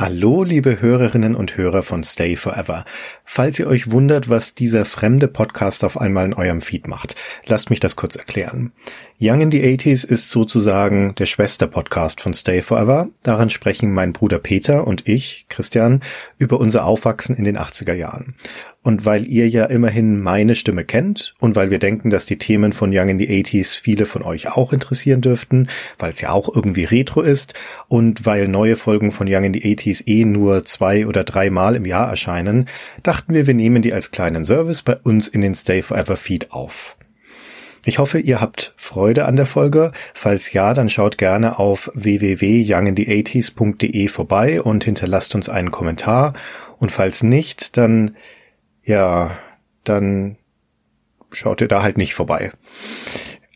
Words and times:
Hallo, 0.00 0.44
liebe 0.44 0.80
Hörerinnen 0.80 1.36
und 1.36 1.58
Hörer 1.58 1.82
von 1.82 2.04
Stay 2.04 2.34
Forever. 2.34 2.86
Falls 3.26 3.58
ihr 3.58 3.66
euch 3.66 3.90
wundert, 3.90 4.30
was 4.30 4.54
dieser 4.54 4.86
fremde 4.86 5.28
Podcast 5.28 5.84
auf 5.84 6.00
einmal 6.00 6.24
in 6.24 6.32
eurem 6.32 6.62
Feed 6.62 6.88
macht, 6.88 7.16
lasst 7.44 7.68
mich 7.68 7.80
das 7.80 7.96
kurz 7.96 8.16
erklären. 8.16 8.72
Young 9.20 9.42
in 9.42 9.50
the 9.50 9.62
80s 9.62 10.06
ist 10.06 10.30
sozusagen 10.30 11.14
der 11.16 11.26
Schwester-Podcast 11.26 12.22
von 12.22 12.32
Stay 12.32 12.62
Forever. 12.62 13.10
Daran 13.24 13.50
sprechen 13.50 13.92
mein 13.92 14.14
Bruder 14.14 14.38
Peter 14.38 14.86
und 14.86 15.06
ich, 15.06 15.44
Christian, 15.50 16.00
über 16.38 16.58
unser 16.60 16.86
Aufwachsen 16.86 17.36
in 17.36 17.44
den 17.44 17.58
80er 17.58 17.92
Jahren. 17.92 18.36
Und 18.82 19.04
weil 19.04 19.28
ihr 19.28 19.46
ja 19.46 19.66
immerhin 19.66 20.20
meine 20.20 20.54
Stimme 20.54 20.84
kennt 20.84 21.34
und 21.38 21.54
weil 21.54 21.70
wir 21.70 21.78
denken, 21.78 22.08
dass 22.08 22.24
die 22.24 22.38
Themen 22.38 22.72
von 22.72 22.90
Young 22.94 23.10
in 23.10 23.18
the 23.18 23.28
80s 23.28 23.78
viele 23.78 24.06
von 24.06 24.22
euch 24.22 24.48
auch 24.48 24.72
interessieren 24.72 25.20
dürften, 25.20 25.68
weil 25.98 26.10
es 26.10 26.20
ja 26.22 26.30
auch 26.30 26.54
irgendwie 26.54 26.84
retro 26.84 27.20
ist 27.20 27.52
und 27.88 28.24
weil 28.24 28.48
neue 28.48 28.76
Folgen 28.76 29.12
von 29.12 29.28
Young 29.28 29.44
in 29.44 29.52
the 29.52 29.60
80s 29.60 30.06
eh 30.06 30.24
nur 30.24 30.64
zwei 30.64 31.06
oder 31.06 31.24
drei 31.24 31.50
Mal 31.50 31.76
im 31.76 31.84
Jahr 31.84 32.08
erscheinen, 32.08 32.68
dachten 33.02 33.34
wir, 33.34 33.46
wir 33.46 33.54
nehmen 33.54 33.82
die 33.82 33.92
als 33.92 34.12
kleinen 34.12 34.44
Service 34.44 34.80
bei 34.80 34.96
uns 34.96 35.28
in 35.28 35.42
den 35.42 35.54
Stay 35.54 35.82
Forever 35.82 36.16
Feed 36.16 36.50
auf. 36.50 36.96
Ich 37.84 37.98
hoffe, 37.98 38.18
ihr 38.18 38.40
habt 38.42 38.74
Freude 38.76 39.24
an 39.24 39.36
der 39.36 39.46
Folge. 39.46 39.92
Falls 40.12 40.52
ja, 40.52 40.74
dann 40.74 40.90
schaut 40.90 41.16
gerne 41.16 41.58
auf 41.58 41.90
www.younginthe80s.de 41.94 44.08
vorbei 44.08 44.60
und 44.60 44.84
hinterlasst 44.84 45.34
uns 45.34 45.48
einen 45.48 45.70
Kommentar. 45.70 46.34
Und 46.78 46.92
falls 46.92 47.22
nicht, 47.22 47.78
dann, 47.78 48.16
ja, 48.90 49.38
dann 49.84 50.36
schaut 51.30 51.60
ihr 51.60 51.68
da 51.68 51.82
halt 51.82 51.96
nicht 51.96 52.14
vorbei. 52.14 52.52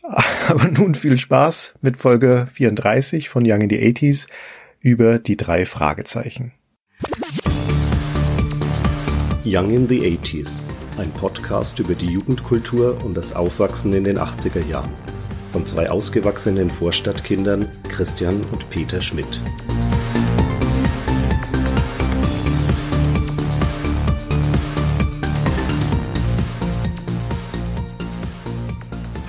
Aber 0.47 0.67
nun 0.69 0.95
viel 0.95 1.17
Spaß 1.17 1.75
mit 1.81 1.97
Folge 1.97 2.47
34 2.53 3.27
von 3.27 3.43
Young 3.45 3.61
in 3.61 3.69
the 3.69 3.79
80s 3.79 4.27
über 4.79 5.19
die 5.19 5.35
drei 5.35 5.65
Fragezeichen. 5.65 6.53
Young 9.43 9.71
in 9.71 9.87
the 9.87 9.99
80s 10.17 10.61
ein 10.97 11.11
Podcast 11.11 11.79
über 11.79 11.93
die 11.93 12.05
Jugendkultur 12.05 13.03
und 13.03 13.17
das 13.17 13.35
Aufwachsen 13.35 13.91
in 13.91 14.05
den 14.05 14.17
80er 14.17 14.65
Jahren. 14.65 14.91
Von 15.51 15.65
zwei 15.65 15.89
ausgewachsenen 15.89 16.69
Vorstadtkindern 16.69 17.69
Christian 17.89 18.41
und 18.53 18.69
Peter 18.69 19.01
Schmidt. 19.01 19.41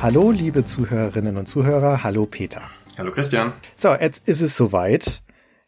Hallo, 0.02 0.30
liebe 0.30 0.64
Zuhörerinnen 0.64 1.39
und 1.39 1.47
Zuhörer. 1.47 2.05
Hallo, 2.05 2.27
Peter. 2.27 2.61
Hallo, 2.98 3.11
Christian. 3.11 3.55
So, 3.75 3.94
jetzt 3.94 4.28
ist 4.28 4.42
es 4.42 4.55
soweit. 4.55 5.22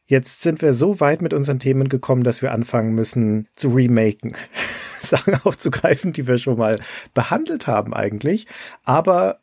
Jetzt 0.04 0.42
sind 0.42 0.60
wir 0.60 0.74
so 0.74 1.00
weit 1.00 1.22
mit 1.22 1.32
unseren 1.32 1.58
Themen 1.58 1.88
gekommen, 1.88 2.24
dass 2.24 2.42
wir 2.42 2.52
anfangen 2.52 2.94
müssen 2.94 3.48
zu 3.56 3.70
remaken. 3.70 4.36
Sachen 5.02 5.34
aufzugreifen, 5.44 6.12
die 6.12 6.26
wir 6.26 6.36
schon 6.36 6.58
mal 6.58 6.78
behandelt 7.14 7.66
haben 7.66 7.94
eigentlich. 7.94 8.46
Aber 8.84 9.40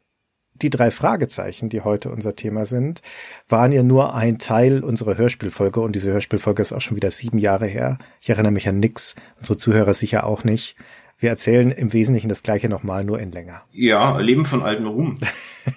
die 0.54 0.70
drei 0.70 0.92
Fragezeichen, 0.92 1.68
die 1.68 1.82
heute 1.82 2.10
unser 2.10 2.36
Thema 2.36 2.66
sind, 2.66 3.02
waren 3.50 3.72
ja 3.72 3.84
nur 3.84 4.16
ein 4.16 4.38
Teil 4.38 4.84
unserer 4.84 5.18
Hörspielfolge 5.18 5.82
und 5.82 5.96
diese 5.96 6.12
Hörspielfolge 6.12 6.62
ist 6.62 6.74
auch 6.74 6.82
schon 6.82 6.96
wieder 6.96 7.12
sieben 7.12 7.40
Jahre 7.40 7.66
her. 7.66 7.98
Ich 8.22 8.30
erinnere 8.30 8.54
mich 8.54 8.68
an 8.70 8.80
nix, 8.80 9.16
unsere 9.38 9.58
Zuhörer 9.58 9.94
sicher 9.94 10.26
auch 10.26 10.44
nicht. 10.44 10.78
Wir 11.18 11.30
erzählen 11.30 11.72
im 11.72 11.94
Wesentlichen 11.94 12.28
das 12.28 12.44
gleiche 12.44 12.68
nochmal, 12.68 13.06
nur 13.06 13.20
in 13.20 13.32
länger. 13.32 13.64
Ja, 13.72 14.20
Leben 14.20 14.46
von 14.46 14.64
alten 14.64 14.86
Ruhm. 14.86 15.18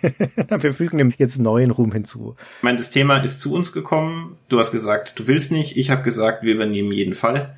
wir 0.49 0.75
fügen 0.75 0.99
dem 0.99 1.15
jetzt 1.17 1.39
neuen 1.39 1.71
Ruhm 1.71 1.93
hinzu. 1.93 2.35
Ich 2.59 2.63
meine, 2.63 2.79
das 2.79 2.91
Thema 2.91 3.19
ist 3.19 3.41
zu 3.41 3.55
uns 3.55 3.73
gekommen. 3.73 4.37
Du 4.49 4.59
hast 4.59 4.73
gesagt, 4.73 5.19
du 5.19 5.27
willst 5.27 5.53
nicht. 5.53 5.77
Ich 5.77 5.91
habe 5.91 6.03
gesagt, 6.03 6.43
wir 6.43 6.55
übernehmen 6.55 6.91
jeden 6.91 7.15
Fall. 7.15 7.57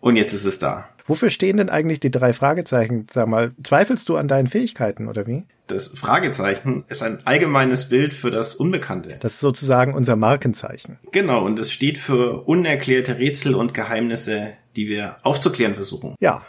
Und 0.00 0.16
jetzt 0.16 0.32
ist 0.32 0.46
es 0.46 0.58
da. 0.58 0.88
Wofür 1.06 1.28
stehen 1.28 1.58
denn 1.58 1.68
eigentlich 1.68 2.00
die 2.00 2.10
drei 2.10 2.32
Fragezeichen? 2.32 3.06
Sag 3.12 3.28
mal, 3.28 3.52
zweifelst 3.62 4.08
du 4.08 4.16
an 4.16 4.26
deinen 4.26 4.48
Fähigkeiten 4.48 5.06
oder 5.06 5.26
wie? 5.26 5.44
Das 5.66 5.88
Fragezeichen 5.88 6.84
ist 6.88 7.02
ein 7.02 7.26
allgemeines 7.26 7.90
Bild 7.90 8.14
für 8.14 8.30
das 8.30 8.54
Unbekannte. 8.54 9.18
Das 9.20 9.34
ist 9.34 9.40
sozusagen 9.40 9.92
unser 9.92 10.16
Markenzeichen. 10.16 10.98
Genau, 11.12 11.44
und 11.44 11.58
es 11.58 11.70
steht 11.70 11.98
für 11.98 12.46
unerklärte 12.46 13.18
Rätsel 13.18 13.54
und 13.54 13.74
Geheimnisse, 13.74 14.54
die 14.76 14.88
wir 14.88 15.16
aufzuklären 15.22 15.74
versuchen. 15.74 16.14
Ja, 16.20 16.42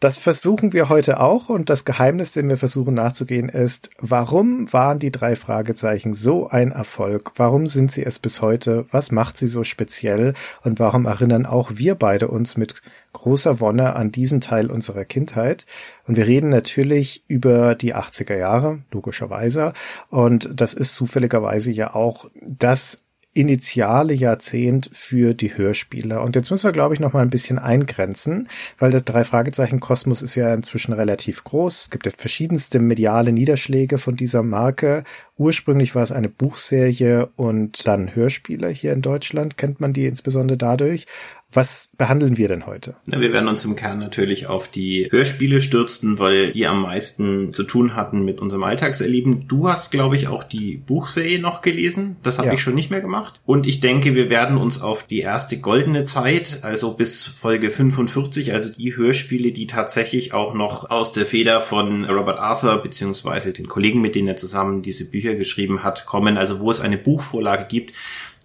das 0.00 0.16
versuchen 0.16 0.72
wir 0.72 0.88
heute 0.88 1.18
auch 1.18 1.48
und 1.48 1.70
das 1.70 1.84
Geheimnis, 1.84 2.30
dem 2.30 2.48
wir 2.48 2.56
versuchen 2.56 2.94
nachzugehen, 2.94 3.48
ist, 3.48 3.90
warum 3.98 4.72
waren 4.72 5.00
die 5.00 5.10
drei 5.10 5.34
Fragezeichen 5.34 6.14
so 6.14 6.48
ein 6.48 6.70
Erfolg? 6.70 7.32
Warum 7.34 7.66
sind 7.66 7.90
sie 7.90 8.04
es 8.04 8.20
bis 8.20 8.40
heute? 8.40 8.86
Was 8.92 9.10
macht 9.10 9.36
sie 9.36 9.48
so 9.48 9.64
speziell? 9.64 10.34
Und 10.62 10.78
warum 10.78 11.06
erinnern 11.06 11.46
auch 11.46 11.72
wir 11.74 11.96
beide 11.96 12.28
uns 12.28 12.56
mit 12.56 12.80
großer 13.12 13.58
Wonne 13.58 13.96
an 13.96 14.12
diesen 14.12 14.40
Teil 14.40 14.70
unserer 14.70 15.04
Kindheit? 15.04 15.66
Und 16.06 16.16
wir 16.16 16.28
reden 16.28 16.48
natürlich 16.48 17.24
über 17.26 17.74
die 17.74 17.96
80er 17.96 18.36
Jahre, 18.36 18.80
logischerweise. 18.92 19.72
Und 20.10 20.48
das 20.54 20.74
ist 20.74 20.94
zufälligerweise 20.94 21.72
ja 21.72 21.94
auch 21.94 22.30
das 22.40 22.98
initiale 23.38 24.14
Jahrzehnt 24.14 24.90
für 24.92 25.32
die 25.32 25.56
Hörspiele. 25.56 26.20
Und 26.20 26.34
jetzt 26.34 26.50
müssen 26.50 26.64
wir, 26.64 26.72
glaube 26.72 26.94
ich, 26.94 26.98
noch 26.98 27.12
mal 27.12 27.22
ein 27.22 27.30
bisschen 27.30 27.60
eingrenzen, 27.60 28.48
weil 28.80 28.90
das 28.90 29.04
drei 29.04 29.22
Fragezeichen 29.22 29.78
Kosmos 29.78 30.22
ist 30.22 30.34
ja 30.34 30.52
inzwischen 30.52 30.92
relativ 30.92 31.44
groß. 31.44 31.82
Es 31.82 31.90
gibt 31.90 32.06
ja 32.06 32.12
verschiedenste 32.16 32.80
mediale 32.80 33.30
Niederschläge 33.30 33.98
von 33.98 34.16
dieser 34.16 34.42
Marke. 34.42 35.04
Ursprünglich 35.36 35.94
war 35.94 36.02
es 36.02 36.10
eine 36.10 36.28
Buchserie 36.28 37.28
und 37.36 37.86
dann 37.86 38.12
Hörspiele 38.12 38.70
hier 38.70 38.92
in 38.92 39.02
Deutschland, 39.02 39.56
kennt 39.56 39.78
man 39.78 39.92
die 39.92 40.06
insbesondere 40.06 40.58
dadurch. 40.58 41.06
Was 41.50 41.88
behandeln 41.96 42.36
wir 42.36 42.46
denn 42.46 42.66
heute? 42.66 42.96
Wir 43.06 43.32
werden 43.32 43.48
uns 43.48 43.64
im 43.64 43.74
Kern 43.74 43.98
natürlich 43.98 44.48
auf 44.48 44.68
die 44.68 45.08
Hörspiele 45.10 45.62
stürzen, 45.62 46.18
weil 46.18 46.50
die 46.50 46.66
am 46.66 46.82
meisten 46.82 47.54
zu 47.54 47.64
tun 47.64 47.96
hatten 47.96 48.22
mit 48.22 48.38
unserem 48.38 48.64
Alltagserleben. 48.64 49.48
Du 49.48 49.66
hast, 49.66 49.90
glaube 49.90 50.16
ich, 50.16 50.28
auch 50.28 50.44
die 50.44 50.76
Buchserie 50.76 51.38
noch 51.38 51.62
gelesen. 51.62 52.16
Das 52.22 52.36
habe 52.36 52.48
ja. 52.48 52.54
ich 52.54 52.60
schon 52.60 52.74
nicht 52.74 52.90
mehr 52.90 53.00
gemacht. 53.00 53.40
Und 53.46 53.66
ich 53.66 53.80
denke, 53.80 54.14
wir 54.14 54.28
werden 54.28 54.58
uns 54.58 54.82
auf 54.82 55.04
die 55.04 55.20
erste 55.20 55.58
goldene 55.58 56.04
Zeit, 56.04 56.58
also 56.62 56.92
bis 56.92 57.24
Folge 57.24 57.70
45, 57.70 58.52
also 58.52 58.68
die 58.68 58.94
Hörspiele, 58.94 59.50
die 59.50 59.66
tatsächlich 59.66 60.34
auch 60.34 60.52
noch 60.52 60.90
aus 60.90 61.12
der 61.12 61.24
Feder 61.24 61.62
von 61.62 62.04
Robert 62.04 62.38
Arthur 62.38 62.82
beziehungsweise 62.82 63.54
den 63.54 63.68
Kollegen, 63.68 64.02
mit 64.02 64.14
denen 64.14 64.28
er 64.28 64.36
zusammen 64.36 64.82
diese 64.82 65.10
Bücher 65.10 65.34
geschrieben 65.34 65.82
hat, 65.82 66.04
kommen. 66.04 66.36
Also 66.36 66.60
wo 66.60 66.70
es 66.70 66.80
eine 66.82 66.98
Buchvorlage 66.98 67.64
gibt, 67.68 67.94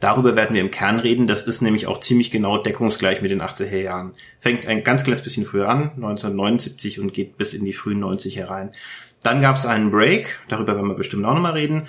Darüber 0.03 0.35
werden 0.35 0.53
wir 0.53 0.59
im 0.59 0.69
Kern 0.69 0.99
reden. 0.99 1.27
Das 1.27 1.43
ist 1.43 1.61
nämlich 1.61 1.87
auch 1.87 2.01
ziemlich 2.01 2.29
genau 2.29 2.57
deckungsgleich 2.57 3.21
mit 3.21 3.31
den 3.31 3.41
80er 3.41 3.77
Jahren. 3.77 4.11
Fängt 4.41 4.67
ein 4.67 4.83
ganz 4.83 5.05
kleines 5.05 5.23
bisschen 5.23 5.45
früher 5.45 5.69
an, 5.69 5.91
1979 5.95 6.99
und 6.99 7.13
geht 7.13 7.37
bis 7.37 7.53
in 7.53 7.63
die 7.63 7.71
frühen 7.71 8.03
90er 8.03 8.49
rein. 8.49 8.73
Dann 9.21 9.41
gab 9.41 9.55
es 9.55 9.65
einen 9.65 9.91
Break, 9.91 10.41
darüber 10.49 10.75
werden 10.75 10.89
wir 10.89 10.95
bestimmt 10.95 11.23
auch 11.23 11.33
nochmal 11.33 11.53
reden. 11.53 11.87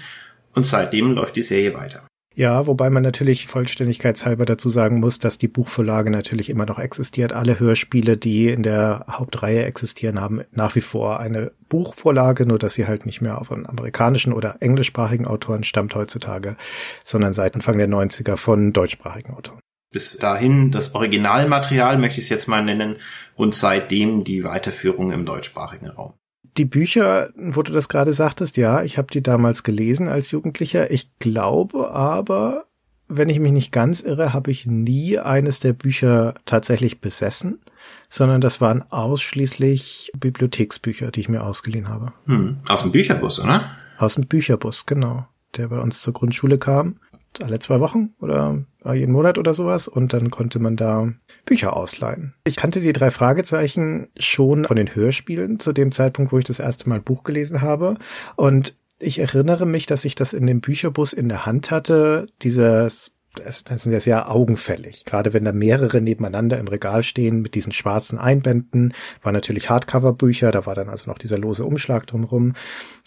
Und 0.55 0.65
seitdem 0.65 1.11
läuft 1.11 1.35
die 1.35 1.43
Serie 1.43 1.75
weiter. 1.75 2.07
Ja, 2.37 2.67
wobei 2.67 2.91
man 2.91 3.05
natürlich 3.05 3.47
vollständigkeitshalber 3.47 4.45
dazu 4.45 4.69
sagen 4.69 4.99
muss, 4.99 5.21
dass 5.21 5.39
die 5.39 5.47
Buchvorlage 5.47 6.11
natürlich 6.11 6.51
immer 6.51 6.67
noch 6.67 6.81
existiert. 6.81 7.33
Alle 7.33 7.61
Hörspiele, 7.61 8.17
die 8.17 8.49
in 8.49 8.65
der 8.65 9.07
Hauptreihe 9.09 9.65
existieren, 9.65 10.21
haben 10.21 10.43
nach 10.51 10.75
wie 10.75 10.81
vor 10.81 11.21
eine 11.21 11.53
Buchvorlage, 11.69 12.45
nur 12.45 12.59
dass 12.59 12.75
sie 12.75 12.89
halt 12.89 13.07
nicht 13.07 13.21
mehr 13.21 13.41
von 13.45 13.67
amerikanischen 13.67 14.33
oder 14.33 14.57
englischsprachigen 14.59 15.27
Autoren 15.27 15.63
stammt 15.63 15.95
heutzutage, 15.95 16.57
sondern 17.05 17.35
seit 17.35 17.55
Anfang 17.55 17.79
der 17.79 17.89
90er 17.89 18.37
von 18.37 18.73
deutschsprachigen 18.73 19.35
Autoren 19.35 19.61
bis 19.93 20.17
dahin 20.17 20.73
das 20.73 20.97
Originalmaterial, 20.97 21.99
möchte 21.99 22.19
ich 22.19 22.27
es 22.27 22.29
jetzt 22.29 22.49
mal 22.49 22.65
nennen, 22.65 22.97
und 23.37 23.55
seitdem 23.55 24.25
die 24.25 24.43
Weiterführung 24.43 25.13
im 25.13 25.25
deutschsprachigen 25.25 25.89
Raum 25.89 26.15
die 26.57 26.65
Bücher, 26.65 27.31
wo 27.37 27.63
du 27.63 27.73
das 27.73 27.89
gerade 27.89 28.13
sagtest, 28.13 28.57
ja, 28.57 28.83
ich 28.83 28.99
habe 28.99 29.09
die 29.13 29.23
damals 29.23 29.63
gelesen 29.63 30.09
als 30.09 30.31
Jugendlicher. 30.31 30.91
Ich 30.91 31.09
glaube 31.19 31.91
aber, 31.91 32.67
wenn 33.09 33.29
ich 33.29 33.41
mich 33.41 33.53
nicht 33.53 33.73
ganz 33.73 34.01
irre, 34.01 34.33
habe 34.33 34.51
ich 34.51 34.67
nie 34.67 35.19
eines 35.19 35.61
der 35.61 35.73
Bücher 35.73 36.35
tatsächlich 36.47 37.01
besessen, 37.01 37.61
sondern 38.09 38.41
das 38.41 38.61
waren 38.61 38.85
ausschließlich 38.91 40.13
Bibliotheksbücher, 40.17 41.11
die 41.11 41.21
ich 41.21 41.29
mir 41.29 41.45
ausgeliehen 41.45 41.89
habe. 41.89 42.13
Hm. 42.27 42.59
Aus 42.69 42.83
dem 42.83 42.93
Bücherbus, 42.93 43.41
oder? 43.41 43.71
Aus 43.99 44.15
dem 44.15 44.27
Bücherbus, 44.27 44.87
genau. 44.87 45.27
Der 45.57 45.69
bei 45.69 45.81
uns 45.81 46.01
zur 46.01 46.13
Grundschule 46.13 46.59
kam 46.59 46.97
alle 47.43 47.59
zwei 47.59 47.81
Wochen 47.81 48.11
oder 48.21 48.65
jeden 48.93 49.13
Monat 49.13 49.39
oder 49.39 49.55
sowas 49.55 49.89
und 49.89 50.13
dann 50.13 50.31
konnte 50.31 50.59
man 50.59 50.77
da 50.77 51.13
Bücher 51.47 51.75
ausleihen. 51.75 52.35
Ich 52.45 52.57
kannte 52.57 52.81
die 52.81 52.93
drei 52.93 53.11
Fragezeichen 53.11 54.09
schon 54.19 54.67
von 54.67 54.77
den 54.77 54.95
Hörspielen 54.95 55.59
zu 55.59 55.73
dem 55.73 55.91
Zeitpunkt, 55.93 56.33
wo 56.33 56.39
ich 56.39 56.45
das 56.45 56.61
erste 56.61 56.89
Mal 56.89 57.01
Buch 57.01 57.25
gelesen 57.25 57.63
habe 57.63 57.97
und 58.37 58.75
ich 59.01 59.19
erinnere 59.19 59.67
mich, 59.67 59.87
dass 59.87 60.05
ich 60.05 60.15
das 60.15 60.33
in 60.33 60.47
dem 60.47 60.61
Bücherbus 60.61 61.13
in 61.13 61.29
der 61.29 61.47
Hand 61.47 61.71
hatte, 61.71 62.27
dieses 62.43 63.15
das, 63.35 63.65
sind 63.67 63.93
ja 63.93 64.01
sehr 64.01 64.31
augenfällig. 64.31 65.05
Gerade 65.05 65.33
wenn 65.33 65.45
da 65.45 65.53
mehrere 65.53 66.01
nebeneinander 66.01 66.59
im 66.59 66.69
Regal 66.69 67.03
stehen 67.03 67.41
mit 67.41 67.55
diesen 67.55 67.73
schwarzen 67.73 68.19
Einbänden, 68.19 68.95
war 69.23 69.33
natürlich 69.33 69.71
Hardcover-Bücher, 69.71 70.51
da 70.51 70.67
war 70.67 70.75
dann 70.75 70.89
also 70.89 71.11
noch 71.11 71.19
dieser 71.19 71.39
lose 71.39 71.65
Umschlag 71.65 72.07
drumherum 72.07 72.55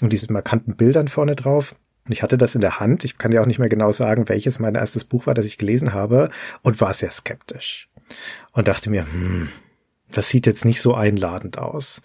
und 0.02 0.12
diese 0.12 0.32
markanten 0.32 0.76
Bildern 0.76 1.08
vorne 1.08 1.36
drauf. 1.36 1.76
Und 2.07 2.13
ich 2.13 2.24
hatte 2.24 2.38
das 2.38 2.56
in 2.56 2.62
der 2.62 2.80
Hand. 2.80 3.04
Ich 3.04 3.18
kann 3.18 3.31
ja 3.31 3.42
auch 3.42 3.45
nicht 3.45 3.59
mehr 3.59 3.69
genau 3.69 3.92
sagen, 3.92 4.30
welches 4.30 4.59
mein 4.59 4.75
erstes 4.75 5.04
Buch 5.04 5.27
war, 5.27 5.33
das 5.33 5.45
ich 5.45 5.57
gelesen 5.57 5.94
habe 5.94 6.30
und 6.62 6.80
war 6.80 6.94
sehr 6.94 7.12
skeptisch. 7.12 7.89
Und 8.54 8.68
dachte 8.68 8.89
mir, 8.89 9.04
hm, 9.04 9.50
das 10.09 10.30
sieht 10.30 10.45
jetzt 10.45 10.63
nicht 10.63 10.81
so 10.81 10.95
einladend 10.95 11.57
aus 11.57 12.01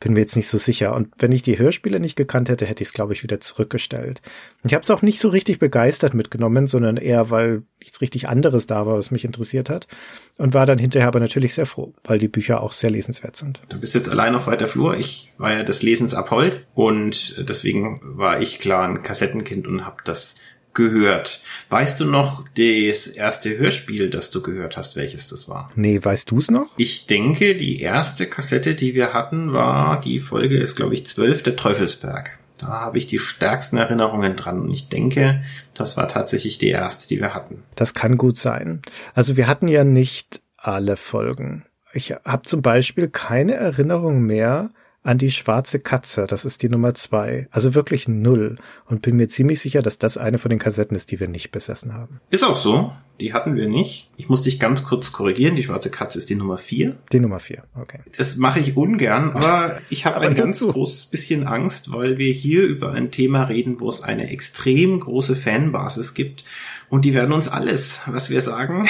bin 0.00 0.14
mir 0.14 0.20
jetzt 0.20 0.34
nicht 0.34 0.48
so 0.48 0.56
sicher. 0.56 0.94
Und 0.94 1.12
wenn 1.18 1.30
ich 1.30 1.42
die 1.42 1.58
Hörspiele 1.58 2.00
nicht 2.00 2.16
gekannt 2.16 2.48
hätte, 2.48 2.64
hätte 2.64 2.82
ich 2.82 2.88
es, 2.88 2.94
glaube 2.94 3.12
ich, 3.12 3.22
wieder 3.22 3.38
zurückgestellt. 3.38 4.22
Ich 4.64 4.72
habe 4.72 4.82
es 4.82 4.90
auch 4.90 5.02
nicht 5.02 5.20
so 5.20 5.28
richtig 5.28 5.58
begeistert 5.58 6.14
mitgenommen, 6.14 6.66
sondern 6.66 6.96
eher, 6.96 7.30
weil 7.30 7.62
nichts 7.80 8.00
richtig 8.00 8.26
anderes 8.26 8.66
da 8.66 8.86
war, 8.86 8.96
was 8.96 9.10
mich 9.10 9.26
interessiert 9.26 9.68
hat. 9.68 9.86
Und 10.38 10.54
war 10.54 10.64
dann 10.64 10.78
hinterher 10.78 11.08
aber 11.08 11.20
natürlich 11.20 11.52
sehr 11.52 11.66
froh, 11.66 11.92
weil 12.02 12.18
die 12.18 12.28
Bücher 12.28 12.62
auch 12.62 12.72
sehr 12.72 12.90
lesenswert 12.90 13.36
sind. 13.36 13.60
Du 13.68 13.78
bist 13.78 13.94
jetzt 13.94 14.08
allein 14.08 14.34
auf 14.34 14.46
weiter 14.46 14.68
Flur. 14.68 14.96
Ich 14.96 15.32
war 15.36 15.52
ja 15.52 15.62
des 15.64 15.82
Lesens 15.82 16.14
abhold 16.14 16.64
und 16.74 17.46
deswegen 17.46 18.00
war 18.02 18.40
ich 18.40 18.58
klar 18.58 18.88
ein 18.88 19.02
Kassettenkind 19.02 19.66
und 19.66 19.84
habe 19.84 19.98
das 20.04 20.36
gehört. 20.74 21.40
Weißt 21.68 22.00
du 22.00 22.04
noch 22.04 22.44
das 22.56 23.06
erste 23.06 23.58
Hörspiel, 23.58 24.10
das 24.10 24.30
du 24.30 24.42
gehört 24.42 24.76
hast, 24.76 24.96
welches 24.96 25.28
das 25.28 25.48
war? 25.48 25.70
Nee, 25.74 26.00
weißt 26.02 26.30
du 26.30 26.38
es 26.38 26.50
noch? 26.50 26.68
Ich 26.76 27.06
denke, 27.06 27.56
die 27.56 27.80
erste 27.80 28.26
Kassette, 28.26 28.74
die 28.74 28.94
wir 28.94 29.12
hatten, 29.12 29.52
war, 29.52 30.00
die 30.00 30.20
Folge 30.20 30.58
ist, 30.58 30.76
glaube 30.76 30.94
ich, 30.94 31.06
12, 31.06 31.42
der 31.42 31.56
Teufelsberg. 31.56 32.38
Da 32.60 32.68
habe 32.68 32.98
ich 32.98 33.06
die 33.06 33.18
stärksten 33.18 33.78
Erinnerungen 33.78 34.36
dran 34.36 34.60
und 34.60 34.70
ich 34.70 34.88
denke, 34.88 35.42
das 35.72 35.96
war 35.96 36.08
tatsächlich 36.08 36.58
die 36.58 36.68
erste, 36.68 37.08
die 37.08 37.18
wir 37.18 37.34
hatten. 37.34 37.62
Das 37.74 37.94
kann 37.94 38.18
gut 38.18 38.36
sein. 38.36 38.82
Also 39.14 39.36
wir 39.36 39.46
hatten 39.46 39.66
ja 39.66 39.84
nicht 39.84 40.42
alle 40.56 40.96
Folgen. 40.96 41.64
Ich 41.92 42.12
habe 42.24 42.42
zum 42.42 42.60
Beispiel 42.62 43.08
keine 43.08 43.54
Erinnerung 43.54 44.22
mehr 44.22 44.70
an 45.02 45.18
die 45.18 45.30
schwarze 45.30 45.80
Katze. 45.80 46.26
Das 46.26 46.44
ist 46.44 46.62
die 46.62 46.68
Nummer 46.68 46.94
zwei. 46.94 47.48
Also 47.50 47.74
wirklich 47.74 48.06
null. 48.06 48.56
Und 48.86 49.02
bin 49.02 49.16
mir 49.16 49.28
ziemlich 49.28 49.60
sicher, 49.60 49.82
dass 49.82 49.98
das 49.98 50.18
eine 50.18 50.38
von 50.38 50.50
den 50.50 50.58
Kassetten 50.58 50.96
ist, 50.96 51.10
die 51.10 51.20
wir 51.20 51.28
nicht 51.28 51.50
besessen 51.50 51.94
haben. 51.94 52.20
Ist 52.30 52.44
auch 52.44 52.56
so. 52.56 52.92
Die 53.18 53.34
hatten 53.34 53.54
wir 53.54 53.68
nicht. 53.68 54.10
Ich 54.16 54.28
muss 54.28 54.42
dich 54.42 54.58
ganz 54.58 54.82
kurz 54.82 55.12
korrigieren. 55.12 55.56
Die 55.56 55.62
schwarze 55.62 55.90
Katze 55.90 56.18
ist 56.18 56.30
die 56.30 56.34
Nummer 56.34 56.56
vier. 56.56 56.96
Die 57.12 57.20
Nummer 57.20 57.38
vier, 57.38 57.64
okay. 57.78 58.00
Das 58.16 58.36
mache 58.36 58.60
ich 58.60 58.76
ungern, 58.76 59.32
aber 59.32 59.78
ich 59.90 60.06
habe 60.06 60.20
ein 60.20 60.34
ganz 60.34 60.60
so. 60.60 60.72
großes 60.72 61.06
bisschen 61.06 61.46
Angst, 61.46 61.92
weil 61.92 62.16
wir 62.16 62.32
hier 62.32 62.66
über 62.66 62.92
ein 62.92 63.10
Thema 63.10 63.44
reden, 63.44 63.78
wo 63.78 63.90
es 63.90 64.02
eine 64.02 64.30
extrem 64.30 65.00
große 65.00 65.36
Fanbasis 65.36 66.14
gibt. 66.14 66.44
Und 66.88 67.04
die 67.04 67.12
werden 67.12 67.32
uns 67.32 67.48
alles, 67.48 68.00
was 68.06 68.30
wir 68.30 68.40
sagen, 68.40 68.88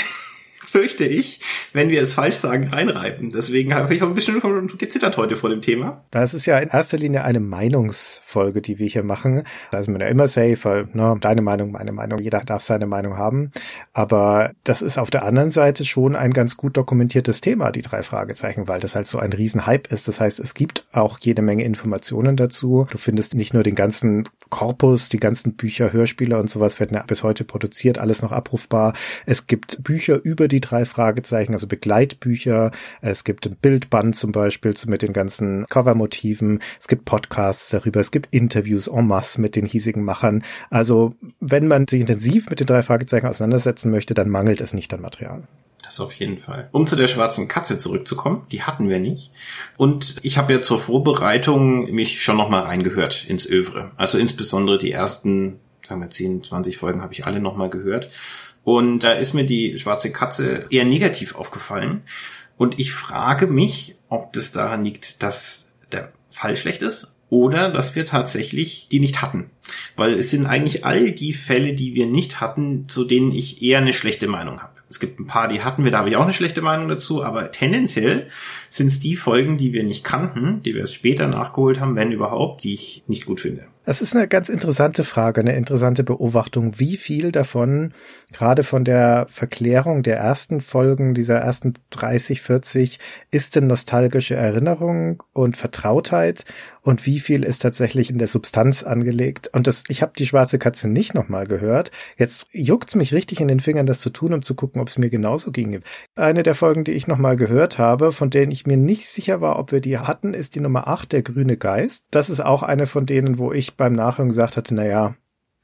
fürchte 0.71 1.05
ich, 1.05 1.41
wenn 1.73 1.91
wir 1.91 2.01
es 2.01 2.15
falsch 2.15 2.37
sagen, 2.37 2.69
reinreiben. 2.69 3.33
Deswegen 3.33 3.75
habe 3.75 3.95
ich 3.95 4.03
auch 4.03 4.09
ein 4.09 4.15
bisschen 4.15 4.41
gezittert 4.79 5.17
heute 5.17 5.37
vor 5.37 5.51
dem 5.51 5.63
Thema. 5.63 6.05
Das 6.11 6.33
ist 6.33 6.47
ja 6.47 6.59
in 6.59 6.69
erster 6.69 6.97
Linie 6.97 7.25
eine 7.25 7.41
Meinungsfolge, 7.41 8.63
die 8.63 8.79
wir 8.79 8.87
hier 8.87 9.03
machen. 9.03 9.45
Da 9.73 9.79
ist 9.79 9.89
man 9.89 10.01
ja 10.01 10.07
immer 10.07 10.29
safe, 10.29 10.59
weil 10.63 10.89
ne, 10.93 11.17
deine 11.21 11.43
Meinung, 11.43 11.73
meine 11.73 11.93
Meinung, 11.93 12.21
jeder 12.21 12.41
darf 12.41 12.63
seine 12.63 12.87
Meinung 12.87 13.17
haben. 13.17 13.51
Aber 13.93 14.53
das 14.65 14.83
ist 14.83 14.99
auf 14.99 15.11
der 15.11 15.25
anderen 15.25 15.51
Seite 15.51 15.85
schon 15.85 16.15
ein 16.15 16.33
ganz 16.33 16.57
gut 16.57 16.77
dokumentiertes 16.77 17.41
Thema, 17.41 17.73
die 17.73 17.83
drei 17.83 18.03
Fragezeichen, 18.03 18.69
weil 18.69 18.81
das 18.81 18.95
halt 18.95 19.07
so 19.07 19.19
ein 19.19 19.33
Riesenhype 19.33 19.93
ist. 19.93 20.09
Das 20.09 20.21
heißt, 20.21 20.41
es 20.41 20.55
gibt 20.55 20.87
auch 20.93 21.19
jede 21.21 21.43
Menge 21.43 21.65
Informationen 21.65 22.37
dazu. 22.37 22.87
Du 22.91 22.99
findest 22.99 23.35
nicht 23.35 23.55
nur 23.55 23.65
den 23.65 23.75
ganzen 23.75 24.29
Korpus, 24.51 25.09
die 25.09 25.21
ganzen 25.21 25.55
Bücher, 25.55 25.93
Hörspiele 25.93 26.39
und 26.39 26.51
sowas 26.51 26.81
werden 26.81 26.95
ja 26.95 27.03
bis 27.03 27.23
heute 27.23 27.45
produziert, 27.45 27.99
alles 27.99 28.23
noch 28.23 28.33
abrufbar. 28.33 28.95
Es 29.27 29.47
gibt 29.47 29.83
Bücher 29.83 30.21
über 30.23 30.49
die 30.49 30.60
drei 30.61 30.85
Fragezeichen, 30.85 31.53
also 31.53 31.67
Begleitbücher. 31.67 32.71
Es 33.01 33.25
gibt 33.25 33.47
ein 33.47 33.57
Bildband 33.57 34.17
zum 34.17 34.33
Beispiel 34.33 34.75
mit 34.87 35.03
den 35.03 35.13
ganzen 35.13 35.67
Covermotiven. 35.67 36.61
Es 36.79 36.89
gibt 36.89 37.05
Podcasts 37.05 37.71
darüber. 37.71 38.01
Es 38.01 38.11
gibt 38.11 38.29
Interviews 38.31 38.89
en 38.89 39.07
masse 39.07 39.41
mit 39.41 39.57
den 39.57 39.67
hiesigen 39.67 40.05
Machern. 40.05 40.45
Also 40.71 41.15
wenn 41.41 41.69
man 41.69 41.87
sich 41.87 42.01
intensiv 42.01 42.49
mit 42.51 42.61
den 42.61 42.67
drei 42.67 42.83
Fragezeichen 42.83 43.27
auseinandersetzen 43.27 43.91
möchte, 43.91 44.15
dann 44.15 44.29
mangelt 44.29 44.61
es 44.61 44.75
nicht 44.75 44.93
an 44.95 45.01
Material. 45.01 45.43
Das 45.83 45.99
auf 45.99 46.13
jeden 46.13 46.39
Fall. 46.39 46.69
Um 46.71 46.87
zu 46.87 46.95
der 46.95 47.09
schwarzen 47.09 47.49
Katze 47.49 47.77
zurückzukommen, 47.77 48.47
die 48.53 48.63
hatten 48.63 48.89
wir 48.89 49.01
nicht. 49.01 49.33
Und 49.77 50.17
ich 50.23 50.39
habe 50.39 50.53
ja 50.53 50.63
zur 50.63 50.79
Vorbereitung 50.79 51.91
mich 51.91 52.23
schon 52.23 52.37
nochmal 52.37 52.63
reingehört 52.63 53.25
ins 53.27 53.45
Övre. 53.49 53.91
Also 53.97 54.17
insbesondere 54.17 54.79
die 54.79 54.93
ersten, 54.93 55.59
sagen 55.85 56.01
wir 56.01 56.11
10, 56.11 56.45
20 56.45 56.77
Folgen 56.77 57.03
habe 57.03 57.13
ich 57.13 57.27
alle 57.27 57.41
nochmal 57.41 57.71
gehört. 57.71 58.11
Und 58.65 59.01
da 59.01 59.13
ist 59.13 59.35
mir 59.35 59.45
die 59.45 59.79
schwarze 59.79 60.13
Katze 60.13 60.67
eher 60.71 60.85
negativ 60.85 61.35
aufgefallen. 61.35 62.03
Und 62.57 62.79
ich 62.79 62.93
frage 62.93 63.47
mich, 63.47 63.97
ob 64.09 64.33
das 64.33 64.53
daran 64.53 64.85
liegt, 64.85 65.23
dass 65.23 65.73
der 65.93 66.13
Fall 66.31 66.57
schlecht 66.57 66.83
ist 66.83 67.17
oder 67.31 67.71
dass 67.71 67.95
wir 67.95 68.05
tatsächlich 68.05 68.89
die 68.91 69.01
nicht 69.01 69.23
hatten. 69.23 69.51
Weil 69.97 70.15
es 70.15 70.31
sind 70.31 70.47
eigentlich 70.47 70.85
all 70.85 71.13
die 71.13 71.33
Fälle, 71.33 71.75
die 71.75 71.95
wir 71.95 72.07
nicht 72.07 72.41
hatten, 72.41 72.89
zu 72.89 73.05
denen 73.05 73.33
ich 73.33 73.63
eher 73.63 73.79
eine 73.79 73.93
schlechte 73.93 74.27
Meinung 74.27 74.61
habe. 74.61 74.73
Es 74.91 74.99
gibt 74.99 75.21
ein 75.21 75.27
paar, 75.29 75.47
die 75.47 75.63
hatten 75.63 75.85
wir, 75.85 75.93
da 75.93 75.99
habe 75.99 76.09
ich 76.09 76.17
auch 76.17 76.25
eine 76.25 76.35
schlechte 76.35 76.63
Meinung 76.63 76.89
dazu, 76.89 77.23
aber 77.23 77.53
tendenziell 77.53 78.29
sind 78.69 78.89
es 78.89 78.99
die 78.99 79.15
Folgen, 79.15 79.57
die 79.57 79.73
wir 79.73 79.85
nicht 79.85 80.03
kannten, 80.03 80.65
die 80.65 80.75
wir 80.75 80.85
später 80.89 81.29
nachgeholt 81.29 81.79
haben, 81.79 81.95
wenn 81.95 82.11
überhaupt, 82.11 82.65
die 82.65 82.75
ich 82.75 83.05
nicht 83.07 83.25
gut 83.25 83.39
finde. 83.39 83.67
Das 83.87 84.03
ist 84.03 84.15
eine 84.15 84.29
ganz 84.29 84.51
interessante 84.51 85.05
Frage, 85.05 85.41
eine 85.41 85.57
interessante 85.57 86.05
Beobachtung, 86.05 86.79
wie 86.79 86.99
viel 86.99 87.33
davon 87.33 87.95
gerade 88.31 88.63
von 88.63 88.85
der 88.85 89.27
Verklärung 89.31 90.03
der 90.03 90.19
ersten 90.19 90.61
Folgen, 90.61 91.15
dieser 91.15 91.39
ersten 91.39 91.75
30, 91.91 92.43
40, 92.43 92.99
ist 93.31 93.57
denn 93.57 93.67
nostalgische 93.67 94.37
Erinnerung 94.37 95.23
und 95.33 95.57
Vertrautheit 95.57 96.45
und 96.83 97.05
wie 97.07 97.21
viel 97.21 97.45
ist 97.45 97.61
tatsächlich 97.61 98.11
in 98.11 98.19
der 98.19 98.29
Substanz 98.29 98.83
angelegt. 98.83 99.51
Und 99.53 99.67
das, 99.67 99.85
ich 99.89 100.03
habe 100.03 100.13
die 100.17 100.27
schwarze 100.27 100.59
Katze 100.59 100.89
nicht 100.89 101.15
nochmal 101.15 101.47
gehört. 101.47 101.91
Jetzt 102.17 102.47
juckt's 102.53 102.95
mich 102.95 103.13
richtig 103.13 103.41
in 103.41 103.49
den 103.49 103.61
Fingern, 103.61 103.87
das 103.87 104.01
zu 104.01 104.11
tun, 104.11 104.33
um 104.33 104.43
zu 104.43 104.55
gucken, 104.55 104.81
ob 104.81 104.89
es 104.89 104.99
mir 104.99 105.11
genauso 105.11 105.51
ging. 105.53 105.83
Eine 106.17 106.43
der 106.43 106.55
Folgen, 106.55 106.85
die 106.85 106.93
ich 106.93 107.07
nochmal 107.07 107.37
gehört 107.37 107.79
habe, 107.79 108.13
von 108.13 108.31
denen 108.31 108.53
ich 108.53 108.67
mir 108.67 108.77
nicht 108.77 109.09
sicher 109.09 109.41
war, 109.41 109.59
ob 109.59 109.73
wir 109.73 109.81
die 109.81 109.99
hatten, 109.99 110.33
ist 110.33 110.55
die 110.55 110.61
Nummer 110.61 110.89
8, 110.89 111.13
der 111.13 111.23
grüne 111.23 111.57
Geist. 111.57 112.07
Das 112.11 112.31
ist 112.31 112.41
auch 112.41 112.63
eine 112.63 112.87
von 112.87 113.05
denen, 113.07 113.39
wo 113.39 113.53
ich 113.53 113.70
beim 113.77 113.93
Nachhören 113.93 114.29
gesagt 114.29 114.57
hatte, 114.57 114.75
na 114.75 114.87
ja, 114.87 115.15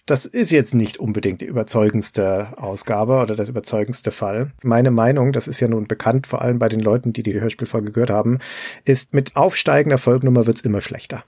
das 0.07 0.25
ist 0.25 0.53
jetzt 0.53 0.73
nicht 0.73 0.99
unbedingt 0.99 1.41
die 1.41 1.47
überzeugendste 1.47 2.57
Ausgabe 2.57 3.21
oder 3.21 3.35
das 3.35 3.49
überzeugendste 3.49 4.13
Fall. 4.13 4.53
Meine 4.63 4.93
Meinung, 4.93 5.33
das 5.33 5.49
ist 5.49 5.59
ja 5.59 5.67
nun 5.67 5.89
bekannt, 5.89 6.29
vor 6.29 6.43
allem 6.43 6.61
bei 6.61 6.69
den 6.69 6.81
Leuten, 6.81 7.13
die 7.13 7.25
die 7.25 7.39
Hörspielfolge 7.39 7.91
gehört 7.91 8.11
haben, 8.11 8.39
ist 8.85 9.13
mit 9.13 9.35
aufsteigender 9.35 9.99
Folgnummer 9.99 10.47
wird's 10.47 10.61
immer 10.61 10.81
schlechter. 10.81 11.25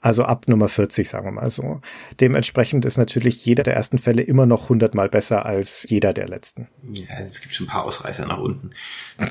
Also 0.00 0.24
ab 0.24 0.46
Nummer 0.48 0.68
40, 0.68 1.08
sagen 1.08 1.26
wir 1.26 1.32
mal 1.32 1.50
so. 1.50 1.80
Dementsprechend 2.20 2.84
ist 2.84 2.98
natürlich 2.98 3.44
jeder 3.44 3.62
der 3.62 3.74
ersten 3.74 3.98
Fälle 3.98 4.22
immer 4.22 4.46
noch 4.46 4.68
hundertmal 4.68 5.08
besser 5.08 5.46
als 5.46 5.86
jeder 5.88 6.12
der 6.12 6.28
letzten. 6.28 6.68
Ja, 6.92 7.18
es 7.24 7.40
gibt 7.40 7.54
schon 7.54 7.66
ein 7.66 7.70
paar 7.70 7.84
Ausreißer 7.84 8.26
nach 8.26 8.38
unten. 8.38 8.70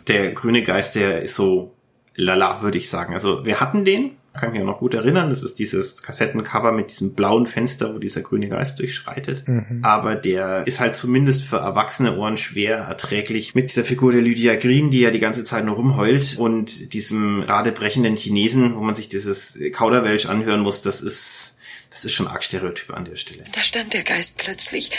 Der 0.07 0.33
grüne 0.33 0.63
Geist, 0.63 0.95
der 0.95 1.21
ist 1.21 1.35
so 1.35 1.73
lala, 2.15 2.61
würde 2.61 2.77
ich 2.77 2.89
sagen. 2.89 3.13
Also 3.13 3.45
wir 3.45 3.59
hatten 3.59 3.85
den, 3.85 4.11
kann 4.35 4.51
mich 4.51 4.61
auch 4.61 4.65
noch 4.65 4.79
gut 4.79 4.93
erinnern. 4.93 5.29
Das 5.29 5.43
ist 5.43 5.59
dieses 5.59 6.01
Kassettencover 6.01 6.71
mit 6.71 6.91
diesem 6.91 7.13
blauen 7.13 7.47
Fenster, 7.47 7.93
wo 7.93 7.99
dieser 7.99 8.21
grüne 8.21 8.49
Geist 8.49 8.79
durchschreitet. 8.79 9.47
Mhm. 9.47 9.79
Aber 9.83 10.15
der 10.15 10.65
ist 10.67 10.79
halt 10.79 10.95
zumindest 10.95 11.43
für 11.43 11.57
erwachsene 11.57 12.17
Ohren 12.17 12.37
schwer 12.37 12.77
erträglich 12.77 13.55
mit 13.55 13.69
dieser 13.69 13.83
Figur 13.83 14.11
der 14.11 14.21
Lydia 14.21 14.55
Green, 14.55 14.91
die 14.91 15.01
ja 15.01 15.11
die 15.11 15.19
ganze 15.19 15.43
Zeit 15.43 15.65
nur 15.65 15.75
rumheult 15.75 16.37
und 16.37 16.93
diesem 16.93 17.41
radebrechenden 17.41 18.15
Chinesen, 18.15 18.75
wo 18.75 18.81
man 18.81 18.95
sich 18.95 19.09
dieses 19.09 19.57
Kauderwelsch 19.73 20.25
anhören 20.25 20.61
muss. 20.61 20.81
Das 20.81 21.01
ist, 21.01 21.57
das 21.89 22.05
ist 22.05 22.13
schon 22.13 22.27
arg 22.27 22.43
Stereotyp 22.43 22.93
an 22.93 23.05
der 23.05 23.15
Stelle. 23.15 23.45
Da 23.53 23.61
stand 23.61 23.93
der 23.93 24.03
Geist 24.03 24.37
plötzlich. 24.37 24.91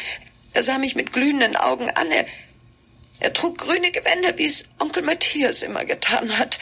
Er 0.52 0.62
sah 0.62 0.78
mich 0.78 0.97
mit 0.97 1.12
glühenden 1.12 1.57
Augen 1.57 1.90
an. 1.90 2.11
Er, 2.11 2.25
er 3.21 3.33
trug 3.33 3.59
grüne 3.59 3.90
Gewänder, 3.90 4.38
wie 4.38 4.47
es 4.47 4.71
Onkel 4.78 5.02
Matthias 5.02 5.62
immer 5.62 5.85
getan 5.85 6.38
hat. 6.38 6.59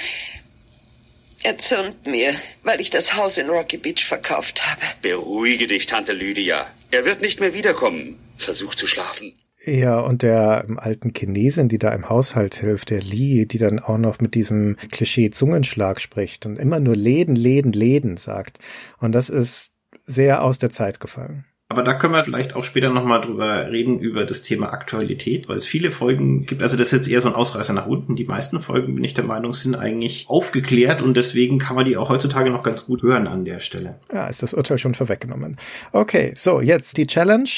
Er 1.45 1.59
zürnt 1.59 2.07
mir, 2.07 2.33
weil 2.63 2.81
ich 2.81 2.89
das 2.89 3.17
Haus 3.17 3.37
in 3.37 3.51
Rocky 3.51 3.77
Beach 3.77 4.07
verkauft 4.07 4.67
habe. 4.67 4.81
Beruhige 5.03 5.67
dich, 5.67 5.85
Tante 5.85 6.15
Lydia. 6.15 6.67
Er 6.91 7.05
wird 7.05 7.21
nicht 7.21 7.39
mehr 7.39 7.53
wiederkommen. 7.53 8.19
Versuch 8.39 8.75
zu 8.75 8.87
schlafen. 8.87 9.35
Ja, 9.67 10.01
und 10.01 10.23
der 10.23 10.67
alten 10.77 11.13
Chinesin, 11.15 11.69
die 11.69 11.79
da 11.79 11.93
im 11.93 12.09
Haushalt 12.09 12.55
hilft, 12.55 12.89
der 12.89 13.01
Li, 13.01 13.47
die 13.47 13.59
dann 13.59 13.79
auch 13.79 13.99
noch 13.99 14.21
mit 14.21 14.35
diesem 14.35 14.79
Klischee-Zungenschlag 14.91 16.01
spricht 16.01 16.47
und 16.47 16.59
immer 16.59 16.81
nur 16.81 16.97
Läden, 16.97 17.37
Läden, 17.37 17.73
Läden 17.73 18.17
sagt. 18.17 18.59
Und 18.99 19.13
das 19.13 19.29
ist 19.29 19.71
sehr 20.07 20.43
aus 20.43 20.59
der 20.59 20.71
Zeit 20.71 20.99
gefallen. 20.99 21.45
Aber 21.75 21.83
da 21.83 21.95
können 21.95 22.15
wir 22.15 22.23
vielleicht 22.23 22.55
auch 22.55 22.63
später 22.63 22.89
nochmal 22.89 23.21
drüber 23.21 23.69
reden, 23.69 23.99
über 23.99 24.25
das 24.25 24.43
Thema 24.43 24.73
Aktualität, 24.73 25.49
weil 25.49 25.57
es 25.57 25.67
viele 25.67 25.91
Folgen 25.91 26.47
gibt. 26.47 26.63
Also 26.63 26.77
das 26.77 26.93
ist 26.93 26.93
jetzt 26.93 27.09
eher 27.09 27.21
so 27.21 27.27
ein 27.29 27.35
Ausreißer 27.35 27.73
nach 27.73 27.87
unten. 27.87 28.15
Die 28.15 28.27
meisten 28.27 28.61
Folgen, 28.61 28.95
bin 28.95 29.03
ich 29.03 29.13
der 29.13 29.25
Meinung, 29.25 29.55
sind 29.55 29.75
eigentlich 29.75 30.27
aufgeklärt 30.29 31.03
und 31.03 31.17
deswegen 31.17 31.59
kann 31.59 31.75
man 31.75 31.85
die 31.85 31.97
auch 31.97 32.11
heutzutage 32.11 32.51
noch 32.51 32.63
ganz 32.63 32.87
gut 32.87 33.03
hören 33.03 33.27
an 33.27 33.45
der 33.45 33.59
Stelle. 33.59 33.97
Ja, 34.13 34.29
ist 34.29 34.45
das 34.45 34.55
Urteil 34.55 34.79
schon 34.79 34.95
vorweggenommen. 34.95 35.57
Okay, 35.91 36.33
so, 36.37 36.61
jetzt 36.61 36.97
die 36.97 37.09
Challenge. 37.09 37.51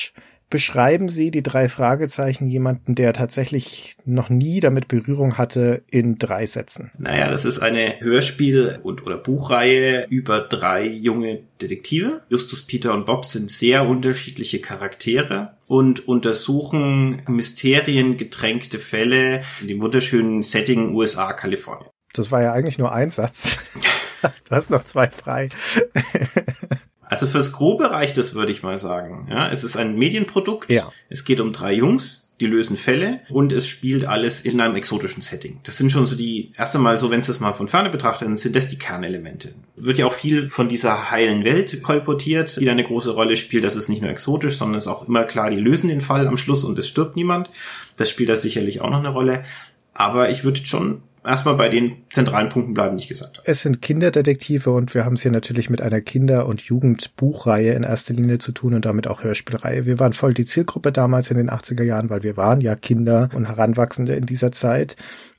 Beschreiben 0.49 1.09
Sie 1.09 1.31
die 1.31 1.43
drei 1.43 1.69
Fragezeichen 1.69 2.49
jemanden, 2.49 2.95
der 2.95 3.12
tatsächlich 3.12 3.97
noch 4.05 4.29
nie 4.29 4.61
damit 4.61 4.88
Berührung 4.88 5.38
hatte, 5.38 5.83
in 5.91 6.19
drei 6.19 6.47
Sätzen? 6.47 6.91
Naja, 6.99 7.31
das 7.31 7.45
ist 7.45 7.59
eine 7.59 8.00
Hörspiel- 8.00 8.79
und 8.83 9.05
oder 9.05 9.17
Buchreihe 9.17 10.07
über 10.09 10.41
drei 10.41 10.87
junge 10.87 11.41
Detektive. 11.61 12.23
Justus, 12.29 12.62
Peter 12.62 12.95
und 12.95 13.07
Bob 13.07 13.25
sind 13.25 13.50
sehr 13.50 13.88
unterschiedliche 13.88 14.61
Charaktere 14.61 15.57
und 15.67 16.07
untersuchen 16.07 17.23
mysteriengetränkte 17.26 18.79
Fälle 18.79 19.43
in 19.61 19.69
dem 19.69 19.83
wunderschönen 19.83 20.43
Setting 20.43 20.95
USA, 20.95 21.33
Kalifornien. 21.33 21.91
Das 22.12 22.31
war 22.31 22.43
ja 22.43 22.53
eigentlich 22.53 22.79
nur 22.79 22.93
ein 22.93 23.11
Satz. 23.11 23.59
Du 24.49 24.57
hast 24.57 24.71
noch 24.71 24.83
zwei 24.85 25.09
frei. 25.09 25.50
Also 27.08 27.26
fürs 27.26 27.52
Grobe 27.52 27.90
reicht 27.90 28.18
es, 28.18 28.34
würde 28.34 28.52
ich 28.52 28.62
mal 28.62 28.78
sagen. 28.78 29.28
Ja, 29.30 29.48
es 29.50 29.64
ist 29.64 29.76
ein 29.76 29.96
Medienprodukt. 29.96 30.70
Ja. 30.70 30.92
Es 31.08 31.25
geht 31.25 31.40
um 31.40 31.52
drei 31.52 31.72
Jungs, 31.72 32.26
die 32.40 32.46
lösen 32.46 32.76
Fälle 32.76 33.20
und 33.30 33.52
es 33.52 33.66
spielt 33.66 34.04
alles 34.04 34.42
in 34.42 34.60
einem 34.60 34.76
exotischen 34.76 35.22
Setting. 35.22 35.60
Das 35.62 35.78
sind 35.78 35.90
schon 35.90 36.04
so 36.04 36.16
die, 36.16 36.52
erste 36.56 36.78
Mal 36.78 36.98
so, 36.98 37.10
wenn 37.10 37.20
es 37.20 37.40
mal 37.40 37.52
von 37.52 37.68
ferne 37.68 37.90
betrachten, 37.90 38.36
sind 38.36 38.56
das 38.56 38.68
die 38.68 38.78
Kernelemente. 38.78 39.54
Wird 39.76 39.98
ja 39.98 40.06
auch 40.06 40.12
viel 40.12 40.50
von 40.50 40.68
dieser 40.68 41.10
heilen 41.10 41.44
Welt 41.44 41.82
kolportiert, 41.82 42.60
die 42.60 42.64
da 42.66 42.72
eine 42.72 42.84
große 42.84 43.10
Rolle 43.10 43.36
spielt. 43.36 43.64
Das 43.64 43.76
ist 43.76 43.88
nicht 43.88 44.02
nur 44.02 44.10
exotisch, 44.10 44.56
sondern 44.56 44.78
es 44.78 44.84
ist 44.84 44.92
auch 44.92 45.08
immer 45.08 45.25
klar, 45.25 45.50
die 45.50 45.56
lösen 45.56 45.88
den 45.88 46.00
Fall 46.00 46.26
am 46.26 46.36
Schluss 46.36 46.64
und 46.64 46.78
es 46.78 46.88
stirbt 46.88 47.16
niemand. 47.16 47.50
Das 47.96 48.10
spielt 48.10 48.28
da 48.28 48.36
sicherlich 48.36 48.80
auch 48.82 48.90
noch 48.90 48.98
eine 48.98 49.08
Rolle. 49.08 49.44
Aber 49.94 50.28
ich 50.28 50.44
würde 50.44 50.64
schon 50.66 51.02
erstmal 51.26 51.56
bei 51.56 51.68
den 51.68 51.97
zentralen 52.11 52.49
Punkten 52.49 52.75
bleiben, 52.75 52.99
ich 52.99 53.09
gesagt. 53.09 53.42
Es 53.45 53.62
sind 53.62 53.83
Kinderdetektive 53.83 54.71
und 54.71 54.95
wir 54.95 55.04
haben 55.04 55.14
es 55.14 55.23
hier 55.23 55.30
natürlich 55.30 55.68
mit 55.68 55.83
einer 55.83 56.00
Kinder- 56.00 56.47
und 56.47 56.61
Jugendbuchreihe 56.62 57.75
in 57.75 57.83
erster 57.83 58.14
Linie 58.14 58.38
zu 58.38 58.52
tun 58.52 58.75
und 58.75 58.85
damit 58.85 59.06
auch 59.09 59.23
Hörspielreihe. 59.23 59.87
Wir 59.87 59.99
waren 59.99 60.12
voll 60.12 60.35
die 60.35 60.45
Zielgruppe 60.45 60.92
damals 60.92 61.30
in 61.30 61.37
den 61.37 61.50
80er 61.50 61.83
Jahren, 61.83 62.11
weil 62.11 62.23
wir 62.23 62.37
waren 62.37 62.61
ja 62.61 62.76
Kinder 62.76 63.28
und 63.35 63.49
Heranwachsende 63.49 64.14
in 64.14 64.26
dieser 64.26 64.52
Zeit. 64.52 64.97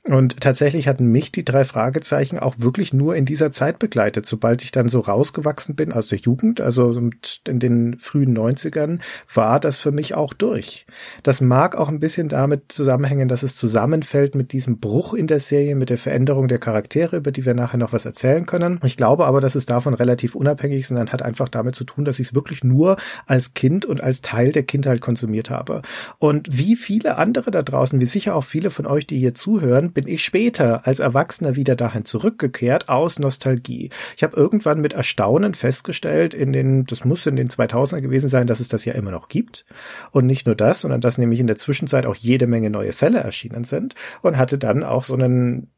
Und 0.08 0.40
tatsächlich 0.40 0.88
hatten 0.88 1.06
mich 1.06 1.32
die 1.32 1.44
drei 1.44 1.66
Fragezeichen 1.66 2.38
auch 2.38 2.54
wirklich 2.56 2.94
nur 2.94 3.14
in 3.14 3.26
dieser 3.26 3.52
Zeit 3.52 3.78
begleitet. 3.78 4.24
Sobald 4.24 4.64
ich 4.64 4.72
dann 4.72 4.88
so 4.88 5.00
rausgewachsen 5.00 5.74
bin 5.74 5.92
aus 5.92 6.08
der 6.08 6.18
Jugend, 6.18 6.62
also 6.62 6.98
in 7.46 7.58
den 7.58 7.98
frühen 7.98 8.36
90ern, 8.36 9.00
war 9.34 9.60
das 9.60 9.76
für 9.76 9.92
mich 9.92 10.14
auch 10.14 10.32
durch. 10.32 10.86
Das 11.22 11.42
mag 11.42 11.76
auch 11.76 11.90
ein 11.90 12.00
bisschen 12.00 12.30
damit 12.30 12.72
zusammenhängen, 12.72 13.28
dass 13.28 13.42
es 13.42 13.54
zusammenfällt 13.54 14.34
mit 14.34 14.52
diesem 14.52 14.80
Bruch 14.80 15.12
in 15.12 15.26
der 15.26 15.40
Serie, 15.40 15.76
mit 15.76 15.90
der 15.90 15.98
Veränderung 15.98 16.48
der 16.48 16.58
Charaktere, 16.58 17.18
über 17.18 17.30
die 17.30 17.44
wir 17.44 17.52
nachher 17.52 17.76
noch 17.76 17.92
was 17.92 18.06
erzählen 18.06 18.46
können. 18.46 18.80
Ich 18.84 18.96
glaube 18.96 19.26
aber, 19.26 19.42
dass 19.42 19.56
es 19.56 19.66
davon 19.66 19.92
relativ 19.92 20.34
unabhängig 20.34 20.80
ist, 20.80 20.88
sondern 20.88 21.12
hat 21.12 21.20
einfach 21.20 21.50
damit 21.50 21.74
zu 21.74 21.84
tun, 21.84 22.06
dass 22.06 22.18
ich 22.18 22.28
es 22.28 22.34
wirklich 22.34 22.64
nur 22.64 22.96
als 23.26 23.52
Kind 23.52 23.84
und 23.84 24.02
als 24.02 24.22
Teil 24.22 24.52
der 24.52 24.62
Kindheit 24.62 25.02
konsumiert 25.02 25.50
habe. 25.50 25.82
Und 26.18 26.48
wie 26.56 26.76
viele 26.76 27.18
andere 27.18 27.50
da 27.50 27.62
draußen, 27.62 28.00
wie 28.00 28.06
sicher 28.06 28.34
auch 28.34 28.44
viele 28.44 28.70
von 28.70 28.86
euch, 28.86 29.06
die 29.06 29.18
hier 29.18 29.34
zuhören, 29.34 29.92
bin 29.98 30.06
ich 30.06 30.22
später 30.22 30.86
als 30.86 31.00
Erwachsener 31.00 31.56
wieder 31.56 31.74
dahin 31.74 32.04
zurückgekehrt 32.04 32.88
aus 32.88 33.18
Nostalgie. 33.18 33.90
Ich 34.16 34.22
habe 34.22 34.36
irgendwann 34.36 34.80
mit 34.80 34.92
Erstaunen 34.92 35.54
festgestellt, 35.54 36.34
in 36.34 36.52
den, 36.52 36.84
das 36.84 37.04
muss 37.04 37.26
in 37.26 37.34
den 37.34 37.48
2000er 37.48 38.00
gewesen 38.00 38.28
sein, 38.28 38.46
dass 38.46 38.60
es 38.60 38.68
das 38.68 38.84
ja 38.84 38.92
immer 38.92 39.10
noch 39.10 39.26
gibt. 39.26 39.66
Und 40.12 40.26
nicht 40.26 40.46
nur 40.46 40.54
das, 40.54 40.82
sondern 40.82 41.00
dass 41.00 41.18
nämlich 41.18 41.40
in 41.40 41.48
der 41.48 41.56
Zwischenzeit 41.56 42.06
auch 42.06 42.14
jede 42.14 42.46
Menge 42.46 42.70
neue 42.70 42.92
Fälle 42.92 43.18
erschienen 43.18 43.64
sind 43.64 43.96
und 44.22 44.36
hatte 44.36 44.56
dann 44.56 44.84
auch 44.84 45.02
so 45.02 45.14
einen 45.14 45.72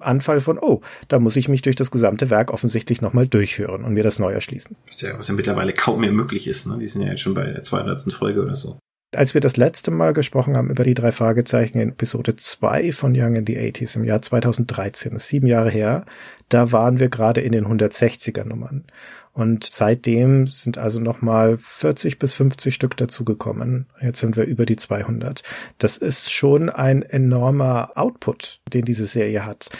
Anfall 0.00 0.40
von, 0.40 0.58
oh, 0.58 0.80
da 1.06 1.20
muss 1.20 1.36
ich 1.36 1.46
mich 1.46 1.62
durch 1.62 1.76
das 1.76 1.92
gesamte 1.92 2.30
Werk 2.30 2.50
offensichtlich 2.50 3.00
nochmal 3.00 3.28
durchhören 3.28 3.84
und 3.84 3.94
mir 3.94 4.02
das 4.02 4.18
neu 4.18 4.32
erschließen. 4.32 4.74
Was 4.88 5.00
ja, 5.02 5.16
was 5.16 5.28
ja 5.28 5.34
mittlerweile 5.34 5.72
kaum 5.72 6.00
mehr 6.00 6.10
möglich 6.10 6.48
ist. 6.48 6.66
Ne? 6.66 6.78
Die 6.80 6.88
sind 6.88 7.02
ja 7.02 7.10
jetzt 7.10 7.20
schon 7.20 7.34
bei 7.34 7.44
der 7.44 7.62
200. 7.62 8.12
Folge 8.12 8.42
oder 8.42 8.56
so. 8.56 8.76
Als 9.14 9.34
wir 9.34 9.42
das 9.42 9.58
letzte 9.58 9.90
Mal 9.90 10.14
gesprochen 10.14 10.56
haben 10.56 10.70
über 10.70 10.84
die 10.84 10.94
drei 10.94 11.12
Fragezeichen 11.12 11.78
in 11.78 11.90
Episode 11.90 12.34
2 12.34 12.92
von 12.92 13.12
Young 13.14 13.36
in 13.36 13.46
the 13.46 13.58
80s 13.58 13.96
im 13.96 14.04
Jahr 14.04 14.22
2013, 14.22 15.12
das 15.12 15.24
ist 15.24 15.28
sieben 15.28 15.46
Jahre 15.46 15.68
her, 15.68 16.06
da 16.48 16.72
waren 16.72 16.98
wir 16.98 17.10
gerade 17.10 17.42
in 17.42 17.52
den 17.52 17.66
160er 17.66 18.44
Nummern. 18.44 18.84
Und 19.34 19.64
seitdem 19.64 20.46
sind 20.46 20.76
also 20.76 21.00
nochmal 21.00 21.56
40 21.56 22.18
bis 22.18 22.34
50 22.34 22.74
Stück 22.74 22.98
dazugekommen. 22.98 23.86
Jetzt 24.02 24.20
sind 24.20 24.36
wir 24.36 24.44
über 24.44 24.66
die 24.66 24.76
200. 24.76 25.42
Das 25.78 25.96
ist 25.96 26.30
schon 26.30 26.68
ein 26.68 27.00
enormer 27.02 27.92
Output, 27.94 28.60
den 28.74 28.84
diese 28.84 29.06
Serie 29.06 29.46
hat. 29.46 29.70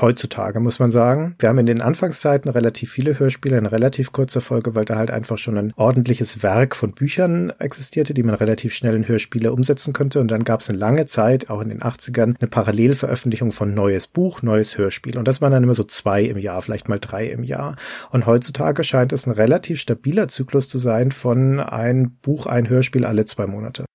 Heutzutage 0.00 0.60
muss 0.60 0.78
man 0.78 0.92
sagen. 0.92 1.34
Wir 1.40 1.48
haben 1.48 1.58
in 1.58 1.66
den 1.66 1.80
Anfangszeiten 1.80 2.48
relativ 2.50 2.92
viele 2.92 3.18
Hörspiele 3.18 3.58
in 3.58 3.66
relativ 3.66 4.12
kurzer 4.12 4.40
Folge, 4.40 4.76
weil 4.76 4.84
da 4.84 4.94
halt 4.94 5.10
einfach 5.10 5.38
schon 5.38 5.58
ein 5.58 5.72
ordentliches 5.74 6.44
Werk 6.44 6.76
von 6.76 6.92
Büchern 6.92 7.50
existierte, 7.58 8.14
die 8.14 8.22
man 8.22 8.36
relativ 8.36 8.74
schnell 8.74 8.94
in 8.94 9.08
Hörspiele 9.08 9.52
umsetzen 9.52 9.92
könnte. 9.92 10.20
Und 10.20 10.30
dann 10.30 10.44
gab 10.44 10.60
es 10.60 10.68
eine 10.68 10.78
lange 10.78 11.06
Zeit, 11.06 11.50
auch 11.50 11.60
in 11.60 11.68
den 11.68 11.80
80ern, 11.80 12.36
eine 12.38 12.48
Parallelveröffentlichung 12.48 13.50
von 13.50 13.74
neues 13.74 14.06
Buch, 14.06 14.42
neues 14.42 14.78
Hörspiel. 14.78 15.18
Und 15.18 15.26
das 15.26 15.40
waren 15.40 15.50
dann 15.50 15.64
immer 15.64 15.74
so 15.74 15.82
zwei 15.82 16.22
im 16.22 16.38
Jahr, 16.38 16.62
vielleicht 16.62 16.88
mal 16.88 17.00
drei 17.00 17.26
im 17.26 17.42
Jahr. 17.42 17.74
Und 18.10 18.26
heutzutage 18.26 18.84
scheint 18.84 18.99
scheint 19.00 19.14
es 19.14 19.26
ein 19.26 19.32
relativ 19.32 19.80
stabiler 19.80 20.28
Zyklus 20.28 20.68
zu 20.68 20.76
sein 20.76 21.10
von 21.10 21.58
ein 21.58 22.18
Buch, 22.20 22.44
ein 22.44 22.68
Hörspiel 22.68 23.06
alle 23.06 23.24
zwei 23.24 23.46
Monate. 23.46 23.86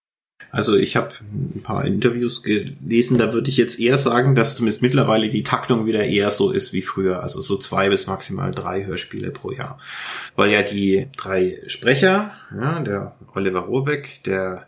Also 0.49 0.75
ich 0.75 0.95
habe 0.95 1.11
ein 1.21 1.61
paar 1.61 1.85
Interviews 1.85 2.41
gelesen, 2.41 3.19
da 3.19 3.31
würde 3.31 3.49
ich 3.49 3.57
jetzt 3.57 3.79
eher 3.79 3.99
sagen, 3.99 4.33
dass 4.33 4.55
zumindest 4.55 4.81
mittlerweile 4.81 5.29
die 5.29 5.43
Taktung 5.43 5.85
wieder 5.85 6.05
eher 6.05 6.31
so 6.31 6.51
ist 6.51 6.73
wie 6.73 6.81
früher, 6.81 7.21
also 7.21 7.39
so 7.41 7.57
zwei 7.57 7.89
bis 7.89 8.07
maximal 8.07 8.51
drei 8.51 8.85
Hörspiele 8.85 9.29
pro 9.29 9.51
Jahr. 9.51 9.79
Weil 10.35 10.51
ja 10.51 10.63
die 10.63 11.07
drei 11.15 11.61
Sprecher, 11.67 12.31
ja, 12.55 12.81
der 12.81 13.15
Oliver 13.35 13.59
Rohrbeck, 13.59 14.23
der 14.25 14.65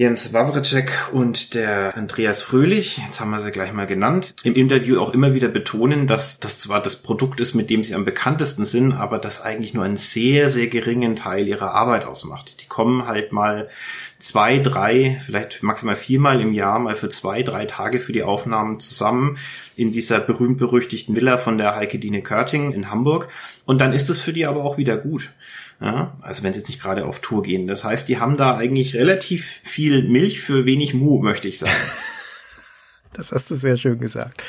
Jens 0.00 0.32
Wawrczyk 0.32 1.10
und 1.12 1.52
der 1.52 1.94
Andreas 1.94 2.42
Fröhlich, 2.42 3.02
jetzt 3.04 3.20
haben 3.20 3.32
wir 3.32 3.40
sie 3.40 3.50
gleich 3.50 3.74
mal 3.74 3.86
genannt, 3.86 4.32
im 4.44 4.54
Interview 4.54 4.98
auch 4.98 5.12
immer 5.12 5.34
wieder 5.34 5.48
betonen, 5.48 6.06
dass 6.06 6.40
das 6.40 6.58
zwar 6.58 6.82
das 6.82 6.96
Produkt 6.96 7.38
ist, 7.38 7.52
mit 7.52 7.68
dem 7.68 7.84
sie 7.84 7.94
am 7.94 8.06
bekanntesten 8.06 8.64
sind, 8.64 8.94
aber 8.94 9.18
das 9.18 9.42
eigentlich 9.42 9.74
nur 9.74 9.84
einen 9.84 9.98
sehr, 9.98 10.48
sehr 10.48 10.68
geringen 10.68 11.16
Teil 11.16 11.46
ihrer 11.46 11.74
Arbeit 11.74 12.06
ausmacht. 12.06 12.62
Die 12.62 12.66
kommen 12.66 13.06
halt 13.06 13.32
mal 13.32 13.68
zwei, 14.18 14.58
drei, 14.58 15.20
vielleicht 15.26 15.62
maximal 15.62 15.96
viermal 15.96 16.40
im 16.40 16.54
Jahr 16.54 16.78
mal 16.78 16.96
für 16.96 17.10
zwei, 17.10 17.42
drei 17.42 17.66
Tage 17.66 18.00
für 18.00 18.14
die 18.14 18.22
Aufnahmen 18.22 18.80
zusammen 18.80 19.36
in 19.76 19.92
dieser 19.92 20.20
berühmt-berüchtigten 20.20 21.14
Villa 21.14 21.36
von 21.36 21.58
der 21.58 21.76
Heike 21.76 21.98
Dine 21.98 22.22
Körting 22.22 22.72
in 22.72 22.90
Hamburg. 22.90 23.28
Und 23.66 23.82
dann 23.82 23.92
ist 23.92 24.08
es 24.08 24.18
für 24.18 24.32
die 24.32 24.46
aber 24.46 24.64
auch 24.64 24.78
wieder 24.78 24.96
gut. 24.96 25.30
Ja, 25.80 26.16
also 26.20 26.42
wenn 26.42 26.52
sie 26.52 26.58
jetzt 26.58 26.68
nicht 26.68 26.82
gerade 26.82 27.06
auf 27.06 27.20
Tour 27.20 27.42
gehen. 27.42 27.66
Das 27.66 27.84
heißt, 27.84 28.08
die 28.08 28.18
haben 28.18 28.36
da 28.36 28.56
eigentlich 28.56 28.94
relativ 28.96 29.60
viel 29.64 30.06
Milch 30.08 30.40
für 30.42 30.66
wenig 30.66 30.92
Mu, 30.92 31.22
möchte 31.22 31.48
ich 31.48 31.58
sagen. 31.58 31.72
das 33.14 33.32
hast 33.32 33.50
du 33.50 33.54
sehr 33.54 33.78
schön 33.78 33.98
gesagt. 33.98 34.42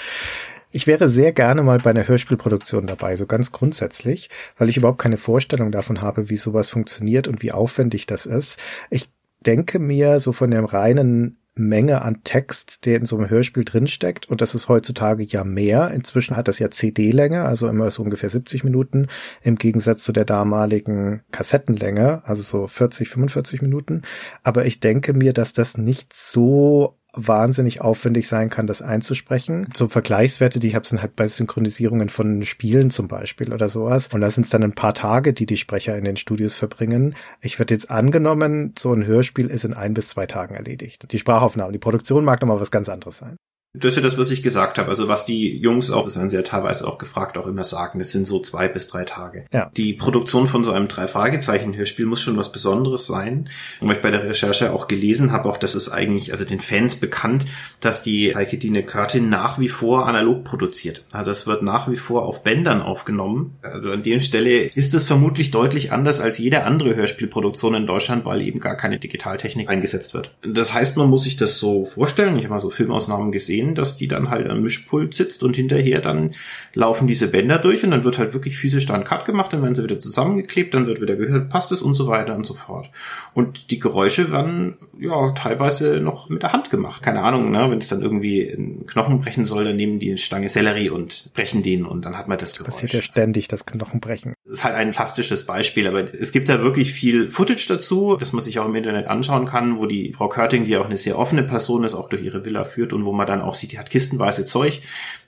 Ich 0.72 0.88
wäre 0.88 1.10
sehr 1.10 1.34
gerne 1.34 1.64
mal 1.64 1.80
bei 1.80 1.90
einer 1.90 2.08
Hörspielproduktion 2.08 2.88
dabei, 2.88 3.18
so 3.18 3.26
ganz 3.26 3.52
grundsätzlich, 3.52 4.30
weil 4.58 4.70
ich 4.70 4.78
überhaupt 4.78 5.00
keine 5.00 5.18
Vorstellung 5.18 5.72
davon 5.72 6.02
habe, 6.02 6.30
wie 6.30 6.38
sowas 6.38 6.70
funktioniert 6.70 7.28
und 7.28 7.42
wie 7.42 7.52
aufwendig 7.52 8.06
das 8.06 8.26
ist. 8.26 8.58
Ich 8.90 9.10
denke 9.46 9.80
mir 9.80 10.20
so 10.20 10.32
von 10.32 10.52
dem 10.52 10.66
reinen 10.66 11.41
Menge 11.54 12.02
an 12.02 12.24
Text, 12.24 12.86
der 12.86 12.98
in 12.98 13.06
so 13.06 13.18
einem 13.18 13.30
Hörspiel 13.30 13.66
drinsteckt. 13.66 14.30
Und 14.30 14.40
das 14.42 14.56
ist 14.56 14.70
heutzutage 14.70 15.24
ja 15.24 15.44
mehr. 15.44 15.92
Inzwischen 15.92 16.38
hat 16.38 16.48
das 16.48 16.60
ja 16.60 16.72
CD-Länge, 16.72 17.44
also 17.44 17.68
immer 17.68 17.92
so 17.92 18.04
ungefähr 18.04 18.30
70 18.30 18.64
Minuten, 18.64 19.08
im 19.42 19.58
Gegensatz 19.58 20.04
zu 20.04 20.14
der 20.14 20.26
damaligen 20.26 21.22
Kassettenlänge, 21.32 22.22
also 22.26 22.42
so 22.42 22.68
40, 22.68 23.10
45 23.10 23.62
Minuten. 23.62 24.04
Aber 24.44 24.66
ich 24.66 24.80
denke 24.80 25.14
mir, 25.14 25.34
dass 25.34 25.52
das 25.52 25.78
nicht 25.78 26.14
so 26.14 26.98
wahnsinnig 27.14 27.82
aufwendig 27.82 28.28
sein 28.28 28.50
kann, 28.50 28.68
das 28.68 28.82
einzusprechen. 28.82 29.68
So 29.76 29.88
Vergleichswerte, 29.88 30.60
die 30.60 30.76
habe, 30.76 30.88
sind 30.88 31.02
halt 31.02 31.16
bei 31.16 31.28
Synchronisierungen 31.28 32.10
von 32.10 32.44
Spielen 32.44 32.90
zum 32.90 33.08
Beispiel 33.08 33.54
oder 33.54 33.70
sowas. 33.70 34.10
Und 34.14 34.22
da 34.22 34.32
sind 34.32 34.46
es 34.46 34.50
dann 34.50 34.64
ein 34.64 34.74
paar 34.74 34.94
Tage, 34.94 35.34
die 35.34 35.46
die 35.46 35.58
Sprecher 35.58 35.98
in 35.98 36.06
den 36.06 36.18
Studios 36.18 36.56
verbringen. 36.56 37.16
Ich 37.42 37.60
werde 37.60 37.74
jetzt 37.74 37.92
angenommen, 37.92 38.74
so 38.80 38.94
ein 38.94 39.06
Hörspiel 39.06 39.48
ist 39.48 39.66
in 39.66 39.74
ein 39.74 39.94
bis 39.94 40.10
zwei 40.10 40.26
Tagen 40.26 40.56
erledigt. 40.56 41.12
Die 41.12 41.20
Sprachaufnahme, 41.20 41.74
die 41.74 41.80
Produktion 41.80 42.24
mag 42.24 42.42
nochmal 42.42 42.60
was 42.60 42.72
ganz 42.72 42.88
anderes 42.90 43.18
sein. 43.18 43.36
Das 43.74 43.94
ist 43.94 43.96
ja 43.96 44.02
das, 44.02 44.18
was 44.18 44.32
ich 44.32 44.44
gesagt 44.44 44.78
habe. 44.78 44.90
Also 44.90 45.08
was 45.08 45.26
die 45.26 45.58
Jungs 45.58 45.92
auch, 45.92 46.04
das 46.04 46.18
werden 46.18 46.30
sie 46.30 46.36
ja 46.36 46.42
teilweise 46.42 46.86
auch 46.86 46.98
gefragt, 46.98 47.38
auch 47.38 47.48
immer 47.48 47.64
sagen, 47.64 48.00
das 48.00 48.12
sind 48.12 48.28
so 48.28 48.42
zwei 48.42 48.68
bis 48.68 48.90
drei 48.90 49.06
Tage. 49.06 49.46
Ja. 49.54 49.72
Die 49.78 49.94
Produktion 49.94 50.48
von 50.48 50.66
so 50.66 50.74
einem 50.74 50.90
Drei-Fragezeichen-Hörspiel 50.90 52.06
muss 52.06 52.20
schon 52.20 52.36
was 52.36 52.52
Besonderes 52.52 53.08
sein. 53.08 53.48
Und 53.80 53.88
weil 53.88 53.96
ich 53.96 54.02
bei 54.02 54.12
der 54.12 54.26
Recherche 54.26 54.74
auch 54.74 54.90
gelesen 54.90 55.32
habe, 55.32 55.48
auch 55.48 55.56
das 55.56 55.76
ist 55.76 55.88
eigentlich, 55.88 56.34
also 56.34 56.44
den 56.44 56.60
Fans 56.60 56.96
bekannt, 56.98 57.46
dass 57.80 58.04
die 58.04 58.36
Heike 58.36 58.58
Dine 58.58 58.84
Körtin 58.84 59.30
nach 59.30 59.58
wie 59.58 59.70
vor 59.70 60.06
analog 60.06 60.44
produziert. 60.44 61.06
Also 61.14 61.32
das 61.32 61.48
wird 61.48 61.64
nach 61.64 61.90
wie 61.90 61.96
vor 61.96 62.26
auf 62.26 62.44
Bändern 62.44 62.82
aufgenommen. 62.82 63.58
Also 63.62 63.90
an 63.90 64.04
der 64.04 64.20
Stelle 64.20 64.64
ist 64.64 64.94
es 64.94 65.06
vermutlich 65.06 65.50
deutlich 65.50 65.94
anders 65.94 66.20
als 66.20 66.40
jede 66.40 66.64
andere 66.64 66.98
Hörspielproduktion 66.98 67.76
in 67.76 67.88
Deutschland, 67.88 68.26
weil 68.26 68.42
eben 68.42 68.60
gar 68.60 68.76
keine 68.76 69.00
Digitaltechnik 69.00 69.70
eingesetzt 69.70 70.14
wird. 70.14 70.36
Das 70.42 70.74
heißt, 70.74 70.98
man 70.98 71.10
muss 71.10 71.24
sich 71.24 71.38
das 71.38 71.58
so 71.58 71.86
vorstellen. 71.86 72.36
Ich 72.36 72.44
habe 72.44 72.56
mal 72.56 72.60
so 72.60 72.70
Filmausnahmen 72.70 73.32
gesehen 73.32 73.61
sehen, 73.62 73.76
dass 73.76 73.98
die 73.98 74.08
dann 74.08 74.30
halt 74.30 74.50
am 74.50 74.62
Mischpult 74.62 75.14
sitzt 75.14 75.44
und 75.44 75.56
hinterher 75.56 76.02
dann 76.02 76.34
laufen 76.74 77.08
diese 77.08 77.28
Bänder 77.28 77.58
durch 77.58 77.84
und 77.84 77.92
dann 77.92 78.04
wird 78.04 78.18
halt 78.18 78.34
wirklich 78.34 78.58
physisch 78.58 78.86
da 78.86 78.96
ein 78.96 79.04
Cut 79.04 79.26
gemacht, 79.26 79.54
dann 79.54 79.62
werden 79.62 79.76
sie 79.76 79.84
wieder 79.84 80.00
zusammengeklebt, 80.00 80.74
dann 80.74 80.88
wird 80.88 81.02
wieder 81.02 81.16
gehört, 81.16 81.50
passt 81.50 81.72
es 81.72 81.82
und 81.82 81.96
so 81.96 82.08
weiter 82.08 82.36
und 82.36 82.46
so 82.46 82.54
fort. 82.54 82.90
Und 83.34 83.72
die 83.72 83.80
Geräusche 83.80 84.32
werden 84.32 84.78
ja 85.00 85.32
teilweise 85.32 86.00
noch 86.00 86.30
mit 86.30 86.44
der 86.44 86.54
Hand 86.54 86.70
gemacht. 86.70 87.02
Keine 87.04 87.22
Ahnung, 87.22 87.52
ne, 87.52 87.70
wenn 87.70 87.80
es 87.80 87.88
dann 87.88 88.02
irgendwie 88.02 88.52
einen 88.52 88.86
Knochen 88.86 89.20
brechen 89.20 89.46
soll, 89.46 89.66
dann 89.66 89.76
nehmen 89.76 90.00
die 90.00 90.10
eine 90.10 90.18
Stange 90.18 90.50
Sellerie 90.50 90.90
und 90.90 91.32
brechen 91.34 91.64
den 91.64 91.86
und 91.86 92.06
dann 92.06 92.18
hat 92.18 92.28
man 92.28 92.38
das 92.38 92.56
Geräusch. 92.56 92.72
Passiert 92.72 92.94
ja 92.94 93.02
ständig 93.02 93.48
das 93.48 93.66
Knochenbrechen. 93.66 94.34
Das 94.46 94.54
ist 94.54 94.64
halt 94.64 94.76
ein 94.76 94.92
plastisches 94.92 95.46
Beispiel, 95.46 95.88
aber 95.88 96.14
es 96.14 96.32
gibt 96.32 96.50
da 96.50 96.62
wirklich 96.62 96.94
viel 96.94 97.30
Footage 97.30 97.66
dazu, 97.68 98.18
das 98.20 98.34
man 98.34 98.44
sich 98.44 98.60
auch 98.60 98.66
im 98.66 98.76
Internet 98.76 99.08
anschauen 99.08 99.46
kann, 99.46 99.78
wo 99.78 99.86
die 99.86 100.14
Frau 100.14 100.30
Körting, 100.30 100.66
die 100.66 100.78
auch 100.78 100.86
eine 100.86 100.98
sehr 100.98 101.18
offene 101.18 101.44
Person 101.44 101.84
ist, 101.84 101.94
auch 101.94 102.10
durch 102.10 102.24
ihre 102.24 102.44
Villa 102.46 102.64
führt 102.64 102.94
und 102.94 103.06
wo 103.06 103.12
man 103.12 103.28
dann 103.28 103.42
auch 103.42 103.51
sieht, 103.56 103.72
die 103.72 103.80
hat 103.80 103.90
kistenweise 103.90 104.46
Zeug, 104.46 104.82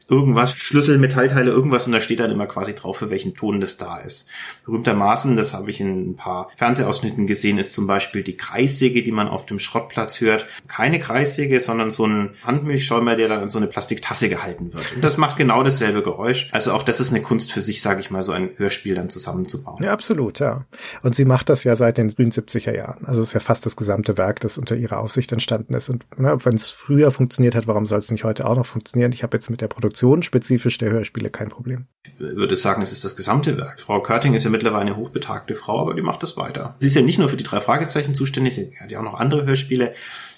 irgendwas, 0.09 0.55
Schlüssel, 0.55 0.97
Metallteile, 0.97 1.51
irgendwas 1.51 1.87
und 1.87 1.93
da 1.93 2.01
steht 2.01 2.19
dann 2.19 2.31
immer 2.31 2.47
quasi 2.47 2.75
drauf, 2.75 2.97
für 2.97 3.09
welchen 3.09 3.33
Ton 3.35 3.61
das 3.61 3.77
da 3.77 3.97
ist. 3.97 4.29
Berühmtermaßen, 4.65 5.35
das 5.35 5.53
habe 5.53 5.69
ich 5.69 5.79
in 5.79 6.11
ein 6.11 6.15
paar 6.15 6.49
Fernsehausschnitten 6.55 7.27
gesehen, 7.27 7.57
ist 7.57 7.73
zum 7.73 7.87
Beispiel 7.87 8.23
die 8.23 8.37
Kreissäge, 8.37 9.03
die 9.03 9.11
man 9.11 9.27
auf 9.27 9.45
dem 9.45 9.59
Schrottplatz 9.59 10.21
hört. 10.21 10.45
Keine 10.67 10.99
Kreissäge, 10.99 11.59
sondern 11.59 11.91
so 11.91 12.05
ein 12.05 12.31
Handmilchschäumer, 12.43 13.15
der 13.15 13.29
dann 13.29 13.41
an 13.43 13.49
so 13.49 13.57
eine 13.57 13.67
Plastiktasse 13.67 14.29
gehalten 14.29 14.73
wird. 14.73 14.93
Und 14.95 15.03
das 15.03 15.17
macht 15.17 15.37
genau 15.37 15.63
dasselbe 15.63 16.03
Geräusch. 16.03 16.49
Also 16.51 16.73
auch 16.73 16.83
das 16.83 16.99
ist 16.99 17.11
eine 17.11 17.21
Kunst 17.21 17.51
für 17.51 17.61
sich, 17.61 17.81
sage 17.81 18.01
ich 18.01 18.11
mal, 18.11 18.23
so 18.23 18.33
ein 18.33 18.51
Hörspiel 18.57 18.95
dann 18.95 19.09
zusammenzubauen. 19.09 19.83
Ja, 19.83 19.91
absolut, 19.91 20.39
ja. 20.39 20.65
Und 21.01 21.15
sie 21.15 21.25
macht 21.25 21.49
das 21.49 21.63
ja 21.63 21.75
seit 21.75 21.97
den 21.97 22.09
frühen 22.09 22.31
70er 22.31 22.75
Jahren. 22.75 23.05
Also 23.05 23.21
es 23.21 23.29
ist 23.29 23.33
ja 23.33 23.39
fast 23.39 23.65
das 23.65 23.75
gesamte 23.75 24.17
Werk, 24.17 24.41
das 24.41 24.57
unter 24.57 24.75
ihrer 24.75 24.99
Aufsicht 24.99 25.31
entstanden 25.31 25.73
ist. 25.73 25.89
Und 25.89 26.05
ne, 26.19 26.37
wenn 26.43 26.55
es 26.55 26.67
früher 26.67 27.11
funktioniert 27.11 27.55
hat, 27.55 27.67
warum 27.67 27.87
soll 27.87 27.99
es 27.99 28.11
nicht 28.11 28.23
heute 28.23 28.45
auch 28.45 28.55
noch 28.55 28.65
funktionieren? 28.65 29.11
Ich 29.13 29.23
habe 29.23 29.37
jetzt 29.37 29.49
mit 29.49 29.61
der 29.61 29.67
Produktion 29.67 29.92
spezifisch 30.23 30.77
der 30.77 30.91
Hörspiele 30.91 31.29
kein 31.29 31.49
Problem. 31.49 31.85
Ich 32.05 32.19
würde 32.19 32.55
sagen, 32.55 32.81
es 32.81 32.91
ist 32.91 33.03
das 33.03 33.15
gesamte 33.15 33.57
Werk. 33.57 33.79
Frau 33.79 34.01
Körting 34.01 34.33
ist 34.33 34.43
ja 34.43 34.49
mittlerweile 34.49 34.81
eine 34.81 34.97
hochbetagte 34.97 35.55
Frau, 35.55 35.79
aber 35.79 35.93
die 35.93 36.01
macht 36.01 36.23
das 36.23 36.37
weiter. 36.37 36.75
Sie 36.79 36.87
ist 36.87 36.95
ja 36.95 37.01
nicht 37.01 37.19
nur 37.19 37.29
für 37.29 37.37
die 37.37 37.43
drei 37.43 37.61
Fragezeichen 37.61 38.15
zuständig, 38.15 38.55
sie 38.55 38.71
hat 38.79 38.91
ja 38.91 38.99
auch 38.99 39.03
noch 39.03 39.19
andere 39.19 39.45
Hörspiele. 39.45 39.93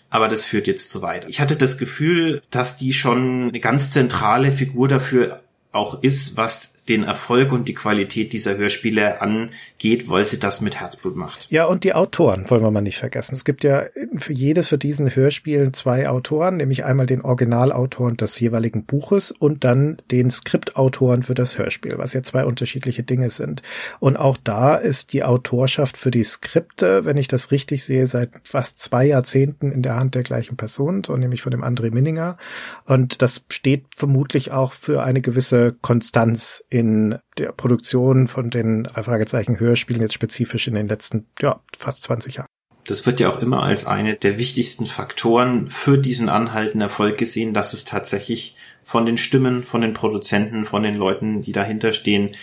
Aber 0.10 0.28
das 0.28 0.44
führt 0.44 0.68
jetzt 0.68 0.92
zu 0.92 1.02
weit. 1.02 1.28
Ich 1.28 1.42
hatte 1.42 1.56
das 1.56 1.78
Gefühl, 1.78 2.42
dass 2.50 2.78
die 2.78 2.94
schon 2.94 3.50
eine 3.50 3.60
ganz 3.60 3.92
zentrale 3.92 4.52
Figur 4.52 4.88
dafür 4.88 5.42
auch 5.72 6.02
ist, 6.04 6.38
was 6.38 6.75
den 6.90 7.04
Erfolg 7.04 7.52
und 7.52 7.68
die 7.68 7.74
Qualität 7.74 8.32
dieser 8.32 8.58
Hörspiele 8.58 9.22
angeht, 9.22 10.08
weil 10.08 10.26
sie 10.26 10.40
das 10.40 10.62
mit 10.62 10.80
Herzblut 10.80 11.16
macht. 11.16 11.48
Ja, 11.50 11.66
und 11.66 11.84
die 11.84 11.94
Autoren 11.94 12.50
wollen 12.50 12.62
wir 12.62 12.72
mal 12.72 12.82
nicht 12.82 13.00
vergessen. 13.00 13.36
Es 13.36 13.44
gibt 13.44 13.64
ja 13.64 13.86
für 14.18 14.34
jedes 14.34 14.68
für 14.68 14.78
diesen 14.78 15.16
Hörspielen 15.16 15.74
zwei 15.74 16.08
Autoren, 16.08 16.58
nämlich 16.58 16.86
einmal 16.86 17.08
den 17.08 17.22
Originalautoren 17.22 18.18
des 18.18 18.40
jeweiligen 18.40 18.86
Buches 18.86 19.32
und 19.32 19.64
dann 19.64 19.98
den 20.12 20.30
Skriptautoren 20.30 21.24
für 21.24 21.34
das 21.34 21.58
Hörspiel, 21.58 21.98
was 21.98 22.14
ja 22.14 22.22
zwei 22.22 22.46
unterschiedliche 22.46 23.04
Dinge 23.04 23.32
sind. 23.32 23.64
Und 24.00 24.18
auch 24.18 24.38
da 24.44 24.76
ist 24.76 25.14
die 25.14 25.24
Autorschaft 25.24 25.98
für 25.98 26.12
die 26.12 26.24
Skripte, 26.24 27.06
wenn 27.06 27.18
ich 27.18 27.28
das 27.28 27.52
richtig 27.52 27.84
sehe, 27.84 28.06
seit 28.06 28.30
fast 28.44 28.80
zwei 28.80 29.06
Jahrzehnten 29.06 29.72
in 29.72 29.82
der 29.82 29.96
Hand 29.96 30.14
der 30.14 30.24
gleichen 30.24 30.56
Person, 30.56 31.04
so 31.04 31.18
nämlich 31.18 31.42
von 31.42 31.52
dem 31.52 31.64
André 31.64 31.92
Minninger. 31.92 32.38
Und 32.86 33.22
das 33.22 33.46
steht 33.50 33.86
vermutlich 33.96 34.52
auch 34.52 34.74
für 34.74 35.04
eine 35.04 35.22
gewisse 35.22 35.76
Konstanz 35.82 36.64
in 36.76 37.18
der 37.38 37.54
Produktion 37.54 38.28
von 38.28 38.50
den 38.50 38.86
Fragezeichen 38.86 39.60
Hörspielen 39.60 40.02
jetzt 40.02 40.14
spezifisch 40.14 40.68
in 40.68 40.76
den 40.76 40.88
letzten, 40.88 41.26
ja, 41.42 41.62
fast 41.78 42.04
20 42.04 42.36
Jahren. 42.36 42.48
Das 42.86 43.06
wird 43.06 43.22
ja 43.22 43.30
auch 43.30 43.40
immer 43.40 43.64
als 43.64 43.86
eine 43.86 44.16
der 44.16 44.38
wichtigsten 44.38 44.86
Faktoren 44.86 45.70
für 45.70 45.98
diesen 45.98 46.28
anhaltenden 46.28 46.82
Erfolg 46.82 47.18
gesehen, 47.18 47.54
dass 47.54 47.74
es 47.74 47.86
tatsächlich 47.86 48.58
von 48.84 49.06
den 49.06 49.18
Stimmen, 49.18 49.64
von 49.64 49.82
den 49.82 49.94
Produzenten, 49.94 50.66
von 50.66 50.84
den 50.84 50.96
Leuten, 50.96 51.42
die 51.42 51.54
dahinter 51.54 51.94
stehen, 51.94 52.36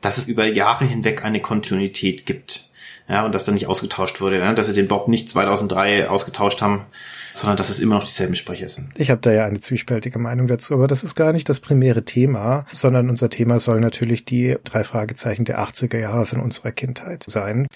dass 0.00 0.16
es 0.16 0.28
über 0.28 0.46
Jahre 0.46 0.84
hinweg 0.84 1.24
eine 1.24 1.40
Kontinuität 1.40 2.24
gibt. 2.24 2.70
Ja, 3.08 3.26
und 3.26 3.34
dass 3.34 3.44
da 3.44 3.50
nicht 3.50 3.66
ausgetauscht 3.66 4.20
wurde, 4.20 4.38
ne? 4.38 4.54
dass 4.54 4.68
sie 4.68 4.72
den 4.72 4.86
Bob 4.86 5.08
nicht 5.08 5.28
2003 5.28 6.08
ausgetauscht 6.08 6.62
haben, 6.62 6.86
sondern 7.34 7.56
dass 7.56 7.70
es 7.70 7.78
immer 7.78 7.96
noch 7.96 8.04
dieselben 8.04 8.36
Sprecher 8.36 8.68
sind. 8.68 8.88
Ich 8.96 9.10
habe 9.10 9.20
da 9.20 9.32
ja 9.32 9.44
eine 9.44 9.60
zwiespältige 9.60 10.18
Meinung 10.18 10.46
dazu, 10.46 10.74
aber 10.74 10.86
das 10.86 11.04
ist 11.04 11.14
gar 11.14 11.32
nicht 11.32 11.48
das 11.48 11.60
primäre 11.60 12.04
Thema, 12.04 12.66
sondern 12.72 13.10
unser 13.10 13.30
Thema 13.30 13.58
soll 13.58 13.80
natürlich 13.80 14.24
die 14.24 14.56
drei 14.64 14.84
Fragezeichen 14.84 15.44
der 15.44 15.60
80er 15.60 15.98
Jahre 15.98 16.26
von 16.26 16.40
unserer 16.40 16.72
Kindheit 16.72 17.24
sein. 17.26 17.66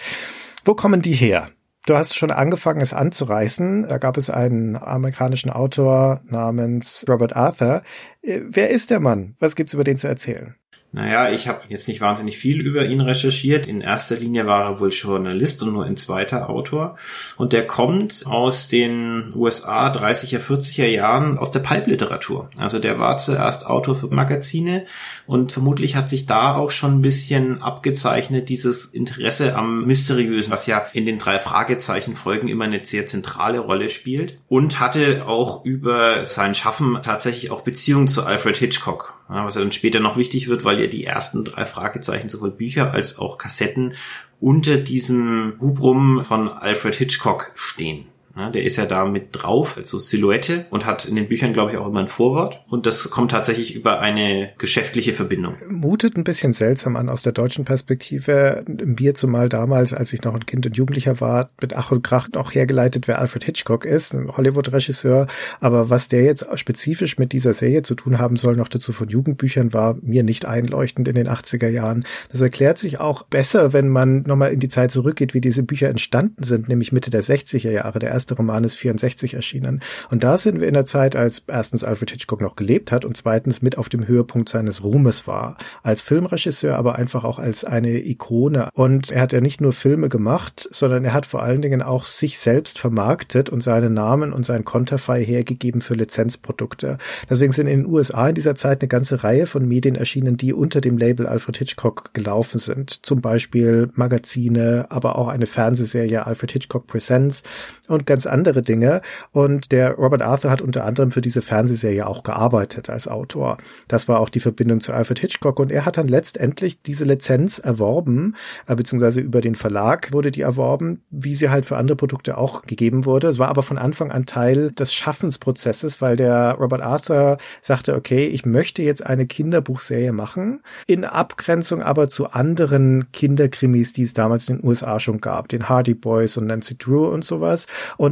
Wo 0.65 0.75
kommen 0.75 1.03
die 1.03 1.13
her? 1.13 1.51
Du 1.87 1.97
hast 1.97 2.17
schon 2.17 2.31
angefangen, 2.31 2.81
es 2.81 2.95
anzureißen. 2.95 3.89
Da 3.89 3.99
gab 3.99 4.17
es 4.17 4.31
einen 4.31 4.75
amerikanischen 4.77 5.51
Autor 5.51 6.23
namens 6.25 7.05
Robert 7.07 7.37
Arthur. 7.37 7.83
Äh, 8.23 8.41
wer 8.49 8.71
ist 8.71 8.91
der 8.91 9.01
Mann? 9.01 9.37
Was 9.39 9.55
gibt's 9.55 9.75
über 9.75 9.85
den 9.85 9.99
zu 9.99 10.09
erzählen? 10.09 10.55
Naja, 10.95 11.33
ich 11.33 11.49
habe 11.49 11.63
jetzt 11.71 11.89
nicht 11.89 12.01
wahnsinnig 12.01 12.39
viel 12.39 12.61
über 12.61 12.87
ihn 12.87 13.01
recherchiert. 13.01 13.67
In 13.67 13.81
erster 13.81 14.15
Linie 14.15 14.47
war 14.47 14.63
er 14.63 14.79
wohl 14.79 14.91
Journalist 14.91 15.61
und 15.65 15.73
nur 15.73 15.85
ein 15.85 15.97
zweiter 15.97 16.49
Autor. 16.49 16.97
Und 17.37 17.53
der 17.53 17.67
kommt 17.67 18.23
aus 18.27 18.69
den 18.69 19.33
USA 19.35 19.91
30er, 19.91 20.39
40er 20.39 20.87
Jahren 20.87 21.37
aus 21.37 21.51
der 21.51 21.59
Pulp-Literatur. 21.59 22.49
Also 22.59 22.79
der 22.79 23.01
war 23.01 23.17
zuerst 23.17 23.67
Autor 23.67 23.97
für 23.97 24.07
Magazine 24.07 24.87
und 25.27 25.51
vermutlich 25.51 25.97
hat 25.97 26.09
sich 26.09 26.27
da 26.27 26.55
auch 26.55 26.71
schon 26.71 26.99
ein 26.99 27.03
bisschen 27.03 27.61
abgezeichnet, 27.61 28.49
dieses 28.49 28.87
Interesse 28.87 29.57
am 29.57 29.87
Mysteriösen, 29.87 30.53
was 30.53 30.69
ja 30.69 30.87
in 30.93 31.07
den 31.07 31.19
drei 31.19 31.41
Fragezeichen-Folgen 31.41 32.47
immer 32.47 32.67
eine 32.67 32.85
sehr 32.85 33.09
zentrale 33.09 33.59
Rolle 33.59 33.89
spielt. 33.89 34.39
Und 34.47 34.79
hatte 34.79 35.27
auch 35.27 35.65
über 35.65 36.25
sein 36.25 36.55
Schaffen 36.55 37.01
tatsächlich 37.03 37.51
auch 37.51 37.63
Beziehungen 37.63 38.07
zu 38.07 38.25
Alfred 38.25 38.57
Hitchcock 38.59 39.24
was 39.29 39.55
dann 39.55 39.73
später 39.73 40.01
noch 40.01 40.17
wichtig 40.17 40.49
wird, 40.49 40.65
weil 40.65 40.81
ja 40.81 40.87
die 40.87 41.05
ersten 41.05 41.45
drei 41.45 41.65
Fragezeichen 41.65 42.29
sowohl 42.29 42.51
Bücher 42.51 42.93
als 42.93 43.19
auch 43.19 43.39
Kassetten 43.39 43.95
unter 44.41 44.77
diesem 44.77 45.57
Hubrum 45.61 46.25
von 46.25 46.49
Alfred 46.49 46.95
Hitchcock 46.95 47.53
stehen. 47.55 48.07
Ja, 48.37 48.51
der 48.51 48.65
ist 48.65 48.77
ja 48.77 48.87
da 48.87 49.05
mit 49.05 49.29
drauf, 49.33 49.77
also 49.77 49.99
Silhouette 49.99 50.67
und 50.71 50.87
hat 50.87 51.05
in 51.05 51.15
den 51.15 51.29
Büchern, 51.29 51.53
glaube 51.53 51.71
ich, 51.71 51.79
auch 51.79 51.87
immer 51.87 52.01
ein 52.01 52.09
Vorwort. 52.09 52.61
Und 52.69 52.87
das 52.87 53.11
kommt 53.11 53.31
tatsächlich 53.31 53.75
über 53.75 54.01
eine 54.01 54.51
geschäftliche 54.59 55.13
Verbindung. 55.13 55.55
Mutet 55.69 56.17
ein 56.17 56.25
bisschen 56.25 56.53
seltsam 56.53 56.97
an 56.97 57.09
aus 57.09 57.23
der 57.23 57.33
deutschen 57.33 57.65
Perspektive. 57.65 58.65
Mir 58.67 59.15
zumal 59.15 59.49
damals, 59.49 59.93
als 59.93 60.13
ich 60.13 60.23
noch 60.23 60.35
ein 60.35 60.47
Kind 60.47 60.67
und 60.67 60.77
Jugendlicher 60.77 61.21
war, 61.21 61.49
mit 61.61 61.77
Ach 61.77 61.93
und 61.93 62.03
Krach 62.03 62.29
auch 62.35 62.53
hergeleitet, 62.53 63.07
wer 63.07 63.21
Alfred 63.21 63.45
Hitchcock 63.45 63.85
ist, 63.85 64.15
ein 64.15 64.37
Hollywood-Regisseur. 64.37 65.29
Aber 65.61 65.91
was 65.91 66.09
der 66.09 66.25
jetzt 66.25 66.47
spezifisch 66.59 67.19
mit 67.19 67.33
dieser 67.33 67.53
Serie 67.53 67.83
zu 67.83 67.95
tun 67.95 68.19
haben 68.19 68.37
soll, 68.37 68.57
noch 68.57 68.69
dazu 68.69 68.93
von 68.93 69.09
Jugendbüchern, 69.09 69.73
war 69.73 69.97
mir 70.03 70.25
nicht 70.25 70.45
einleuchtend 70.45 71.07
in 71.07 71.15
den 71.15 71.29
80er 71.29 71.69
Jahren. 71.69 72.05
Das 72.33 72.41
erklärt 72.41 72.79
sich 72.79 72.99
auch 72.99 73.23
besser, 73.23 73.73
wenn 73.73 73.89
man 73.89 74.23
nochmal 74.23 74.53
in 74.53 74.61
die 74.61 74.69
Zeit 74.69 74.91
zurückgeht, 74.91 75.35
wie 75.35 75.41
diese 75.41 75.63
Bücher 75.63 75.89
entstanden 75.89 76.43
sind, 76.43 76.69
nämlich 76.69 76.91
Mitte 76.91 77.11
der 77.11 77.23
60er 77.23 77.71
Jahre. 77.71 77.99
Der 78.01 78.11
erste 78.11 78.24
Roman 78.33 78.65
ist 78.65 78.75
64 78.77 79.35
erschienen. 79.35 79.81
Und 80.11 80.25
da 80.25 80.37
sind 80.37 80.61
wir 80.61 80.69
in 80.69 80.75
der 80.75 80.87
Zeit, 80.87 81.17
als 81.17 81.43
erstens 81.47 81.85
Alfred 81.85 82.11
Hitchcock 82.11 82.41
noch 82.41 82.57
gelebt 82.57 82.91
hat 82.93 83.05
und 83.05 83.17
zweitens 83.17 83.63
mit 83.63 83.79
auf 83.79 83.89
dem 83.89 84.07
Höhepunkt 84.07 84.49
seines 84.49 84.83
Ruhmes 84.83 85.27
war. 85.27 85.57
Als 85.83 86.01
Filmregisseur, 86.01 86.77
aber 86.77 86.97
einfach 86.97 87.25
auch 87.25 87.39
als 87.39 87.65
eine 87.65 88.05
Ikone. 88.05 88.69
Und 88.75 89.11
er 89.11 89.23
hat 89.23 89.33
ja 89.33 89.41
nicht 89.41 89.61
nur 89.61 89.73
Filme 89.73 90.09
gemacht, 90.09 90.69
sondern 90.73 91.05
er 91.05 91.13
hat 91.13 91.27
vor 91.27 91.43
allen 91.43 91.63
Dingen 91.63 91.83
auch 91.83 92.05
sich 92.05 92.39
selbst 92.39 92.79
vermarktet 92.79 93.51
und 93.51 93.63
seinen 93.63 93.95
Namen 93.95 94.33
und 94.33 94.47
sein 94.47 94.65
Konterfei 94.65 95.25
hergegeben 95.25 95.81
für 95.81 95.95
Lizenzprodukte. 95.95 96.99
Deswegen 97.29 97.53
sind 97.53 97.67
in 97.67 97.83
den 97.83 97.87
USA 97.87 98.29
in 98.29 98.35
dieser 98.35 98.55
Zeit 98.55 98.81
eine 98.81 98.89
ganze 98.89 99.25
Reihe 99.25 99.47
von 99.47 99.67
Medien 99.67 99.95
erschienen, 99.97 100.37
die 100.37 100.53
unter 100.53 100.81
dem 100.81 100.99
Label 100.99 101.27
Alfred 101.27 101.57
Hitchcock 101.57 102.15
gelaufen 102.15 102.59
sind. 102.59 103.05
Zum 103.05 103.21
Beispiel 103.21 103.91
Magazine, 103.95 104.87
aber 104.91 105.19
auch 105.19 105.29
eine 105.29 105.47
Fernsehserie 105.47 106.27
Alfred 106.27 106.53
Hitchcock 106.53 106.87
Presents 106.87 107.43
und 107.89 108.07
ganz 108.15 108.27
andere 108.27 108.63
Dinge. 108.63 109.01
Und 109.33 109.73
der 109.73 109.95
Robert 109.95 110.23
Arthur 110.23 110.53
hat 110.53 110.63
unter 110.63 110.85
anderem 110.85 111.11
für 111.11 111.21
diese 111.21 111.43
Fernsehserie 111.43 112.07
auch 112.07 112.23
gearbeitet 112.23 112.89
als 112.89 113.09
Autor. 113.09 113.59
Das 113.89 114.07
war 114.07 114.21
auch 114.21 114.29
die 114.29 114.39
Verbindung 114.39 114.81
zu 114.81 114.93
Alfred 114.93 115.19
Hitchcock. 115.19 115.59
Und 115.59 115.73
er 115.73 115.85
hat 115.85 115.97
dann 115.97 116.07
letztendlich 116.07 116.81
diese 116.81 117.05
Lizenz 117.05 117.59
erworben, 117.59 118.37
äh, 118.69 118.77
beziehungsweise 118.77 119.21
über 119.21 119.41
den 119.41 119.57
Verlag 119.57 120.13
wurde 120.13 120.31
die 120.31 120.43
erworben, 120.43 121.03
wie 121.11 121.35
sie 121.35 121.51
halt 121.51 121.67
für 121.67 121.77
andere 121.77 121.97
Produkte 121.97 122.39
auch 122.39 122.63
gegeben 122.63 123.05
wurde. 123.05 123.27
Es 123.27 123.41
war 123.41 123.49
aber 123.49 123.65
von 123.65 123.79
Anfang 123.79 124.13
an 124.13 124.27
Teil 124.27 124.71
des 124.71 124.95
Schaffensprozesses, 124.95 126.01
weil 126.01 126.17
der 126.17 126.53
Robert 126.53 126.83
Arthur 126.83 127.39
sagte, 127.61 127.97
okay, 127.97 128.29
ich 128.29 128.47
möchte 128.47 128.83
jetzt 128.83 129.05
eine 129.05 129.27
Kinderbuchserie 129.27 130.13
machen, 130.13 130.63
in 130.87 131.05
Abgrenzung 131.05 131.83
aber 131.83 132.09
zu 132.09 132.31
anderen 132.31 133.11
Kinderkrimis, 133.11 133.93
die 133.93 134.03
es 134.03 134.13
damals 134.13 134.49
in 134.49 134.59
den 134.59 134.69
USA 134.69 135.01
schon 135.01 135.21
gab, 135.21 135.49
den 135.49 135.69
Hardy 135.69 135.95
Boys 135.95 136.37
und 136.37 136.47
Nancy 136.47 136.79
Drew 136.79 137.09
und 137.09 137.25
sowas. 137.25 137.67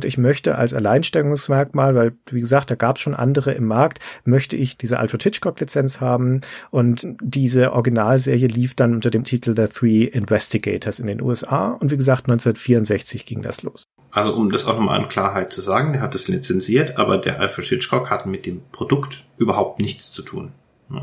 Ich 0.05 0.19
möchte 0.19 0.57
als 0.57 0.75
Alleinstellungsmerkmal, 0.75 1.95
weil, 1.95 2.13
wie 2.31 2.41
gesagt, 2.41 2.71
da 2.71 2.75
gab 2.75 2.97
es 2.97 3.03
schon 3.03 3.15
andere 3.15 3.53
im 3.53 3.67
Markt, 3.67 4.01
möchte 4.25 4.57
ich 4.57 4.77
diese 4.77 4.99
Alfred 4.99 5.23
Hitchcock-Lizenz 5.23 6.01
haben. 6.01 6.41
Und 6.71 7.07
diese 7.21 7.73
Originalserie 7.73 8.49
lief 8.49 8.75
dann 8.75 8.95
unter 8.95 9.11
dem 9.11 9.25
Titel 9.25 9.55
The 9.57 9.67
Three 9.67 10.05
Investigators 10.05 10.99
in 10.99 11.07
den 11.07 11.21
USA. 11.21 11.73
Und 11.73 11.91
wie 11.91 11.97
gesagt, 11.97 12.25
1964 12.25 13.27
ging 13.27 13.43
das 13.43 13.63
los. 13.63 13.85
Also 14.11 14.35
um 14.35 14.51
das 14.53 14.67
auch 14.67 14.75
nochmal 14.75 15.01
an 15.01 15.09
Klarheit 15.09 15.53
zu 15.53 15.61
sagen, 15.61 15.93
der 15.93 16.03
hat 16.03 16.15
es 16.15 16.29
lizenziert, 16.29 16.99
aber 16.99 17.19
der 17.19 17.41
Alfred 17.41 17.67
Hitchcock 17.67 18.11
hat 18.11 18.27
mit 18.27 18.47
dem 18.47 18.63
Produkt 18.73 19.25
überhaupt 19.39 19.81
nichts 19.81 20.13
zu 20.13 20.23
tun. 20.23 20.53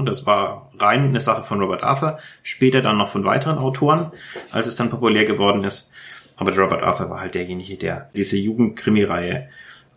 Das 0.05 0.25
war 0.25 0.71
rein 0.77 1.05
eine 1.05 1.19
Sache 1.19 1.43
von 1.43 1.59
Robert 1.59 1.83
Arthur, 1.83 2.19
später 2.43 2.81
dann 2.81 2.97
noch 2.97 3.09
von 3.09 3.25
weiteren 3.25 3.57
Autoren, 3.57 4.11
als 4.51 4.67
es 4.67 4.75
dann 4.75 4.89
populär 4.91 5.25
geworden 5.25 5.63
ist. 5.63 5.89
Aber 6.39 6.51
der 6.51 6.63
Robert 6.63 6.81
Arthur 6.81 7.09
war 7.09 7.19
halt 7.21 7.35
derjenige, 7.35 7.77
der 7.77 8.09
diese 8.15 8.37
Jugendkrimireihe 8.37 9.49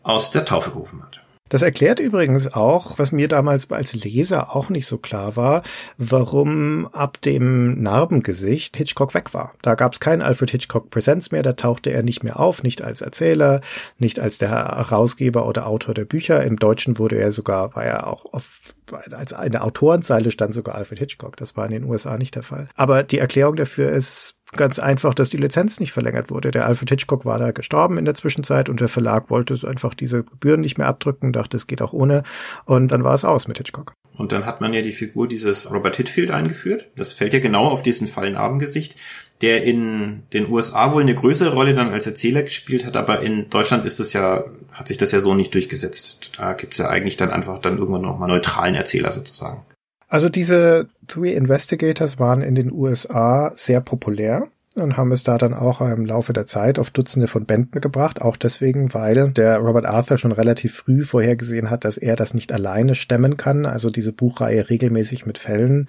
aus 0.02 0.32
der 0.32 0.44
Taufe 0.44 0.70
gerufen 0.70 1.02
hat. 1.02 1.22
Das 1.52 1.60
erklärt 1.60 2.00
übrigens 2.00 2.50
auch, 2.54 2.98
was 2.98 3.12
mir 3.12 3.28
damals 3.28 3.70
als 3.70 3.92
Leser 3.92 4.56
auch 4.56 4.70
nicht 4.70 4.86
so 4.86 4.96
klar 4.96 5.36
war, 5.36 5.62
warum 5.98 6.86
ab 6.92 7.20
dem 7.20 7.82
Narbengesicht 7.82 8.78
Hitchcock 8.78 9.12
weg 9.12 9.34
war. 9.34 9.52
Da 9.60 9.74
gab 9.74 9.92
es 9.92 10.00
keinen 10.00 10.22
Alfred 10.22 10.50
Hitchcock 10.50 10.88
Presents 10.88 11.30
mehr, 11.30 11.42
da 11.42 11.52
tauchte 11.52 11.90
er 11.90 12.02
nicht 12.02 12.24
mehr 12.24 12.40
auf, 12.40 12.62
nicht 12.62 12.80
als 12.80 13.02
Erzähler, 13.02 13.60
nicht 13.98 14.18
als 14.18 14.38
der 14.38 14.48
Herausgeber 14.48 15.46
oder 15.46 15.66
Autor 15.66 15.92
der 15.92 16.06
Bücher. 16.06 16.42
Im 16.42 16.56
Deutschen 16.56 16.98
wurde 16.98 17.18
er 17.18 17.32
sogar, 17.32 17.76
war 17.76 17.84
er 17.84 18.06
auch 18.06 18.32
auf 18.32 18.72
als 19.10 19.32
eine 19.32 19.62
Autorenzeile 19.62 20.30
stand 20.30 20.52
sogar 20.52 20.74
Alfred 20.74 20.98
Hitchcock. 20.98 21.36
Das 21.36 21.56
war 21.56 21.66
in 21.66 21.72
den 21.72 21.84
USA 21.84 22.18
nicht 22.18 22.34
der 22.34 22.42
Fall. 22.42 22.68
Aber 22.74 23.02
die 23.02 23.18
Erklärung 23.18 23.56
dafür 23.56 23.90
ist 23.90 24.36
ganz 24.52 24.78
einfach, 24.78 25.14
dass 25.14 25.30
die 25.30 25.36
Lizenz 25.36 25.80
nicht 25.80 25.92
verlängert 25.92 26.30
wurde. 26.30 26.50
Der 26.50 26.66
Alfred 26.66 26.90
Hitchcock 26.90 27.24
war 27.24 27.38
da 27.38 27.50
gestorben 27.50 27.98
in 27.98 28.04
der 28.04 28.14
Zwischenzeit 28.14 28.68
und 28.68 28.80
der 28.80 28.88
Verlag 28.88 29.30
wollte 29.30 29.58
einfach 29.66 29.94
diese 29.94 30.22
Gebühren 30.22 30.60
nicht 30.60 30.78
mehr 30.78 30.86
abdrücken, 30.86 31.32
dachte, 31.32 31.56
es 31.56 31.66
geht 31.66 31.82
auch 31.82 31.92
ohne. 31.92 32.22
Und 32.64 32.88
dann 32.88 33.04
war 33.04 33.14
es 33.14 33.24
aus 33.24 33.48
mit 33.48 33.58
Hitchcock. 33.58 33.94
Und 34.16 34.32
dann 34.32 34.44
hat 34.44 34.60
man 34.60 34.74
ja 34.74 34.82
die 34.82 34.92
Figur 34.92 35.26
dieses 35.26 35.70
Robert 35.70 35.96
Hitfield 35.96 36.30
eingeführt. 36.30 36.90
Das 36.96 37.12
fällt 37.12 37.32
ja 37.32 37.40
genau 37.40 37.66
auf 37.68 37.82
diesen 37.82 38.08
Fallen 38.08 38.36
Abendgesicht 38.36 38.96
der 39.42 39.64
in 39.64 40.22
den 40.32 40.48
USA 40.48 40.92
wohl 40.92 41.02
eine 41.02 41.14
größere 41.14 41.52
Rolle 41.52 41.74
dann 41.74 41.92
als 41.92 42.06
Erzähler 42.06 42.42
gespielt 42.42 42.86
hat, 42.86 42.96
aber 42.96 43.20
in 43.20 43.50
Deutschland 43.50 43.84
ist 43.84 43.98
es 43.98 44.12
ja, 44.12 44.44
hat 44.72 44.88
sich 44.88 44.98
das 44.98 45.10
ja 45.10 45.20
so 45.20 45.34
nicht 45.34 45.52
durchgesetzt. 45.52 46.30
Da 46.36 46.52
gibt's 46.52 46.78
ja 46.78 46.88
eigentlich 46.88 47.16
dann 47.16 47.30
einfach 47.30 47.58
dann 47.58 47.78
irgendwann 47.78 48.02
nochmal 48.02 48.28
neutralen 48.28 48.76
Erzähler 48.76 49.10
sozusagen. 49.10 49.64
Also 50.12 50.28
diese 50.28 50.90
Three 51.06 51.32
Investigators 51.32 52.18
waren 52.18 52.42
in 52.42 52.54
den 52.54 52.70
USA 52.70 53.50
sehr 53.56 53.80
populär 53.80 54.46
und 54.74 54.96
haben 54.96 55.12
es 55.12 55.22
da 55.22 55.38
dann 55.38 55.54
auch 55.54 55.80
im 55.80 56.06
Laufe 56.06 56.32
der 56.32 56.46
Zeit 56.46 56.78
auf 56.78 56.90
Dutzende 56.90 57.28
von 57.28 57.44
Bänden 57.44 57.80
gebracht, 57.80 58.22
auch 58.22 58.36
deswegen, 58.36 58.94
weil 58.94 59.30
der 59.30 59.58
Robert 59.58 59.84
Arthur 59.84 60.18
schon 60.18 60.32
relativ 60.32 60.74
früh 60.74 61.04
vorhergesehen 61.04 61.70
hat, 61.70 61.84
dass 61.84 61.98
er 61.98 62.16
das 62.16 62.34
nicht 62.34 62.52
alleine 62.52 62.94
stemmen 62.94 63.36
kann, 63.36 63.66
also 63.66 63.90
diese 63.90 64.12
Buchreihe 64.12 64.70
regelmäßig 64.70 65.26
mit 65.26 65.38
Fällen 65.38 65.88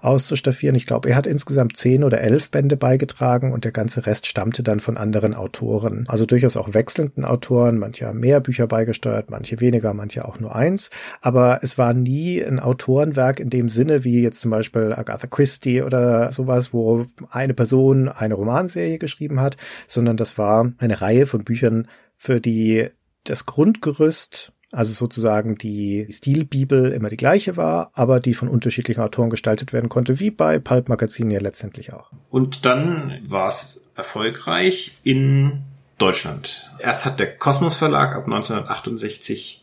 auszustaffieren. 0.00 0.74
Ich 0.74 0.86
glaube, 0.86 1.10
er 1.10 1.16
hat 1.16 1.26
insgesamt 1.26 1.76
zehn 1.76 2.02
oder 2.02 2.20
elf 2.20 2.50
Bände 2.50 2.76
beigetragen 2.76 3.52
und 3.52 3.64
der 3.64 3.72
ganze 3.72 4.06
Rest 4.06 4.26
stammte 4.26 4.62
dann 4.62 4.80
von 4.80 4.96
anderen 4.96 5.34
Autoren, 5.34 6.04
also 6.08 6.26
durchaus 6.26 6.56
auch 6.56 6.74
wechselnden 6.74 7.24
Autoren, 7.24 7.78
manche 7.78 8.06
haben 8.06 8.20
mehr 8.20 8.40
Bücher 8.40 8.66
beigesteuert, 8.66 9.30
manche 9.30 9.60
weniger, 9.60 9.94
manche 9.94 10.24
auch 10.24 10.40
nur 10.40 10.54
eins, 10.54 10.90
aber 11.20 11.60
es 11.62 11.78
war 11.78 11.94
nie 11.94 12.42
ein 12.42 12.58
Autorenwerk 12.58 13.38
in 13.38 13.50
dem 13.50 13.68
Sinne, 13.68 14.04
wie 14.04 14.22
jetzt 14.22 14.40
zum 14.40 14.50
Beispiel 14.50 14.92
Agatha 14.92 15.26
Christie 15.26 15.82
oder 15.82 16.32
sowas, 16.32 16.72
wo 16.72 17.06
eine 17.30 17.54
Person 17.54 18.08
eine 18.24 18.34
Romanserie 18.34 18.98
geschrieben 18.98 19.40
hat, 19.40 19.56
sondern 19.86 20.16
das 20.16 20.38
war 20.38 20.72
eine 20.78 21.00
Reihe 21.00 21.26
von 21.26 21.44
Büchern, 21.44 21.88
für 22.16 22.40
die 22.40 22.88
das 23.24 23.46
Grundgerüst 23.46 24.52
also 24.74 24.92
sozusagen 24.92 25.56
die 25.56 26.08
Stilbibel 26.10 26.90
immer 26.90 27.08
die 27.08 27.16
gleiche 27.16 27.56
war, 27.56 27.90
aber 27.94 28.18
die 28.18 28.34
von 28.34 28.48
unterschiedlichen 28.48 29.00
Autoren 29.00 29.30
gestaltet 29.30 29.72
werden 29.72 29.88
konnte, 29.88 30.18
wie 30.18 30.30
bei 30.30 30.58
Pulp 30.58 30.88
Magazin 30.88 31.30
ja 31.30 31.40
letztendlich 31.40 31.92
auch. 31.92 32.10
Und 32.28 32.66
dann 32.66 33.16
war 33.24 33.48
es 33.48 33.88
erfolgreich 33.94 34.98
in 35.04 35.62
Deutschland. 35.98 36.70
Erst 36.80 37.04
hat 37.04 37.20
der 37.20 37.36
Kosmos 37.36 37.76
Verlag 37.76 38.16
ab 38.16 38.24
1968 38.24 39.62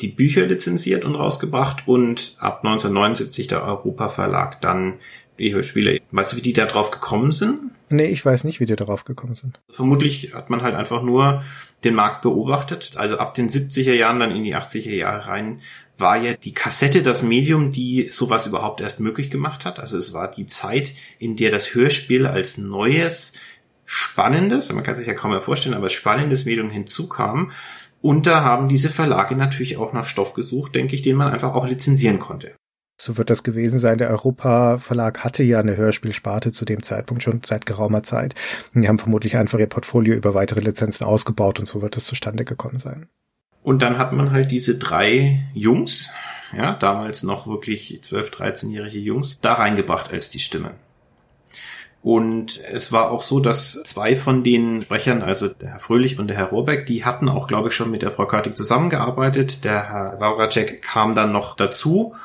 die 0.00 0.08
Bücher 0.08 0.46
lizenziert 0.46 1.04
und 1.04 1.16
rausgebracht 1.16 1.86
und 1.86 2.36
ab 2.38 2.58
1979 2.64 3.48
der 3.48 3.64
Europa 3.64 4.08
Verlag 4.08 4.60
dann 4.60 4.94
die 5.38 5.54
Hörspiele. 5.54 6.00
Weißt 6.10 6.32
du, 6.32 6.36
wie 6.36 6.42
die 6.42 6.52
da 6.52 6.66
drauf 6.66 6.90
gekommen 6.90 7.32
sind? 7.32 7.58
Nee, 7.88 8.06
ich 8.06 8.24
weiß 8.24 8.44
nicht, 8.44 8.58
wie 8.58 8.66
die 8.66 8.76
darauf 8.76 9.04
gekommen 9.04 9.34
sind. 9.34 9.60
Vermutlich 9.70 10.32
hat 10.34 10.48
man 10.48 10.62
halt 10.62 10.74
einfach 10.74 11.02
nur 11.02 11.42
den 11.84 11.94
Markt 11.94 12.22
beobachtet. 12.22 12.92
Also 12.96 13.18
ab 13.18 13.34
den 13.34 13.50
70er 13.50 13.92
Jahren, 13.92 14.18
dann 14.18 14.34
in 14.34 14.44
die 14.44 14.56
80er 14.56 14.94
Jahre 14.94 15.26
rein, 15.26 15.60
war 15.98 16.16
ja 16.16 16.32
die 16.32 16.54
Kassette 16.54 17.02
das 17.02 17.22
Medium, 17.22 17.70
die 17.70 18.08
sowas 18.10 18.46
überhaupt 18.46 18.80
erst 18.80 19.00
möglich 19.00 19.30
gemacht 19.30 19.64
hat. 19.64 19.78
Also 19.78 19.98
es 19.98 20.14
war 20.14 20.30
die 20.30 20.46
Zeit, 20.46 20.94
in 21.18 21.36
der 21.36 21.50
das 21.50 21.74
Hörspiel 21.74 22.26
als 22.26 22.56
neues, 22.56 23.34
spannendes, 23.84 24.72
man 24.72 24.84
kann 24.84 24.94
sich 24.94 25.06
ja 25.06 25.14
kaum 25.14 25.32
mehr 25.32 25.42
vorstellen, 25.42 25.74
aber 25.74 25.90
spannendes 25.90 26.46
Medium 26.46 26.70
hinzukam. 26.70 27.52
Und 28.00 28.26
da 28.26 28.42
haben 28.42 28.68
diese 28.68 28.88
Verlage 28.88 29.36
natürlich 29.36 29.76
auch 29.76 29.92
nach 29.92 30.06
Stoff 30.06 30.34
gesucht, 30.34 30.74
denke 30.74 30.94
ich, 30.94 31.02
den 31.02 31.16
man 31.16 31.32
einfach 31.32 31.54
auch 31.54 31.66
lizenzieren 31.66 32.18
konnte. 32.18 32.54
So 32.96 33.16
wird 33.16 33.30
das 33.30 33.42
gewesen 33.42 33.78
sein. 33.78 33.98
Der 33.98 34.10
Europa 34.10 34.78
Verlag 34.78 35.24
hatte 35.24 35.42
ja 35.42 35.60
eine 35.60 35.76
Hörspielsparte 35.76 36.52
zu 36.52 36.64
dem 36.64 36.82
Zeitpunkt 36.82 37.22
schon 37.22 37.40
seit 37.44 37.66
geraumer 37.66 38.02
Zeit. 38.02 38.34
Die 38.74 38.86
haben 38.86 38.98
vermutlich 38.98 39.36
einfach 39.36 39.58
ihr 39.58 39.66
Portfolio 39.66 40.14
über 40.14 40.34
weitere 40.34 40.60
Lizenzen 40.60 41.04
ausgebaut 41.04 41.58
und 41.58 41.66
so 41.66 41.82
wird 41.82 41.96
es 41.96 42.04
zustande 42.04 42.44
gekommen 42.44 42.78
sein. 42.78 43.08
Und 43.62 43.82
dann 43.82 43.98
hat 43.98 44.12
man 44.12 44.32
halt 44.32 44.50
diese 44.50 44.76
drei 44.76 45.40
Jungs, 45.54 46.10
ja, 46.52 46.74
damals 46.74 47.22
noch 47.22 47.46
wirklich 47.46 48.00
12, 48.02 48.30
13-jährige 48.30 48.98
Jungs, 48.98 49.38
da 49.40 49.54
reingebracht 49.54 50.12
als 50.12 50.30
die 50.30 50.40
Stimmen. 50.40 50.72
Und 52.02 52.60
es 52.68 52.90
war 52.90 53.12
auch 53.12 53.22
so, 53.22 53.38
dass 53.38 53.80
zwei 53.84 54.16
von 54.16 54.42
den 54.42 54.82
Sprechern, 54.82 55.22
also 55.22 55.46
der 55.46 55.70
Herr 55.70 55.78
Fröhlich 55.78 56.18
und 56.18 56.26
der 56.26 56.36
Herr 56.36 56.46
Rohrbeck, 56.46 56.84
die 56.86 57.04
hatten 57.04 57.28
auch, 57.28 57.46
glaube 57.46 57.68
ich, 57.68 57.74
schon 57.76 57.92
mit 57.92 58.02
der 58.02 58.10
Frau 58.10 58.26
Körtig 58.26 58.56
zusammengearbeitet. 58.56 59.62
Der 59.62 59.88
Herr 59.88 60.20
Wauracek 60.20 60.82
kam 60.82 61.14
dann 61.14 61.30
noch 61.30 61.54
dazu 61.54 62.16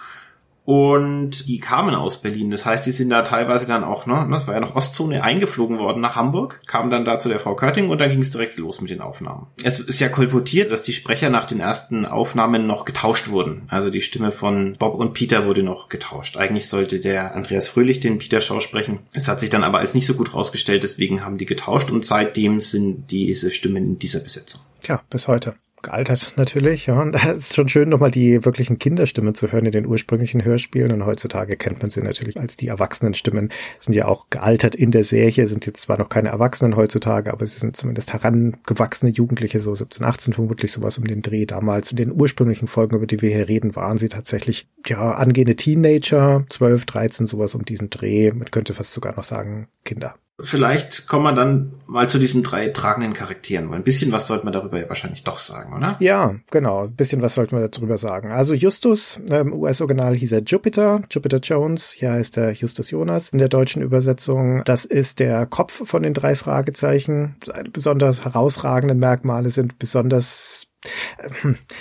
und 0.68 1.48
die 1.48 1.62
kamen 1.62 1.96
aus 1.96 2.22
Berlin. 2.22 2.52
Das 2.52 2.66
heißt, 2.66 2.86
die 2.86 2.92
sind 2.92 3.10
da 3.10 3.22
teilweise 3.22 3.68
dann 3.68 3.86
auch, 3.86 4.06
ne, 4.06 4.28
das 4.30 4.48
war 4.48 4.54
ja 4.54 4.60
noch 4.60 4.76
Ostzone, 4.76 5.24
eingeflogen 5.24 5.80
worden 5.80 6.02
nach 6.02 6.18
Hamburg, 6.18 6.60
kamen 6.68 6.92
dann 6.92 7.06
da 7.06 7.20
zu 7.20 7.30
der 7.30 7.40
Frau 7.40 7.56
Körting 7.56 7.90
und 7.90 8.02
dann 8.02 8.10
ging 8.10 8.22
es 8.22 8.32
direkt 8.32 8.58
los 8.58 8.82
mit 8.82 8.92
den 8.92 9.00
Aufnahmen. 9.00 9.48
Es 9.64 9.80
ist 9.80 10.02
ja 10.02 10.10
kolportiert, 10.10 10.70
dass 10.70 10.82
die 10.82 10.92
Sprecher 10.92 11.30
nach 11.30 11.46
den 11.46 11.62
ersten 11.62 12.06
Aufnahmen 12.06 12.68
noch 12.68 12.84
getauscht 12.84 13.30
wurden. 13.30 13.62
Also 13.70 13.90
die 13.90 14.02
Stimme 14.02 14.32
von 14.32 14.76
Bob 14.78 14.96
und 14.96 15.14
Peter 15.14 15.46
wurde 15.46 15.64
noch 15.64 15.88
getauscht. 15.88 16.36
Eigentlich 16.36 16.68
sollte 16.68 17.00
der 17.00 17.34
Andreas 17.34 17.70
Fröhlich 17.70 18.02
den 18.02 18.18
Peter 18.18 18.42
Schau 18.42 18.60
sprechen. 18.60 19.00
Es 19.14 19.30
hat 19.30 19.40
sich 19.40 19.50
dann 19.50 19.64
aber 19.64 19.78
als 19.78 19.94
nicht 19.94 20.06
so 20.06 20.16
gut 20.16 20.34
rausgestellt, 20.34 20.84
deswegen 20.84 21.24
haben 21.24 21.38
die 21.38 21.46
getauscht 21.46 21.92
und 21.92 22.06
seitdem 22.06 22.60
sind 22.60 23.10
diese 23.10 23.52
Stimmen 23.52 23.86
in 23.86 24.00
dieser 24.00 24.20
Besetzung. 24.20 24.60
Tja, 24.82 25.02
bis 25.10 25.30
heute 25.30 25.56
gealtert 25.88 26.34
natürlich. 26.36 26.86
Ja. 26.86 27.02
Und 27.02 27.12
da 27.14 27.32
ist 27.32 27.56
schon 27.56 27.70
schön, 27.70 27.90
nochmal 27.90 28.12
die 28.12 28.44
wirklichen 28.46 28.78
Kinderstimmen 28.78 29.36
zu 29.36 29.52
hören 29.52 29.66
in 29.66 29.72
den 29.72 29.86
ursprünglichen 29.86 30.44
Hörspielen. 30.44 30.92
Und 30.92 31.06
heutzutage 31.06 31.56
kennt 31.56 31.82
man 31.82 31.90
sie 31.90 32.02
natürlich 32.02 32.40
als 32.40 32.58
die 32.58 32.68
Erwachsenenstimmen. 32.68 33.50
Sind 33.80 33.96
ja 33.96 34.08
auch 34.08 34.30
gealtert 34.30 34.76
in 34.76 34.92
der 34.92 35.04
Serie, 35.04 35.48
sind 35.48 35.66
jetzt 35.66 35.82
zwar 35.82 35.98
noch 35.98 36.10
keine 36.10 36.30
Erwachsenen 36.30 36.76
heutzutage, 36.76 37.32
aber 37.32 37.46
sie 37.46 37.60
sind 37.60 37.76
zumindest 37.76 38.14
herangewachsene 38.14 39.12
Jugendliche, 39.12 39.60
so 39.60 39.74
17, 39.74 40.06
18 40.06 40.34
vermutlich 40.34 40.72
sowas 40.72 40.98
um 40.98 41.06
den 41.06 41.22
Dreh. 41.22 41.46
Damals 41.46 41.92
in 41.92 41.98
den 41.98 42.12
ursprünglichen 42.12 42.68
Folgen, 42.68 42.98
über 42.98 43.08
die 43.08 43.22
wir 43.22 43.30
hier 43.30 43.48
reden, 43.48 43.76
waren 43.76 43.98
sie 43.98 44.10
tatsächlich, 44.10 44.68
ja, 44.86 45.12
angehende 45.12 45.56
Teenager, 45.56 46.46
12, 46.50 46.86
13, 46.86 47.26
sowas 47.26 47.56
um 47.56 47.66
diesen 47.66 47.90
Dreh. 47.90 48.32
Man 48.32 48.52
könnte 48.52 48.74
fast 48.74 48.92
sogar 48.92 49.16
noch 49.16 49.24
sagen, 49.24 49.68
Kinder. 49.86 50.16
Vielleicht 50.40 51.08
kommen 51.08 51.24
wir 51.24 51.34
dann 51.34 51.72
mal 51.88 52.08
zu 52.08 52.20
diesen 52.20 52.44
drei 52.44 52.68
tragenden 52.68 53.14
Charakteren, 53.14 53.74
ein 53.74 53.84
bisschen 53.84 54.12
was 54.12 54.28
sollte 54.28 54.46
man 54.46 54.54
darüber 54.54 54.80
ja 54.80 54.88
wahrscheinlich 54.88 55.24
doch 55.24 55.40
sagen, 55.40 55.74
oder? 55.74 55.96
Ja, 56.00 56.36
genau, 56.52 56.84
ein 56.84 56.96
bisschen 56.96 57.24
was 57.24 57.34
sollten 57.34 57.58
wir 57.58 57.68
darüber 57.68 57.98
sagen. 57.98 58.32
Also 58.32 58.54
Justus, 58.54 59.20
im 59.30 59.52
US-Original 59.52 60.14
hieß 60.16 60.34
er 60.34 60.44
Jupiter, 60.44 61.02
Jupiter 61.10 61.40
Jones, 61.40 61.92
hier 61.92 62.12
heißt 62.12 62.38
er 62.38 62.52
Justus 62.52 62.92
Jonas 62.92 63.30
in 63.30 63.40
der 63.40 63.50
deutschen 63.50 63.82
Übersetzung. 63.82 64.62
Das 64.66 64.86
ist 64.86 65.20
der 65.20 65.48
Kopf 65.48 65.82
von 65.88 66.04
den 66.04 66.14
drei 66.14 66.36
Fragezeichen. 66.36 67.36
Seine 67.44 67.70
besonders 67.70 68.24
herausragenden 68.24 69.00
Merkmale 69.00 69.50
sind 69.50 69.80
besonders. 69.80 70.67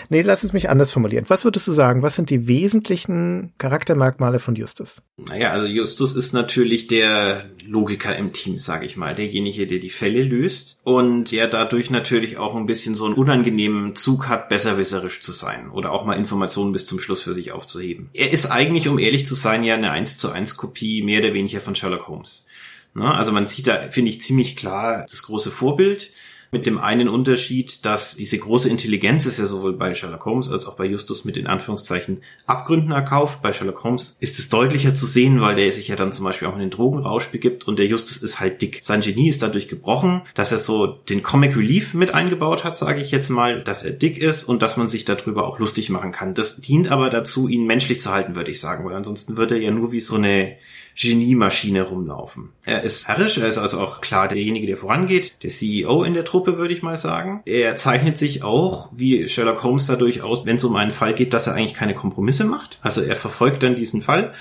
Nee, 0.09 0.23
lass 0.23 0.43
es 0.43 0.53
mich 0.53 0.71
anders 0.71 0.91
formulieren. 0.91 1.27
Was 1.29 1.45
würdest 1.45 1.69
du 1.69 1.73
sagen? 1.73 2.03
Was 2.03 2.17
sind 2.17 2.31
die 2.31 2.49
wesentlichen 2.49 3.53
Charaktermerkmale 3.59 4.39
von 4.39 4.57
Justus? 4.57 5.03
Naja, 5.17 5.53
also 5.53 5.67
Justus 5.67 6.15
ist 6.15 6.33
natürlich 6.33 6.87
der 6.87 7.51
Logiker 7.67 8.17
im 8.17 8.33
Team, 8.33 8.59
sage 8.59 8.87
ich 8.87 8.97
mal. 8.97 9.15
Derjenige, 9.15 9.67
der 9.67 9.79
die 9.79 9.91
Fälle 9.91 10.23
löst 10.23 10.79
und 10.85 11.31
der 11.31 11.47
dadurch 11.49 11.91
natürlich 11.91 12.39
auch 12.39 12.57
ein 12.57 12.67
bisschen 12.67 12.95
so 12.95 13.05
einen 13.05 13.15
unangenehmen 13.15 13.97
Zug 13.97 14.29
hat, 14.29 14.49
besserwisserisch 14.49 15.21
zu 15.21 15.33
sein 15.33 15.71
oder 15.71 15.93
auch 15.93 16.05
mal 16.07 16.15
Informationen 16.15 16.73
bis 16.73 16.87
zum 16.87 16.99
Schluss 16.99 17.23
für 17.23 17.35
sich 17.35 17.53
aufzuheben. 17.53 18.09
Er 18.15 18.33
ist 18.33 18.47
eigentlich, 18.47 18.89
um 18.89 18.99
ehrlich 18.99 19.27
zu 19.27 19.35
sein, 19.35 19.63
ja 19.63 19.75
eine 19.75 19.91
1 19.91 20.17
zu 20.17 20.31
1 20.31 20.57
Kopie 20.57 21.03
mehr 21.03 21.21
oder 21.21 21.35
weniger 21.35 21.61
von 21.61 21.75
Sherlock 21.75 22.09
Holmes. 22.09 22.47
Ne? 22.95 23.15
Also 23.15 23.31
man 23.31 23.47
sieht 23.47 23.67
da, 23.67 23.91
finde 23.91 24.11
ich, 24.11 24.23
ziemlich 24.23 24.57
klar 24.57 25.07
das 25.09 25.23
große 25.23 25.51
Vorbild 25.51 26.11
Mit 26.51 26.67
dem 26.67 26.79
einen 26.79 27.09
Unterschied, 27.09 27.85
dass 27.85 28.17
diese 28.17 28.39
große 28.39 28.69
Intelligenz 28.69 29.27
ist 29.27 29.39
ja 29.39 29.47
sowohl 29.47 29.73
bei 29.73 29.95
Sherlock 29.95 30.25
Holmes 30.25 30.51
als 30.51 30.67
auch 30.67 30.77
bei 30.77 30.87
Justus 30.87 31.25
mit 31.25 31.37
den 31.37 31.47
Anführungszeichen 31.47 32.23
Abgründen 32.47 32.93
erkauft. 32.93 33.43
Bei 33.43 33.53
Sherlock 33.53 33.83
Holmes 33.85 34.17
ist 34.21 34.39
es 34.39 34.49
deutlicher 34.49 34.95
zu 34.95 35.07
sehen, 35.07 35.41
weil 35.41 35.57
der 35.57 35.73
sich 35.73 35.89
ja 35.89 35.97
dann 35.97 36.13
zum 36.13 36.25
Beispiel 36.25 36.49
auch 36.49 36.55
in 36.55 36.61
den 36.61 36.71
Drogenrausch 36.71 37.27
begibt 37.27 37.67
und 37.67 37.79
der 37.79 37.87
Justus 37.87 38.23
ist 38.23 38.41
halt 38.41 38.63
dick. 38.63 38.81
Sein 38.83 39.01
Genie 39.01 39.29
ist 39.29 39.43
dadurch 39.43 39.69
gebrochen, 39.69 40.23
dass 40.35 40.53
er 40.53 40.59
so 40.59 40.87
den 40.87 41.23
Comic 41.23 41.57
Relief 41.57 41.95
mit 41.95 42.15
eingebaut 42.15 42.65
hat, 42.65 42.77
sage 42.77 43.01
ich 43.01 43.11
jetzt 43.11 43.31
mal, 43.31 43.63
dass 43.63 43.83
er 43.83 43.93
dick 43.93 44.19
ist 44.19 44.45
und 44.45 44.63
dass 44.63 44.77
man 44.77 44.89
sich 44.89 45.05
darüber 45.05 45.47
auch 45.47 45.59
lustig 45.59 45.91
machen 45.91 46.13
kann. 46.13 46.35
Das 46.35 46.61
dient 46.61 46.91
aber 46.91 47.11
dazu, 47.11 47.49
ihn 47.49 47.67
menschlich 47.67 48.01
zu 48.01 48.13
halten, 48.13 48.37
würde 48.37 48.51
ich 48.51 48.61
sagen, 48.61 48.85
weil 48.85 48.95
ansonsten 48.95 49.37
wird 49.37 49.51
er 49.51 49.59
ja 49.59 49.71
nur 49.71 49.93
wie 49.93 50.01
so 50.01 50.15
eine 50.17 50.57
Genie-Maschine 50.97 51.83
rumlaufen. 51.83 52.51
Er 52.65 52.83
ist 52.83 53.07
herrisch, 53.07 53.37
er 53.37 53.47
ist 53.47 53.59
also 53.59 53.79
auch 53.81 54.01
klar 54.01 54.29
derjenige, 54.29 54.67
der 54.67 54.79
vorangeht, 54.79 55.35
der 55.43 55.51
CEO 55.51 56.03
in 56.03 56.15
der 56.15 56.25
Truppe, 56.25 56.57
würde 56.57 56.73
ich 56.73 56.83
mal 56.83 56.97
sagen. 56.97 57.43
Er 57.45 57.77
zeichnet 57.77 58.17
sich 58.17 58.43
auch, 58.43 58.89
wie 58.93 59.29
Sherlock 59.29 59.63
Holmes 59.63 59.87
dadurch 59.87 60.23
aus, 60.23 60.47
wenn 60.47 60.57
es 60.57 60.65
um 60.65 60.75
einen 60.75 60.93
Fall 60.93 61.15
geht, 61.15 61.35
dass 61.35 61.47
er 61.47 61.55
eigentlich 61.55 61.75
keine 61.75 61.95
Kompromisse 61.95 62.45
macht. 62.45 62.79
Also 62.81 63.03
er 63.03 63.15
verfolgt 63.15 63.63
dann 63.63 63.77
diesen 63.77 64.01
Fall, 64.01 64.33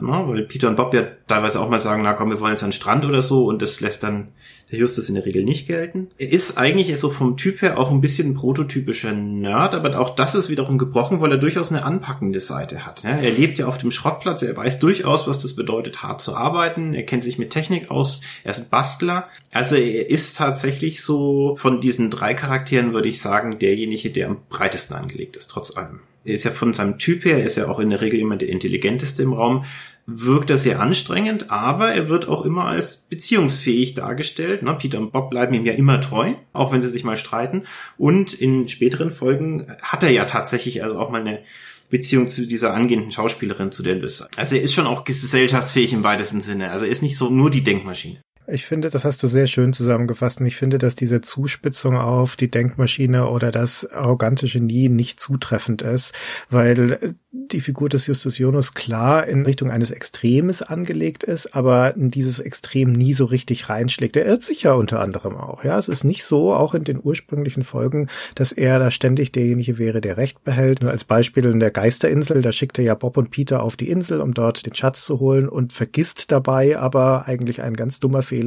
weil 0.00 0.42
Peter 0.42 0.68
und 0.68 0.76
Bob 0.76 0.92
ja 0.94 1.06
teilweise 1.26 1.60
auch 1.60 1.68
mal 1.68 1.80
sagen, 1.80 2.02
na 2.02 2.12
komm, 2.14 2.30
wir 2.30 2.40
wollen 2.40 2.52
jetzt 2.52 2.62
an 2.62 2.70
den 2.70 2.74
Strand 2.74 3.04
oder 3.04 3.22
so 3.22 3.46
und 3.46 3.62
das 3.62 3.80
lässt 3.80 4.02
dann 4.02 4.28
der 4.70 4.78
Justus 4.78 5.08
in 5.08 5.14
der 5.14 5.24
Regel 5.24 5.44
nicht 5.44 5.66
gelten. 5.66 6.08
Er 6.18 6.32
ist 6.32 6.58
eigentlich 6.58 6.98
so 6.98 7.10
vom 7.10 7.36
Typ 7.36 7.62
her 7.62 7.78
auch 7.78 7.90
ein 7.90 8.00
bisschen 8.00 8.30
ein 8.30 8.34
prototypischer 8.34 9.12
Nerd, 9.12 9.74
aber 9.74 9.98
auch 10.00 10.10
das 10.10 10.34
ist 10.34 10.48
wiederum 10.48 10.78
gebrochen, 10.78 11.20
weil 11.20 11.32
er 11.32 11.38
durchaus 11.38 11.70
eine 11.70 11.84
anpackende 11.84 12.40
Seite 12.40 12.84
hat. 12.86 13.04
Er 13.04 13.30
lebt 13.30 13.58
ja 13.58 13.66
auf 13.66 13.78
dem 13.78 13.90
Schrottplatz, 13.90 14.42
er 14.42 14.56
weiß 14.56 14.78
durchaus, 14.78 15.26
was 15.26 15.38
das 15.38 15.54
bedeutet, 15.54 16.02
hart 16.02 16.20
zu 16.20 16.34
arbeiten, 16.34 16.94
er 16.94 17.04
kennt 17.04 17.24
sich 17.24 17.38
mit 17.38 17.50
Technik 17.50 17.90
aus, 17.90 18.20
er 18.42 18.52
ist 18.52 18.60
ein 18.60 18.68
Bastler. 18.70 19.28
Also 19.52 19.76
er 19.76 20.10
ist 20.10 20.36
tatsächlich 20.36 21.02
so 21.02 21.56
von 21.56 21.80
diesen 21.80 22.10
drei 22.10 22.34
Charakteren, 22.34 22.94
würde 22.94 23.08
ich 23.08 23.20
sagen, 23.20 23.58
derjenige, 23.58 24.10
der 24.10 24.28
am 24.28 24.38
breitesten 24.48 24.96
angelegt 24.96 25.36
ist, 25.36 25.48
trotz 25.48 25.76
allem. 25.76 26.00
Ist 26.24 26.44
ja 26.44 26.50
von 26.50 26.74
seinem 26.74 26.98
Typ 26.98 27.24
her, 27.24 27.44
ist 27.44 27.56
ja 27.56 27.68
auch 27.68 27.78
in 27.78 27.90
der 27.90 28.00
Regel 28.00 28.18
immer 28.18 28.36
der 28.36 28.48
intelligenteste 28.48 29.22
im 29.22 29.34
Raum 29.34 29.64
wirkt 30.06 30.50
er 30.50 30.58
sehr 30.58 30.80
anstrengend, 30.80 31.50
aber 31.50 31.92
er 31.92 32.08
wird 32.08 32.28
auch 32.28 32.44
immer 32.44 32.66
als 32.66 32.96
beziehungsfähig 32.96 33.94
dargestellt. 33.94 34.62
Ne? 34.62 34.74
Peter 34.74 34.98
und 34.98 35.12
Bob 35.12 35.30
bleiben 35.30 35.54
ihm 35.54 35.64
ja 35.64 35.72
immer 35.72 36.00
treu, 36.00 36.34
auch 36.52 36.72
wenn 36.72 36.82
sie 36.82 36.90
sich 36.90 37.04
mal 37.04 37.16
streiten. 37.16 37.64
Und 37.96 38.34
in 38.34 38.68
späteren 38.68 39.12
Folgen 39.12 39.66
hat 39.82 40.02
er 40.02 40.10
ja 40.10 40.26
tatsächlich 40.26 40.82
also 40.82 40.98
auch 40.98 41.10
mal 41.10 41.22
eine 41.22 41.40
Beziehung 41.88 42.28
zu 42.28 42.46
dieser 42.46 42.74
angehenden 42.74 43.12
Schauspielerin, 43.12 43.72
zu 43.72 43.82
der 43.82 43.94
Lys. 43.94 44.26
Also 44.36 44.56
er 44.56 44.62
ist 44.62 44.74
schon 44.74 44.86
auch 44.86 45.04
gesellschaftsfähig 45.04 45.92
im 45.92 46.04
weitesten 46.04 46.42
Sinne. 46.42 46.70
Also 46.70 46.84
er 46.84 46.90
ist 46.90 47.02
nicht 47.02 47.16
so 47.16 47.30
nur 47.30 47.50
die 47.50 47.64
Denkmaschine. 47.64 48.18
Ich 48.54 48.66
finde, 48.66 48.88
das 48.88 49.04
hast 49.04 49.20
du 49.20 49.26
sehr 49.26 49.48
schön 49.48 49.72
zusammengefasst 49.72 50.38
und 50.38 50.46
ich 50.46 50.54
finde, 50.54 50.78
dass 50.78 50.94
diese 50.94 51.20
Zuspitzung 51.20 51.96
auf 51.96 52.36
die 52.36 52.48
Denkmaschine 52.48 53.28
oder 53.28 53.50
das 53.50 53.84
arrogante 53.90 54.46
Genie 54.46 54.88
nicht 54.88 55.18
zutreffend 55.18 55.82
ist, 55.82 56.14
weil 56.50 57.16
die 57.32 57.60
Figur 57.60 57.88
des 57.88 58.06
Justus 58.06 58.38
Jonas 58.38 58.74
klar 58.74 59.26
in 59.26 59.44
Richtung 59.44 59.70
eines 59.72 59.90
Extremes 59.90 60.62
angelegt 60.62 61.24
ist, 61.24 61.54
aber 61.54 61.92
dieses 61.96 62.38
Extrem 62.38 62.92
nie 62.92 63.12
so 63.12 63.24
richtig 63.24 63.68
reinschlägt. 63.68 64.16
Er 64.16 64.24
irrt 64.24 64.44
sich 64.44 64.62
ja 64.62 64.74
unter 64.74 65.00
anderem 65.00 65.36
auch. 65.36 65.64
Ja, 65.64 65.76
es 65.76 65.88
ist 65.88 66.04
nicht 66.04 66.24
so, 66.24 66.54
auch 66.54 66.74
in 66.74 66.84
den 66.84 67.00
ursprünglichen 67.02 67.64
Folgen, 67.64 68.08
dass 68.36 68.52
er 68.52 68.78
da 68.78 68.92
ständig 68.92 69.32
derjenige 69.32 69.78
wäre, 69.78 70.00
der 70.00 70.16
Recht 70.16 70.44
behält. 70.44 70.80
Nur 70.80 70.92
als 70.92 71.02
Beispiel 71.02 71.44
in 71.46 71.58
der 71.58 71.72
Geisterinsel, 71.72 72.40
da 72.40 72.52
schickt 72.52 72.78
er 72.78 72.84
ja 72.84 72.94
Bob 72.94 73.16
und 73.16 73.30
Peter 73.30 73.64
auf 73.64 73.76
die 73.76 73.90
Insel, 73.90 74.20
um 74.20 74.32
dort 74.32 74.64
den 74.64 74.74
Schatz 74.76 75.04
zu 75.04 75.18
holen 75.18 75.48
und 75.48 75.72
vergisst 75.72 76.30
dabei 76.30 76.78
aber 76.78 77.26
eigentlich 77.26 77.62
ein 77.62 77.74
ganz 77.74 77.98
dummer 77.98 78.22
Fehler, 78.22 78.43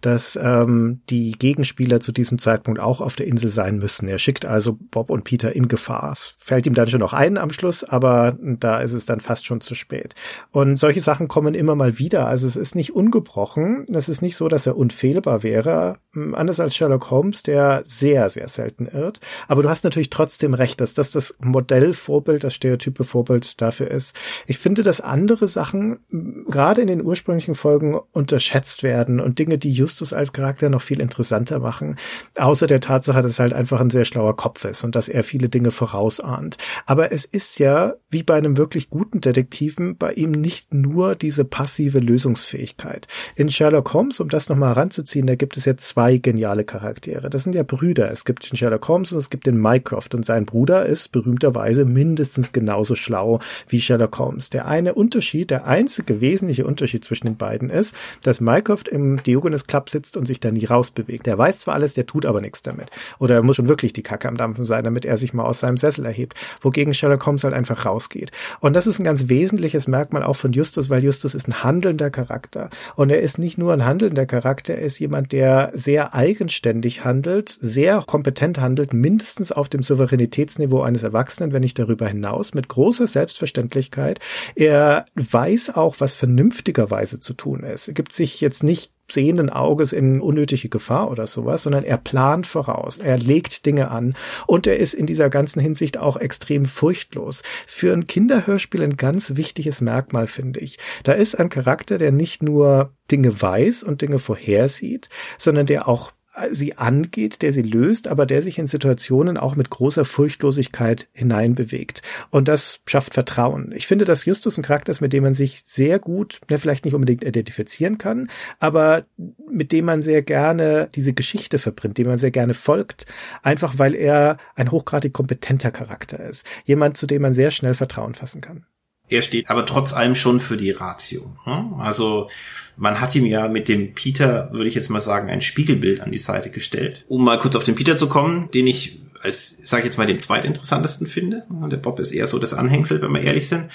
dass 0.00 0.38
ähm, 0.40 1.00
die 1.10 1.32
Gegenspieler 1.32 2.00
zu 2.00 2.12
diesem 2.12 2.38
Zeitpunkt 2.38 2.80
auch 2.80 3.00
auf 3.00 3.16
der 3.16 3.26
Insel 3.26 3.50
sein 3.50 3.78
müssen. 3.78 4.08
Er 4.08 4.18
schickt 4.18 4.44
also 4.44 4.78
Bob 4.90 5.10
und 5.10 5.24
Peter 5.24 5.54
in 5.54 5.68
Gefahr. 5.68 6.12
Es 6.12 6.34
fällt 6.38 6.66
ihm 6.66 6.74
dann 6.74 6.88
schon 6.88 7.00
noch 7.00 7.12
ein 7.12 7.38
am 7.38 7.52
Schluss, 7.52 7.84
aber 7.84 8.36
da 8.40 8.80
ist 8.80 8.92
es 8.92 9.06
dann 9.06 9.20
fast 9.20 9.46
schon 9.46 9.60
zu 9.60 9.74
spät. 9.74 10.14
Und 10.50 10.78
solche 10.78 11.00
Sachen 11.00 11.28
kommen 11.28 11.54
immer 11.54 11.74
mal 11.74 11.98
wieder. 11.98 12.26
Also 12.26 12.46
es 12.46 12.56
ist 12.56 12.74
nicht 12.74 12.94
ungebrochen. 12.94 13.86
Es 13.92 14.08
ist 14.08 14.22
nicht 14.22 14.36
so, 14.36 14.48
dass 14.48 14.66
er 14.66 14.76
unfehlbar 14.76 15.42
wäre. 15.42 15.98
Hm, 16.12 16.34
anders 16.34 16.60
als 16.60 16.76
Sherlock 16.76 17.10
Holmes, 17.10 17.42
der 17.42 17.82
sehr, 17.84 18.30
sehr 18.30 18.48
selten 18.48 18.86
irrt. 18.86 19.20
Aber 19.46 19.62
du 19.62 19.68
hast 19.68 19.84
natürlich 19.84 20.10
trotzdem 20.10 20.54
recht, 20.54 20.80
dass 20.80 20.94
das 20.94 21.10
das 21.10 21.36
Modellvorbild, 21.40 22.44
das 22.44 22.54
stereotype 22.54 23.04
Vorbild 23.04 23.60
dafür 23.60 23.90
ist. 23.90 24.16
Ich 24.46 24.58
finde, 24.58 24.82
dass 24.82 25.00
andere 25.00 25.48
Sachen 25.48 26.00
hm, 26.10 26.46
gerade 26.48 26.80
in 26.80 26.88
den 26.88 27.04
ursprünglichen 27.04 27.54
Folgen 27.54 27.98
unterschätzt 28.12 28.82
werden 28.82 29.17
und 29.20 29.38
Dinge, 29.38 29.58
die 29.58 29.72
Justus 29.72 30.12
als 30.12 30.32
Charakter 30.32 30.70
noch 30.70 30.82
viel 30.82 31.00
interessanter 31.00 31.60
machen. 31.60 31.96
Außer 32.36 32.66
der 32.66 32.80
Tatsache, 32.80 33.22
dass 33.22 33.38
er 33.38 33.44
halt 33.44 33.52
einfach 33.52 33.80
ein 33.80 33.90
sehr 33.90 34.04
schlauer 34.04 34.36
Kopf 34.36 34.64
ist 34.64 34.84
und 34.84 34.94
dass 34.94 35.08
er 35.08 35.24
viele 35.24 35.48
Dinge 35.48 35.70
vorausahnt. 35.70 36.58
Aber 36.86 37.12
es 37.12 37.24
ist 37.24 37.58
ja 37.58 37.94
wie 38.10 38.22
bei 38.22 38.34
einem 38.34 38.56
wirklich 38.56 38.90
guten 38.90 39.20
Detektiven 39.20 39.96
bei 39.96 40.12
ihm 40.12 40.30
nicht 40.30 40.72
nur 40.72 41.14
diese 41.14 41.44
passive 41.44 41.98
Lösungsfähigkeit. 41.98 43.06
In 43.36 43.50
Sherlock 43.50 43.92
Holmes, 43.92 44.20
um 44.20 44.28
das 44.28 44.48
nochmal 44.48 44.74
heranzuziehen, 44.74 45.26
da 45.26 45.34
gibt 45.34 45.56
es 45.56 45.64
ja 45.64 45.76
zwei 45.76 46.18
geniale 46.18 46.64
Charaktere. 46.64 47.30
Das 47.30 47.42
sind 47.42 47.54
ja 47.54 47.62
Brüder. 47.62 48.10
Es 48.10 48.24
gibt 48.24 48.50
den 48.50 48.56
Sherlock 48.56 48.86
Holmes 48.88 49.12
und 49.12 49.18
es 49.18 49.30
gibt 49.30 49.46
den 49.46 49.58
Mycroft 49.58 50.14
und 50.14 50.24
sein 50.24 50.46
Bruder 50.46 50.86
ist 50.86 51.12
berühmterweise 51.12 51.84
mindestens 51.84 52.52
genauso 52.52 52.94
schlau 52.94 53.40
wie 53.68 53.80
Sherlock 53.80 54.18
Holmes. 54.18 54.50
Der 54.50 54.66
eine 54.66 54.94
Unterschied, 54.94 55.50
der 55.50 55.66
einzige 55.66 56.20
wesentliche 56.20 56.66
Unterschied 56.66 57.04
zwischen 57.04 57.26
den 57.26 57.36
beiden 57.36 57.70
ist, 57.70 57.94
dass 58.22 58.40
Mycroft 58.40 58.88
im 58.88 59.07
Diogenes 59.16 59.66
Club 59.66 59.90
sitzt 59.90 60.16
und 60.16 60.26
sich 60.26 60.40
da 60.40 60.50
nie 60.50 60.64
rausbewegt. 60.64 61.26
Der 61.26 61.38
weiß 61.38 61.60
zwar 61.60 61.74
alles, 61.74 61.94
der 61.94 62.06
tut 62.06 62.26
aber 62.26 62.40
nichts 62.40 62.62
damit. 62.62 62.90
Oder 63.18 63.36
er 63.36 63.42
muss 63.42 63.56
schon 63.56 63.68
wirklich 63.68 63.92
die 63.92 64.02
Kacke 64.02 64.28
am 64.28 64.36
Dampfen 64.36 64.66
sein, 64.66 64.84
damit 64.84 65.04
er 65.04 65.16
sich 65.16 65.34
mal 65.34 65.44
aus 65.44 65.60
seinem 65.60 65.76
Sessel 65.76 66.06
erhebt. 66.06 66.34
Wogegen 66.62 66.94
Sherlock 66.94 67.26
Holmes 67.26 67.44
halt 67.44 67.54
einfach 67.54 67.84
raus 67.84 67.98
ausgeht. 67.98 68.30
Und 68.60 68.74
das 68.74 68.86
ist 68.86 69.00
ein 69.00 69.04
ganz 69.04 69.28
wesentliches 69.28 69.88
Merkmal 69.88 70.22
auch 70.22 70.36
von 70.36 70.52
Justus, 70.52 70.88
weil 70.88 71.02
Justus 71.02 71.34
ist 71.34 71.48
ein 71.48 71.64
handelnder 71.64 72.10
Charakter. 72.10 72.70
Und 72.94 73.10
er 73.10 73.20
ist 73.20 73.38
nicht 73.38 73.58
nur 73.58 73.72
ein 73.72 73.84
handelnder 73.84 74.24
Charakter, 74.24 74.74
er 74.74 74.82
ist 74.82 75.00
jemand, 75.00 75.32
der 75.32 75.72
sehr 75.74 76.14
eigenständig 76.14 77.04
handelt, 77.04 77.58
sehr 77.60 78.04
kompetent 78.06 78.60
handelt, 78.60 78.92
mindestens 78.92 79.50
auf 79.50 79.68
dem 79.68 79.82
Souveränitätsniveau 79.82 80.82
eines 80.82 81.02
Erwachsenen, 81.02 81.52
wenn 81.52 81.62
nicht 81.62 81.78
darüber 81.78 82.06
hinaus, 82.06 82.54
mit 82.54 82.68
großer 82.68 83.08
Selbstverständlichkeit. 83.08 84.20
Er 84.54 85.06
weiß 85.16 85.74
auch, 85.74 85.96
was 85.98 86.14
vernünftigerweise 86.14 87.18
zu 87.18 87.34
tun 87.34 87.64
ist. 87.64 87.88
Er 87.88 87.94
gibt 87.94 88.12
sich 88.12 88.40
jetzt 88.40 88.62
nicht 88.62 88.92
sehenden 89.10 89.50
Auges 89.50 89.92
in 89.92 90.20
unnötige 90.20 90.68
Gefahr 90.68 91.10
oder 91.10 91.26
sowas, 91.26 91.62
sondern 91.62 91.84
er 91.84 91.96
plant 91.96 92.46
voraus, 92.46 92.98
er 92.98 93.18
legt 93.18 93.66
Dinge 93.66 93.90
an 93.90 94.14
und 94.46 94.66
er 94.66 94.76
ist 94.76 94.94
in 94.94 95.06
dieser 95.06 95.30
ganzen 95.30 95.60
Hinsicht 95.60 95.98
auch 95.98 96.16
extrem 96.16 96.66
furchtlos. 96.66 97.42
Für 97.66 97.92
ein 97.92 98.06
Kinderhörspiel 98.06 98.82
ein 98.82 98.96
ganz 98.96 99.36
wichtiges 99.36 99.80
Merkmal, 99.80 100.26
finde 100.26 100.60
ich. 100.60 100.78
Da 101.04 101.12
ist 101.12 101.38
ein 101.38 101.48
Charakter, 101.48 101.98
der 101.98 102.12
nicht 102.12 102.42
nur 102.42 102.92
Dinge 103.10 103.40
weiß 103.40 103.82
und 103.82 104.02
Dinge 104.02 104.18
vorhersieht, 104.18 105.08
sondern 105.38 105.66
der 105.66 105.88
auch 105.88 106.12
sie 106.50 106.76
angeht, 106.76 107.42
der 107.42 107.52
sie 107.52 107.62
löst, 107.62 108.08
aber 108.08 108.26
der 108.26 108.42
sich 108.42 108.58
in 108.58 108.66
Situationen 108.66 109.36
auch 109.36 109.56
mit 109.56 109.70
großer 109.70 110.04
Furchtlosigkeit 110.04 111.08
hineinbewegt. 111.12 112.02
Und 112.30 112.48
das 112.48 112.80
schafft 112.86 113.14
Vertrauen. 113.14 113.72
Ich 113.74 113.86
finde, 113.86 114.04
dass 114.04 114.24
Justus 114.24 114.56
ein 114.58 114.62
Charakter 114.62 114.92
ist, 114.92 115.00
mit 115.00 115.12
dem 115.12 115.24
man 115.24 115.34
sich 115.34 115.62
sehr 115.64 115.98
gut, 115.98 116.40
ne, 116.50 116.58
vielleicht 116.58 116.84
nicht 116.84 116.94
unbedingt 116.94 117.24
identifizieren 117.24 117.98
kann, 117.98 118.28
aber 118.58 119.04
mit 119.50 119.72
dem 119.72 119.84
man 119.84 120.02
sehr 120.02 120.22
gerne 120.22 120.88
diese 120.94 121.12
Geschichte 121.12 121.58
verbringt, 121.58 121.98
dem 121.98 122.06
man 122.06 122.18
sehr 122.18 122.30
gerne 122.30 122.54
folgt, 122.54 123.06
einfach 123.42 123.78
weil 123.78 123.94
er 123.94 124.38
ein 124.54 124.70
hochgradig 124.70 125.12
kompetenter 125.12 125.70
Charakter 125.70 126.20
ist. 126.20 126.46
Jemand, 126.64 126.96
zu 126.96 127.06
dem 127.06 127.22
man 127.22 127.34
sehr 127.34 127.50
schnell 127.50 127.74
Vertrauen 127.74 128.14
fassen 128.14 128.40
kann. 128.40 128.66
Er 129.08 129.22
steht 129.22 129.48
aber 129.50 129.66
trotz 129.66 129.92
allem 129.92 130.14
schon 130.14 130.40
für 130.40 130.56
die 130.56 130.70
Ratio. 130.70 131.34
Ne? 131.46 131.72
Also 131.78 132.28
man 132.76 133.00
hat 133.00 133.14
ihm 133.14 133.26
ja 133.26 133.48
mit 133.48 133.68
dem 133.68 133.94
Peter, 133.94 134.52
würde 134.52 134.68
ich 134.68 134.74
jetzt 134.74 134.90
mal 134.90 135.00
sagen, 135.00 135.28
ein 135.28 135.40
Spiegelbild 135.40 136.00
an 136.00 136.12
die 136.12 136.18
Seite 136.18 136.50
gestellt. 136.50 137.04
Um 137.08 137.24
mal 137.24 137.38
kurz 137.38 137.56
auf 137.56 137.64
den 137.64 137.74
Peter 137.74 137.96
zu 137.96 138.08
kommen, 138.08 138.50
den 138.52 138.66
ich 138.66 139.00
als, 139.20 139.56
sage 139.68 139.82
ich 139.82 139.86
jetzt 139.86 139.98
mal, 139.98 140.06
den 140.06 140.20
zweitinteressantesten 140.20 141.06
finde. 141.06 141.44
Der 141.50 141.76
Bob 141.76 141.98
ist 141.98 142.12
eher 142.12 142.26
so 142.26 142.38
das 142.38 142.54
Anhängsel, 142.54 143.02
wenn 143.02 143.12
wir 143.12 143.22
ehrlich 143.22 143.48
sind. 143.48 143.70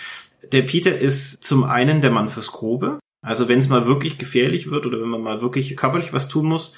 Der 0.51 0.61
Peter 0.61 0.97
ist 0.97 1.43
zum 1.43 1.63
einen 1.63 2.01
der 2.01 2.11
Mann 2.11 2.29
fürs 2.29 2.51
Grobe. 2.51 2.99
Also 3.21 3.49
wenn 3.49 3.59
es 3.59 3.69
mal 3.69 3.85
wirklich 3.85 4.17
gefährlich 4.17 4.69
wird 4.69 4.85
oder 4.85 5.01
wenn 5.01 5.09
man 5.09 5.21
mal 5.21 5.41
wirklich 5.41 5.75
körperlich 5.75 6.13
was 6.13 6.27
tun 6.27 6.45
muss, 6.45 6.73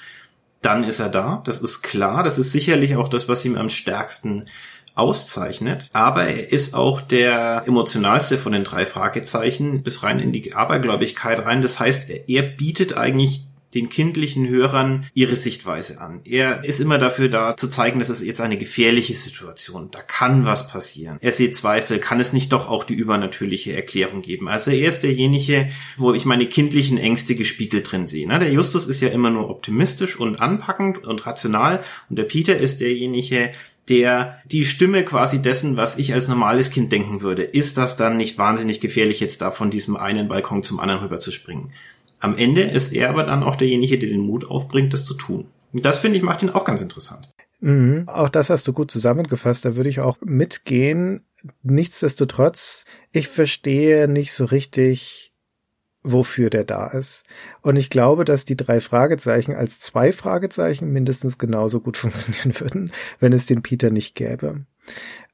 dann 0.62 0.84
ist 0.84 1.00
er 1.00 1.08
da. 1.08 1.42
Das 1.44 1.60
ist 1.60 1.82
klar. 1.82 2.22
Das 2.22 2.38
ist 2.38 2.52
sicherlich 2.52 2.96
auch 2.96 3.08
das, 3.08 3.28
was 3.28 3.44
ihm 3.44 3.56
am 3.56 3.68
stärksten 3.68 4.46
auszeichnet. 4.96 5.90
Aber 5.92 6.24
er 6.24 6.50
ist 6.52 6.74
auch 6.74 7.00
der 7.00 7.62
emotionalste 7.66 8.38
von 8.38 8.52
den 8.52 8.64
drei 8.64 8.84
Fragezeichen 8.86 9.82
bis 9.82 10.02
rein 10.02 10.18
in 10.18 10.32
die 10.32 10.54
Abergläubigkeit 10.54 11.44
rein. 11.44 11.62
Das 11.62 11.78
heißt, 11.78 12.10
er 12.26 12.42
bietet 12.42 12.96
eigentlich 12.96 13.42
den 13.74 13.88
kindlichen 13.90 14.48
Hörern 14.48 15.06
ihre 15.12 15.36
Sichtweise 15.36 16.00
an. 16.00 16.20
Er 16.24 16.64
ist 16.64 16.80
immer 16.80 16.96
dafür 16.98 17.28
da, 17.28 17.56
zu 17.56 17.68
zeigen, 17.68 17.98
dass 17.98 18.08
es 18.08 18.24
jetzt 18.24 18.40
eine 18.40 18.56
gefährliche 18.56 19.16
Situation, 19.16 19.90
da 19.90 20.00
kann 20.00 20.46
was 20.46 20.68
passieren. 20.68 21.18
Er 21.20 21.32
sieht 21.32 21.56
Zweifel, 21.56 21.98
kann 21.98 22.18
es 22.18 22.32
nicht 22.32 22.52
doch 22.52 22.68
auch 22.68 22.84
die 22.84 22.94
übernatürliche 22.94 23.74
Erklärung 23.74 24.22
geben. 24.22 24.48
Also 24.48 24.70
er 24.70 24.88
ist 24.88 25.02
derjenige, 25.02 25.68
wo 25.98 26.14
ich 26.14 26.24
meine 26.24 26.46
kindlichen 26.46 26.96
Ängste 26.96 27.34
gespiegelt 27.34 27.92
drin 27.92 28.06
sehe. 28.06 28.26
Der 28.26 28.50
Justus 28.50 28.86
ist 28.86 29.02
ja 29.02 29.08
immer 29.08 29.30
nur 29.30 29.50
optimistisch 29.50 30.18
und 30.18 30.36
anpackend 30.36 31.04
und 31.04 31.26
rational 31.26 31.82
und 32.08 32.16
der 32.16 32.24
Peter 32.24 32.56
ist 32.56 32.80
derjenige, 32.80 33.52
der 33.88 34.38
die 34.46 34.64
Stimme 34.64 35.04
quasi 35.04 35.40
dessen, 35.40 35.76
was 35.76 35.96
ich 35.96 36.12
als 36.12 36.28
normales 36.28 36.70
Kind 36.70 36.90
denken 36.92 37.20
würde. 37.20 37.42
Ist 37.44 37.78
das 37.78 37.96
dann 37.96 38.16
nicht 38.16 38.38
wahnsinnig 38.38 38.80
gefährlich, 38.80 39.20
jetzt 39.20 39.40
da 39.42 39.50
von 39.50 39.70
diesem 39.70 39.96
einen 39.96 40.28
Balkon 40.28 40.62
zum 40.62 40.80
anderen 40.80 41.02
rüber 41.02 41.20
zu 41.20 41.30
springen? 41.30 41.72
Am 42.18 42.36
Ende 42.36 42.62
ist 42.62 42.92
er 42.92 43.10
aber 43.10 43.24
dann 43.24 43.42
auch 43.42 43.56
derjenige, 43.56 43.98
der 43.98 44.08
den 44.08 44.20
Mut 44.20 44.48
aufbringt, 44.50 44.92
das 44.92 45.04
zu 45.04 45.14
tun. 45.14 45.46
Und 45.72 45.84
das 45.84 45.98
finde 45.98 46.16
ich 46.16 46.22
macht 46.22 46.42
ihn 46.42 46.50
auch 46.50 46.64
ganz 46.64 46.80
interessant. 46.80 47.28
Mhm, 47.60 48.08
auch 48.08 48.28
das 48.28 48.50
hast 48.50 48.66
du 48.66 48.72
gut 48.72 48.90
zusammengefasst. 48.90 49.64
Da 49.64 49.76
würde 49.76 49.90
ich 49.90 50.00
auch 50.00 50.18
mitgehen. 50.24 51.24
Nichtsdestotrotz, 51.62 52.84
ich 53.12 53.28
verstehe 53.28 54.08
nicht 54.08 54.32
so 54.32 54.44
richtig, 54.44 55.25
wofür 56.06 56.50
der 56.50 56.64
da 56.64 56.86
ist. 56.86 57.24
Und 57.62 57.76
ich 57.76 57.90
glaube, 57.90 58.24
dass 58.24 58.44
die 58.44 58.56
drei 58.56 58.80
Fragezeichen 58.80 59.54
als 59.54 59.80
zwei 59.80 60.12
Fragezeichen 60.12 60.92
mindestens 60.92 61.36
genauso 61.36 61.80
gut 61.80 61.96
funktionieren 61.96 62.58
würden, 62.60 62.92
wenn 63.20 63.32
es 63.32 63.46
den 63.46 63.62
Peter 63.62 63.90
nicht 63.90 64.14
gäbe. 64.14 64.64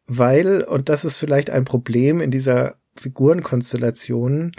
Weil, 0.07 0.63
und 0.63 0.89
das 0.89 1.05
ist 1.05 1.19
vielleicht 1.19 1.51
ein 1.51 1.65
Problem 1.65 2.21
in 2.21 2.31
dieser 2.31 2.77
Figurenkonstellation, 2.99 4.53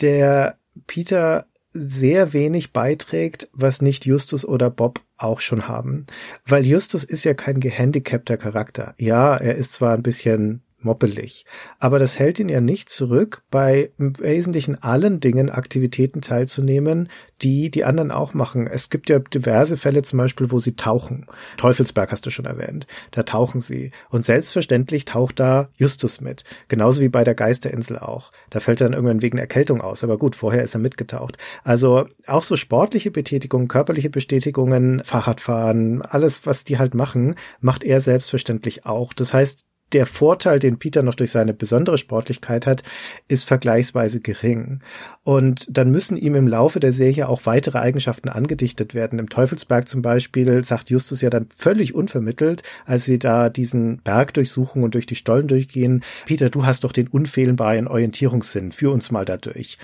der 0.00 0.58
Peter 0.86 1.46
sehr 1.72 2.32
wenig 2.32 2.72
beiträgt, 2.72 3.48
was 3.52 3.80
nicht 3.80 4.04
Justus 4.04 4.44
oder 4.44 4.70
Bob 4.70 5.00
auch 5.16 5.40
schon 5.40 5.68
haben. 5.68 6.06
Weil 6.44 6.66
Justus 6.66 7.04
ist 7.04 7.24
ja 7.24 7.32
kein 7.32 7.60
gehandicapter 7.60 8.36
Charakter. 8.36 8.94
Ja, 8.98 9.36
er 9.36 9.54
ist 9.56 9.72
zwar 9.72 9.94
ein 9.94 10.02
bisschen 10.02 10.62
moppelig. 10.84 11.46
Aber 11.78 11.98
das 11.98 12.18
hält 12.18 12.38
ihn 12.38 12.48
ja 12.48 12.60
nicht 12.60 12.88
zurück, 12.88 13.42
bei 13.50 13.90
im 13.98 14.18
Wesentlichen 14.18 14.82
allen 14.82 15.20
Dingen 15.20 15.50
Aktivitäten 15.50 16.20
teilzunehmen, 16.20 17.08
die 17.42 17.70
die 17.70 17.84
anderen 17.84 18.10
auch 18.10 18.34
machen. 18.34 18.66
Es 18.66 18.90
gibt 18.90 19.08
ja 19.08 19.18
diverse 19.18 19.76
Fälle 19.76 20.02
zum 20.02 20.18
Beispiel, 20.18 20.50
wo 20.50 20.58
sie 20.58 20.76
tauchen. 20.76 21.26
Teufelsberg 21.56 22.12
hast 22.12 22.24
du 22.24 22.30
schon 22.30 22.44
erwähnt. 22.44 22.86
Da 23.10 23.24
tauchen 23.24 23.60
sie. 23.60 23.90
Und 24.10 24.24
selbstverständlich 24.24 25.04
taucht 25.04 25.40
da 25.40 25.68
Justus 25.76 26.20
mit. 26.20 26.44
Genauso 26.68 27.00
wie 27.00 27.08
bei 27.08 27.24
der 27.24 27.34
Geisterinsel 27.34 27.98
auch. 27.98 28.30
Da 28.50 28.60
fällt 28.60 28.80
er 28.80 28.86
dann 28.86 28.94
irgendwann 28.94 29.22
wegen 29.22 29.38
Erkältung 29.38 29.80
aus. 29.80 30.04
Aber 30.04 30.18
gut, 30.18 30.36
vorher 30.36 30.62
ist 30.62 30.74
er 30.74 30.80
mitgetaucht. 30.80 31.36
Also 31.64 32.06
auch 32.26 32.44
so 32.44 32.56
sportliche 32.56 33.10
Betätigungen, 33.10 33.68
körperliche 33.68 34.10
Bestätigungen, 34.10 35.02
Fahrradfahren, 35.04 36.02
alles, 36.02 36.46
was 36.46 36.64
die 36.64 36.78
halt 36.78 36.94
machen, 36.94 37.34
macht 37.60 37.82
er 37.82 38.00
selbstverständlich 38.00 38.86
auch. 38.86 39.12
Das 39.12 39.34
heißt, 39.34 39.64
der 39.92 40.06
Vorteil, 40.06 40.58
den 40.58 40.78
Peter 40.78 41.02
noch 41.02 41.14
durch 41.14 41.30
seine 41.30 41.54
besondere 41.54 41.98
Sportlichkeit 41.98 42.66
hat, 42.66 42.82
ist 43.28 43.44
vergleichsweise 43.44 44.20
gering. 44.20 44.80
Und 45.24 45.66
dann 45.70 45.90
müssen 45.90 46.16
ihm 46.16 46.34
im 46.34 46.48
Laufe 46.48 46.80
der 46.80 46.92
Serie 46.92 47.28
auch 47.28 47.42
weitere 47.44 47.78
Eigenschaften 47.78 48.28
angedichtet 48.28 48.94
werden. 48.94 49.18
Im 49.18 49.28
Teufelsberg 49.28 49.88
zum 49.88 50.02
Beispiel 50.02 50.64
sagt 50.64 50.90
Justus 50.90 51.20
ja 51.20 51.30
dann 51.30 51.48
völlig 51.56 51.94
unvermittelt, 51.94 52.62
als 52.84 53.04
sie 53.04 53.18
da 53.18 53.48
diesen 53.48 53.98
Berg 53.98 54.34
durchsuchen 54.34 54.82
und 54.82 54.94
durch 54.94 55.06
die 55.06 55.14
Stollen 55.14 55.48
durchgehen, 55.48 56.02
Peter, 56.26 56.50
du 56.50 56.66
hast 56.66 56.84
doch 56.84 56.92
den 56.92 57.08
unfehlbaren 57.08 57.88
Orientierungssinn, 57.88 58.72
führ 58.72 58.92
uns 58.92 59.10
mal 59.10 59.24
da 59.24 59.36
durch 59.36 59.78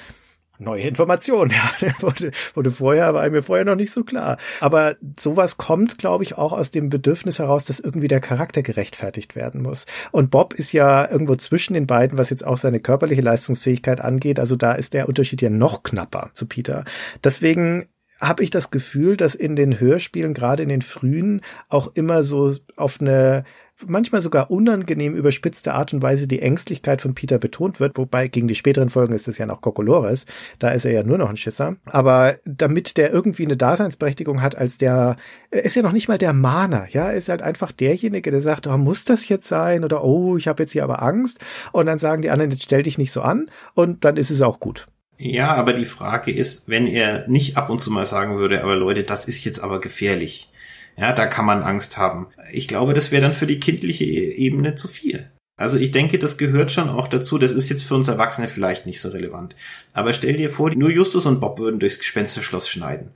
neue 0.58 0.82
Informationen. 0.82 1.52
Ja, 1.80 1.92
wurde, 2.00 2.32
wurde 2.54 2.70
vorher, 2.70 3.14
war 3.14 3.28
mir 3.30 3.42
vorher 3.42 3.64
noch 3.64 3.76
nicht 3.76 3.92
so 3.92 4.02
klar. 4.02 4.38
Aber 4.60 4.96
sowas 5.18 5.56
kommt, 5.56 5.98
glaube 5.98 6.24
ich, 6.24 6.36
auch 6.36 6.52
aus 6.52 6.70
dem 6.70 6.88
Bedürfnis 6.88 7.38
heraus, 7.38 7.64
dass 7.64 7.78
irgendwie 7.78 8.08
der 8.08 8.20
Charakter 8.20 8.62
gerechtfertigt 8.62 9.36
werden 9.36 9.62
muss. 9.62 9.86
Und 10.10 10.30
Bob 10.30 10.54
ist 10.54 10.72
ja 10.72 11.08
irgendwo 11.08 11.36
zwischen 11.36 11.74
den 11.74 11.86
beiden, 11.86 12.18
was 12.18 12.30
jetzt 12.30 12.44
auch 12.44 12.58
seine 12.58 12.80
körperliche 12.80 13.22
Leistungsfähigkeit 13.22 14.00
angeht. 14.00 14.40
Also 14.40 14.56
da 14.56 14.72
ist 14.72 14.92
der 14.92 15.08
Unterschied 15.08 15.40
ja 15.40 15.50
noch 15.50 15.82
knapper 15.82 16.30
zu 16.34 16.46
Peter. 16.46 16.84
Deswegen 17.22 17.88
habe 18.20 18.42
ich 18.42 18.50
das 18.50 18.70
Gefühl, 18.70 19.16
dass 19.16 19.34
in 19.34 19.56
den 19.56 19.78
Hörspielen, 19.78 20.34
gerade 20.34 20.62
in 20.62 20.68
den 20.68 20.82
frühen, 20.82 21.42
auch 21.68 21.92
immer 21.94 22.22
so 22.22 22.56
auf 22.76 23.00
eine 23.00 23.44
manchmal 23.86 24.20
sogar 24.20 24.50
unangenehm 24.50 25.14
überspitzte 25.14 25.74
Art 25.74 25.92
und 25.92 26.02
Weise 26.02 26.26
die 26.26 26.42
Ängstlichkeit 26.42 27.02
von 27.02 27.14
Peter 27.14 27.38
betont 27.38 27.80
wird, 27.80 27.98
wobei 27.98 28.28
gegen 28.28 28.48
die 28.48 28.54
späteren 28.54 28.88
Folgen 28.88 29.14
ist 29.14 29.28
es 29.28 29.38
ja 29.38 29.46
noch 29.46 29.60
Kokolores, 29.60 30.26
da 30.58 30.70
ist 30.70 30.84
er 30.84 30.92
ja 30.92 31.02
nur 31.02 31.18
noch 31.18 31.30
ein 31.30 31.36
Schisser, 31.36 31.76
aber 31.86 32.36
damit 32.44 32.96
der 32.96 33.12
irgendwie 33.12 33.44
eine 33.44 33.56
Daseinsberechtigung 33.56 34.42
hat 34.42 34.56
als 34.56 34.78
der, 34.78 35.16
er 35.50 35.64
ist 35.64 35.76
ja 35.76 35.82
noch 35.82 35.92
nicht 35.92 36.08
mal 36.08 36.18
der 36.18 36.32
Mahner, 36.32 36.86
ja, 36.90 37.10
er 37.10 37.16
ist 37.16 37.28
halt 37.28 37.42
einfach 37.42 37.72
derjenige, 37.72 38.30
der 38.30 38.40
sagt, 38.40 38.66
oh, 38.66 38.76
muss 38.78 39.04
das 39.04 39.28
jetzt 39.28 39.48
sein? 39.48 39.84
Oder 39.84 40.02
oh, 40.04 40.36
ich 40.36 40.48
habe 40.48 40.62
jetzt 40.62 40.72
hier 40.72 40.84
aber 40.84 41.02
Angst. 41.02 41.38
Und 41.72 41.86
dann 41.86 41.98
sagen 41.98 42.22
die 42.22 42.30
anderen, 42.30 42.50
jetzt 42.50 42.64
stell 42.64 42.82
dich 42.82 42.98
nicht 42.98 43.12
so 43.12 43.22
an. 43.22 43.50
Und 43.74 44.04
dann 44.04 44.16
ist 44.16 44.30
es 44.30 44.42
auch 44.42 44.60
gut. 44.60 44.88
Ja, 45.18 45.54
aber 45.54 45.72
die 45.72 45.84
Frage 45.84 46.30
ist, 46.30 46.68
wenn 46.68 46.86
er 46.86 47.28
nicht 47.28 47.56
ab 47.56 47.70
und 47.70 47.80
zu 47.80 47.90
mal 47.90 48.06
sagen 48.06 48.38
würde, 48.38 48.62
aber 48.62 48.76
Leute, 48.76 49.02
das 49.02 49.26
ist 49.26 49.44
jetzt 49.44 49.60
aber 49.60 49.80
gefährlich 49.80 50.50
ja, 50.98 51.12
da 51.12 51.26
kann 51.26 51.44
man 51.44 51.62
Angst 51.62 51.96
haben. 51.96 52.26
Ich 52.52 52.66
glaube, 52.66 52.92
das 52.92 53.12
wäre 53.12 53.22
dann 53.22 53.32
für 53.32 53.46
die 53.46 53.60
kindliche 53.60 54.04
e- 54.04 54.32
Ebene 54.32 54.74
zu 54.74 54.88
viel. 54.88 55.30
Also 55.56 55.76
ich 55.76 55.92
denke, 55.92 56.18
das 56.18 56.38
gehört 56.38 56.72
schon 56.72 56.88
auch 56.88 57.08
dazu. 57.08 57.38
Das 57.38 57.52
ist 57.52 57.68
jetzt 57.68 57.84
für 57.84 57.94
uns 57.94 58.08
Erwachsene 58.08 58.48
vielleicht 58.48 58.86
nicht 58.86 59.00
so 59.00 59.08
relevant. 59.08 59.54
Aber 59.92 60.12
stell 60.12 60.36
dir 60.36 60.50
vor, 60.50 60.70
nur 60.70 60.90
Justus 60.90 61.26
und 61.26 61.40
Bob 61.40 61.58
würden 61.58 61.80
durchs 61.80 61.98
Gespensterschloss 61.98 62.68
schneiden. 62.68 63.10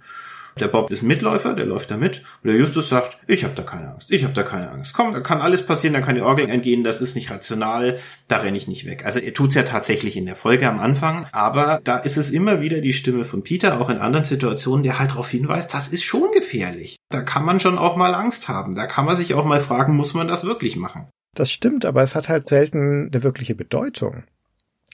Der 0.60 0.68
Bob 0.68 0.90
ist 0.90 1.02
Mitläufer, 1.02 1.54
der 1.54 1.66
läuft 1.66 1.90
da 1.90 1.96
mit. 1.96 2.22
Und 2.42 2.50
der 2.50 2.56
Justus 2.56 2.88
sagt, 2.88 3.18
ich 3.26 3.44
habe 3.44 3.54
da 3.54 3.62
keine 3.62 3.90
Angst, 3.92 4.10
ich 4.10 4.24
habe 4.24 4.34
da 4.34 4.42
keine 4.42 4.70
Angst. 4.70 4.94
Komm, 4.94 5.12
da 5.12 5.20
kann 5.20 5.40
alles 5.40 5.66
passieren, 5.66 5.94
da 5.94 6.00
kann 6.00 6.14
die 6.14 6.20
Orgel 6.20 6.48
entgehen, 6.48 6.84
das 6.84 7.00
ist 7.00 7.14
nicht 7.14 7.30
rational, 7.30 7.98
da 8.28 8.38
renne 8.38 8.56
ich 8.56 8.68
nicht 8.68 8.86
weg. 8.86 9.04
Also 9.04 9.20
er 9.20 9.34
tut's 9.34 9.54
ja 9.54 9.62
tatsächlich 9.62 10.16
in 10.16 10.26
der 10.26 10.36
Folge 10.36 10.68
am 10.68 10.80
Anfang, 10.80 11.26
aber 11.32 11.80
da 11.84 11.98
ist 11.98 12.16
es 12.16 12.30
immer 12.30 12.60
wieder 12.60 12.80
die 12.80 12.92
Stimme 12.92 13.24
von 13.24 13.42
Peter, 13.42 13.80
auch 13.80 13.90
in 13.90 13.98
anderen 13.98 14.24
Situationen, 14.24 14.82
der 14.82 14.98
halt 14.98 15.12
darauf 15.12 15.28
hinweist, 15.28 15.72
das 15.72 15.88
ist 15.88 16.04
schon 16.04 16.30
gefährlich. 16.32 16.96
Da 17.10 17.22
kann 17.22 17.44
man 17.44 17.60
schon 17.60 17.78
auch 17.78 17.96
mal 17.96 18.14
Angst 18.14 18.48
haben. 18.48 18.74
Da 18.74 18.86
kann 18.86 19.04
man 19.04 19.16
sich 19.16 19.34
auch 19.34 19.44
mal 19.44 19.60
fragen, 19.60 19.96
muss 19.96 20.14
man 20.14 20.28
das 20.28 20.44
wirklich 20.44 20.76
machen? 20.76 21.08
Das 21.34 21.50
stimmt, 21.50 21.86
aber 21.86 22.02
es 22.02 22.14
hat 22.14 22.28
halt 22.28 22.48
selten 22.48 23.08
eine 23.12 23.22
wirkliche 23.22 23.54
Bedeutung 23.54 24.24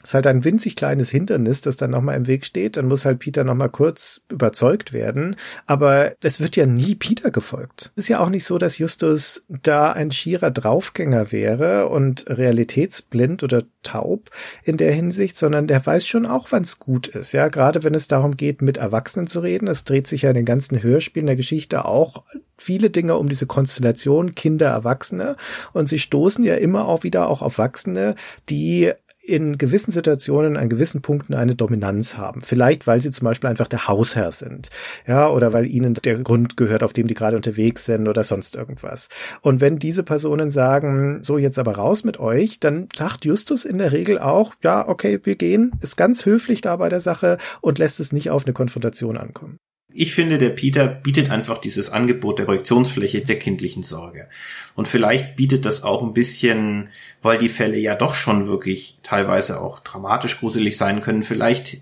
ist 0.09 0.15
halt 0.15 0.27
ein 0.27 0.43
winzig 0.43 0.75
kleines 0.75 1.11
Hindernis, 1.11 1.61
das 1.61 1.77
dann 1.77 1.91
nochmal 1.91 2.17
im 2.17 2.27
Weg 2.27 2.47
steht. 2.47 2.79
Dann 2.79 2.89
muss 2.89 3.05
halt 3.05 3.19
Peter 3.19 3.45
nochmal 3.45 3.69
kurz 3.69 4.23
überzeugt 4.31 4.95
werden. 4.95 5.37
Aber 5.67 6.15
es 6.23 6.41
wird 6.41 6.57
ja 6.57 6.65
nie 6.65 6.95
Peter 6.95 7.31
gefolgt. 7.31 7.93
Es 7.95 8.05
ist 8.05 8.09
ja 8.09 8.21
auch 8.21 8.31
nicht 8.31 8.47
so, 8.47 8.57
dass 8.57 8.79
Justus 8.79 9.45
da 9.49 9.93
ein 9.93 10.11
schierer 10.11 10.51
Draufgänger 10.51 11.31
wäre 11.31 11.89
und 11.89 12.25
realitätsblind 12.27 13.43
oder 13.43 13.65
taub 13.83 14.31
in 14.65 14.79
der 14.79 14.93
Hinsicht, 14.93 15.37
sondern 15.37 15.67
der 15.67 15.85
weiß 15.85 16.07
schon 16.07 16.25
auch, 16.25 16.53
wann 16.53 16.63
es 16.63 16.79
gut 16.79 17.09
ist. 17.09 17.33
Ja, 17.33 17.49
gerade 17.49 17.85
wenn 17.85 17.95
es 17.95 18.09
darum 18.09 18.39
geht, 18.39 18.63
mit 18.63 18.79
Erwachsenen 18.79 19.27
zu 19.27 19.41
reden. 19.41 19.69
Es 19.69 19.85
dreht 19.85 20.07
sich 20.07 20.23
ja 20.23 20.31
in 20.31 20.37
den 20.37 20.47
ganzen 20.47 20.83
Hörspielen 20.83 21.27
der 21.27 21.37
Geschichte 21.37 21.85
auch 21.85 22.25
viele 22.57 22.89
Dinge 22.89 23.17
um 23.17 23.29
diese 23.29 23.47
Konstellation 23.47 24.35
Kinder, 24.35 24.69
Erwachsene. 24.69 25.37
Und 25.75 25.91
sie 25.91 25.99
stoßen 25.99 26.43
ja 26.45 26.55
immer 26.55 26.89
auch 26.89 27.03
wieder 27.03 27.29
auch 27.29 27.43
auf 27.43 27.59
Erwachsene, 27.59 28.15
die 28.49 28.95
in 29.29 29.59
gewissen 29.59 29.93
Situationen 29.93 30.57
an 30.57 30.69
gewissen 30.69 31.03
Punkten 31.03 31.35
eine 31.35 31.55
Dominanz 31.55 32.17
haben. 32.17 32.43
Vielleicht, 32.43 32.87
weil 32.87 33.01
sie 33.01 33.11
zum 33.11 33.25
Beispiel 33.25 33.51
einfach 33.51 33.69
der 33.69 33.89
Hausherr 33.89 34.33
sind. 34.33 34.71
Ja, 35.07 35.29
oder 35.31 35.53
weil 35.53 35.67
ihnen 35.67 35.95
der 35.95 36.19
Grund 36.19 36.57
gehört, 36.57 36.83
auf 36.83 36.93
dem 36.93 37.07
die 37.07 37.15
gerade 37.15 37.37
unterwegs 37.37 37.85
sind 37.85 38.09
oder 38.09 38.25
sonst 38.25 38.57
irgendwas. 38.57 39.09
Und 39.43 39.61
wenn 39.61 39.79
diese 39.79 40.03
Personen 40.03 40.51
sagen, 40.51 41.21
so 41.23 41.39
jetzt 41.39 41.59
aber 41.59 41.77
raus 41.77 42.05
mit 42.05 42.19
euch, 42.19 42.61
dann 42.61 42.89
sagt 42.95 43.25
Justus 43.25 43.65
in 43.65 43.79
der 43.79 43.93
Regel 43.93 44.19
auch, 44.19 44.55
ja, 44.63 44.89
okay, 44.89 45.21
wir 45.23 45.37
gehen, 45.37 45.73
ist 45.81 45.97
ganz 45.97 46.25
höflich 46.25 46.61
da 46.61 46.77
bei 46.77 46.89
der 46.89 47.01
Sache 47.01 47.39
und 47.61 47.79
lässt 47.79 48.01
es 48.01 48.13
nicht 48.13 48.31
auf 48.31 48.45
eine 48.45 48.53
Konfrontation 48.53 49.17
ankommen. 49.17 49.59
Ich 49.93 50.15
finde, 50.15 50.37
der 50.37 50.51
Peter 50.51 50.87
bietet 50.87 51.31
einfach 51.31 51.59
dieses 51.59 51.91
Angebot 51.91 52.39
der 52.39 52.45
Projektionsfläche 52.45 53.23
der 53.23 53.39
kindlichen 53.39 53.83
Sorge. 53.83 54.29
Und 54.75 54.87
vielleicht 54.87 55.37
bietet 55.37 55.65
das 55.65 55.83
auch 55.83 56.03
ein 56.03 56.13
bisschen, 56.13 56.91
weil 57.23 57.39
die 57.39 57.49
Fälle 57.49 57.79
ja 57.79 57.95
doch 57.95 58.15
schon 58.15 58.49
wirklich 58.49 58.99
teilweise 59.03 59.61
auch 59.61 59.81
dramatisch 59.81 60.39
gruselig 60.39 60.77
sein 60.77 61.01
können, 61.01 61.23
vielleicht 61.23 61.79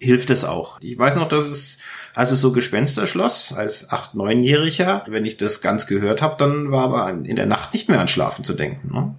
hilft 0.00 0.30
es 0.30 0.44
auch. 0.44 0.80
Ich 0.80 0.98
weiß 0.98 1.16
noch, 1.16 1.28
dass 1.28 1.46
es, 1.46 1.78
als 2.14 2.32
es 2.32 2.40
so 2.40 2.52
Gespenster 2.52 3.06
schloss, 3.06 3.52
als 3.52 3.90
acht, 3.90 4.14
neunjähriger, 4.14 5.04
wenn 5.06 5.24
ich 5.24 5.36
das 5.36 5.60
ganz 5.60 5.86
gehört 5.86 6.22
habe, 6.22 6.36
dann 6.38 6.72
war 6.72 6.84
aber 6.84 7.10
in 7.10 7.36
der 7.36 7.46
Nacht 7.46 7.72
nicht 7.74 7.88
mehr 7.88 8.00
an 8.00 8.08
Schlafen 8.08 8.44
zu 8.44 8.54
denken. 8.54 8.92
Ne? 8.92 9.14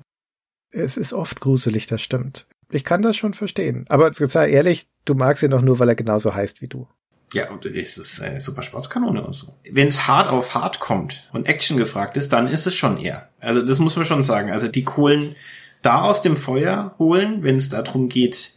Es 0.71 0.97
ist 0.97 1.13
oft 1.13 1.39
gruselig, 1.39 1.85
das 1.85 2.01
stimmt. 2.01 2.47
Ich 2.71 2.83
kann 2.83 3.01
das 3.01 3.15
schon 3.15 3.33
verstehen. 3.33 3.85
Aber 3.89 4.11
sei 4.13 4.49
ehrlich, 4.49 4.87
du 5.05 5.13
magst 5.13 5.43
ihn 5.43 5.51
doch 5.51 5.61
nur, 5.61 5.79
weil 5.79 5.89
er 5.89 5.95
genauso 5.95 6.33
heißt 6.33 6.61
wie 6.61 6.67
du. 6.67 6.87
Ja, 7.33 7.49
und 7.49 7.65
es 7.65 7.97
ist 7.97 8.21
eine 8.21 8.41
super 8.41 8.61
Sportskanone 8.61 9.23
und 9.23 9.33
so. 9.33 9.55
Wenn 9.69 9.87
es 9.87 10.07
hart 10.07 10.27
auf 10.27 10.53
hart 10.53 10.79
kommt 10.79 11.29
und 11.31 11.47
Action 11.47 11.77
gefragt 11.77 12.17
ist, 12.17 12.33
dann 12.33 12.47
ist 12.47 12.67
es 12.67 12.75
schon 12.75 12.97
er. 12.97 13.29
Also 13.39 13.61
das 13.61 13.79
muss 13.79 13.95
man 13.95 14.05
schon 14.05 14.23
sagen. 14.23 14.51
Also 14.51 14.67
die 14.67 14.83
Kohlen 14.83 15.35
da 15.81 16.01
aus 16.01 16.21
dem 16.21 16.35
Feuer 16.35 16.95
holen, 16.99 17.43
wenn 17.43 17.55
es 17.55 17.69
darum 17.69 18.09
geht, 18.09 18.53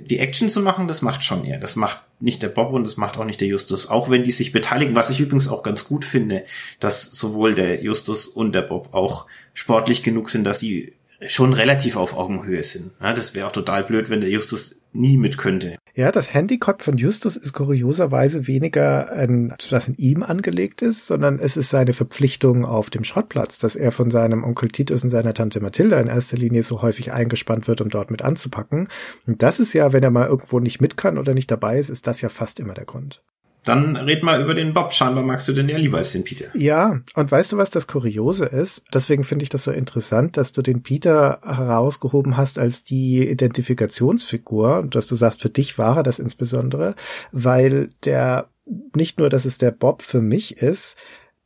die 0.00 0.18
Action 0.18 0.50
zu 0.50 0.60
machen, 0.60 0.86
das 0.86 1.02
macht 1.02 1.24
schon 1.24 1.44
er. 1.44 1.58
Das 1.58 1.76
macht 1.76 2.00
nicht 2.20 2.42
der 2.42 2.48
Bob 2.48 2.72
und 2.72 2.84
das 2.84 2.96
macht 2.96 3.16
auch 3.16 3.24
nicht 3.24 3.40
der 3.40 3.48
Justus. 3.48 3.88
Auch 3.88 4.10
wenn 4.10 4.24
die 4.24 4.32
sich 4.32 4.52
beteiligen, 4.52 4.94
was 4.94 5.10
ich 5.10 5.20
übrigens 5.20 5.48
auch 5.48 5.62
ganz 5.62 5.84
gut 5.84 6.04
finde, 6.04 6.44
dass 6.80 7.04
sowohl 7.04 7.54
der 7.54 7.82
Justus 7.82 8.26
und 8.26 8.52
der 8.52 8.62
Bob 8.62 8.92
auch 8.92 9.26
sportlich 9.54 10.02
genug 10.02 10.30
sind, 10.30 10.44
dass 10.44 10.58
die 10.58 10.94
schon 11.26 11.52
relativ 11.52 11.96
auf 11.96 12.14
Augenhöhe 12.14 12.62
sind. 12.62 12.92
Ja, 13.00 13.12
das 13.12 13.34
wäre 13.34 13.48
auch 13.48 13.52
total 13.52 13.82
blöd, 13.84 14.08
wenn 14.10 14.20
der 14.20 14.30
Justus 14.30 14.80
nie 14.92 15.16
mit 15.16 15.38
könnte. 15.38 15.76
Ja, 15.98 16.12
das 16.12 16.32
Handicap 16.32 16.82
von 16.82 16.96
Justus 16.96 17.36
ist 17.36 17.54
kurioserweise 17.54 18.46
weniger, 18.46 19.10
ein, 19.10 19.52
das 19.68 19.88
in 19.88 19.96
ihm 19.96 20.22
angelegt 20.22 20.80
ist, 20.80 21.08
sondern 21.08 21.40
es 21.40 21.56
ist 21.56 21.70
seine 21.70 21.92
Verpflichtung 21.92 22.64
auf 22.64 22.88
dem 22.88 23.02
Schrottplatz, 23.02 23.58
dass 23.58 23.74
er 23.74 23.90
von 23.90 24.12
seinem 24.12 24.44
Onkel 24.44 24.68
Titus 24.68 25.02
und 25.02 25.10
seiner 25.10 25.34
Tante 25.34 25.58
Mathilda 25.58 25.98
in 25.98 26.06
erster 26.06 26.36
Linie 26.36 26.62
so 26.62 26.82
häufig 26.82 27.12
eingespannt 27.12 27.66
wird, 27.66 27.80
um 27.80 27.88
dort 27.88 28.12
mit 28.12 28.22
anzupacken. 28.22 28.86
Und 29.26 29.42
das 29.42 29.58
ist 29.58 29.72
ja, 29.72 29.92
wenn 29.92 30.04
er 30.04 30.12
mal 30.12 30.28
irgendwo 30.28 30.60
nicht 30.60 30.80
mit 30.80 30.96
kann 30.96 31.18
oder 31.18 31.34
nicht 31.34 31.50
dabei 31.50 31.80
ist, 31.80 31.88
ist 31.88 32.06
das 32.06 32.20
ja 32.20 32.28
fast 32.28 32.60
immer 32.60 32.74
der 32.74 32.84
Grund. 32.84 33.20
Dann 33.68 33.96
red 33.96 34.22
mal 34.22 34.40
über 34.40 34.54
den 34.54 34.72
Bob. 34.72 34.94
Scheinbar 34.94 35.22
magst 35.22 35.46
du 35.46 35.52
den 35.52 35.68
ja 35.68 35.76
lieber 35.76 35.98
als 35.98 36.12
den 36.12 36.24
Peter. 36.24 36.46
Ja, 36.54 37.00
und 37.14 37.30
weißt 37.30 37.52
du, 37.52 37.58
was 37.58 37.68
das 37.68 37.86
Kuriose 37.86 38.46
ist? 38.46 38.82
Deswegen 38.94 39.24
finde 39.24 39.42
ich 39.42 39.50
das 39.50 39.64
so 39.64 39.70
interessant, 39.70 40.38
dass 40.38 40.52
du 40.52 40.62
den 40.62 40.82
Peter 40.82 41.40
herausgehoben 41.44 42.38
hast 42.38 42.58
als 42.58 42.82
die 42.84 43.28
Identifikationsfigur 43.28 44.78
und 44.78 44.94
dass 44.94 45.06
du 45.06 45.16
sagst, 45.16 45.42
für 45.42 45.50
dich 45.50 45.76
war 45.76 45.98
er 45.98 46.02
das 46.02 46.18
insbesondere, 46.18 46.94
weil 47.30 47.90
der 48.04 48.48
nicht 48.94 49.18
nur, 49.18 49.28
dass 49.28 49.44
es 49.44 49.58
der 49.58 49.70
Bob 49.70 50.00
für 50.00 50.22
mich 50.22 50.56
ist, 50.58 50.96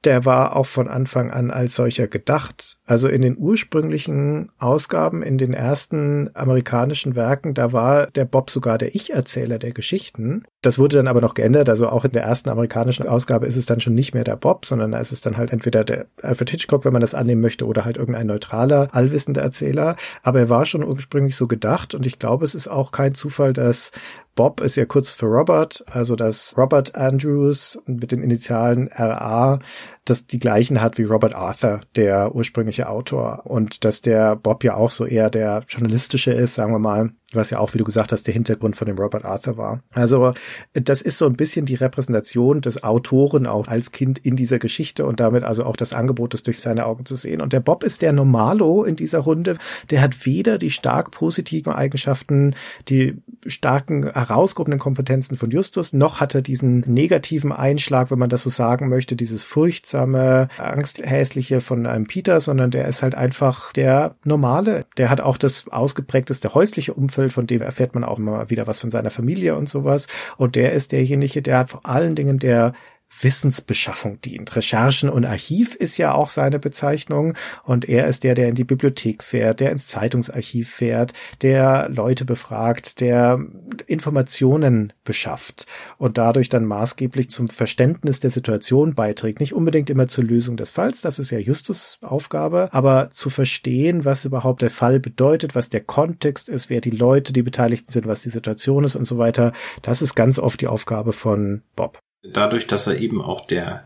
der 0.05 0.25
war 0.25 0.57
auch 0.57 0.67
von 0.67 0.89
Anfang 0.89 1.31
an 1.31 1.51
als 1.51 1.77
solcher 1.77 2.09
gedacht. 2.09 2.79
Also 2.85 3.09
in 3.09 3.23
den 3.23 3.39
ursprünglichen 3.39 4.51
Ausgaben, 4.59 5.23
in 5.23 5.39
den 5.39 5.55
ersten 5.55 6.31
amerikanischen 6.35 7.15
Werken, 7.15 7.55
da 7.55 7.73
war 7.73 8.07
der 8.09 8.25
Bob 8.25 8.51
sogar 8.51 8.79
der 8.79 8.95
Ich-Erzähler 8.95 9.59
der 9.59 9.73
Geschichten. 9.73 10.45
Das 10.61 10.79
wurde 10.79 10.97
dann 10.97 11.09
aber 11.09 11.21
noch 11.21 11.35
geändert. 11.35 11.69
Also 11.69 11.89
auch 11.89 12.05
in 12.05 12.13
der 12.13 12.23
ersten 12.23 12.49
amerikanischen 12.49 13.07
Ausgabe 13.07 13.47
ist 13.47 13.57
es 13.57 13.67
dann 13.67 13.81
schon 13.81 13.95
nicht 13.95 14.15
mehr 14.15 14.25
der 14.25 14.37
Bob, 14.37 14.67
sondern 14.67 14.93
da 14.93 14.99
ist 14.99 15.13
es 15.13 15.21
dann 15.21 15.37
halt 15.37 15.53
entweder 15.53 15.85
der 15.85 16.07
Alfred 16.23 16.51
Hitchcock, 16.51 16.85
wenn 16.85 16.93
man 16.93 17.03
das 17.03 17.15
annehmen 17.15 17.41
möchte, 17.41 17.67
oder 17.67 17.85
halt 17.85 17.97
irgendein 17.97 18.27
neutraler, 18.27 18.89
allwissender 18.93 19.43
Erzähler. 19.43 19.97
Aber 20.23 20.41
er 20.41 20.49
war 20.49 20.67
schon 20.67 20.85
ursprünglich 20.85 21.37
so 21.37 21.47
gedacht 21.47 21.95
und 21.95 22.07
ich 22.07 22.19
glaube, 22.19 22.45
es 22.45 22.55
ist 22.55 22.69
auch 22.69 22.91
kein 22.91 23.15
Zufall, 23.15 23.53
dass 23.53 23.93
Bob 24.35 24.61
ist 24.61 24.77
ja 24.77 24.87
kurz 24.87 25.11
für 25.11 25.27
Robert, 25.27 25.85
also 25.87 26.17
dass 26.17 26.57
Robert 26.57 26.95
Andrews 26.95 27.79
mit 27.85 28.13
den 28.13 28.23
Initialen 28.23 28.89
RA 28.89 29.59
das 30.05 30.27
die 30.27 30.39
gleichen 30.39 30.81
hat 30.81 30.99
wie 30.99 31.05
Robert 31.05 31.35
Arthur, 31.35 31.83
der 31.95 32.35
ursprüngliche 32.35 32.89
Autor. 32.89 33.43
Und 33.45 33.85
dass 33.85 34.01
der 34.01 34.37
Bob 34.37 34.65
ja 34.65 34.75
auch 34.75 34.91
so 34.91 35.07
eher 35.07 35.31
der 35.31 35.65
journalistische 35.69 36.33
ist, 36.33 36.55
sagen 36.55 36.73
wir 36.73 36.79
mal, 36.79 37.11
was 37.35 37.51
ja 37.51 37.59
auch, 37.59 37.75
wie 37.75 37.79
du 37.79 37.85
gesagt 37.85 38.13
hast, 38.13 38.27
der 38.27 38.35
Hintergrund 38.35 38.77
von 38.77 38.87
dem 38.87 38.99
Robert 38.99 39.25
Arthur 39.25 39.57
war. 39.57 39.83
Also 39.93 40.35
das 40.75 41.03
ist 41.03 41.19
so 41.19 41.27
ein 41.27 41.37
bisschen 41.37 41.67
die 41.67 41.75
Repräsentation 41.75 42.61
des 42.61 42.83
Autoren 42.83 43.47
auch 43.47 43.69
als 43.69 43.93
Kind 43.93 44.19
in 44.19 44.37
dieser 44.37 44.59
Geschichte 44.59 45.07
und 45.07 45.21
damit 45.21 45.45
also 45.45 45.65
auch 45.65 45.77
das 45.77 45.93
Angebot, 45.93 46.35
das 46.35 46.43
durch 46.43 46.61
seine 46.61 46.87
Augen 46.87 47.07
zu 47.07 47.17
sehen. 47.17 47.41
Und 47.41 47.53
der 47.53 47.61
Bob 47.61 47.85
ist 47.85 48.03
der 48.03 48.13
Normalo 48.13 48.85
in 48.85 48.97
dieser 48.97 49.21
Runde. 49.21 49.57
Der 49.91 50.03
hat 50.03 50.27
weder 50.27 50.59
die 50.59 50.71
stark 50.71 51.11
positiven 51.11 51.73
Eigenschaften, 51.73 52.55
die 52.89 53.23
starken 53.47 54.13
herausgehobenen 54.13 54.79
Kompetenzen 54.79 55.37
von 55.37 55.51
Justus, 55.51 55.93
noch 55.93 56.21
hat 56.21 56.35
er 56.35 56.43
diesen 56.43 56.81
negativen 56.81 57.53
Einschlag, 57.53 58.11
wenn 58.11 58.19
man 58.19 58.31
das 58.31 58.43
so 58.43 58.51
sagen 58.51 58.89
möchte, 58.89 59.17
dieses 59.17 59.43
Furcht 59.43 59.87
furchtsame, 59.93 60.49
angsthäsliche 60.59 61.61
von 61.61 61.87
einem 61.87 62.07
Peter, 62.07 62.41
sondern 62.41 62.71
der 62.71 62.89
ist 62.89 63.03
halt 63.03 63.15
einfach 63.15 63.73
der 63.73 64.15
normale. 64.25 64.87
Der 64.97 65.11
hat 65.11 65.21
auch 65.21 65.37
das 65.37 65.69
ausgeprägteste 65.69 66.55
häusliche 66.55 66.95
Umfeld, 66.95 67.33
von 67.33 67.47
dem 67.47 67.63
erfährt 67.63 67.95
man 67.95 68.05
auch 68.05 68.19
immer 68.19 68.51
wieder 68.51 68.67
was 68.67 68.81
von 68.81 68.91
seiner 68.91 69.11
Familie 69.11 69.57
und 69.57 69.69
sowas. 69.69 70.07
Und 70.37 70.57
der 70.57 70.73
ist 70.73 70.93
derjenige, 70.93 71.43
der 71.43 71.67
vor 71.67 71.85
allen 71.85 72.15
Dingen 72.15 72.39
der 72.39 72.73
Wissensbeschaffung 73.21 74.21
dient. 74.21 74.55
Recherchen 74.57 75.09
und 75.09 75.25
Archiv 75.25 75.75
ist 75.75 75.97
ja 75.99 76.15
auch 76.15 76.31
seine 76.31 76.59
Bezeichnung 76.59 77.35
und 77.65 77.89
er 77.89 78.07
ist 78.07 78.25
der, 78.25 78.35
der 78.35 78.49
in 78.49 78.55
die 78.55 78.65
Bibliothek 78.65 79.23
fährt, 79.23 79.61
der 79.61 79.71
ins 79.71 79.87
Zeitungsarchiv 79.87 80.71
fährt, 80.71 81.13
der 81.43 81.89
Leute 81.89 82.25
befragt, 82.25 83.01
der 83.01 83.41
Informationen 83.87 84.93
beschafft 85.05 85.67
und 85.99 86.19
dadurch 86.19 86.49
dann 86.49 86.65
maßgeblich 86.65 87.31
zum 87.31 87.49
Verständnis 87.49 88.21
der 88.21 88.31
Situation 88.31 88.95
beiträgt. 88.95 89.41
Nicht 89.41 89.55
unbedingt 89.55 89.91
immer 89.91 90.09
zur 90.09 90.25
Lösung 90.25 90.57
des 90.57 90.71
Falls, 90.71 91.01
das 91.01 91.19
ist 91.19 91.31
ja 91.31 91.39
Justus 91.39 91.99
Aufgabe, 92.01 92.69
aber 92.73 93.11
zu 93.11 93.31
verstehen, 93.31 94.05
was 94.05 94.25
überhaupt 94.25 94.63
der 94.63 94.71
Fall 94.71 95.01
bedeutet, 95.01 95.55
was 95.55 95.71
der 95.71 95.81
Kontext 95.81 96.49
ist, 96.49 96.71
wer 96.71 96.81
die 96.81 96.91
Leute, 96.91 97.33
die 97.33 97.43
Beteiligten 97.43 97.93
sind, 97.93 98.07
was 98.07 98.23
die 98.23 98.31
Situation 98.31 98.85
ist 98.85 98.97
und 98.97 99.05
so 99.05 99.19
weiter, 99.19 99.53
das 99.83 100.03
ist 100.03 100.15
ganz 100.15 100.39
oft 100.39 100.61
die 100.61 100.69
Aufgabe 100.69 101.13
von 101.13 101.63
Bob 101.77 101.99
dadurch, 102.23 102.67
dass 102.67 102.87
er 102.87 102.99
eben 102.99 103.21
auch 103.21 103.47
der 103.47 103.85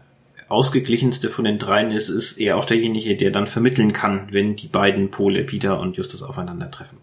ausgeglichenste 0.49 1.29
von 1.29 1.45
den 1.45 1.59
dreien 1.59 1.91
ist, 1.91 2.09
ist 2.09 2.39
er 2.39 2.57
auch 2.57 2.65
derjenige, 2.65 3.17
der 3.17 3.31
dann 3.31 3.47
vermitteln 3.47 3.93
kann, 3.93 4.29
wenn 4.31 4.57
die 4.57 4.69
beiden 4.69 5.11
Pole, 5.11 5.43
Peter 5.45 5.81
und 5.81 5.97
Justus, 5.97 6.23
aufeinandertreffen. 6.23 6.99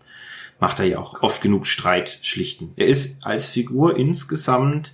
Macht 0.60 0.80
er 0.80 0.86
ja 0.86 1.00
auch 1.00 1.22
oft 1.24 1.42
genug 1.42 1.68
Streit 1.68 2.20
schlichten. 2.22 2.72
Er 2.78 2.88
ist 2.88 3.26
als 3.26 3.50
Figur 3.50 3.98
insgesamt, 3.98 4.94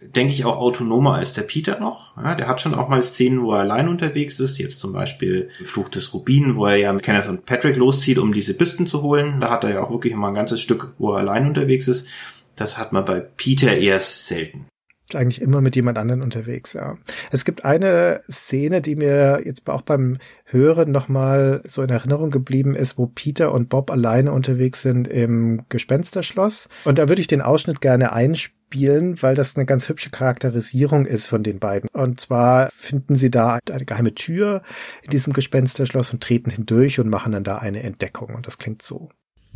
denke 0.00 0.32
ich, 0.32 0.44
auch 0.44 0.56
autonomer 0.56 1.14
als 1.14 1.32
der 1.32 1.42
Peter 1.42 1.78
noch. 1.78 2.16
Ja, 2.16 2.34
der 2.34 2.48
hat 2.48 2.60
schon 2.60 2.74
auch 2.74 2.88
mal 2.88 3.02
Szenen, 3.02 3.42
wo 3.42 3.52
er 3.52 3.60
allein 3.60 3.88
unterwegs 3.88 4.40
ist. 4.40 4.58
Jetzt 4.58 4.80
zum 4.80 4.92
Beispiel 4.92 5.50
Fluch 5.62 5.90
des 5.90 6.12
Rubin, 6.12 6.56
wo 6.56 6.66
er 6.66 6.76
ja 6.76 6.92
mit 6.92 7.04
Kenneth 7.04 7.28
und 7.28 7.46
Patrick 7.46 7.76
loszieht, 7.76 8.18
um 8.18 8.32
diese 8.32 8.54
Büsten 8.54 8.88
zu 8.88 9.02
holen. 9.02 9.38
Da 9.40 9.50
hat 9.50 9.62
er 9.62 9.70
ja 9.70 9.82
auch 9.82 9.90
wirklich 9.90 10.14
mal 10.16 10.28
ein 10.28 10.34
ganzes 10.34 10.60
Stück, 10.60 10.94
wo 10.98 11.12
er 11.12 11.18
allein 11.18 11.46
unterwegs 11.46 11.86
ist. 11.86 12.08
Das 12.56 12.78
hat 12.78 12.92
man 12.92 13.04
bei 13.04 13.20
Peter 13.20 13.76
eher 13.76 14.00
selten 14.00 14.66
eigentlich 15.14 15.40
immer 15.40 15.60
mit 15.60 15.76
jemand 15.76 15.98
anderen 15.98 16.22
unterwegs, 16.22 16.72
ja. 16.72 16.96
Es 17.30 17.44
gibt 17.44 17.64
eine 17.64 18.22
Szene, 18.30 18.80
die 18.80 18.96
mir 18.96 19.42
jetzt 19.44 19.68
auch 19.68 19.82
beim 19.82 20.18
Hören 20.44 20.90
nochmal 20.90 21.62
so 21.64 21.82
in 21.82 21.90
Erinnerung 21.90 22.30
geblieben 22.30 22.74
ist, 22.74 22.98
wo 22.98 23.06
Peter 23.06 23.52
und 23.52 23.68
Bob 23.68 23.90
alleine 23.90 24.32
unterwegs 24.32 24.82
sind 24.82 25.06
im 25.06 25.62
Gespensterschloss. 25.68 26.68
Und 26.84 26.98
da 26.98 27.08
würde 27.08 27.20
ich 27.20 27.28
den 27.28 27.42
Ausschnitt 27.42 27.80
gerne 27.80 28.12
einspielen, 28.12 29.22
weil 29.22 29.36
das 29.36 29.56
eine 29.56 29.66
ganz 29.66 29.88
hübsche 29.88 30.10
Charakterisierung 30.10 31.06
ist 31.06 31.26
von 31.26 31.42
den 31.42 31.60
beiden. 31.60 31.88
Und 31.92 32.20
zwar 32.20 32.70
finden 32.70 33.14
sie 33.14 33.30
da 33.30 33.60
eine 33.70 33.84
geheime 33.84 34.14
Tür 34.14 34.62
in 35.02 35.10
diesem 35.10 35.32
Gespensterschloss 35.32 36.12
und 36.12 36.22
treten 36.22 36.50
hindurch 36.50 36.98
und 36.98 37.08
machen 37.08 37.32
dann 37.32 37.44
da 37.44 37.58
eine 37.58 37.82
Entdeckung. 37.82 38.34
Und 38.34 38.46
das 38.46 38.58
klingt 38.58 38.82
so. 38.82 39.10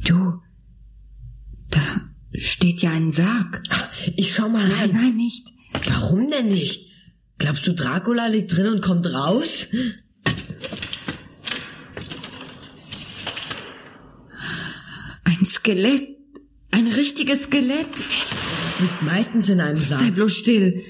Du, 0.07 0.41
da 1.71 1.81
steht 2.39 2.83
ja 2.83 2.93
ein 2.93 3.11
Sarg. 3.11 3.63
Ich 4.17 4.35
schau 4.35 4.49
mal 4.49 4.63
rein. 4.63 4.91
Nein, 4.93 5.03
nein, 5.03 5.17
nicht. 5.17 5.49
Warum 5.87 6.31
denn 6.31 6.49
nicht? 6.49 6.87
Glaubst 7.39 7.67
du, 7.67 7.73
Dracula 7.73 8.27
liegt 8.27 8.57
drin 8.57 8.69
und 8.69 8.83
kommt 8.83 9.07
raus? 9.13 9.67
Ein 15.25 15.47
Skelett. 15.47 16.09
Ein 16.71 16.87
richtiges 16.87 17.45
Skelett. 17.45 17.89
Das 17.95 18.81
liegt 18.81 19.03
meistens 19.03 19.49
in 19.49 19.61
einem 19.61 19.79
Sarg. 19.79 20.03
Sei 20.03 20.11
bloß 20.11 20.37
still. 20.37 20.85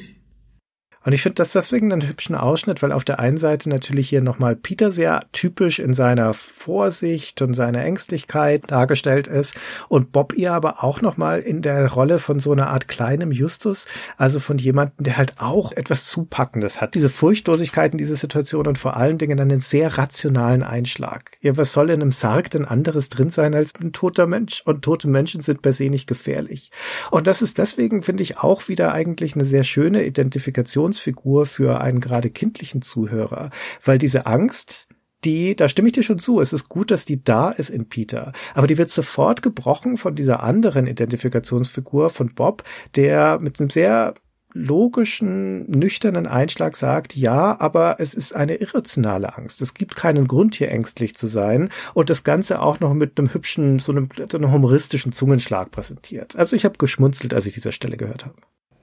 Und 1.03 1.14
ich 1.14 1.22
finde 1.22 1.36
das 1.36 1.53
deswegen 1.53 1.92
einen 1.92 2.07
hübschen 2.07 2.34
Ausschnitt, 2.34 2.82
weil 2.82 2.92
auf 2.92 3.05
der 3.05 3.18
einen 3.18 3.38
Seite 3.38 3.70
natürlich 3.70 4.09
hier 4.09 4.20
nochmal 4.20 4.55
Peter 4.55 4.92
sehr 4.92 5.20
typisch 5.32 5.78
in 5.78 5.94
seiner 5.94 6.34
Vorsicht 6.34 7.40
und 7.40 7.55
seiner 7.55 7.82
Ängstlichkeit 7.84 8.64
dargestellt 8.70 9.26
ist 9.26 9.57
und 9.88 10.12
Bob 10.12 10.34
ihr 10.34 10.53
aber 10.53 10.84
auch 10.84 11.01
nochmal 11.01 11.40
in 11.40 11.62
der 11.62 11.90
Rolle 11.90 12.18
von 12.18 12.38
so 12.38 12.53
einer 12.53 12.68
Art 12.68 12.86
kleinem 12.86 13.32
Justus, 13.32 13.86
also 14.18 14.40
von 14.40 14.59
jemandem, 14.59 15.05
der 15.05 15.16
halt 15.16 15.34
auch 15.38 15.72
etwas 15.72 16.05
Zupackendes 16.05 16.82
hat. 16.82 16.94
Diese 16.94 17.09
Furchtlosigkeit 17.09 17.92
in 17.92 17.98
dieser 17.98 18.16
Situation 18.16 18.66
und 18.66 18.76
vor 18.76 18.96
allen 18.96 19.16
Dingen 19.16 19.40
einen 19.40 19.61
sehr 19.61 19.96
rationalen 19.96 20.62
Einschlag. 20.62 21.30
Ja, 21.40 21.57
was 21.57 21.72
soll 21.72 21.88
in 21.88 22.03
einem 22.03 22.12
Sarg 22.12 22.51
denn 22.51 22.66
anderes 22.66 23.09
drin 23.09 23.30
sein 23.30 23.55
als 23.55 23.72
ein 23.80 23.92
toter 23.92 24.26
Mensch? 24.26 24.62
Und 24.66 24.82
tote 24.82 25.09
Menschen 25.09 25.40
sind 25.40 25.62
per 25.62 25.72
se 25.72 25.88
nicht 25.88 26.07
gefährlich. 26.07 26.70
Und 27.11 27.26
das 27.26 27.40
ist 27.40 27.57
deswegen, 27.57 28.03
finde 28.03 28.22
ich, 28.22 28.38
auch 28.38 28.68
wieder 28.68 28.92
eigentlich 28.92 29.34
eine 29.34 29.46
sehr 29.46 29.64
schöne 29.64 30.05
Identifikation 30.05 30.89
Galionsfigur 30.91 31.47
für 31.47 31.80
einen 31.80 32.01
gerade 32.01 32.30
kindlichen 32.30 32.82
Zuhörer, 32.82 33.51
weil 33.84 33.99
diese 33.99 34.26
Angst, 34.26 34.88
die, 35.24 35.55
da 35.55 35.68
stimme 35.68 35.88
ich 35.88 35.95
dir 35.95 36.03
schon 36.03 36.18
zu, 36.18 36.41
es 36.41 36.53
ist 36.53 36.68
gut, 36.68 36.91
dass 36.91 37.05
die 37.05 37.22
da 37.22 37.51
ist 37.51 37.70
in 37.70 37.88
Peter, 37.88 38.32
aber 38.55 38.66
die 38.66 38.78
wird 38.78 38.91
sofort 38.91 39.43
gebrochen 39.43 39.97
von 39.97 40.14
dieser 40.16 40.43
anderen 40.43 40.86
Identifikationsfigur 40.86 42.11
von 42.11 42.34
Bob, 42.34 42.64
der 42.97 43.38
mit 43.38 43.61
einem 43.61 43.70
sehr 43.70 44.14
logischen, 44.53 45.70
nüchternen 45.70 46.26
Einschlag 46.26 46.74
sagt, 46.76 47.14
ja, 47.14 47.61
aber 47.61 48.01
es 48.01 48.14
ist 48.14 48.34
eine 48.34 48.57
irrationale 48.57 49.36
Angst. 49.36 49.62
Es 49.62 49.74
gibt 49.74 49.95
keinen 49.95 50.26
Grund, 50.26 50.57
hier 50.57 50.72
ängstlich 50.72 51.14
zu 51.14 51.28
sein. 51.28 51.68
Und 51.95 52.11
das 52.11 52.24
Ganze 52.24 52.61
auch 52.61 52.80
noch 52.80 52.93
mit 52.93 53.16
einem 53.16 53.32
hübschen, 53.32 53.78
so 53.78 53.93
einem, 53.93 54.09
so 54.28 54.36
einem 54.36 54.51
humoristischen 54.51 55.12
Zungenschlag 55.12 55.70
präsentiert. 55.70 56.34
Also 56.34 56.57
ich 56.57 56.64
habe 56.64 56.78
geschmunzelt, 56.78 57.32
als 57.32 57.47
ich 57.47 57.55
diese 57.55 57.70
Stelle 57.70 57.97
gehört 57.97 58.24
habe 58.24 58.34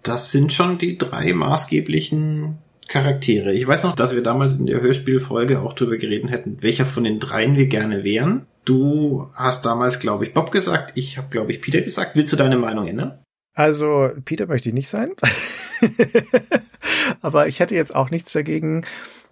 das 0.08 0.32
sind 0.32 0.54
schon 0.54 0.78
die 0.78 0.98
drei 0.98 1.34
maßgeblichen 1.34 2.58
Charaktere. 2.88 3.54
Ich 3.54 3.68
weiß 3.68 3.84
noch, 3.84 3.96
dass 3.96 4.16
wir 4.16 4.24
damals 4.24 4.58
in 4.58 4.66
der 4.66 4.82
Hörspielfolge 4.82 5.60
auch 5.62 5.74
drüber 5.74 5.98
geredet 5.98 6.32
hätten, 6.32 6.58
welcher 6.62 6.86
von 6.86 7.04
den 7.04 7.20
dreien 7.20 7.56
wir 7.56 7.68
gerne 7.68 8.04
wären. 8.04 8.46
Du 8.66 9.30
hast 9.34 9.66
damals, 9.66 10.00
glaube 10.00 10.26
ich, 10.26 10.34
Bob 10.34 10.52
gesagt. 10.52 10.94
Ich 10.96 11.18
habe, 11.18 11.30
glaube 11.30 11.52
ich, 11.52 11.62
Peter 11.62 11.82
gesagt. 11.82 12.16
Willst 12.16 12.34
du 12.34 12.38
deine 12.38 12.58
Meinung 12.58 12.88
ändern? 12.88 13.20
Also, 13.54 14.10
Peter 14.26 14.46
möchte 14.46 14.70
ich 14.70 14.76
nicht 14.76 14.90
sein. 14.90 15.12
Aber 17.22 17.48
ich 17.48 17.60
hätte 17.60 17.76
jetzt 17.76 17.96
auch 17.96 18.12
nichts 18.12 18.34
dagegen, 18.34 18.86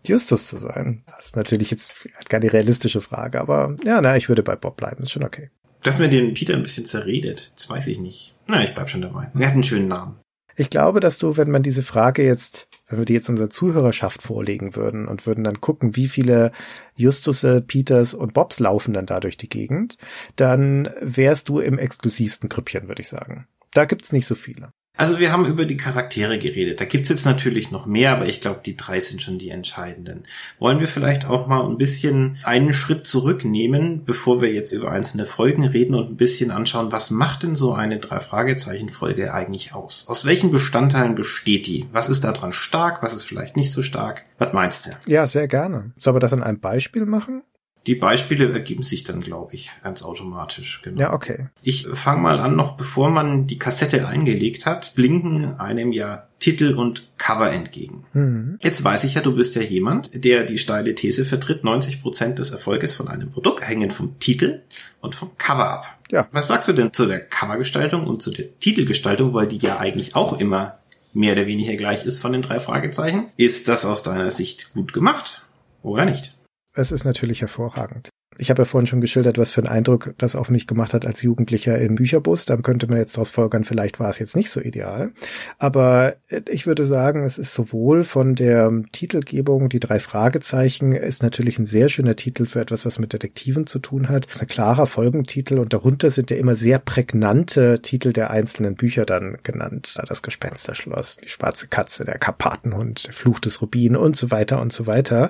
Justus 0.04 0.48
zu 0.48 0.58
sein. 0.58 1.04
Das 1.08 1.28
ist 1.28 1.36
natürlich 1.36 1.72
jetzt 1.72 1.94
keine 2.30 2.52
realistische 2.52 3.02
Frage, 3.02 3.42
aber 3.42 3.76
ja, 3.84 4.02
na, 4.02 4.16
ich 4.18 4.30
würde 4.30 4.44
bei 4.44 4.56
Bob 4.56 4.78
bleiben. 4.78 5.04
Ist 5.04 5.12
schon 5.12 5.24
okay. 5.24 5.50
Dass 5.82 6.00
mir 6.00 6.10
den 6.10 6.34
Peter 6.34 6.54
ein 6.54 6.64
bisschen 6.64 6.86
zerredet, 6.86 7.52
das 7.56 7.70
weiß 7.70 7.88
ich 7.88 8.00
nicht. 8.00 8.36
Na, 8.48 8.64
ich 8.64 8.74
bleib 8.74 8.90
schon 8.90 9.02
dabei. 9.02 9.30
Er 9.38 9.48
hat 9.48 9.54
einen 9.54 9.64
schönen 9.64 9.88
Namen. 9.88 10.20
Ich 10.58 10.70
glaube, 10.70 11.02
dass 11.02 11.18
du, 11.18 11.36
wenn 11.36 11.52
man 11.52 11.64
diese 11.64 11.84
Frage 11.84 12.24
jetzt, 12.24 12.68
wenn 12.88 13.00
wir 13.00 13.06
die 13.06 13.14
jetzt 13.14 13.30
unserer 13.30 13.50
Zuhörerschaft 13.50 14.22
vorlegen 14.22 14.76
würden 14.76 15.08
und 15.08 15.28
würden 15.28 15.44
dann 15.44 15.60
gucken, 15.60 15.96
wie 15.96 16.08
viele 16.08 16.52
Justusse, 16.96 17.62
Peters 17.62 18.14
und 18.14 18.34
Bobs 18.34 18.60
laufen 18.60 18.94
dann 18.94 19.06
da 19.06 19.20
durch 19.20 19.36
die 19.36 19.50
Gegend, 19.50 19.98
dann 20.38 20.90
wärst 21.02 21.50
du 21.50 21.60
im 21.60 21.78
exklusivsten 21.78 22.48
Grüppchen, 22.48 22.88
würde 22.88 23.02
ich 23.02 23.10
sagen. 23.10 23.48
Da 23.74 23.84
gibt's 23.84 24.14
nicht 24.14 24.28
so 24.28 24.36
viele. 24.36 24.72
Also 24.98 25.20
wir 25.20 25.32
haben 25.32 25.46
über 25.46 25.66
die 25.66 25.78
Charaktere 25.78 26.40
geredet. 26.40 26.80
Da 26.80 26.86
gibt's 26.86 27.10
jetzt 27.10 27.26
natürlich 27.26 27.72
noch 27.72 27.86
mehr, 27.86 28.14
aber 28.14 28.28
ich 28.28 28.40
glaube, 28.40 28.62
die 28.66 28.78
drei 28.78 29.00
sind 29.00 29.22
schon 29.22 29.38
die 29.38 29.50
entscheidenden. 29.50 30.24
Wollen 30.58 30.80
wir 30.80 30.88
vielleicht 30.88 31.26
auch 31.26 31.48
mal 31.48 31.66
ein 31.66 31.78
bisschen 31.78 32.38
einen 32.44 32.74
Schritt 32.74 33.06
zurücknehmen, 33.06 34.06
bevor 34.06 34.42
wir 34.42 34.54
jetzt 34.54 34.72
über 34.72 34.92
einzelne 34.92 35.26
Folgen 35.26 35.66
reden 35.66 35.96
und 35.96 36.12
ein 36.12 36.18
bisschen 36.18 36.52
anschauen, 36.52 36.92
was 36.92 37.12
macht 37.12 37.44
denn 37.44 37.56
so 37.56 37.74
eine 37.74 38.00
Drei-Fragezeichen-Folge 38.00 39.34
eigentlich 39.34 39.74
aus? 39.74 40.06
Aus 40.08 40.26
welchen 40.26 40.52
Bestandteilen 40.52 41.16
besteht 41.16 41.68
die? 41.68 41.88
Was 41.92 42.08
ist 42.08 42.24
daran 42.24 42.54
stark? 42.54 43.04
Was 43.04 43.14
ist 43.14 43.24
vielleicht 43.24 43.58
nicht 43.58 43.72
so 43.72 43.84
stark? 43.84 44.24
Was 44.38 44.54
meinst 44.54 44.86
du? 44.86 44.92
Ja, 45.12 45.28
sehr 45.28 45.48
gerne. 45.48 45.92
Sollen 45.98 46.16
wir 46.16 46.22
das 46.22 46.34
an 46.34 46.44
einem 46.44 46.60
Beispiel 46.60 47.06
machen? 47.06 47.44
Die 47.88 47.96
Beispiele 47.96 48.52
ergeben 48.52 48.82
sich 48.82 49.04
dann, 49.04 49.22
glaube 49.22 49.54
ich, 49.54 49.72
ganz 49.84 50.02
automatisch. 50.02 50.82
Genau. 50.84 51.00
Ja, 51.00 51.14
okay. 51.14 51.48
Ich 51.62 51.88
fange 51.94 52.22
mal 52.22 52.40
an, 52.40 52.56
noch 52.56 52.78
bevor 52.78 53.10
man 53.10 53.46
die 53.46 53.60
Kassette 53.60 54.08
eingelegt 54.08 54.66
hat, 54.66 54.96
blinken 54.96 55.60
einem 55.60 55.92
ja 55.92 56.28
Titel 56.40 56.74
und 56.74 57.08
Cover 57.18 57.52
entgegen. 57.52 58.06
Mhm. 58.14 58.58
Jetzt 58.62 58.84
weiß 58.84 59.04
ich 59.04 59.14
ja, 59.14 59.22
du 59.22 59.36
bist 59.36 59.56
ja 59.56 59.62
jemand, 59.62 60.24
der 60.26 60.44
die 60.44 60.58
steile 60.58 60.96
These 60.96 61.26
vertritt, 61.26 61.64
90 61.64 62.02
Prozent 62.02 62.40
des 62.40 62.52
Erfolges 62.52 62.94
von 62.94 63.08
einem 63.08 63.32
Produkt 63.32 63.68
hängen 63.68 63.92
vom 63.92 64.20
Titel 64.20 64.62
und 65.02 65.16
vom 65.16 65.38
Cover 65.38 65.70
ab. 65.70 65.98
Ja. 66.12 66.28
Was 66.32 66.48
sagst 66.48 66.68
du 66.68 66.74
denn 66.74 66.94
zu 66.94 67.06
der 67.06 67.20
Covergestaltung 67.20 68.08
und 68.08 68.22
zu 68.22 68.32
der 68.32 68.60
Titelgestaltung, 68.60 69.34
weil 69.34 69.48
die 69.48 69.58
ja 69.58 69.80
eigentlich 69.80 70.16
auch 70.16 70.40
immer 70.40 70.80
mehr 71.14 71.34
oder 71.34 71.48
weniger 71.48 71.76
gleich 71.76 72.06
ist 72.06 72.20
von 72.20 72.34
den 72.34 72.42
drei 72.42 72.60
Fragezeichen? 72.60 73.28
Ist 73.38 73.68
das 73.68 73.86
aus 73.86 74.04
deiner 74.04 74.32
Sicht 74.32 74.74
gut 74.74 74.94
gemacht 74.94 75.48
oder 75.82 76.06
nicht? 76.06 76.35
Es 76.78 76.92
ist 76.92 77.06
natürlich 77.06 77.40
hervorragend. 77.40 78.10
Ich 78.38 78.50
habe 78.50 78.62
ja 78.62 78.66
vorhin 78.66 78.88
schon 78.88 79.02
geschildert, 79.02 79.38
was 79.38 79.52
für 79.52 79.62
einen 79.62 79.70
Eindruck 79.70 80.14
das 80.18 80.36
auf 80.36 80.50
mich 80.50 80.68
gemacht 80.68 80.94
hat 80.94 81.06
als 81.06 81.22
Jugendlicher 81.22 81.78
im 81.78 81.96
Bücherbus. 81.96 82.46
Dann 82.46 82.64
könnte 82.64 82.88
man 82.88 82.98
jetzt 82.98 83.16
daraus 83.16 83.30
folgern, 83.30 83.64
vielleicht 83.64 84.00
war 84.00 84.10
es 84.10 84.20
jetzt 84.20 84.36
nicht 84.36 84.50
so 84.50 84.60
ideal. 84.60 85.12
Aber 85.58 86.16
ich 86.50 86.68
würde 86.68 86.86
sagen, 86.86 87.24
es 87.24 87.38
ist 87.38 87.54
sowohl 87.54 88.04
von 88.04 88.36
der 88.36 88.72
Titelgebung, 88.92 89.70
die 89.70 89.80
drei 89.80 90.00
Fragezeichen, 90.00 90.92
ist 90.92 91.24
natürlich 91.24 91.60
ein 91.60 91.66
sehr 91.66 91.90
schöner 91.90 92.16
Titel 92.16 92.46
für 92.46 92.60
etwas, 92.60 92.86
was 92.86 93.00
mit 93.00 93.14
Detektiven 93.14 93.68
zu 93.68 93.80
tun 93.80 94.10
hat. 94.10 94.28
Es 94.28 94.36
ist 94.36 94.42
ein 94.42 94.48
klarer 94.48 94.86
Folgentitel 94.86 95.58
und 95.60 95.74
darunter 95.74 96.10
sind 96.10 96.32
ja 96.32 96.38
immer 96.38 96.56
sehr 96.56 96.80
prägnante 96.80 97.82
Titel 97.82 98.12
der 98.12 98.32
einzelnen 98.32 98.76
Bücher 98.76 99.06
dann 99.06 99.38
genannt. 99.44 99.96
Das 100.08 100.22
Gespensterschloss, 100.22 101.18
die 101.18 101.30
schwarze 101.30 101.68
Katze, 101.68 102.06
der 102.06 102.18
Karpatenhund, 102.18 103.08
der 103.08 103.14
Fluch 103.14 103.40
des 103.40 103.62
Rubin 103.62 103.96
und 103.96 104.16
so 104.16 104.32
weiter 104.32 104.62
und 104.62 104.74
so 104.74 104.88
weiter. 104.88 105.30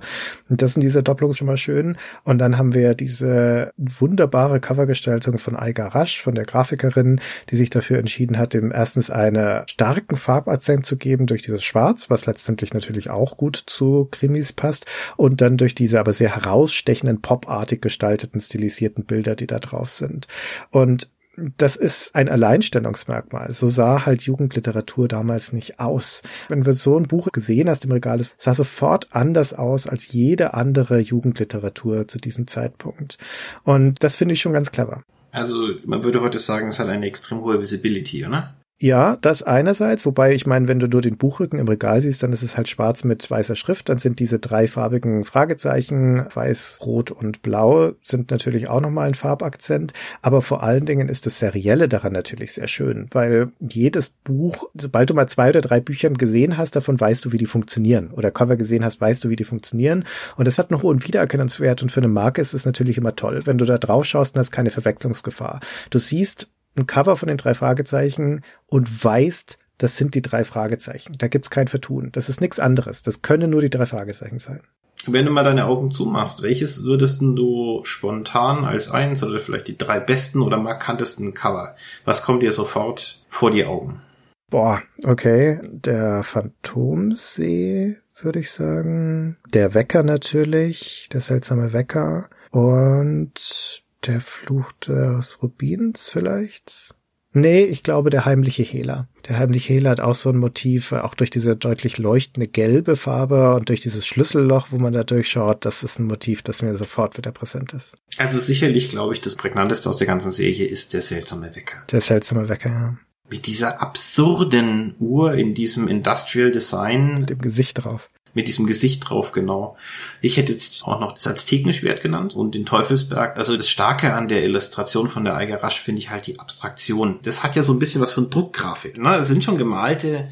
Und 0.49 0.61
das 0.61 0.73
sind 0.73 0.81
diese 0.81 1.03
Doppelungen 1.03 1.35
schon 1.35 1.47
mal 1.47 1.57
schön. 1.57 1.97
Und 2.23 2.39
dann 2.39 2.57
haben 2.57 2.73
wir 2.73 2.94
diese 2.95 3.71
wunderbare 3.77 4.59
Covergestaltung 4.59 5.37
von 5.37 5.55
Aiga 5.55 5.89
Rasch, 5.89 6.21
von 6.21 6.35
der 6.35 6.45
Grafikerin, 6.45 7.21
die 7.49 7.55
sich 7.55 7.69
dafür 7.69 7.99
entschieden 7.99 8.37
hat, 8.37 8.53
dem 8.53 8.71
erstens 8.71 9.09
einen 9.09 9.67
starken 9.67 10.17
Farbakzent 10.17 10.85
zu 10.85 10.97
geben 10.97 11.27
durch 11.27 11.43
dieses 11.43 11.63
Schwarz, 11.63 12.09
was 12.09 12.25
letztendlich 12.25 12.73
natürlich 12.73 13.09
auch 13.09 13.37
gut 13.37 13.61
zu 13.67 14.07
Krimis 14.11 14.53
passt, 14.53 14.85
und 15.17 15.41
dann 15.41 15.57
durch 15.57 15.75
diese 15.75 15.99
aber 15.99 16.13
sehr 16.13 16.35
herausstechenden, 16.35 17.21
popartig 17.21 17.81
gestalteten, 17.81 18.41
stilisierten 18.41 19.05
Bilder, 19.05 19.35
die 19.35 19.47
da 19.47 19.59
drauf 19.59 19.89
sind. 19.89 20.27
Und 20.71 21.09
das 21.57 21.75
ist 21.75 22.15
ein 22.15 22.29
Alleinstellungsmerkmal. 22.29 23.53
So 23.53 23.67
sah 23.67 24.05
halt 24.05 24.23
Jugendliteratur 24.23 25.07
damals 25.07 25.53
nicht 25.53 25.79
aus. 25.79 26.21
Wenn 26.49 26.63
du 26.63 26.73
so 26.73 26.97
ein 26.97 27.03
Buch 27.03 27.31
gesehen 27.31 27.69
hast 27.69 27.85
im 27.85 27.91
Regal, 27.91 28.19
es 28.19 28.31
sah 28.37 28.53
sofort 28.53 29.07
anders 29.11 29.53
aus 29.53 29.87
als 29.87 30.11
jede 30.11 30.53
andere 30.53 30.99
Jugendliteratur 30.99 32.07
zu 32.07 32.19
diesem 32.19 32.47
Zeitpunkt. 32.47 33.17
Und 33.63 34.03
das 34.03 34.15
finde 34.15 34.33
ich 34.33 34.41
schon 34.41 34.53
ganz 34.53 34.71
clever. 34.71 35.03
Also 35.31 35.55
man 35.85 36.03
würde 36.03 36.21
heute 36.21 36.39
sagen, 36.39 36.69
es 36.69 36.79
hat 36.79 36.87
eine 36.87 37.05
extrem 37.05 37.41
hohe 37.41 37.59
Visibility, 37.59 38.25
oder? 38.25 38.55
Ja, 38.77 39.17
das 39.21 39.41
einerseits, 39.41 40.05
wobei 40.05 40.33
ich 40.35 40.45
meine, 40.45 40.67
wenn 40.67 40.79
du 40.79 40.89
nur 40.89 41.01
den 41.01 41.15
Buchrücken 41.15 41.59
im 41.59 41.67
Regal 41.69 42.01
siehst, 42.01 42.21
dann 42.21 42.33
ist 42.33 42.43
es 42.43 42.57
halt 42.57 42.67
schwarz 42.67 43.05
mit 43.05 43.31
weißer 43.31 43.55
Schrift, 43.55 43.87
dann 43.87 43.99
sind 43.99 44.19
diese 44.19 44.37
dreifarbigen 44.37 45.23
Fragezeichen, 45.23 46.25
weiß, 46.33 46.79
rot 46.81 47.09
und 47.09 47.41
blau, 47.41 47.93
sind 48.03 48.31
natürlich 48.31 48.67
auch 48.67 48.81
nochmal 48.81 49.07
ein 49.07 49.13
Farbakzent, 49.13 49.93
aber 50.21 50.41
vor 50.41 50.61
allen 50.61 50.85
Dingen 50.85 51.07
ist 51.07 51.25
das 51.25 51.39
Serielle 51.39 51.87
daran 51.87 52.11
natürlich 52.11 52.51
sehr 52.51 52.67
schön, 52.67 53.07
weil 53.11 53.53
jedes 53.61 54.09
Buch, 54.09 54.69
sobald 54.73 55.09
du 55.09 55.13
mal 55.13 55.27
zwei 55.27 55.49
oder 55.49 55.61
drei 55.61 55.79
Büchern 55.79 56.15
gesehen 56.15 56.57
hast, 56.57 56.75
davon 56.75 56.99
weißt 56.99 57.23
du, 57.23 57.31
wie 57.31 57.37
die 57.37 57.45
funktionieren. 57.45 58.11
Oder 58.11 58.29
Cover 58.29 58.57
gesehen 58.57 58.83
hast, 58.83 58.99
weißt 58.99 59.23
du, 59.23 59.29
wie 59.29 59.37
die 59.37 59.45
funktionieren. 59.45 60.03
Und 60.35 60.47
das 60.47 60.57
hat 60.57 60.71
noch 60.71 60.83
hohen 60.83 61.01
Wiedererkennungswert. 61.01 61.81
Und 61.81 61.93
für 61.93 62.01
eine 62.01 62.09
Marke 62.09 62.41
ist 62.41 62.53
es 62.53 62.65
natürlich 62.65 62.97
immer 62.97 63.15
toll, 63.15 63.43
wenn 63.45 63.57
du 63.57 63.63
da 63.63 63.77
drauf 63.77 64.03
schaust 64.03 64.35
und 64.35 64.39
hast 64.39 64.51
keine 64.51 64.69
Verwechslungsgefahr. 64.69 65.61
Du 65.91 65.99
siehst 65.99 66.49
ein 66.77 66.87
Cover 66.87 67.15
von 67.15 67.27
den 67.27 67.37
drei 67.37 67.53
Fragezeichen 67.53 68.43
und 68.67 69.03
weißt, 69.03 69.57
das 69.77 69.97
sind 69.97 70.15
die 70.15 70.21
drei 70.21 70.43
Fragezeichen. 70.43 71.17
Da 71.17 71.27
gibt's 71.27 71.49
kein 71.49 71.67
Vertun. 71.67 72.09
Das 72.11 72.29
ist 72.29 72.41
nichts 72.41 72.59
anderes. 72.59 73.01
Das 73.01 73.21
können 73.21 73.49
nur 73.49 73.61
die 73.61 73.69
drei 73.69 73.85
Fragezeichen 73.85 74.39
sein. 74.39 74.61
Wenn 75.07 75.25
du 75.25 75.31
mal 75.31 75.43
deine 75.43 75.65
Augen 75.65 75.91
zumachst, 75.91 76.41
welches 76.41 76.83
würdest 76.83 77.21
du 77.21 77.81
spontan 77.83 78.65
als 78.65 78.89
eins 78.89 79.23
oder 79.23 79.39
vielleicht 79.39 79.67
die 79.67 79.77
drei 79.77 79.99
besten 79.99 80.41
oder 80.41 80.57
markantesten 80.57 81.33
Cover? 81.33 81.75
Was 82.05 82.23
kommt 82.23 82.41
dir 82.41 82.51
sofort 82.51 83.23
vor 83.27 83.51
die 83.51 83.65
Augen? 83.65 84.01
Boah, 84.49 84.81
okay. 85.03 85.59
Der 85.63 86.23
Phantomsee, 86.23 87.97
würde 88.21 88.39
ich 88.39 88.51
sagen. 88.51 89.37
Der 89.53 89.73
Wecker 89.73 90.01
natürlich. 90.01 91.09
Der 91.11 91.21
seltsame 91.21 91.73
Wecker. 91.73 92.29
Und 92.51 93.83
der 94.03 94.21
Fluch 94.21 94.71
des 94.73 95.41
Rubins 95.41 96.09
vielleicht? 96.09 96.95
Nee, 97.37 97.65
ich 97.65 97.83
glaube 97.83 98.09
der 98.09 98.23
heimliche 98.23 98.63
Hehler. 98.63 99.09
Der 99.27 99.37
heimliche 99.37 99.73
Hehler 99.73 99.89
hat 99.89 99.99
auch 99.99 100.15
so 100.15 100.29
ein 100.29 100.37
Motiv, 100.37 100.93
auch 100.93 101.15
durch 101.15 101.29
diese 101.29 101.57
deutlich 101.57 101.97
leuchtende 101.97 102.47
gelbe 102.47 102.95
Farbe 102.95 103.55
und 103.55 103.67
durch 103.67 103.81
dieses 103.81 104.07
Schlüsselloch, 104.07 104.67
wo 104.71 104.77
man 104.77 104.93
da 104.93 105.03
durchschaut, 105.03 105.65
das 105.65 105.83
ist 105.83 105.99
ein 105.99 106.05
Motiv, 106.05 106.43
das 106.43 106.61
mir 106.61 106.77
sofort 106.77 107.17
wieder 107.17 107.33
präsent 107.33 107.73
ist. 107.73 107.97
Also 108.17 108.39
sicherlich, 108.39 108.87
glaube 108.87 109.13
ich, 109.13 109.19
das 109.19 109.35
prägnanteste 109.35 109.89
aus 109.89 109.97
der 109.97 110.07
ganzen 110.07 110.31
Serie 110.31 110.65
ist 110.65 110.93
der 110.93 111.01
seltsame 111.01 111.53
Wecker. 111.53 111.83
Der 111.91 111.99
seltsame 111.99 112.47
Wecker, 112.47 112.69
ja. 112.69 112.97
Mit 113.29 113.47
dieser 113.47 113.81
absurden 113.81 114.95
Uhr 114.99 115.33
in 115.33 115.55
diesem 115.55 115.89
Industrial 115.89 116.51
Design. 116.51 117.19
Mit 117.19 117.31
dem 117.31 117.39
Gesicht 117.39 117.83
drauf 117.83 118.09
mit 118.35 118.47
diesem 118.47 118.67
Gesicht 118.67 119.09
drauf, 119.09 119.31
genau. 119.31 119.75
Ich 120.21 120.37
hätte 120.37 120.51
jetzt 120.51 120.83
auch 120.83 120.99
noch 120.99 121.13
das 121.13 121.25
Aztekenschwert 121.25 122.01
genannt 122.01 122.35
und 122.35 122.53
den 122.53 122.65
Teufelsberg. 122.65 123.37
Also 123.37 123.57
das 123.57 123.69
Starke 123.69 124.13
an 124.13 124.27
der 124.27 124.43
Illustration 124.43 125.09
von 125.09 125.23
der 125.23 125.35
Eiger 125.35 125.63
Rasch 125.63 125.79
finde 125.79 125.99
ich 125.99 126.11
halt 126.11 126.27
die 126.27 126.39
Abstraktion. 126.39 127.19
Das 127.23 127.43
hat 127.43 127.55
ja 127.55 127.63
so 127.63 127.73
ein 127.73 127.79
bisschen 127.79 128.01
was 128.01 128.11
von 128.11 128.29
Druckgrafik. 128.29 128.97
Ne? 128.97 129.17
Das 129.17 129.27
sind 129.27 129.43
schon 129.43 129.57
gemalte 129.57 130.27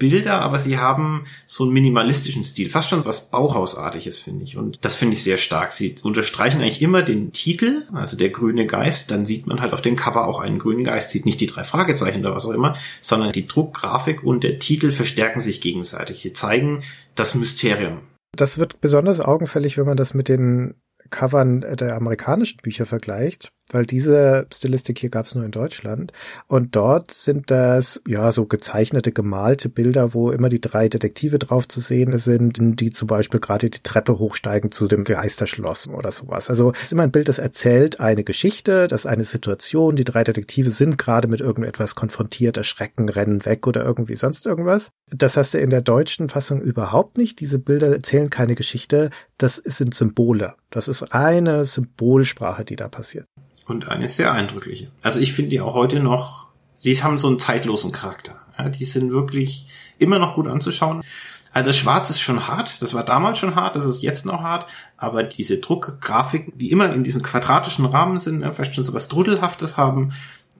Bilder, 0.00 0.40
aber 0.40 0.58
sie 0.58 0.78
haben 0.78 1.26
so 1.46 1.62
einen 1.62 1.72
minimalistischen 1.72 2.42
Stil, 2.42 2.70
fast 2.70 2.88
schon 2.88 3.04
was 3.04 3.30
Bauhausartiges, 3.30 4.18
finde 4.18 4.44
ich. 4.44 4.56
Und 4.56 4.78
das 4.80 4.96
finde 4.96 5.12
ich 5.12 5.22
sehr 5.22 5.36
stark. 5.36 5.72
Sie 5.72 5.94
unterstreichen 6.02 6.60
eigentlich 6.60 6.82
immer 6.82 7.02
den 7.02 7.30
Titel, 7.32 7.86
also 7.92 8.16
der 8.16 8.30
grüne 8.30 8.66
Geist, 8.66 9.12
dann 9.12 9.26
sieht 9.26 9.46
man 9.46 9.60
halt 9.60 9.72
auf 9.72 9.82
dem 9.82 9.94
Cover 9.94 10.26
auch 10.26 10.40
einen 10.40 10.58
grünen 10.58 10.82
Geist, 10.82 11.10
sieht 11.10 11.26
nicht 11.26 11.40
die 11.40 11.46
drei 11.46 11.62
Fragezeichen 11.62 12.20
oder 12.20 12.34
was 12.34 12.46
auch 12.46 12.52
immer, 12.52 12.76
sondern 13.02 13.30
die 13.30 13.46
Druckgrafik 13.46 14.24
und 14.24 14.42
der 14.42 14.58
Titel 14.58 14.90
verstärken 14.90 15.40
sich 15.40 15.60
gegenseitig. 15.60 16.20
Sie 16.22 16.32
zeigen 16.32 16.82
das 17.14 17.34
Mysterium. 17.34 17.98
Das 18.34 18.58
wird 18.58 18.80
besonders 18.80 19.20
augenfällig, 19.20 19.76
wenn 19.76 19.86
man 19.86 19.98
das 19.98 20.14
mit 20.14 20.28
den 20.28 20.74
Covern 21.10 21.60
der 21.60 21.96
amerikanischen 21.96 22.58
Bücher 22.62 22.86
vergleicht. 22.86 23.52
Weil 23.72 23.86
diese 23.86 24.46
Stilistik 24.52 24.98
hier 24.98 25.10
gab 25.10 25.26
es 25.26 25.34
nur 25.34 25.44
in 25.44 25.50
Deutschland. 25.50 26.12
Und 26.46 26.76
dort 26.76 27.12
sind 27.12 27.50
das 27.50 28.02
ja 28.06 28.32
so 28.32 28.46
gezeichnete, 28.46 29.12
gemalte 29.12 29.68
Bilder, 29.68 30.14
wo 30.14 30.30
immer 30.30 30.48
die 30.48 30.60
drei 30.60 30.88
Detektive 30.88 31.38
drauf 31.38 31.68
zu 31.68 31.80
sehen 31.80 32.16
sind, 32.18 32.58
die 32.80 32.90
zum 32.90 33.08
Beispiel 33.08 33.40
gerade 33.40 33.70
die 33.70 33.82
Treppe 33.82 34.18
hochsteigen 34.18 34.70
zu 34.70 34.88
dem 34.88 35.04
Geisterschloss 35.04 35.88
oder 35.88 36.12
sowas. 36.12 36.50
Also 36.50 36.72
es 36.72 36.84
ist 36.84 36.92
immer 36.92 37.04
ein 37.04 37.12
Bild, 37.12 37.28
das 37.28 37.38
erzählt 37.38 38.00
eine 38.00 38.24
Geschichte, 38.24 38.88
das 38.88 39.02
ist 39.02 39.06
eine 39.06 39.24
Situation, 39.24 39.96
die 39.96 40.04
drei 40.04 40.24
Detektive 40.24 40.70
sind 40.70 40.98
gerade 40.98 41.28
mit 41.28 41.40
irgendetwas 41.40 41.94
konfrontiert, 41.94 42.56
erschrecken, 42.56 43.08
rennen 43.08 43.44
weg 43.44 43.66
oder 43.66 43.84
irgendwie 43.84 44.16
sonst 44.16 44.46
irgendwas. 44.46 44.90
Das 45.10 45.36
hast 45.36 45.54
du 45.54 45.58
in 45.58 45.70
der 45.70 45.82
deutschen 45.82 46.28
Fassung 46.28 46.60
überhaupt 46.60 47.18
nicht. 47.18 47.40
Diese 47.40 47.58
Bilder 47.58 47.88
erzählen 47.88 48.30
keine 48.30 48.54
Geschichte, 48.54 49.10
das 49.38 49.56
sind 49.56 49.94
Symbole. 49.94 50.54
Das 50.70 50.88
ist 50.88 51.14
eine 51.14 51.64
Symbolsprache, 51.64 52.64
die 52.64 52.76
da 52.76 52.88
passiert. 52.88 53.26
Und 53.70 53.88
eine 53.88 54.08
sehr 54.08 54.32
eindrückliche. 54.32 54.90
Also 55.00 55.20
ich 55.20 55.32
finde 55.32 55.50
die 55.50 55.60
auch 55.60 55.74
heute 55.74 56.00
noch, 56.00 56.48
die 56.82 57.00
haben 57.00 57.20
so 57.20 57.28
einen 57.28 57.38
zeitlosen 57.38 57.92
Charakter. 57.92 58.34
Ja, 58.58 58.68
die 58.68 58.84
sind 58.84 59.12
wirklich 59.12 59.68
immer 59.96 60.18
noch 60.18 60.34
gut 60.34 60.48
anzuschauen. 60.48 61.04
Also 61.52 61.68
das 61.68 61.76
Schwarz 61.76 62.10
ist 62.10 62.20
schon 62.20 62.48
hart, 62.48 62.82
das 62.82 62.94
war 62.94 63.04
damals 63.04 63.38
schon 63.38 63.54
hart, 63.54 63.76
das 63.76 63.86
ist 63.86 64.02
jetzt 64.02 64.26
noch 64.26 64.42
hart, 64.42 64.68
aber 64.96 65.22
diese 65.22 65.58
Druckgrafiken, 65.58 66.58
die 66.58 66.72
immer 66.72 66.92
in 66.92 67.04
diesem 67.04 67.22
quadratischen 67.22 67.86
Rahmen 67.86 68.18
sind, 68.18 68.44
vielleicht 68.54 68.74
schon 68.74 68.82
so 68.82 68.92
was 68.92 69.06
Drudelhaftes 69.06 69.76
haben, 69.76 70.14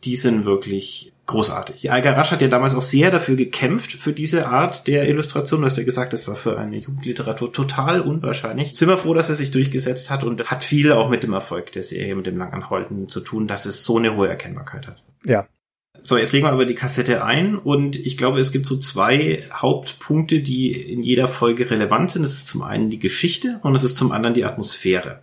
die 0.04 0.14
sind 0.14 0.44
wirklich 0.44 1.12
großartig. 1.30 1.90
Algar 1.90 2.16
Rasch 2.16 2.32
hat 2.32 2.42
ja 2.42 2.48
damals 2.48 2.74
auch 2.74 2.82
sehr 2.82 3.10
dafür 3.10 3.36
gekämpft, 3.36 3.92
für 3.92 4.12
diese 4.12 4.48
Art 4.48 4.86
der 4.86 5.08
Illustration. 5.08 5.60
Du 5.60 5.66
hast 5.66 5.78
ja 5.78 5.84
gesagt, 5.84 6.12
das 6.12 6.26
war 6.28 6.34
für 6.34 6.58
eine 6.58 6.76
Jugendliteratur 6.76 7.52
total 7.52 8.00
unwahrscheinlich. 8.00 8.74
Sind 8.74 8.88
wir 8.88 8.98
froh, 8.98 9.14
dass 9.14 9.28
er 9.28 9.36
sich 9.36 9.50
durchgesetzt 9.50 10.10
hat 10.10 10.24
und 10.24 10.50
hat 10.50 10.64
viel 10.64 10.92
auch 10.92 11.08
mit 11.08 11.22
dem 11.22 11.32
Erfolg 11.32 11.72
der 11.72 11.84
Serie, 11.84 12.16
mit 12.16 12.26
dem 12.26 12.36
Langanhalten 12.36 13.08
zu 13.08 13.20
tun, 13.20 13.46
dass 13.46 13.64
es 13.64 13.84
so 13.84 13.98
eine 13.98 14.16
hohe 14.16 14.28
Erkennbarkeit 14.28 14.88
hat. 14.88 15.02
Ja. 15.24 15.46
So, 16.02 16.16
jetzt 16.16 16.32
legen 16.32 16.46
wir 16.46 16.52
aber 16.52 16.64
die 16.64 16.74
Kassette 16.74 17.24
ein 17.24 17.56
und 17.56 17.94
ich 17.94 18.16
glaube, 18.16 18.40
es 18.40 18.52
gibt 18.52 18.66
so 18.66 18.76
zwei 18.78 19.42
Hauptpunkte, 19.52 20.40
die 20.40 20.72
in 20.72 21.02
jeder 21.02 21.28
Folge 21.28 21.70
relevant 21.70 22.10
sind. 22.10 22.22
Das 22.22 22.32
ist 22.32 22.48
zum 22.48 22.62
einen 22.62 22.90
die 22.90 22.98
Geschichte 22.98 23.60
und 23.62 23.76
es 23.76 23.84
ist 23.84 23.96
zum 23.96 24.10
anderen 24.10 24.34
die 24.34 24.44
Atmosphäre. 24.44 25.20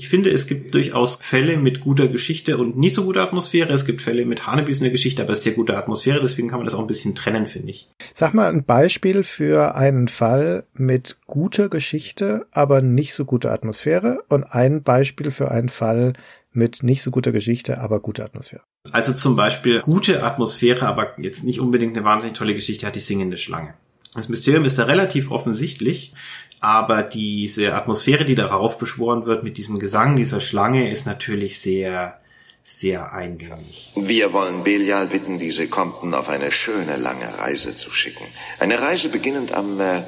Ich 0.00 0.08
finde, 0.08 0.30
es 0.30 0.46
gibt 0.46 0.72
durchaus 0.72 1.16
Fälle 1.20 1.58
mit 1.58 1.82
guter 1.82 2.08
Geschichte 2.08 2.56
und 2.56 2.78
nicht 2.78 2.94
so 2.94 3.04
guter 3.04 3.20
Atmosphäre. 3.20 3.70
Es 3.70 3.84
gibt 3.84 4.00
Fälle 4.00 4.24
mit 4.24 4.46
hanebüsener 4.46 4.88
Geschichte, 4.88 5.20
aber 5.20 5.34
sehr 5.34 5.52
guter 5.52 5.76
Atmosphäre. 5.76 6.22
Deswegen 6.22 6.48
kann 6.48 6.58
man 6.58 6.64
das 6.64 6.74
auch 6.74 6.80
ein 6.80 6.86
bisschen 6.86 7.14
trennen, 7.14 7.46
finde 7.46 7.68
ich. 7.68 7.90
Sag 8.14 8.32
mal 8.32 8.48
ein 8.48 8.64
Beispiel 8.64 9.24
für 9.24 9.74
einen 9.74 10.08
Fall 10.08 10.64
mit 10.72 11.18
guter 11.26 11.68
Geschichte, 11.68 12.46
aber 12.50 12.80
nicht 12.80 13.12
so 13.12 13.26
guter 13.26 13.52
Atmosphäre 13.52 14.24
und 14.30 14.44
ein 14.44 14.82
Beispiel 14.82 15.30
für 15.30 15.50
einen 15.50 15.68
Fall 15.68 16.14
mit 16.50 16.82
nicht 16.82 17.02
so 17.02 17.10
guter 17.10 17.32
Geschichte, 17.32 17.78
aber 17.78 18.00
guter 18.00 18.24
Atmosphäre. 18.24 18.62
Also 18.92 19.12
zum 19.12 19.36
Beispiel 19.36 19.80
gute 19.80 20.22
Atmosphäre, 20.22 20.86
aber 20.86 21.12
jetzt 21.18 21.44
nicht 21.44 21.60
unbedingt 21.60 21.94
eine 21.94 22.06
wahnsinnig 22.06 22.38
tolle 22.38 22.54
Geschichte 22.54 22.86
hat 22.86 22.96
die 22.96 23.00
singende 23.00 23.36
Schlange. 23.36 23.74
Das 24.14 24.28
Mysterium 24.30 24.64
ist 24.64 24.78
da 24.78 24.84
relativ 24.84 25.30
offensichtlich 25.30 26.14
aber 26.60 27.02
diese 27.02 27.74
Atmosphäre, 27.74 28.24
die 28.24 28.34
darauf 28.34 28.78
beschworen 28.78 29.24
wird 29.26 29.42
mit 29.42 29.56
diesem 29.56 29.78
Gesang 29.78 30.16
dieser 30.16 30.40
Schlange, 30.40 30.90
ist 30.90 31.06
natürlich 31.06 31.60
sehr, 31.60 32.20
sehr 32.62 33.12
eingängig. 33.12 33.92
Wir 33.96 34.32
wollen 34.34 34.62
Belial 34.62 35.06
bitten, 35.06 35.38
diese 35.38 35.68
Compton 35.68 36.12
auf 36.12 36.28
eine 36.28 36.52
schöne 36.52 36.96
lange 36.98 37.38
Reise 37.38 37.74
zu 37.74 37.90
schicken. 37.90 38.24
Eine 38.58 38.80
Reise 38.80 39.08
beginnend 39.08 39.52
am, 39.52 39.80
äh, 39.80 39.98
äh, 39.98 40.02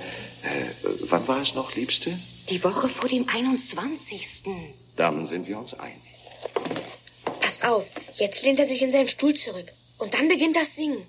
wann 1.09 1.27
war 1.27 1.41
es 1.41 1.55
noch, 1.55 1.75
Liebste? 1.75 2.13
Die 2.51 2.63
Woche 2.63 2.89
vor 2.89 3.09
dem 3.09 3.27
21. 3.29 4.45
Dann 4.97 5.25
sind 5.25 5.49
wir 5.49 5.59
uns 5.59 5.79
einig. 5.79 5.97
Passt 7.41 7.65
auf, 7.65 7.89
jetzt 8.15 8.45
lehnt 8.45 8.59
er 8.59 8.67
sich 8.67 8.83
in 8.83 8.93
seinen 8.93 9.09
Stuhl 9.09 9.35
zurück. 9.35 9.73
Und 9.97 10.13
dann 10.15 10.29
beginnt 10.29 10.57
das 10.57 10.77
Singen. 10.77 11.03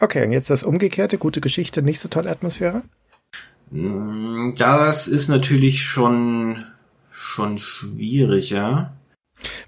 Okay, 0.00 0.24
und 0.24 0.32
jetzt 0.32 0.50
das 0.50 0.62
Umgekehrte, 0.62 1.18
gute 1.18 1.40
Geschichte, 1.40 1.82
nicht 1.82 2.00
so 2.00 2.08
tolle 2.08 2.30
Atmosphäre? 2.30 2.82
Mm, 3.70 4.54
das 4.56 5.08
ist 5.08 5.28
natürlich 5.28 5.82
schon, 5.82 6.64
schon 7.10 7.58
schwieriger. 7.58 8.96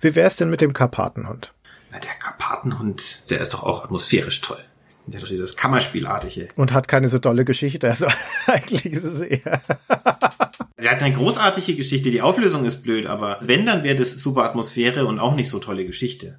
Wie 0.00 0.14
wär's 0.14 0.36
denn 0.36 0.50
mit 0.50 0.60
dem 0.60 0.72
Karpatenhund? 0.72 1.52
Na, 1.90 1.98
der 1.98 2.14
Karpatenhund, 2.14 3.30
der 3.30 3.40
ist 3.40 3.52
doch 3.54 3.64
auch 3.64 3.84
atmosphärisch 3.84 4.40
toll. 4.40 4.58
Der 5.06 5.18
hat 5.18 5.24
doch 5.24 5.30
dieses 5.30 5.56
Kammerspielartige. 5.56 6.48
Und 6.56 6.72
hat 6.72 6.86
keine 6.86 7.08
so 7.08 7.18
tolle 7.18 7.44
Geschichte, 7.44 7.88
also 7.88 8.06
eigentlich 8.46 8.86
ist 8.86 9.04
es 9.04 9.20
eher. 9.20 9.60
er 10.76 10.90
hat 10.90 11.02
eine 11.02 11.14
großartige 11.14 11.74
Geschichte, 11.74 12.12
die 12.12 12.22
Auflösung 12.22 12.64
ist 12.64 12.82
blöd, 12.82 13.06
aber 13.06 13.38
wenn, 13.40 13.66
dann 13.66 13.82
wäre 13.82 13.96
das 13.96 14.12
super 14.12 14.44
Atmosphäre 14.44 15.06
und 15.06 15.18
auch 15.18 15.34
nicht 15.34 15.50
so 15.50 15.58
tolle 15.58 15.84
Geschichte. 15.84 16.38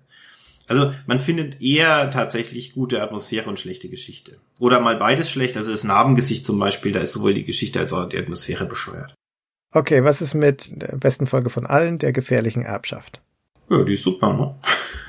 Also 0.72 0.94
man 1.06 1.20
findet 1.20 1.62
eher 1.62 2.10
tatsächlich 2.12 2.74
gute 2.74 3.02
Atmosphäre 3.02 3.50
und 3.50 3.60
schlechte 3.60 3.90
Geschichte. 3.90 4.38
Oder 4.58 4.80
mal 4.80 4.96
beides 4.96 5.30
schlecht. 5.30 5.58
Also 5.58 5.70
das 5.70 5.84
Narbengesicht 5.84 6.46
zum 6.46 6.60
Beispiel, 6.60 6.94
da 6.94 7.02
ist 7.02 7.12
sowohl 7.12 7.34
die 7.34 7.44
Geschichte 7.44 7.82
als 7.82 7.92
auch 7.92 8.08
die 8.08 8.18
Atmosphäre 8.18 8.66
bescheuert. 8.66 9.14
Okay, 9.74 10.06
was 10.06 10.22
ist 10.22 10.34
mit 10.34 10.82
der 10.82 10.96
besten 10.96 11.28
Folge 11.28 11.50
von 11.50 11.66
allen, 11.66 11.98
der 11.98 12.14
gefährlichen 12.14 12.64
Erbschaft? 12.64 13.22
Ja, 13.70 13.84
die 13.84 13.94
ist 13.94 14.04
super, 14.04 14.34
ne? 14.34 14.56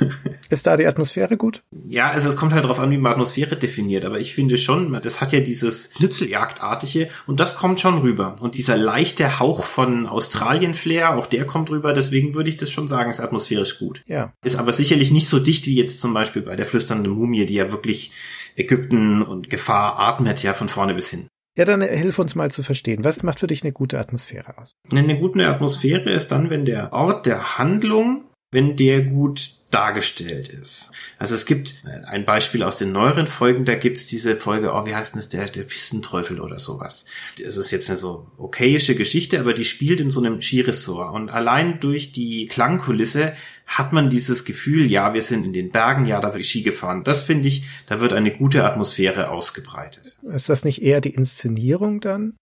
ist 0.50 0.66
da 0.66 0.76
die 0.76 0.86
Atmosphäre 0.86 1.36
gut? 1.36 1.62
Ja, 1.86 2.10
also 2.10 2.28
es 2.28 2.36
kommt 2.36 2.52
halt 2.52 2.64
drauf 2.64 2.80
an, 2.80 2.90
wie 2.90 2.98
man 2.98 3.12
Atmosphäre 3.12 3.56
definiert, 3.56 4.04
aber 4.04 4.20
ich 4.20 4.34
finde 4.34 4.58
schon, 4.58 4.98
das 5.02 5.20
hat 5.20 5.32
ja 5.32 5.40
dieses 5.40 5.90
Schnitzeljagdartige 5.96 7.08
und 7.26 7.40
das 7.40 7.56
kommt 7.56 7.80
schon 7.80 7.98
rüber. 7.98 8.36
Und 8.40 8.54
dieser 8.54 8.76
leichte 8.76 9.38
Hauch 9.40 9.64
von 9.64 10.06
Australien-Flair, 10.06 11.16
auch 11.16 11.26
der 11.26 11.46
kommt 11.46 11.70
rüber, 11.70 11.92
deswegen 11.92 12.34
würde 12.34 12.50
ich 12.50 12.56
das 12.56 12.70
schon 12.70 12.88
sagen, 12.88 13.10
ist 13.10 13.20
atmosphärisch 13.20 13.78
gut. 13.78 14.02
Ja. 14.06 14.32
Ist 14.44 14.56
aber 14.56 14.72
sicherlich 14.72 15.10
nicht 15.10 15.28
so 15.28 15.38
dicht 15.38 15.66
wie 15.66 15.76
jetzt 15.76 16.00
zum 16.00 16.14
Beispiel 16.14 16.42
bei 16.42 16.56
der 16.56 16.66
flüsternden 16.66 17.12
Mumie, 17.12 17.46
die 17.46 17.54
ja 17.54 17.72
wirklich 17.72 18.12
Ägypten 18.56 19.22
und 19.22 19.50
Gefahr 19.50 19.98
atmet 19.98 20.42
ja 20.42 20.52
von 20.52 20.68
vorne 20.68 20.94
bis 20.94 21.08
hin. 21.08 21.28
Ja, 21.56 21.66
dann 21.66 21.82
hilf 21.82 22.18
uns 22.18 22.34
mal 22.34 22.50
zu 22.50 22.62
verstehen. 22.62 23.04
Was 23.04 23.22
macht 23.22 23.40
für 23.40 23.46
dich 23.46 23.62
eine 23.62 23.72
gute 23.72 23.98
Atmosphäre 23.98 24.56
aus? 24.56 24.72
Eine 24.90 25.18
gute 25.18 25.46
Atmosphäre 25.46 26.08
ist 26.08 26.28
dann, 26.28 26.48
wenn 26.48 26.64
der 26.64 26.94
Ort 26.94 27.26
der 27.26 27.58
Handlung 27.58 28.24
wenn 28.52 28.76
der 28.76 29.02
gut 29.02 29.56
dargestellt 29.72 30.48
ist. 30.48 30.90
Also 31.18 31.34
es 31.34 31.46
gibt 31.46 31.82
ein 32.06 32.26
Beispiel 32.26 32.62
aus 32.62 32.76
den 32.76 32.92
neueren 32.92 33.26
Folgen, 33.26 33.64
da 33.64 33.74
gibt's 33.74 34.06
diese 34.06 34.36
Folge, 34.36 34.72
oh, 34.74 34.84
wie 34.84 34.94
heißt 34.94 35.14
denn 35.14 35.20
das, 35.20 35.30
der, 35.30 35.48
der 35.48 35.62
Pissenteufel 35.62 36.40
oder 36.40 36.58
sowas. 36.58 37.06
Es 37.42 37.56
ist 37.56 37.70
jetzt 37.70 37.88
eine 37.88 37.98
so 37.98 38.26
okayische 38.36 38.94
Geschichte, 38.94 39.40
aber 39.40 39.54
die 39.54 39.64
spielt 39.64 39.98
in 39.98 40.10
so 40.10 40.20
einem 40.20 40.42
Skiresort 40.42 41.14
und 41.14 41.30
allein 41.30 41.80
durch 41.80 42.12
die 42.12 42.46
Klangkulisse 42.46 43.32
hat 43.66 43.94
man 43.94 44.10
dieses 44.10 44.44
Gefühl, 44.44 44.90
ja, 44.90 45.14
wir 45.14 45.22
sind 45.22 45.46
in 45.46 45.54
den 45.54 45.70
Bergen, 45.70 46.04
ja, 46.04 46.20
da 46.20 46.34
wird 46.34 46.44
Ski 46.44 46.62
gefahren. 46.62 47.04
Das 47.04 47.22
finde 47.22 47.48
ich, 47.48 47.64
da 47.86 48.00
wird 48.00 48.12
eine 48.12 48.30
gute 48.30 48.64
Atmosphäre 48.64 49.30
ausgebreitet. 49.30 50.18
Ist 50.22 50.50
das 50.50 50.66
nicht 50.66 50.82
eher 50.82 51.00
die 51.00 51.14
Inszenierung 51.14 52.00
dann? 52.00 52.34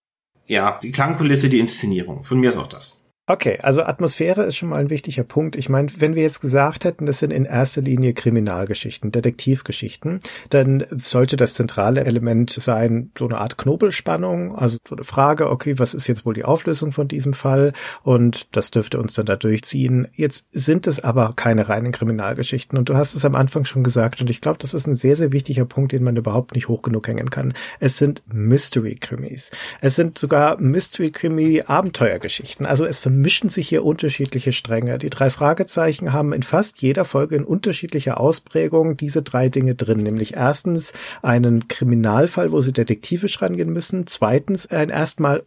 Ja, 0.46 0.80
die 0.82 0.90
Klangkulisse, 0.90 1.48
die 1.48 1.60
Inszenierung. 1.60 2.24
Von 2.24 2.40
mir 2.40 2.50
ist 2.50 2.56
auch 2.56 2.66
das. 2.66 2.99
Okay, 3.30 3.60
also 3.62 3.84
Atmosphäre 3.84 4.42
ist 4.42 4.56
schon 4.56 4.70
mal 4.70 4.80
ein 4.80 4.90
wichtiger 4.90 5.22
Punkt. 5.22 5.54
Ich 5.54 5.68
meine, 5.68 5.88
wenn 5.98 6.16
wir 6.16 6.22
jetzt 6.24 6.40
gesagt 6.40 6.84
hätten, 6.84 7.06
das 7.06 7.20
sind 7.20 7.32
in 7.32 7.44
erster 7.44 7.80
Linie 7.80 8.12
Kriminalgeschichten, 8.12 9.12
Detektivgeschichten, 9.12 10.20
dann 10.48 10.84
sollte 10.90 11.36
das 11.36 11.54
zentrale 11.54 12.04
Element 12.04 12.50
sein, 12.50 13.12
so 13.16 13.28
eine 13.28 13.38
Art 13.38 13.56
Knobelspannung, 13.56 14.58
also 14.58 14.78
so 14.84 14.96
eine 14.96 15.04
Frage, 15.04 15.48
okay, 15.48 15.78
was 15.78 15.94
ist 15.94 16.08
jetzt 16.08 16.26
wohl 16.26 16.34
die 16.34 16.44
Auflösung 16.44 16.90
von 16.90 17.06
diesem 17.06 17.32
Fall? 17.32 17.72
Und 18.02 18.48
das 18.50 18.72
dürfte 18.72 18.98
uns 18.98 19.14
dann 19.14 19.26
da 19.26 19.36
durchziehen. 19.36 20.08
Jetzt 20.12 20.46
sind 20.50 20.88
es 20.88 20.98
aber 20.98 21.34
keine 21.36 21.68
reinen 21.68 21.92
Kriminalgeschichten. 21.92 22.76
Und 22.76 22.88
du 22.88 22.96
hast 22.96 23.14
es 23.14 23.24
am 23.24 23.36
Anfang 23.36 23.64
schon 23.64 23.84
gesagt, 23.84 24.20
und 24.20 24.28
ich 24.28 24.40
glaube, 24.40 24.58
das 24.58 24.74
ist 24.74 24.88
ein 24.88 24.96
sehr, 24.96 25.14
sehr 25.14 25.30
wichtiger 25.30 25.66
Punkt, 25.66 25.92
den 25.92 26.02
man 26.02 26.16
überhaupt 26.16 26.56
nicht 26.56 26.66
hoch 26.66 26.82
genug 26.82 27.06
hängen 27.06 27.30
kann. 27.30 27.54
Es 27.78 27.96
sind 27.96 28.24
Mystery-Krimis. 28.26 29.52
Es 29.80 29.94
sind 29.94 30.18
sogar 30.18 30.60
Mystery-Krimi-Abenteuergeschichten. 30.60 32.66
Also 32.66 32.86
es 32.86 32.98
mischen 33.20 33.50
sich 33.50 33.68
hier 33.68 33.84
unterschiedliche 33.84 34.52
Stränge. 34.52 34.98
Die 34.98 35.10
drei 35.10 35.30
Fragezeichen 35.30 36.12
haben 36.12 36.32
in 36.32 36.42
fast 36.42 36.80
jeder 36.82 37.04
Folge 37.04 37.36
in 37.36 37.44
unterschiedlicher 37.44 38.18
Ausprägung 38.18 38.96
diese 38.96 39.22
drei 39.22 39.48
Dinge 39.48 39.74
drin, 39.74 39.98
nämlich 39.98 40.34
erstens 40.34 40.92
einen 41.22 41.68
Kriminalfall, 41.68 42.52
wo 42.52 42.60
sie 42.60 42.72
detektivisch 42.72 43.40
rangehen 43.42 43.72
müssen, 43.72 44.06
zweitens 44.06 44.66
ein 44.66 44.90
erstmal 44.90 45.44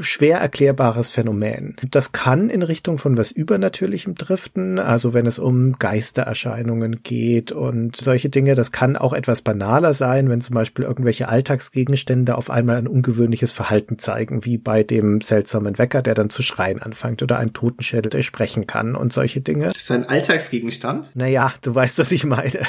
schwer 0.00 0.38
erklärbares 0.38 1.12
Phänomen. 1.12 1.76
Das 1.88 2.10
kann 2.10 2.50
in 2.50 2.62
Richtung 2.62 2.98
von 2.98 3.16
was 3.16 3.30
Übernatürlichem 3.30 4.16
driften, 4.16 4.80
also 4.80 5.14
wenn 5.14 5.24
es 5.24 5.38
um 5.38 5.78
Geistererscheinungen 5.78 7.04
geht 7.04 7.52
und 7.52 7.96
solche 7.96 8.28
Dinge. 8.28 8.56
Das 8.56 8.72
kann 8.72 8.96
auch 8.96 9.12
etwas 9.12 9.42
banaler 9.42 9.94
sein, 9.94 10.28
wenn 10.28 10.40
zum 10.40 10.54
Beispiel 10.54 10.84
irgendwelche 10.84 11.28
Alltagsgegenstände 11.28 12.36
auf 12.36 12.50
einmal 12.50 12.76
ein 12.76 12.88
ungewöhnliches 12.88 13.52
Verhalten 13.52 14.00
zeigen, 14.00 14.44
wie 14.44 14.58
bei 14.58 14.82
dem 14.82 15.20
seltsamen 15.20 15.78
Wecker, 15.78 16.02
der 16.02 16.14
dann 16.14 16.28
zu 16.28 16.42
schreien 16.42 16.82
anfängt 16.82 17.22
oder 17.22 17.38
ein 17.38 17.52
Totenschädel, 17.52 18.10
der 18.10 18.22
sprechen 18.22 18.66
kann 18.66 18.96
und 18.96 19.12
solche 19.12 19.42
Dinge. 19.42 19.68
Das 19.68 19.82
ist 19.82 19.92
ein 19.92 20.08
Alltagsgegenstand? 20.08 21.14
Naja, 21.14 21.54
du 21.62 21.72
weißt, 21.72 22.00
was 22.00 22.10
ich 22.10 22.24
meine. 22.24 22.62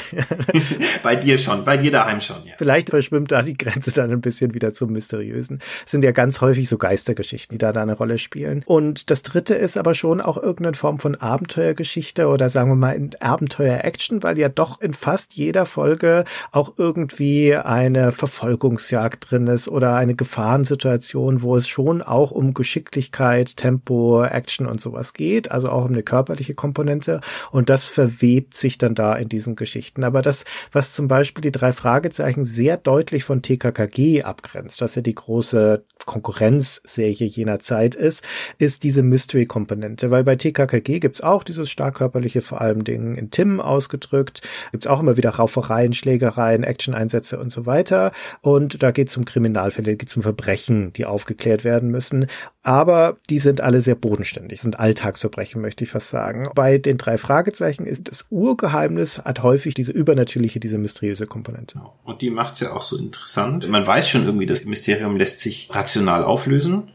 bei 1.02 1.16
dir 1.16 1.38
schon, 1.38 1.64
bei 1.64 1.76
dir 1.76 1.90
daheim 1.90 2.20
schon, 2.20 2.36
ja. 2.44 2.52
Vielleicht 2.56 2.90
verschwimmt 2.90 3.32
da 3.32 3.42
die 3.42 3.58
Grenze 3.58 3.90
dann 3.90 4.12
ein 4.12 4.20
bisschen 4.20 4.54
wieder 4.54 4.74
zum 4.74 4.92
Mysteriösen. 4.92 5.58
Es 5.84 5.90
sind 5.90 6.04
ja 6.04 6.12
ganz 6.12 6.40
häufig 6.40 6.68
so 6.68 6.78
Geistergeschichten, 6.84 7.54
die 7.54 7.58
da, 7.58 7.72
da 7.72 7.80
eine 7.80 7.96
Rolle 7.96 8.18
spielen. 8.18 8.62
Und 8.66 9.10
das 9.10 9.22
dritte 9.22 9.54
ist 9.54 9.78
aber 9.78 9.94
schon 9.94 10.20
auch 10.20 10.36
irgendeine 10.36 10.76
Form 10.76 10.98
von 10.98 11.14
Abenteuergeschichte 11.14 12.26
oder 12.26 12.50
sagen 12.50 12.68
wir 12.68 12.76
mal 12.76 13.08
Abenteuer-Action, 13.20 14.22
weil 14.22 14.36
ja 14.36 14.50
doch 14.50 14.82
in 14.82 14.92
fast 14.92 15.32
jeder 15.32 15.64
Folge 15.64 16.26
auch 16.52 16.74
irgendwie 16.76 17.56
eine 17.56 18.12
Verfolgungsjagd 18.12 19.30
drin 19.30 19.46
ist 19.46 19.66
oder 19.66 19.96
eine 19.96 20.14
Gefahrensituation, 20.14 21.40
wo 21.40 21.56
es 21.56 21.66
schon 21.68 22.02
auch 22.02 22.32
um 22.32 22.52
Geschicklichkeit, 22.52 23.56
Tempo, 23.56 24.22
Action 24.22 24.66
und 24.66 24.78
sowas 24.78 25.14
geht, 25.14 25.50
also 25.50 25.70
auch 25.70 25.86
um 25.86 25.92
eine 25.92 26.02
körperliche 26.02 26.52
Komponente. 26.52 27.22
Und 27.50 27.70
das 27.70 27.88
verwebt 27.88 28.52
sich 28.54 28.76
dann 28.76 28.94
da 28.94 29.16
in 29.16 29.30
diesen 29.30 29.56
Geschichten. 29.56 30.04
Aber 30.04 30.20
das, 30.20 30.44
was 30.70 30.92
zum 30.92 31.08
Beispiel 31.08 31.40
die 31.40 31.52
drei 31.52 31.72
Fragezeichen 31.72 32.44
sehr 32.44 32.76
deutlich 32.76 33.24
von 33.24 33.40
TKKG 33.40 34.24
abgrenzt, 34.24 34.82
dass 34.82 34.96
ja 34.96 35.00
die 35.00 35.14
große 35.14 35.82
Konkurrenz 36.04 36.73
Serie 36.84 37.26
jener 37.26 37.58
Zeit 37.58 37.94
ist, 37.94 38.24
ist 38.58 38.82
diese 38.82 39.02
Mystery-Komponente. 39.02 40.10
Weil 40.10 40.24
bei 40.24 40.36
TKKG 40.36 41.00
gibt's 41.00 41.20
auch 41.20 41.44
dieses 41.44 41.70
starkkörperliche, 41.70 42.42
vor 42.42 42.60
allem 42.60 42.84
Dingen 42.84 43.16
in 43.16 43.30
Tim 43.30 43.60
ausgedrückt, 43.60 44.42
gibt's 44.72 44.86
auch 44.86 45.00
immer 45.00 45.16
wieder 45.16 45.30
Raufereien, 45.30 45.94
Schlägereien, 45.94 46.62
Action-Einsätze 46.62 47.38
und 47.38 47.50
so 47.50 47.66
weiter. 47.66 48.12
Und 48.40 48.82
da 48.82 48.90
geht's 48.90 49.16
um 49.16 49.24
Kriminalfälle, 49.24 49.92
da 49.92 49.96
geht's 49.96 50.16
um 50.16 50.22
Verbrechen, 50.22 50.92
die 50.92 51.06
aufgeklärt 51.06 51.64
werden 51.64 51.90
müssen. 51.90 52.26
Aber 52.64 53.18
die 53.30 53.38
sind 53.38 53.60
alle 53.60 53.80
sehr 53.80 53.94
bodenständig, 53.94 54.60
sind 54.60 54.80
Alltagsverbrechen, 54.80 55.60
möchte 55.60 55.84
ich 55.84 55.90
fast 55.90 56.10
sagen. 56.10 56.48
Bei 56.54 56.78
den 56.78 56.98
drei 56.98 57.18
Fragezeichen 57.18 57.86
ist 57.86 58.08
das 58.08 58.26
Urgeheimnis, 58.30 59.20
hat 59.20 59.42
häufig 59.42 59.74
diese 59.74 59.92
übernatürliche, 59.92 60.58
diese 60.58 60.78
mysteriöse 60.78 61.26
Komponente. 61.26 61.80
Und 62.04 62.22
die 62.22 62.30
macht's 62.30 62.60
ja 62.60 62.72
auch 62.72 62.82
so 62.82 62.96
interessant. 62.96 63.68
Man 63.68 63.86
weiß 63.86 64.08
schon 64.08 64.24
irgendwie, 64.24 64.46
das 64.46 64.64
Mysterium 64.64 65.16
lässt 65.16 65.40
sich 65.40 65.68
rational 65.72 66.24
auflösen 66.24 66.88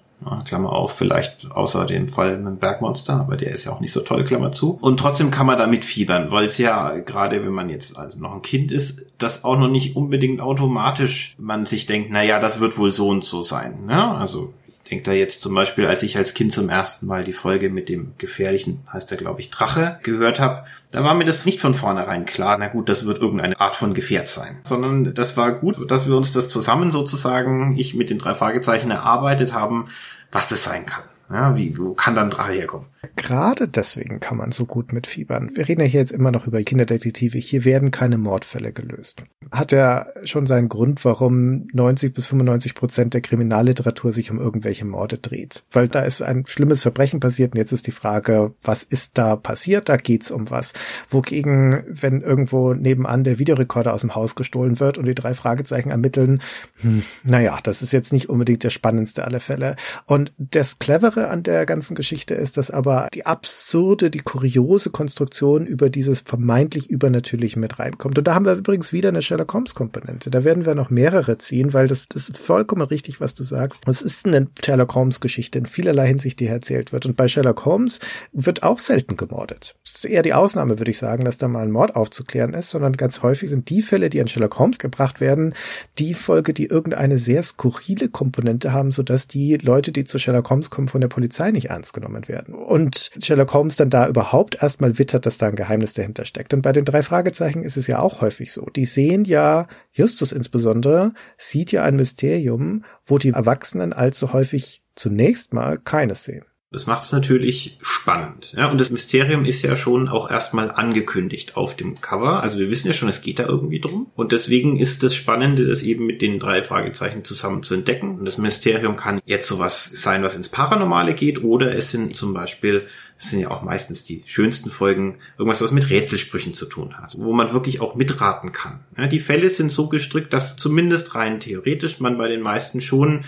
Klammer 0.45 0.73
auf, 0.73 0.93
vielleicht 0.93 1.49
außer 1.49 1.85
dem 1.85 2.09
Fall 2.09 2.37
mit 2.37 2.59
Bergmonster, 2.59 3.13
aber 3.13 3.37
der 3.37 3.51
ist 3.51 3.63
ja 3.63 3.71
auch 3.71 3.79
nicht 3.79 3.93
so 3.93 4.01
toll, 4.01 4.23
Klammer 4.25 4.51
zu. 4.51 4.77
Und 4.81 4.97
trotzdem 4.97 5.31
kann 5.31 5.45
man 5.45 5.57
damit 5.57 5.85
fiebern, 5.85 6.29
weil 6.31 6.45
es 6.45 6.57
ja, 6.57 6.97
gerade 6.97 7.45
wenn 7.45 7.53
man 7.53 7.69
jetzt 7.69 7.97
also 7.97 8.19
noch 8.19 8.33
ein 8.33 8.41
Kind 8.41 8.71
ist, 8.71 9.15
das 9.17 9.45
auch 9.45 9.57
noch 9.57 9.69
nicht 9.69 9.95
unbedingt 9.95 10.41
automatisch 10.41 11.35
man 11.37 11.65
sich 11.65 11.85
denkt, 11.85 12.09
na 12.11 12.21
ja, 12.21 12.39
das 12.39 12.59
wird 12.59 12.77
wohl 12.77 12.91
so 12.91 13.07
und 13.07 13.23
so 13.23 13.43
sein. 13.43 13.87
Ja, 13.89 14.13
also 14.13 14.53
denke 14.89 15.05
da 15.05 15.11
jetzt 15.11 15.41
zum 15.41 15.53
Beispiel, 15.53 15.85
als 15.85 16.03
ich 16.03 16.17
als 16.17 16.33
Kind 16.33 16.51
zum 16.51 16.69
ersten 16.69 17.05
Mal 17.07 17.23
die 17.23 17.33
Folge 17.33 17.69
mit 17.69 17.89
dem 17.89 18.13
gefährlichen, 18.17 18.81
heißt 18.91 19.11
er 19.11 19.17
glaube 19.17 19.39
ich, 19.39 19.49
Drache 19.49 19.99
gehört 20.03 20.39
habe, 20.39 20.65
da 20.91 21.03
war 21.03 21.13
mir 21.13 21.25
das 21.25 21.45
nicht 21.45 21.59
von 21.59 21.73
vornherein 21.73 22.25
klar, 22.25 22.57
na 22.57 22.67
gut, 22.67 22.89
das 22.89 23.05
wird 23.05 23.19
irgendeine 23.19 23.59
Art 23.59 23.75
von 23.75 23.93
Gefährt 23.93 24.27
sein. 24.27 24.59
Sondern 24.63 25.13
das 25.13 25.37
war 25.37 25.51
gut, 25.53 25.89
dass 25.89 26.07
wir 26.07 26.15
uns 26.15 26.31
das 26.31 26.49
zusammen 26.49 26.91
sozusagen, 26.91 27.77
ich 27.77 27.95
mit 27.95 28.09
den 28.09 28.19
drei 28.19 28.33
Fragezeichen 28.33 28.91
erarbeitet 28.91 29.53
haben, 29.53 29.89
was 30.31 30.49
das 30.49 30.63
sein 30.63 30.85
kann. 30.85 31.03
Ja, 31.31 31.55
wie, 31.55 31.77
wo 31.77 31.93
kann 31.93 32.15
dann 32.15 32.31
Drache 32.31 32.53
herkommen? 32.53 32.87
Gerade 33.15 33.67
deswegen 33.67 34.19
kann 34.19 34.37
man 34.37 34.51
so 34.51 34.65
gut 34.65 34.91
mitfiebern. 34.91 35.51
Wir 35.55 35.67
reden 35.67 35.81
ja 35.81 35.87
hier 35.87 36.01
jetzt 36.01 36.11
immer 36.11 36.31
noch 36.31 36.47
über 36.47 36.61
Kinderdetektive. 36.61 37.37
Hier 37.37 37.63
werden 37.63 37.91
keine 37.91 38.17
Mordfälle 38.17 38.73
gelöst. 38.73 39.23
Hat 39.51 39.71
ja 39.71 40.07
schon 40.25 40.47
seinen 40.47 40.67
Grund, 40.67 41.05
warum 41.05 41.67
90 41.71 42.13
bis 42.13 42.27
95 42.27 42.75
Prozent 42.75 43.13
der 43.13 43.21
Kriminalliteratur 43.21 44.11
sich 44.11 44.31
um 44.31 44.39
irgendwelche 44.39 44.85
Morde 44.85 45.17
dreht. 45.17 45.63
Weil 45.71 45.87
da 45.87 46.01
ist 46.01 46.21
ein 46.21 46.43
schlimmes 46.47 46.81
Verbrechen 46.81 47.19
passiert 47.21 47.53
und 47.53 47.57
jetzt 47.57 47.71
ist 47.71 47.87
die 47.87 47.91
Frage, 47.91 48.53
was 48.63 48.83
ist 48.83 49.17
da 49.17 49.37
passiert? 49.37 49.87
Da 49.87 49.95
geht's 49.95 50.29
um 50.29 50.49
was. 50.49 50.73
Wogegen, 51.09 51.83
wenn 51.87 52.21
irgendwo 52.21 52.73
nebenan 52.73 53.23
der 53.23 53.39
Videorekorder 53.39 53.93
aus 53.93 54.01
dem 54.01 54.13
Haus 54.15 54.35
gestohlen 54.35 54.79
wird 54.79 54.97
und 54.97 55.05
die 55.05 55.15
drei 55.15 55.33
Fragezeichen 55.33 55.89
ermitteln, 55.89 56.41
hm, 56.81 57.03
naja, 57.23 57.59
das 57.63 57.81
ist 57.81 57.93
jetzt 57.93 58.11
nicht 58.11 58.27
unbedingt 58.29 58.63
der 58.63 58.69
spannendste 58.71 59.23
aller 59.23 59.39
Fälle. 59.39 59.77
Und 60.05 60.33
das 60.37 60.79
Clevere 60.79 61.29
an 61.29 61.43
der 61.43 61.65
ganzen 61.65 61.95
Geschichte 61.95 62.33
ist, 62.33 62.57
dass 62.57 62.69
aber 62.69 62.88
die 63.13 63.25
absurde, 63.25 64.09
die 64.09 64.19
kuriose 64.19 64.89
Konstruktion 64.89 65.65
über 65.65 65.89
dieses 65.89 66.21
vermeintlich 66.21 66.89
Übernatürliche 66.89 67.59
mit 67.59 67.79
reinkommt. 67.79 68.17
Und 68.17 68.27
da 68.27 68.35
haben 68.35 68.45
wir 68.45 68.53
übrigens 68.53 68.91
wieder 68.91 69.09
eine 69.09 69.21
Sherlock 69.21 69.53
Holmes 69.53 69.75
Komponente. 69.75 70.29
Da 70.29 70.43
werden 70.43 70.65
wir 70.65 70.75
noch 70.75 70.89
mehrere 70.89 71.37
ziehen, 71.37 71.73
weil 71.73 71.87
das, 71.87 72.07
das 72.07 72.29
ist 72.29 72.37
vollkommen 72.37 72.81
richtig, 72.81 73.21
was 73.21 73.35
du 73.35 73.43
sagst. 73.43 73.83
Es 73.87 74.01
ist 74.01 74.25
eine 74.25 74.47
Sherlock 74.63 74.95
Holmes 74.95 75.19
Geschichte 75.19 75.57
in 75.57 75.65
vielerlei 75.65 76.07
Hinsicht, 76.07 76.39
die 76.39 76.47
erzählt 76.47 76.91
wird. 76.93 77.05
Und 77.05 77.17
bei 77.17 77.27
Sherlock 77.27 77.65
Holmes 77.65 77.99
wird 78.31 78.63
auch 78.63 78.79
selten 78.79 79.17
gemordet. 79.17 79.75
Das 79.83 79.95
ist 79.95 80.05
eher 80.05 80.21
die 80.21 80.33
Ausnahme, 80.33 80.79
würde 80.79 80.91
ich 80.91 80.97
sagen, 80.97 81.25
dass 81.25 81.37
da 81.37 81.47
mal 81.47 81.63
ein 81.63 81.71
Mord 81.71 81.95
aufzuklären 81.95 82.53
ist, 82.53 82.69
sondern 82.69 82.93
ganz 82.93 83.21
häufig 83.21 83.49
sind 83.49 83.69
die 83.69 83.81
Fälle, 83.81 84.09
die 84.09 84.21
an 84.21 84.27
Sherlock 84.27 84.59
Holmes 84.59 84.79
gebracht 84.79 85.21
werden, 85.21 85.53
die 85.97 86.13
Folge, 86.13 86.53
die 86.53 86.65
irgendeine 86.65 87.17
sehr 87.17 87.43
skurrile 87.43 88.09
Komponente 88.09 88.73
haben, 88.73 88.91
sodass 88.91 89.27
die 89.27 89.57
Leute, 89.57 89.91
die 89.91 90.05
zu 90.05 90.19
Sherlock 90.19 90.49
Holmes 90.49 90.69
kommen, 90.69 90.87
von 90.87 91.01
der 91.01 91.07
Polizei 91.07 91.51
nicht 91.51 91.69
ernst 91.69 91.93
genommen 91.93 92.27
werden. 92.27 92.53
Und 92.53 92.78
Sherlock 93.21 93.53
Holmes 93.53 93.75
dann 93.75 93.89
da 93.89 94.07
überhaupt 94.07 94.61
erstmal 94.61 94.97
wittert, 94.97 95.25
dass 95.25 95.37
da 95.37 95.47
ein 95.47 95.55
Geheimnis 95.55 95.93
dahinter 95.93 96.25
steckt. 96.25 96.53
Und 96.53 96.61
bei 96.61 96.71
den 96.71 96.85
drei 96.85 97.03
Fragezeichen 97.03 97.63
ist 97.63 97.77
es 97.77 97.87
ja 97.87 97.99
auch 97.99 98.21
häufig 98.21 98.51
so. 98.51 98.65
Die 98.65 98.85
sehen 98.85 99.25
ja, 99.25 99.67
Justus 99.91 100.31
insbesondere, 100.31 101.13
sieht 101.37 101.71
ja 101.71 101.83
ein 101.83 101.95
Mysterium, 101.95 102.85
wo 103.05 103.17
die 103.17 103.29
Erwachsenen 103.29 103.93
allzu 103.93 104.33
häufig 104.33 104.83
zunächst 104.95 105.53
mal 105.53 105.77
keines 105.77 106.23
sehen. 106.23 106.45
Das 106.71 106.85
macht 106.85 107.03
es 107.03 107.11
natürlich 107.11 107.79
spannend. 107.81 108.53
Ja, 108.55 108.69
und 108.69 108.79
das 108.79 108.91
Mysterium 108.91 109.43
ist 109.43 109.63
ja 109.63 109.75
schon 109.75 110.07
auch 110.07 110.29
erstmal 110.29 110.69
angekündigt 110.69 111.57
auf 111.57 111.75
dem 111.75 111.99
Cover. 111.99 112.43
Also 112.43 112.59
wir 112.59 112.69
wissen 112.69 112.87
ja 112.87 112.93
schon, 112.93 113.09
es 113.09 113.23
geht 113.23 113.39
da 113.39 113.47
irgendwie 113.47 113.79
drum. 113.79 114.11
Und 114.13 114.31
deswegen 114.33 114.77
ist 114.77 115.01
das 115.01 115.15
Spannende, 115.15 115.65
das 115.65 115.81
eben 115.81 116.05
mit 116.05 116.21
den 116.21 116.37
drei 116.37 116.61
Fragezeichen 116.61 117.23
zusammen 117.23 117.63
zu 117.63 117.73
entdecken. 117.73 118.19
Und 118.19 118.25
das 118.25 118.37
Mysterium 118.37 118.97
kann 118.97 119.19
jetzt 119.25 119.47
sowas 119.47 119.89
sein, 119.95 120.21
was 120.21 120.35
ins 120.35 120.49
Paranormale 120.49 121.15
geht, 121.15 121.43
oder 121.43 121.75
es 121.75 121.89
sind 121.89 122.15
zum 122.15 122.35
Beispiel, 122.35 122.85
es 123.17 123.31
sind 123.31 123.39
ja 123.39 123.49
auch 123.49 123.63
meistens 123.63 124.03
die 124.03 124.21
schönsten 124.27 124.69
Folgen, 124.69 125.17
irgendwas, 125.39 125.61
was 125.61 125.71
mit 125.71 125.89
Rätselsprüchen 125.89 126.53
zu 126.53 126.67
tun 126.67 126.99
hat, 126.99 127.15
wo 127.17 127.33
man 127.33 127.51
wirklich 127.51 127.81
auch 127.81 127.95
mitraten 127.95 128.51
kann. 128.51 128.81
Ja, 128.95 129.07
die 129.07 129.19
Fälle 129.19 129.49
sind 129.49 129.71
so 129.71 129.89
gestrickt, 129.89 130.33
dass 130.33 130.55
zumindest 130.55 131.15
rein 131.15 131.39
theoretisch 131.39 131.99
man 131.99 132.19
bei 132.19 132.27
den 132.27 132.41
meisten 132.41 132.79
schon 132.79 133.25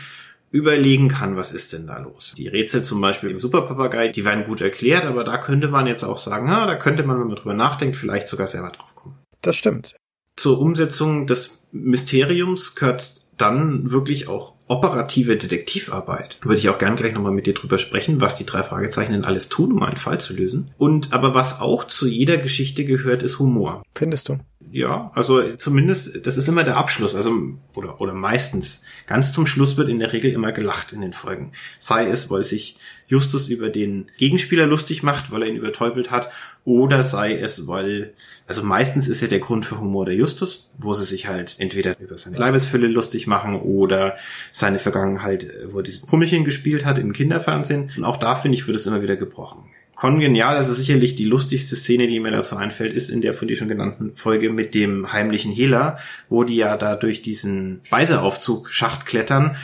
überlegen 0.52 1.08
kann, 1.08 1.38
was 1.38 1.54
ist 1.54 1.74
denn 1.74 1.88
da 1.88 1.98
los. 1.98 2.34
Die 2.38 2.48
Rätsel 2.48 2.84
zum 2.84 3.00
Beispiel 3.02 3.32
im 3.32 3.40
Superpapagei, 3.40 4.10
die 4.10 4.26
werden 4.26 4.44
gut 4.44 4.62
erklärt, 4.62 5.06
aber 5.06 5.24
da 5.24 5.38
könnte 5.38 5.70
man 5.70 5.88
jetzt 5.88 6.04
auch 6.04 6.18
sagen, 6.18 6.52
ha, 6.52 6.66
da 6.68 6.76
könnte 6.76 7.04
man, 7.04 7.20
wenn 7.20 7.28
man 7.28 7.38
drüber 7.38 7.54
nachdenkt, 7.54 7.96
vielleicht 7.96 8.28
sogar 8.28 8.48
selber 8.48 8.70
drauf 8.70 8.96
kommen. 8.96 9.18
Das 9.42 9.56
stimmt. 9.56 9.96
Zur 10.36 10.60
Umsetzung 10.60 11.26
des 11.26 11.66
Mysteriums 11.72 12.76
gehört 12.76 13.16
dann 13.38 13.92
wirklich 13.92 14.28
auch 14.28 14.56
operative 14.68 15.36
Detektivarbeit. 15.36 16.38
Würde 16.42 16.60
ich 16.60 16.70
auch 16.70 16.78
gern 16.78 16.96
gleich 16.96 17.14
nochmal 17.14 17.32
mit 17.32 17.48
dir 17.48 17.54
drüber 17.54 17.78
sprechen, 17.78 18.22
was 18.22 18.36
die 18.36 18.46
drei 18.46 18.62
Fragezeichen 18.62 19.14
denn 19.14 19.26
alles 19.26 19.50
tun, 19.50 19.72
um 19.72 19.84
einen 19.84 19.98
Fall 19.98 20.20
zu 20.20 20.34
lösen. 20.34 20.72
Und 20.78 21.12
aber 21.12 21.34
was 21.34 21.60
auch 21.60 21.86
zu 21.86 22.08
jeder 22.08 22.38
Geschichte 22.38 22.86
gehört, 22.86 23.24
ist 23.24 23.40
Humor. 23.40 23.84
Findest 23.94 24.30
du? 24.30 24.38
Ja, 24.72 25.12
also 25.16 25.56
zumindest, 25.58 26.26
das 26.26 26.38
ist 26.38 26.48
immer 26.48 26.64
der 26.64 26.78
Abschluss, 26.78 27.14
also 27.14 27.34
oder 27.76 28.00
oder 28.00 28.14
meistens. 28.14 28.84
Ganz 29.06 29.34
zum 29.34 29.46
Schluss 29.46 29.76
wird 29.76 29.90
in 29.90 30.00
der 30.00 30.14
Regel 30.14 30.32
immer 30.32 30.54
gelacht 30.54 30.94
in 30.94 31.02
den 31.02 31.12
Folgen. 31.12 31.52
Sei 31.78 32.08
es, 32.08 32.32
weil 32.32 32.44
sich 32.44 32.78
Justus 33.08 33.50
über 33.50 33.70
den 33.70 34.10
Gegenspieler 34.18 34.66
lustig 34.66 35.04
macht, 35.04 35.30
weil 35.30 35.42
er 35.44 35.50
ihn 35.50 35.58
übertäubelt 35.58 36.10
hat, 36.10 36.30
oder 36.64 37.04
sei 37.04 37.36
es, 37.36 37.68
weil, 37.68 38.14
also 38.48 38.64
meistens 38.64 39.10
ist 39.10 39.20
ja 39.20 39.28
der 39.28 39.40
Grund 39.40 39.66
für 39.66 39.82
Humor 39.82 40.06
der 40.06 40.16
Justus, 40.16 40.70
wo 40.78 40.94
sie 40.94 41.04
sich 41.04 41.28
halt 41.28 41.58
entweder 41.60 42.00
über 42.00 42.18
seine 42.18 42.38
Leibesfülle 42.38 42.88
lustig 42.88 43.28
machen 43.28 43.60
oder 43.60 44.16
seine 44.54 44.80
Vergangenheit, 44.80 45.48
wo 45.68 45.80
er 45.80 45.84
dieses 45.84 46.06
Pummelchen 46.06 46.46
gespielt 46.46 46.86
hat 46.86 46.98
im 46.98 47.12
Kinderfernsehen. 47.12 47.92
Und 47.98 48.06
auch 48.06 48.18
da, 48.18 48.36
finde 48.36 48.58
ich, 48.58 48.68
wird 48.68 48.78
es 48.78 48.86
immer 48.86 49.02
wieder 49.02 49.18
gebrochen. 49.18 49.66
Kongenial, 50.02 50.58
also 50.58 50.74
sicherlich 50.74 51.14
die 51.14 51.26
lustigste 51.26 51.76
Szene, 51.76 52.08
die 52.08 52.20
mir 52.20 52.32
dazu 52.32 52.56
einfällt, 52.56 52.96
ist 52.96 53.12
in 53.12 53.22
der 53.22 53.36
von 53.36 53.48
dir 53.48 53.56
schon 53.56 53.68
genannten 53.68 54.16
Folge 54.16 54.50
mit 54.50 54.74
dem 54.74 55.14
heimlichen 55.14 55.52
Hehler, 55.52 56.00
wo 56.28 56.44
die 56.44 56.56
ja 56.56 56.76
da 56.76 56.96
durch 56.96 57.22
diesen 57.22 57.82
Speiseaufzug 57.84 58.72
Schacht 58.72 59.06
klettern 59.06 59.58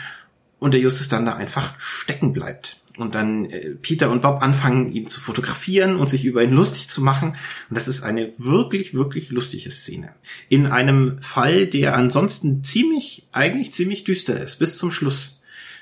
und 0.59 0.75
der 0.75 0.79
Justus 0.79 1.09
dann 1.09 1.25
da 1.25 1.33
einfach 1.33 1.73
stecken 1.79 2.33
bleibt 2.33 2.83
und 2.97 3.15
dann 3.15 3.45
äh, 3.45 3.71
Peter 3.81 4.11
und 4.11 4.21
Bob 4.21 4.43
anfangen, 4.43 4.91
ihn 4.91 5.07
zu 5.07 5.19
fotografieren 5.19 5.95
und 5.95 6.07
sich 6.07 6.23
über 6.23 6.43
ihn 6.43 6.53
lustig 6.53 6.87
zu 6.87 7.01
machen. 7.01 7.29
Und 7.69 7.75
das 7.75 7.87
ist 7.87 8.03
eine 8.03 8.31
wirklich, 8.37 8.93
wirklich 8.93 9.31
lustige 9.31 9.71
Szene. 9.71 10.13
In 10.49 10.67
einem 10.67 11.19
Fall, 11.19 11.65
der 11.65 11.95
ansonsten 11.95 12.63
ziemlich, 12.63 13.27
eigentlich 13.31 13.73
ziemlich 13.73 14.03
düster 14.03 14.39
ist, 14.39 14.57
bis 14.57 14.77
zum 14.77 14.91
Schluss. 14.91 15.36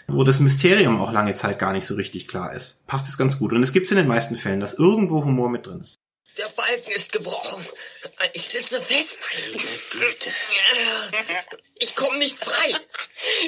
Wo 0.07 0.23
das 0.23 0.39
Mysterium 0.39 1.01
auch 1.01 1.11
lange 1.11 1.35
Zeit 1.35 1.59
gar 1.59 1.73
nicht 1.73 1.85
so 1.85 1.95
richtig 1.95 2.27
klar 2.27 2.53
ist. 2.53 2.85
Passt 2.87 3.07
es 3.07 3.17
ganz 3.17 3.39
gut. 3.39 3.53
Und 3.53 3.63
es 3.63 3.73
gibt 3.73 3.85
es 3.85 3.91
in 3.91 3.97
den 3.97 4.07
meisten 4.07 4.35
Fällen, 4.35 4.59
dass 4.59 4.75
irgendwo 4.75 5.23
Humor 5.23 5.49
mit 5.49 5.65
drin 5.65 5.81
ist. 5.81 5.99
Der 6.37 6.49
Balken 6.49 6.91
ist 6.91 7.13
gebrochen. 7.13 7.65
Ich 8.33 8.43
sitze 8.43 8.81
fest. 8.81 9.29
Ich 11.79 11.95
komme 11.95 12.17
nicht 12.17 12.37
frei. 12.37 12.75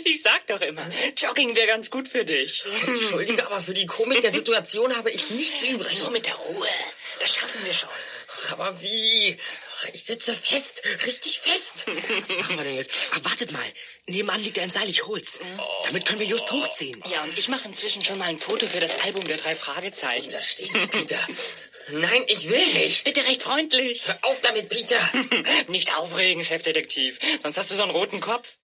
Ich 0.06 0.22
sag 0.22 0.48
doch 0.48 0.62
immer, 0.62 0.84
Jogging 1.18 1.54
wäre 1.56 1.68
ganz 1.68 1.92
gut 1.92 2.08
für 2.08 2.24
dich. 2.24 2.66
Entschuldige, 2.86 3.46
aber 3.46 3.62
für 3.62 3.74
die 3.74 3.86
Komik 3.86 4.22
der 4.22 4.32
Situation 4.32 4.96
habe 4.96 5.12
ich 5.12 5.30
nichts 5.32 5.64
übrig. 5.64 6.00
Nur 6.00 6.12
mit 6.12 6.26
der 6.28 6.36
Ruhe. 6.36 6.68
Das 7.20 7.36
schaffen 7.36 7.60
wir 7.66 7.74
schon. 7.74 7.90
Aber 8.54 8.82
wie? 8.82 9.38
Ich 9.94 10.04
sitze 10.04 10.34
fest, 10.34 10.84
richtig 11.06 11.40
fest. 11.40 11.86
Was 12.20 12.36
machen 12.38 12.58
wir 12.58 12.64
denn 12.64 12.76
jetzt? 12.76 12.92
Ach, 13.14 13.24
wartet 13.24 13.52
mal. 13.52 13.62
Nebenan 14.08 14.42
liegt 14.42 14.60
ein 14.60 14.72
Seil, 14.72 14.90
ich 14.90 15.06
hol's. 15.06 15.40
Damit 15.86 16.06
können 16.06 16.20
wir 16.20 16.28
just 16.28 16.52
hochziehen. 16.52 17.02
Ja, 17.12 17.24
und 17.24 17.38
ich 17.38 17.50
mache 17.50 17.68
inzwischen 17.68 18.04
schon 18.04 18.18
mal 18.18 18.26
ein 18.26 18.38
Foto 18.38 18.66
für 18.66 18.80
das 18.80 19.04
Album 19.06 19.26
der 19.28 19.38
drei 19.38 19.56
Fragezeichen. 19.56 20.32
Da 20.32 20.42
steht 20.42 20.72
Peter. 20.92 21.18
Nein, 21.92 22.22
ich 22.28 22.50
will 22.50 22.74
nicht. 22.74 23.06
Bitte 23.06 23.26
recht 23.28 23.44
freundlich. 23.44 24.08
Hör 24.08 24.18
auf 24.24 24.42
damit, 24.42 24.70
Peter. 24.70 24.98
nicht 25.72 25.96
aufregen, 25.98 26.44
Chefdetektiv. 26.44 27.20
Sonst 27.44 27.58
hast 27.58 27.72
du 27.72 27.76
so 27.76 27.84
einen 27.84 27.92
roten 27.92 28.20
Kopf. 28.20 28.58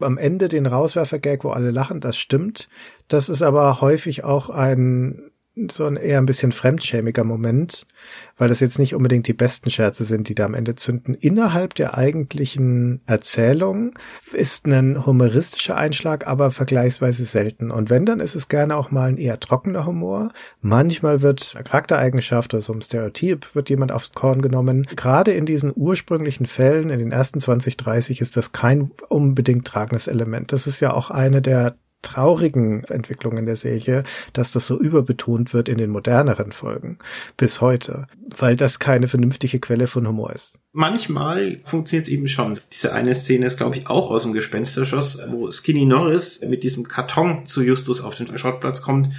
Am 0.00 0.18
Ende 0.18 0.48
den 0.48 0.66
Rauswerfer-Gag, 0.66 1.44
wo 1.44 1.50
alle 1.50 1.70
lachen, 1.70 2.00
das 2.00 2.18
stimmt. 2.18 2.68
Das 3.06 3.28
ist 3.28 3.42
aber 3.42 3.80
häufig 3.80 4.24
auch 4.24 4.50
ein 4.50 5.30
so 5.70 5.84
ein 5.84 5.96
eher 5.96 6.18
ein 6.18 6.26
bisschen 6.26 6.52
fremdschämiger 6.52 7.22
Moment, 7.22 7.86
weil 8.36 8.48
das 8.48 8.60
jetzt 8.60 8.78
nicht 8.78 8.94
unbedingt 8.94 9.28
die 9.28 9.32
besten 9.32 9.70
Scherze 9.70 10.04
sind, 10.04 10.28
die 10.28 10.34
da 10.34 10.46
am 10.46 10.54
Ende 10.54 10.74
zünden. 10.74 11.14
Innerhalb 11.14 11.74
der 11.74 11.96
eigentlichen 11.96 13.02
Erzählung 13.06 13.96
ist 14.32 14.66
ein 14.66 15.06
humoristischer 15.06 15.76
Einschlag, 15.76 16.26
aber 16.26 16.50
vergleichsweise 16.50 17.24
selten. 17.24 17.70
Und 17.70 17.88
wenn, 17.88 18.04
dann 18.04 18.20
ist 18.20 18.34
es 18.34 18.48
gerne 18.48 18.76
auch 18.76 18.90
mal 18.90 19.08
ein 19.08 19.16
eher 19.16 19.38
trockener 19.38 19.86
Humor. 19.86 20.32
Manchmal 20.60 21.22
wird 21.22 21.52
eine 21.54 21.64
Charaktereigenschaft 21.64 22.52
oder 22.52 22.62
so 22.62 22.72
ein 22.72 22.82
Stereotyp 22.82 23.54
wird 23.54 23.70
jemand 23.70 23.92
aufs 23.92 24.12
Korn 24.12 24.42
genommen. 24.42 24.86
Gerade 24.96 25.32
in 25.32 25.46
diesen 25.46 25.72
ursprünglichen 25.74 26.46
Fällen, 26.46 26.90
in 26.90 26.98
den 26.98 27.12
ersten 27.12 27.38
20, 27.38 27.76
30, 27.76 28.20
ist 28.20 28.36
das 28.36 28.52
kein 28.52 28.90
unbedingt 29.08 29.66
tragendes 29.66 30.08
Element. 30.08 30.52
Das 30.52 30.66
ist 30.66 30.80
ja 30.80 30.92
auch 30.92 31.10
eine 31.10 31.40
der 31.40 31.76
traurigen 32.04 32.84
Entwicklungen 32.84 33.46
der 33.46 33.56
Serie, 33.56 34.04
dass 34.32 34.52
das 34.52 34.66
so 34.66 34.78
überbetont 34.78 35.52
wird 35.52 35.68
in 35.68 35.78
den 35.78 35.90
moderneren 35.90 36.52
Folgen 36.52 36.98
bis 37.36 37.60
heute, 37.60 38.06
weil 38.36 38.56
das 38.56 38.78
keine 38.78 39.08
vernünftige 39.08 39.58
Quelle 39.58 39.88
von 39.88 40.06
Humor 40.06 40.32
ist. 40.32 40.58
Manchmal 40.72 41.60
funktioniert 41.64 42.06
es 42.06 42.12
eben 42.12 42.28
schon. 42.28 42.58
Diese 42.72 42.92
eine 42.92 43.14
Szene 43.14 43.46
ist, 43.46 43.56
glaube 43.56 43.76
ich, 43.76 43.86
auch 43.86 44.10
aus 44.10 44.22
dem 44.22 44.32
Gespensterschoss, 44.32 45.18
wo 45.28 45.50
Skinny 45.50 45.84
Norris 45.84 46.40
mit 46.46 46.62
diesem 46.62 46.86
Karton 46.86 47.46
zu 47.46 47.62
Justus 47.62 48.00
auf 48.00 48.14
den 48.14 48.36
Schrottplatz 48.38 48.82
kommt 48.82 49.10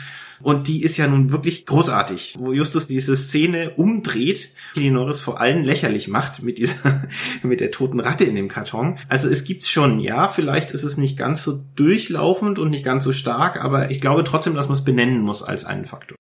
und 0.42 0.68
die 0.68 0.84
ist 0.84 0.98
ja 0.98 1.08
nun 1.08 1.32
wirklich 1.32 1.66
großartig, 1.66 2.36
wo 2.38 2.52
Justus 2.52 2.88
diese 2.88 3.16
Szene 3.16 3.72
umdreht, 3.72 4.50
die 4.76 4.90
Norris 4.90 5.20
vor 5.20 5.40
allem 5.40 5.64
lächerlich 5.64 6.08
macht 6.08 6.44
mit 6.44 6.58
dieser, 6.58 7.08
mit 7.44 7.60
der 7.60 7.72
toten 7.72 8.00
Ratte 8.00 8.26
in 8.26 8.36
dem 8.36 8.48
Karton. 8.48 8.98
Also 9.10 9.30
es 9.30 9.44
gibt's 9.44 9.70
schon, 9.70 10.00
ja, 10.00 10.28
vielleicht 10.28 10.72
ist 10.72 10.84
es 10.84 10.98
nicht 10.98 11.18
ganz 11.18 11.44
so 11.44 11.64
durchlaufend 11.76 12.60
und 12.60 12.70
nicht 12.70 12.86
ganz 12.86 13.04
so 13.04 13.12
stark, 13.12 13.64
aber 13.64 13.92
ich 13.92 14.02
glaube 14.02 14.24
trotzdem, 14.24 14.56
dass 14.56 14.68
man 14.68 14.78
es 14.78 14.84
benennen 14.84 15.22
muss 15.22 15.44
als 15.44 15.66
einen 15.66 15.86
Faktor. 15.86 16.18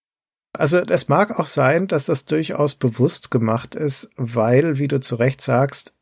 Also 0.53 0.79
es 0.79 1.09
mag 1.09 1.37
auch 1.37 1.47
sein, 1.47 1.87
dass 1.87 2.05
das 2.05 2.25
durchaus 2.25 2.75
bewusst 2.75 3.29
gemacht 3.29 3.75
ist, 3.75 4.09
weil, 4.15 4.77
wie 4.77 4.87
du 4.87 4.99
zu 5.01 5.15
Recht 5.15 5.41
sagst, 5.41 5.93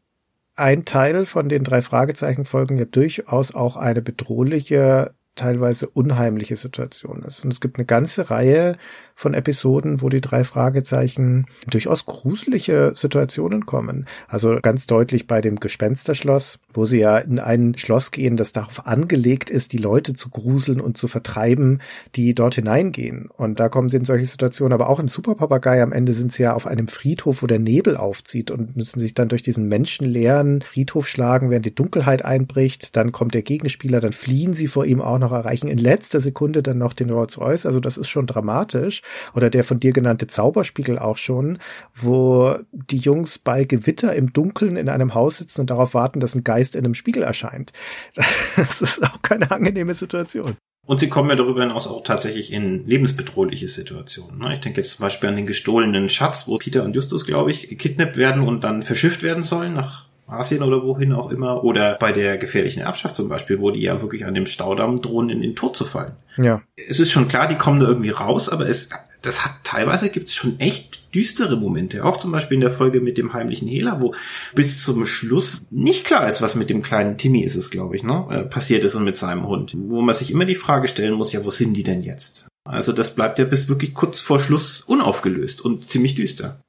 ein 0.56 0.86
Teil 0.86 1.26
von 1.26 1.50
den 1.50 1.64
drei 1.64 1.82
Fragezeichen-Folgen 1.82 2.78
ja 2.78 2.86
durchaus 2.86 3.56
auch 3.56 3.76
eine 3.76 4.02
bedrohliche 4.02 5.14
teilweise 5.36 5.90
unheimliche 5.90 6.56
Situation 6.56 7.24
ist. 7.24 7.44
Und 7.44 7.52
es 7.52 7.62
gibt 7.62 7.78
eine 7.78 7.86
ganze 7.86 8.30
Reihe 8.30 8.78
von 9.16 9.34
Episoden, 9.34 10.02
wo 10.02 10.10
die 10.10 10.22
drei 10.22 10.44
Fragezeichen 10.44 11.48
durchaus 11.68 12.06
gruselige 12.06 12.94
Situationen 12.96 13.66
kommen. 13.66 14.08
Also 14.28 14.60
ganz 14.62 14.88
deutlich 14.88 15.28
bei 15.28 15.42
dem 15.42 15.60
Gespensterschloss, 15.60 16.60
wo 16.74 16.86
sie 16.86 17.00
ja 17.00 17.18
in 17.18 17.40
ein 17.40 17.78
Schloss 17.78 18.12
gehen, 18.12 18.38
das 18.38 18.54
darauf 18.54 18.88
angelegt 18.88 19.50
ist, 19.50 19.72
die 19.72 19.78
Leute 19.78 20.14
zu 20.14 20.30
gruseln 20.30 20.82
und 20.82 20.98
zu 20.98 21.08
vertreiben, 21.08 21.82
die 22.16 22.34
dort 22.36 22.56
hineingehen. 22.56 23.30
Und 23.36 23.60
da 23.60 23.70
kommen 23.70 23.90
sie 23.90 23.98
in 23.98 24.06
solche 24.06 24.26
Situationen. 24.26 24.74
Aber 24.74 24.90
auch 24.90 25.00
in 25.00 25.08
Superpapagei 25.08 25.82
am 25.82 25.92
Ende 25.92 26.14
sind 26.14 26.32
sie 26.32 26.44
ja 26.44 26.54
auf 26.54 26.68
einem 26.68 26.88
Friedhof, 26.88 27.42
wo 27.42 27.48
der 27.48 27.60
Nebel 27.60 27.98
aufzieht 27.98 28.52
und 28.52 28.76
müssen 28.76 29.00
sich 29.00 29.14
dann 29.14 29.30
durch 29.30 29.44
diesen 29.44 29.68
menschenleeren 29.68 30.62
Friedhof 30.62 31.08
schlagen, 31.08 31.50
während 31.50 31.66
die 31.66 31.76
Dunkelheit 31.76 32.26
einbricht. 32.26 32.96
Dann 32.96 33.12
kommt 33.12 33.34
der 33.34 33.44
Gegenspieler, 33.44 34.00
dann 34.00 34.14
fliehen 34.14 34.54
sie 34.54 34.68
vor 34.68 34.86
ihm 34.86 35.02
auch 35.02 35.20
noch, 35.20 35.32
erreichen 35.32 35.68
in 35.68 35.78
letzter 35.78 36.20
Sekunde 36.20 36.64
dann 36.64 36.78
noch 36.78 36.94
den 36.94 37.10
Rolls 37.10 37.40
Royce. 37.40 37.66
Also 37.66 37.80
das 37.80 37.98
ist 37.98 38.10
schon 38.10 38.28
dramatisch 38.28 39.02
oder 39.36 39.50
der 39.50 39.64
von 39.64 39.80
dir 39.80 39.94
genannte 39.94 40.28
Zauberspiegel 40.28 41.00
auch 41.00 41.18
schon, 41.18 41.60
wo 41.96 42.56
die 42.72 42.98
Jungs 42.98 43.38
bei 43.38 43.64
Gewitter 43.66 44.16
im 44.16 44.34
Dunkeln 44.34 44.78
in 44.78 44.90
einem 44.90 45.14
Haus 45.14 45.38
sitzen 45.38 45.62
und 45.62 45.70
darauf 45.70 45.94
warten, 45.94 46.20
dass 46.20 46.36
ein 46.36 46.44
Geist 46.44 46.63
in 46.76 46.86
einem 46.86 46.96
Spiegel 46.96 47.24
erscheint. 47.24 47.72
Das 48.56 48.82
ist 48.82 49.04
auch 49.04 49.22
keine 49.22 49.52
angenehme 49.52 49.94
Situation. 49.94 50.58
Und 50.86 51.00
sie 51.00 51.10
kommen 51.10 51.30
ja 51.30 51.36
darüber 51.36 51.62
hinaus 51.62 51.88
auch 51.88 52.04
tatsächlich 52.04 52.52
in 52.52 52.86
lebensbedrohliche 52.86 53.70
Situationen. 53.70 54.40
Ne? 54.40 54.56
Ich 54.56 54.60
denke 54.60 54.82
jetzt 54.82 54.98
zum 54.98 55.04
Beispiel 55.04 55.30
an 55.30 55.38
den 55.38 55.46
gestohlenen 55.46 56.10
Schatz, 56.10 56.48
wo 56.48 56.58
Peter 56.58 56.84
und 56.84 56.96
Justus, 56.96 57.26
glaube 57.26 57.52
ich, 57.52 57.70
gekidnappt 57.70 58.18
werden 58.18 58.42
und 58.46 58.64
dann 58.64 58.84
verschifft 58.84 59.24
werden 59.24 59.44
sollen 59.44 59.74
nach 59.74 60.06
Asien 60.28 60.62
oder 60.62 60.84
wohin 60.84 61.14
auch 61.14 61.30
immer. 61.30 61.64
Oder 61.64 61.96
bei 62.00 62.12
der 62.12 62.38
gefährlichen 62.38 62.82
Erbschaft 62.82 63.16
zum 63.16 63.30
Beispiel, 63.30 63.60
wo 63.60 63.72
die 63.72 63.82
ja 63.82 64.02
wirklich 64.02 64.26
an 64.26 64.34
dem 64.34 64.46
Staudamm 64.46 65.02
drohen, 65.02 65.30
in 65.30 65.42
den 65.42 65.56
Tod 65.56 65.78
zu 65.78 65.86
fallen. 65.86 66.16
Ja. 66.38 66.62
Es 66.76 67.00
ist 67.00 67.12
schon 67.12 67.28
klar, 67.28 67.48
die 67.48 67.56
kommen 67.56 67.80
da 67.80 67.88
irgendwie 67.88 68.10
raus, 68.10 68.50
aber 68.50 68.68
es, 68.68 68.90
das 69.24 69.46
hat 69.46 69.56
teilweise 69.64 70.10
gibt's 70.10 70.36
schon 70.36 70.60
echt 70.60 71.14
düstere 71.16 71.58
Momente. 71.58 72.06
Auch 72.06 72.18
zum 72.18 72.32
Beispiel 72.32 72.56
in 72.56 72.62
der 72.62 72.72
Folge 72.72 73.02
mit 73.02 73.18
dem 73.18 73.34
heimlichen 73.34 73.68
Hehler, 73.68 74.02
wo 74.02 74.14
bis 74.54 74.84
zum 74.84 75.06
Schluss 75.06 75.64
nicht 75.70 76.06
klar 76.06 76.28
ist, 76.28 76.42
was 76.42 76.56
mit 76.56 76.70
dem 76.70 76.82
kleinen 76.82 77.18
Timmy 77.18 77.44
ist 77.44 77.56
es, 77.56 77.70
glaube 77.70 77.96
ich, 77.96 78.04
ne, 78.04 78.28
äh, 78.30 78.44
passiert 78.44 78.84
ist 78.84 78.96
und 78.96 79.04
mit 79.04 79.18
seinem 79.18 79.48
Hund. 79.48 79.74
Wo 79.76 80.02
man 80.02 80.16
sich 80.16 80.32
immer 80.32 80.46
die 80.46 80.56
Frage 80.56 80.88
stellen 80.88 81.14
muss, 81.14 81.34
ja, 81.34 81.44
wo 81.46 81.52
sind 81.52 81.74
die 81.74 81.84
denn 81.84 82.02
jetzt? 82.02 82.48
Also 82.66 82.92
das 82.92 83.16
bleibt 83.16 83.40
ja 83.40 83.46
bis 83.46 83.68
wirklich 83.68 83.94
kurz 83.94 84.20
vor 84.20 84.40
Schluss 84.40 84.82
unaufgelöst 84.82 85.62
und 85.62 85.90
ziemlich 85.90 86.16
düster. 86.16 86.62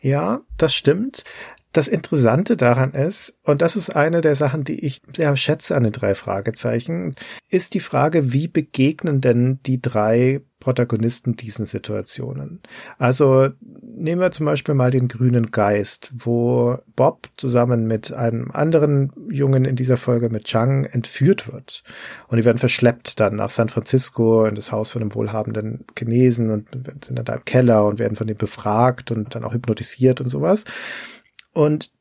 Ja, 0.00 0.40
das 0.56 0.74
stimmt. 0.74 1.24
Das 1.72 1.86
Interessante 1.86 2.56
daran 2.56 2.92
ist, 2.92 3.38
und 3.44 3.62
das 3.62 3.76
ist 3.76 3.94
eine 3.94 4.22
der 4.22 4.34
Sachen, 4.34 4.64
die 4.64 4.84
ich 4.84 5.02
sehr 5.14 5.36
schätze 5.36 5.76
an 5.76 5.84
den 5.84 5.92
drei 5.92 6.16
Fragezeichen, 6.16 7.14
ist 7.48 7.74
die 7.74 7.80
Frage, 7.80 8.32
wie 8.32 8.48
begegnen 8.48 9.20
denn 9.20 9.60
die 9.66 9.80
drei 9.80 10.40
Protagonisten 10.58 11.36
diesen 11.36 11.64
Situationen? 11.64 12.60
Also 12.98 13.50
nehmen 13.82 14.20
wir 14.20 14.32
zum 14.32 14.46
Beispiel 14.46 14.74
mal 14.74 14.90
den 14.90 15.06
grünen 15.06 15.52
Geist, 15.52 16.10
wo 16.12 16.78
Bob 16.96 17.28
zusammen 17.36 17.86
mit 17.86 18.12
einem 18.12 18.50
anderen 18.50 19.12
Jungen 19.30 19.64
in 19.64 19.76
dieser 19.76 19.96
Folge 19.96 20.28
mit 20.28 20.44
Chang 20.44 20.84
entführt 20.84 21.52
wird. 21.52 21.84
Und 22.26 22.38
die 22.38 22.44
werden 22.44 22.58
verschleppt 22.58 23.20
dann 23.20 23.36
nach 23.36 23.50
San 23.50 23.68
Francisco 23.68 24.44
in 24.44 24.56
das 24.56 24.72
Haus 24.72 24.90
von 24.90 25.02
einem 25.02 25.14
wohlhabenden 25.14 25.84
Chinesen 25.96 26.50
und 26.50 26.66
sind 27.04 27.16
dann 27.16 27.24
da 27.24 27.34
im 27.34 27.44
Keller 27.44 27.86
und 27.86 28.00
werden 28.00 28.16
von 28.16 28.26
dem 28.26 28.36
befragt 28.36 29.10
und 29.10 29.34
dann 29.34 29.44
auch 29.44 29.54
hypnotisiert 29.54 30.20
und 30.20 30.28
sowas. 30.28 30.64
Und 31.52 31.92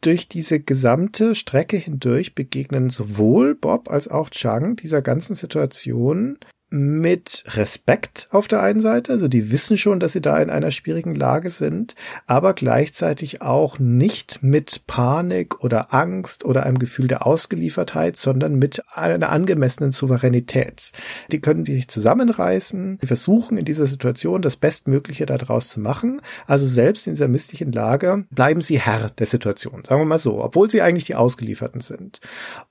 durch 0.00 0.28
diese 0.28 0.60
gesamte 0.60 1.34
Strecke 1.34 1.76
hindurch 1.76 2.34
begegnen 2.34 2.88
sowohl 2.90 3.54
Bob 3.54 3.90
als 3.90 4.08
auch 4.08 4.30
Chang 4.30 4.76
dieser 4.76 5.02
ganzen 5.02 5.34
Situation 5.34 6.38
mit 6.70 7.44
Respekt 7.48 8.28
auf 8.30 8.46
der 8.46 8.62
einen 8.62 8.82
Seite, 8.82 9.12
also 9.12 9.26
die 9.26 9.50
wissen 9.50 9.78
schon, 9.78 10.00
dass 10.00 10.12
sie 10.12 10.20
da 10.20 10.40
in 10.40 10.50
einer 10.50 10.70
schwierigen 10.70 11.14
Lage 11.14 11.48
sind, 11.48 11.94
aber 12.26 12.52
gleichzeitig 12.52 13.40
auch 13.40 13.78
nicht 13.78 14.42
mit 14.42 14.86
Panik 14.86 15.64
oder 15.64 15.94
Angst 15.94 16.44
oder 16.44 16.66
einem 16.66 16.78
Gefühl 16.78 17.08
der 17.08 17.26
Ausgeliefertheit, 17.26 18.18
sondern 18.18 18.56
mit 18.56 18.82
einer 18.92 19.30
angemessenen 19.30 19.92
Souveränität. 19.92 20.92
Die 21.32 21.40
können 21.40 21.64
sich 21.64 21.88
zusammenreißen, 21.88 22.98
die 22.98 23.06
versuchen 23.06 23.56
in 23.56 23.64
dieser 23.64 23.86
Situation 23.86 24.42
das 24.42 24.56
Bestmögliche 24.56 25.24
daraus 25.24 25.68
zu 25.68 25.80
machen, 25.80 26.20
also 26.46 26.66
selbst 26.66 27.06
in 27.06 27.14
dieser 27.14 27.28
misslichen 27.28 27.72
Lage 27.72 28.26
bleiben 28.30 28.60
sie 28.60 28.78
Herr 28.78 29.08
der 29.10 29.26
Situation, 29.26 29.84
sagen 29.84 30.02
wir 30.02 30.06
mal 30.06 30.18
so, 30.18 30.44
obwohl 30.44 30.70
sie 30.70 30.82
eigentlich 30.82 31.06
die 31.06 31.14
Ausgelieferten 31.14 31.80
sind. 31.80 32.20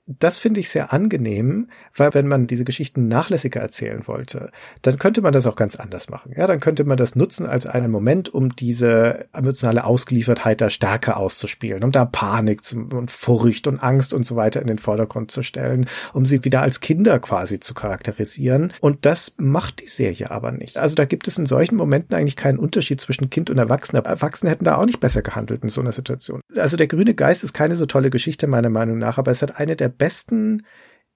Das 0.06 0.38
finde 0.38 0.60
ich 0.60 0.68
sehr 0.68 0.92
angenehm, 0.92 1.68
weil 1.96 2.14
wenn 2.14 2.28
man 2.28 2.46
diese 2.46 2.64
Geschichten 2.64 3.08
nachlässiger 3.08 3.60
erzählt, 3.60 3.87
erzählen 3.88 4.06
wollte, 4.06 4.50
dann 4.82 4.98
könnte 4.98 5.20
man 5.22 5.32
das 5.32 5.46
auch 5.46 5.56
ganz 5.56 5.76
anders 5.76 6.08
machen. 6.08 6.32
Ja, 6.36 6.46
dann 6.46 6.60
könnte 6.60 6.84
man 6.84 6.96
das 6.96 7.14
nutzen 7.14 7.46
als 7.46 7.66
einen 7.66 7.90
Moment, 7.90 8.32
um 8.32 8.54
diese 8.54 9.26
emotionale 9.32 9.84
Ausgeliefertheit 9.84 10.60
da 10.60 10.70
stärker 10.70 11.16
auszuspielen, 11.16 11.84
um 11.84 11.92
da 11.92 12.04
Panik 12.04 12.60
und 12.74 13.10
Furcht 13.10 13.66
und 13.66 13.82
Angst 13.82 14.12
und 14.12 14.24
so 14.24 14.36
weiter 14.36 14.60
in 14.60 14.66
den 14.66 14.78
Vordergrund 14.78 15.30
zu 15.30 15.42
stellen, 15.42 15.86
um 16.12 16.26
sie 16.26 16.44
wieder 16.44 16.62
als 16.62 16.80
Kinder 16.80 17.18
quasi 17.18 17.60
zu 17.60 17.74
charakterisieren. 17.74 18.72
Und 18.80 19.06
das 19.06 19.34
macht 19.38 19.80
die 19.80 19.88
Serie 19.88 20.30
aber 20.30 20.52
nicht. 20.52 20.78
Also 20.78 20.94
da 20.94 21.04
gibt 21.04 21.28
es 21.28 21.38
in 21.38 21.46
solchen 21.46 21.76
Momenten 21.76 22.16
eigentlich 22.16 22.36
keinen 22.36 22.58
Unterschied 22.58 23.00
zwischen 23.00 23.30
Kind 23.30 23.50
und 23.50 23.58
Erwachsener. 23.58 24.04
Erwachsene 24.04 24.50
hätten 24.50 24.64
da 24.64 24.76
auch 24.76 24.86
nicht 24.86 25.00
besser 25.00 25.22
gehandelt 25.22 25.62
in 25.62 25.68
so 25.68 25.80
einer 25.80 25.92
Situation. 25.92 26.40
Also 26.56 26.76
der 26.76 26.86
grüne 26.86 27.14
Geist 27.14 27.44
ist 27.44 27.52
keine 27.52 27.76
so 27.76 27.86
tolle 27.86 28.10
Geschichte 28.10 28.46
meiner 28.46 28.70
Meinung 28.70 28.98
nach, 28.98 29.18
aber 29.18 29.30
es 29.30 29.42
hat 29.42 29.58
eine 29.58 29.76
der 29.76 29.88
besten 29.88 30.64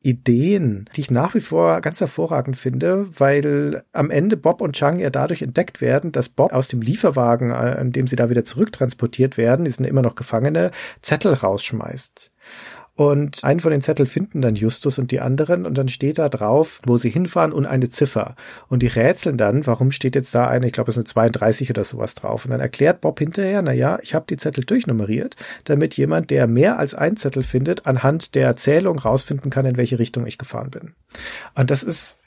Ideen, 0.04 0.88
die 0.96 1.00
ich 1.00 1.10
nach 1.10 1.34
wie 1.34 1.40
vor 1.40 1.80
ganz 1.80 2.00
hervorragend 2.00 2.56
finde, 2.56 3.08
weil 3.18 3.84
am 3.92 4.10
Ende 4.10 4.36
Bob 4.36 4.60
und 4.60 4.74
Chang 4.74 4.98
ja 4.98 5.10
dadurch 5.10 5.42
entdeckt 5.42 5.80
werden, 5.80 6.12
dass 6.12 6.28
Bob 6.28 6.52
aus 6.52 6.68
dem 6.68 6.82
Lieferwagen, 6.82 7.50
äh, 7.50 7.54
an 7.54 7.92
dem 7.92 8.06
sie 8.06 8.16
da 8.16 8.30
wieder 8.30 8.44
zurücktransportiert 8.44 9.36
werden, 9.36 9.64
die 9.64 9.70
sind 9.70 9.86
immer 9.86 10.02
noch 10.02 10.14
Gefangene, 10.14 10.70
Zettel 11.00 11.34
rausschmeißt. 11.34 12.30
Und 13.02 13.42
einen 13.42 13.58
von 13.58 13.72
den 13.72 13.80
Zetteln 13.80 14.06
finden 14.06 14.42
dann 14.42 14.54
Justus 14.54 14.96
und 14.96 15.10
die 15.10 15.20
anderen 15.20 15.66
und 15.66 15.76
dann 15.76 15.88
steht 15.88 16.18
da 16.18 16.28
drauf, 16.28 16.80
wo 16.86 16.98
sie 16.98 17.10
hinfahren 17.10 17.52
und 17.52 17.66
eine 17.66 17.88
Ziffer. 17.88 18.36
Und 18.68 18.80
die 18.80 18.86
rätseln 18.86 19.36
dann, 19.36 19.66
warum 19.66 19.90
steht 19.90 20.14
jetzt 20.14 20.36
da 20.36 20.46
eine, 20.46 20.66
ich 20.66 20.72
glaube 20.72 20.90
es 20.92 20.96
eine 20.96 21.04
32 21.04 21.68
oder 21.70 21.82
sowas 21.82 22.14
drauf. 22.14 22.44
Und 22.44 22.52
dann 22.52 22.60
erklärt 22.60 23.00
Bob 23.00 23.18
hinterher, 23.18 23.60
na 23.60 23.72
ja, 23.72 23.98
ich 24.02 24.14
habe 24.14 24.26
die 24.28 24.36
Zettel 24.36 24.62
durchnummeriert, 24.62 25.34
damit 25.64 25.96
jemand, 25.96 26.30
der 26.30 26.46
mehr 26.46 26.78
als 26.78 26.94
ein 26.94 27.16
Zettel 27.16 27.42
findet, 27.42 27.86
anhand 27.86 28.36
der 28.36 28.54
Zählung 28.54 29.00
rausfinden 29.00 29.50
kann, 29.50 29.66
in 29.66 29.76
welche 29.76 29.98
Richtung 29.98 30.24
ich 30.24 30.38
gefahren 30.38 30.70
bin. 30.70 30.94
Und 31.56 31.72
das 31.72 31.82
ist 31.82 32.18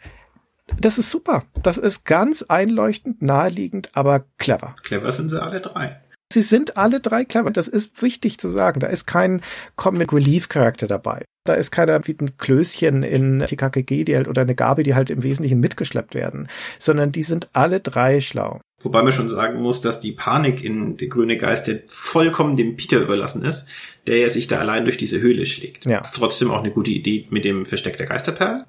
das 0.80 0.98
ist 0.98 1.12
super. 1.12 1.44
Das 1.62 1.78
ist 1.78 2.06
ganz 2.06 2.42
einleuchtend, 2.42 3.22
naheliegend, 3.22 3.92
aber 3.94 4.26
clever. 4.40 4.76
Clever 4.84 5.12
sind 5.12 5.30
sie 5.30 5.42
alle 5.42 5.62
drei. 5.62 6.02
Sie 6.36 6.42
sind 6.42 6.76
alle 6.76 7.00
drei 7.00 7.24
clever. 7.24 7.50
Das 7.50 7.70
ist 7.70 8.02
wichtig 8.02 8.40
zu 8.40 8.50
sagen. 8.50 8.82
Da 8.82 8.88
ist 8.88 9.08
kein 9.08 9.42
Comic 9.78 10.12
Relief 10.12 10.50
Charakter 10.50 10.86
dabei. 10.86 11.24
Da 11.46 11.54
ist 11.54 11.72
keiner 11.72 12.06
wie 12.06 12.18
ein 12.20 12.36
Klößchen 12.38 13.04
in 13.04 13.40
TKKG, 13.40 14.04
die 14.04 14.18
halt, 14.18 14.28
oder 14.28 14.42
eine 14.42 14.54
Gabi, 14.54 14.84
die 14.84 14.96
halt 14.96 15.10
im 15.10 15.24
Wesentlichen 15.24 15.62
mitgeschleppt 15.62 16.14
werden, 16.14 16.50
sondern 16.78 17.14
die 17.14 17.24
sind 17.24 17.48
alle 17.54 17.80
drei 17.80 18.20
schlau. 18.20 18.60
Wobei 18.82 19.02
man 19.02 19.14
schon 19.14 19.30
sagen 19.30 19.62
muss, 19.62 19.80
dass 19.80 20.02
die 20.02 20.12
Panik 20.12 20.62
in 20.62 20.98
der 20.98 21.08
grüne 21.08 21.38
Geist 21.38 21.72
vollkommen 21.88 22.58
dem 22.58 22.76
Peter 22.76 23.00
überlassen 23.00 23.46
ist, 23.46 23.66
der 24.06 24.18
ja 24.18 24.30
sich 24.30 24.48
da 24.48 24.60
allein 24.60 24.84
durch 24.84 24.98
diese 24.98 25.22
Höhle 25.22 25.46
schlägt. 25.46 25.86
Ja. 25.86 26.02
Trotzdem 26.02 26.52
auch 26.52 26.60
eine 26.60 26.72
gute 26.72 26.92
Idee 26.92 27.28
mit 27.30 27.46
dem 27.46 27.66
Versteck 27.66 27.96
der 27.96 28.08
Geisterperlen 28.08 28.66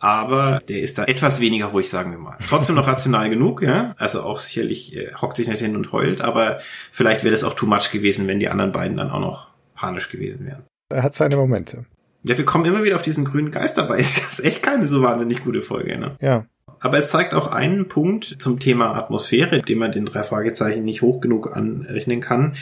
aber 0.00 0.60
der 0.66 0.80
ist 0.80 0.96
da 0.96 1.04
etwas 1.04 1.40
weniger 1.40 1.66
ruhig, 1.66 1.90
sagen 1.90 2.10
wir 2.10 2.18
mal. 2.18 2.38
Trotzdem 2.48 2.74
noch 2.74 2.86
rational 2.86 3.28
genug, 3.28 3.62
ja. 3.62 3.94
Also 3.98 4.22
auch 4.22 4.40
sicherlich 4.40 4.96
äh, 4.96 5.12
hockt 5.20 5.36
sich 5.36 5.46
nicht 5.46 5.60
hin 5.60 5.76
und 5.76 5.92
heult, 5.92 6.22
aber 6.22 6.60
vielleicht 6.90 7.22
wäre 7.22 7.32
das 7.32 7.44
auch 7.44 7.54
too 7.54 7.66
much 7.66 7.92
gewesen, 7.92 8.26
wenn 8.26 8.40
die 8.40 8.48
anderen 8.48 8.72
beiden 8.72 8.96
dann 8.96 9.10
auch 9.10 9.20
noch 9.20 9.50
panisch 9.74 10.08
gewesen 10.08 10.46
wären. 10.46 10.64
Er 10.88 11.02
hat 11.02 11.14
seine 11.14 11.36
Momente. 11.36 11.84
Ja, 12.22 12.36
wir 12.36 12.46
kommen 12.46 12.64
immer 12.64 12.82
wieder 12.82 12.96
auf 12.96 13.02
diesen 13.02 13.26
grünen 13.26 13.50
Geist 13.50 13.76
dabei. 13.76 13.98
Ist 14.00 14.22
das 14.22 14.40
echt 14.40 14.62
keine 14.62 14.88
so 14.88 15.02
wahnsinnig 15.02 15.44
gute 15.44 15.60
Folge, 15.60 15.98
ne? 15.98 16.16
Ja. 16.20 16.46
Aber 16.80 16.96
es 16.96 17.10
zeigt 17.10 17.34
auch 17.34 17.48
einen 17.48 17.88
Punkt 17.88 18.36
zum 18.38 18.58
Thema 18.58 18.94
Atmosphäre, 18.94 19.60
den 19.60 19.78
man 19.78 19.92
den 19.92 20.06
drei 20.06 20.22
Fragezeichen 20.22 20.82
nicht 20.82 21.02
hoch 21.02 21.20
genug 21.20 21.54
anrechnen 21.54 22.22
kann. 22.22 22.56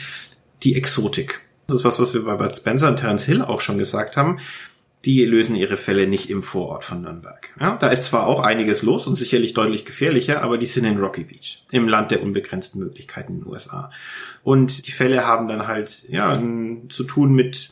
Die 0.63 0.75
Exotik. 0.75 1.47
Das 1.67 1.77
ist 1.77 1.85
was, 1.85 1.99
was 2.01 2.13
wir 2.13 2.25
bei 2.25 2.35
Bud 2.35 2.53
Spencer 2.53 2.89
und 2.89 2.97
Terence 2.97 3.23
Hill 3.23 3.41
auch 3.41 3.61
schon 3.61 3.77
gesagt 3.77 4.17
haben 4.17 4.39
die 5.05 5.23
lösen 5.23 5.55
ihre 5.55 5.77
Fälle 5.77 6.07
nicht 6.07 6.29
im 6.29 6.43
Vorort 6.43 6.83
von 6.83 7.01
Nürnberg. 7.01 7.49
Ja, 7.59 7.77
da 7.77 7.87
ist 7.89 8.03
zwar 8.03 8.27
auch 8.27 8.41
einiges 8.41 8.83
los 8.83 9.07
und 9.07 9.15
sicherlich 9.15 9.53
deutlich 9.53 9.85
gefährlicher, 9.85 10.41
aber 10.41 10.57
die 10.57 10.65
sind 10.65 10.85
in 10.85 10.97
Rocky 10.97 11.23
Beach, 11.23 11.63
im 11.71 11.87
Land 11.87 12.11
der 12.11 12.21
unbegrenzten 12.21 12.79
Möglichkeiten 12.79 13.33
in 13.33 13.39
den 13.41 13.47
USA. 13.47 13.91
Und 14.43 14.87
die 14.87 14.91
Fälle 14.91 15.25
haben 15.25 15.47
dann 15.47 15.67
halt 15.67 16.03
ja 16.09 16.37
zu 16.89 17.03
tun 17.05 17.33
mit 17.33 17.71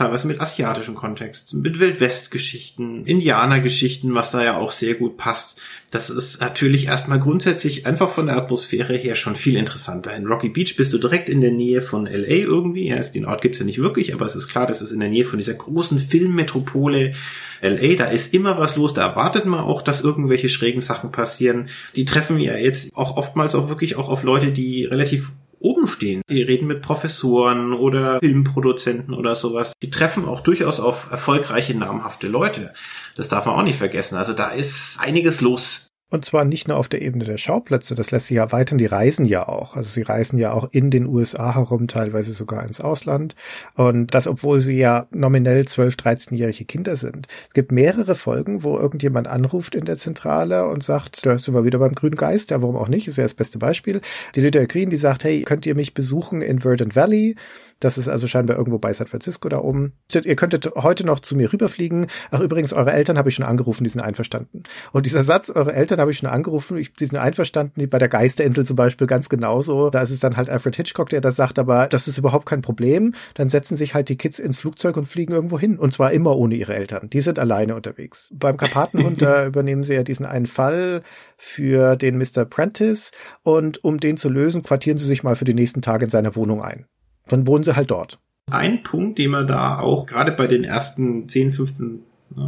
teilweise 0.00 0.26
mit 0.26 0.40
asiatischem 0.40 0.94
Kontext, 0.94 1.52
mit 1.52 1.78
Wildwest-Geschichten, 1.78 3.04
Indianergeschichten, 3.04 4.14
was 4.14 4.30
da 4.30 4.42
ja 4.42 4.56
auch 4.56 4.70
sehr 4.70 4.94
gut 4.94 5.18
passt. 5.18 5.60
Das 5.90 6.08
ist 6.08 6.40
natürlich 6.40 6.86
erstmal 6.86 7.20
grundsätzlich 7.20 7.84
einfach 7.84 8.08
von 8.08 8.26
der 8.26 8.38
Atmosphäre 8.38 8.96
her 8.96 9.14
schon 9.14 9.36
viel 9.36 9.58
interessanter. 9.58 10.16
In 10.16 10.26
Rocky 10.26 10.48
Beach 10.48 10.76
bist 10.76 10.94
du 10.94 10.98
direkt 10.98 11.28
in 11.28 11.42
der 11.42 11.50
Nähe 11.50 11.82
von 11.82 12.06
LA 12.06 12.28
irgendwie. 12.28 12.88
Ja, 12.88 12.98
den 12.98 13.26
Ort 13.26 13.42
gibt's 13.42 13.58
ja 13.58 13.66
nicht 13.66 13.78
wirklich, 13.78 14.14
aber 14.14 14.24
es 14.24 14.36
ist 14.36 14.48
klar, 14.48 14.66
das 14.66 14.80
ist 14.80 14.92
in 14.92 15.00
der 15.00 15.10
Nähe 15.10 15.26
von 15.26 15.38
dieser 15.38 15.52
großen 15.52 16.00
Filmmetropole 16.00 17.12
LA. 17.60 17.96
Da 17.96 18.06
ist 18.06 18.32
immer 18.32 18.58
was 18.58 18.76
los. 18.76 18.94
Da 18.94 19.06
erwartet 19.06 19.44
man 19.44 19.60
auch, 19.60 19.82
dass 19.82 20.02
irgendwelche 20.02 20.48
schrägen 20.48 20.80
Sachen 20.80 21.12
passieren. 21.12 21.68
Die 21.94 22.06
treffen 22.06 22.38
ja 22.38 22.56
jetzt 22.56 22.96
auch 22.96 23.18
oftmals 23.18 23.54
auch 23.54 23.68
wirklich 23.68 23.96
auch 23.96 24.08
auf 24.08 24.22
Leute, 24.22 24.50
die 24.50 24.86
relativ 24.86 25.30
oben 25.60 25.86
stehen. 25.86 26.22
Die 26.28 26.42
reden 26.42 26.66
mit 26.66 26.82
Professoren 26.82 27.72
oder 27.72 28.18
Filmproduzenten 28.20 29.14
oder 29.14 29.34
sowas. 29.34 29.72
Die 29.82 29.90
treffen 29.90 30.24
auch 30.24 30.40
durchaus 30.40 30.80
auf 30.80 31.10
erfolgreiche, 31.10 31.76
namhafte 31.76 32.26
Leute. 32.26 32.72
Das 33.16 33.28
darf 33.28 33.46
man 33.46 33.54
auch 33.56 33.62
nicht 33.62 33.78
vergessen. 33.78 34.16
Also 34.16 34.32
da 34.32 34.48
ist 34.48 34.98
einiges 35.00 35.40
los 35.40 35.89
und 36.10 36.24
zwar 36.24 36.44
nicht 36.44 36.68
nur 36.68 36.76
auf 36.76 36.88
der 36.88 37.02
Ebene 37.02 37.24
der 37.24 37.38
Schauplätze, 37.38 37.94
das 37.94 38.10
lässt 38.10 38.26
sich 38.26 38.36
ja 38.36 38.42
erweitern, 38.42 38.78
die 38.78 38.86
reisen 38.86 39.24
ja 39.24 39.48
auch. 39.48 39.76
Also 39.76 39.90
sie 39.90 40.02
reisen 40.02 40.38
ja 40.38 40.52
auch 40.52 40.68
in 40.72 40.90
den 40.90 41.06
USA 41.06 41.54
herum, 41.54 41.86
teilweise 41.86 42.32
sogar 42.32 42.64
ins 42.66 42.80
Ausland. 42.80 43.36
Und 43.74 44.12
das, 44.14 44.26
obwohl 44.26 44.60
sie 44.60 44.76
ja 44.76 45.06
nominell 45.12 45.62
12-, 45.62 45.96
13-jährige 45.96 46.64
Kinder 46.64 46.96
sind. 46.96 47.28
Es 47.48 47.54
gibt 47.54 47.70
mehrere 47.72 48.16
Folgen, 48.16 48.64
wo 48.64 48.76
irgendjemand 48.76 49.28
anruft 49.28 49.74
in 49.74 49.84
der 49.84 49.96
Zentrale 49.96 50.66
und 50.66 50.82
sagt, 50.82 51.24
da 51.24 51.38
sind 51.38 51.54
wir 51.54 51.64
wieder 51.64 51.78
beim 51.78 51.94
grünen 51.94 52.16
Geist, 52.16 52.50
ja, 52.50 52.60
warum 52.60 52.76
auch 52.76 52.88
nicht, 52.88 53.06
ist 53.06 53.16
ja 53.16 53.24
das 53.24 53.34
beste 53.34 53.58
Beispiel. 53.58 54.00
Die 54.34 54.40
Lydia 54.40 54.64
Green, 54.64 54.90
die 54.90 54.96
sagt, 54.96 55.24
hey, 55.24 55.42
könnt 55.42 55.64
ihr 55.64 55.76
mich 55.76 55.94
besuchen 55.94 56.42
in 56.42 56.60
Verdant 56.60 56.96
Valley? 56.96 57.36
Das 57.80 57.96
ist 57.96 58.08
also 58.08 58.26
scheinbar 58.26 58.58
irgendwo 58.58 58.78
bei 58.78 58.92
San 58.92 59.06
Francisco 59.06 59.48
da 59.48 59.58
oben. 59.58 59.94
Ihr 60.12 60.36
könntet 60.36 60.70
heute 60.76 61.04
noch 61.04 61.20
zu 61.20 61.34
mir 61.34 61.50
rüberfliegen. 61.50 62.06
Ach, 62.30 62.40
übrigens, 62.40 62.74
eure 62.74 62.92
Eltern 62.92 63.16
habe 63.16 63.30
ich 63.30 63.34
schon 63.34 63.44
angerufen, 63.44 63.84
die 63.84 63.90
sind 63.90 64.02
einverstanden. 64.02 64.62
Und 64.92 65.06
dieser 65.06 65.22
Satz, 65.22 65.48
eure 65.50 65.72
Eltern 65.72 65.98
habe 65.98 66.10
ich 66.10 66.18
schon 66.18 66.28
angerufen, 66.28 66.76
ich, 66.76 66.92
die 66.92 67.06
sind 67.06 67.18
einverstanden, 67.18 67.88
bei 67.88 67.98
der 67.98 68.08
Geisterinsel 68.08 68.66
zum 68.66 68.76
Beispiel 68.76 69.06
ganz 69.06 69.30
genauso. 69.30 69.88
Da 69.88 70.02
ist 70.02 70.10
es 70.10 70.20
dann 70.20 70.36
halt 70.36 70.50
Alfred 70.50 70.76
Hitchcock, 70.76 71.08
der 71.08 71.22
das 71.22 71.36
sagt, 71.36 71.58
aber 71.58 71.88
das 71.88 72.06
ist 72.06 72.18
überhaupt 72.18 72.44
kein 72.46 72.60
Problem. 72.60 73.14
Dann 73.34 73.48
setzen 73.48 73.76
sich 73.76 73.94
halt 73.94 74.10
die 74.10 74.16
Kids 74.16 74.38
ins 74.38 74.58
Flugzeug 74.58 74.98
und 74.98 75.06
fliegen 75.06 75.32
irgendwo 75.32 75.58
hin. 75.58 75.78
Und 75.78 75.92
zwar 75.94 76.12
immer 76.12 76.36
ohne 76.36 76.56
ihre 76.56 76.74
Eltern. 76.74 77.08
Die 77.08 77.20
sind 77.20 77.38
alleine 77.38 77.74
unterwegs. 77.74 78.30
Beim 78.34 78.58
Karpatenhund, 78.58 79.22
da 79.22 79.46
übernehmen 79.46 79.84
sie 79.84 79.94
ja 79.94 80.02
diesen 80.02 80.26
einen 80.26 80.46
Fall 80.46 81.00
für 81.38 81.96
den 81.96 82.18
Mr. 82.18 82.44
Prentice 82.44 83.10
und 83.42 83.82
um 83.82 83.98
den 83.98 84.18
zu 84.18 84.28
lösen, 84.28 84.62
quartieren 84.62 84.98
sie 84.98 85.06
sich 85.06 85.22
mal 85.22 85.36
für 85.36 85.46
die 85.46 85.54
nächsten 85.54 85.80
Tage 85.80 86.04
in 86.04 86.10
seiner 86.10 86.36
Wohnung 86.36 86.62
ein 86.62 86.84
dann 87.30 87.46
wohnen 87.46 87.64
sie 87.64 87.76
halt 87.76 87.90
dort. 87.90 88.18
Ein 88.50 88.82
Punkt, 88.82 89.18
den 89.18 89.30
man 89.30 89.46
da 89.46 89.78
auch 89.78 90.06
gerade 90.06 90.32
bei 90.32 90.46
den 90.46 90.64
ersten 90.64 91.28
10, 91.28 91.52
15, 91.52 92.02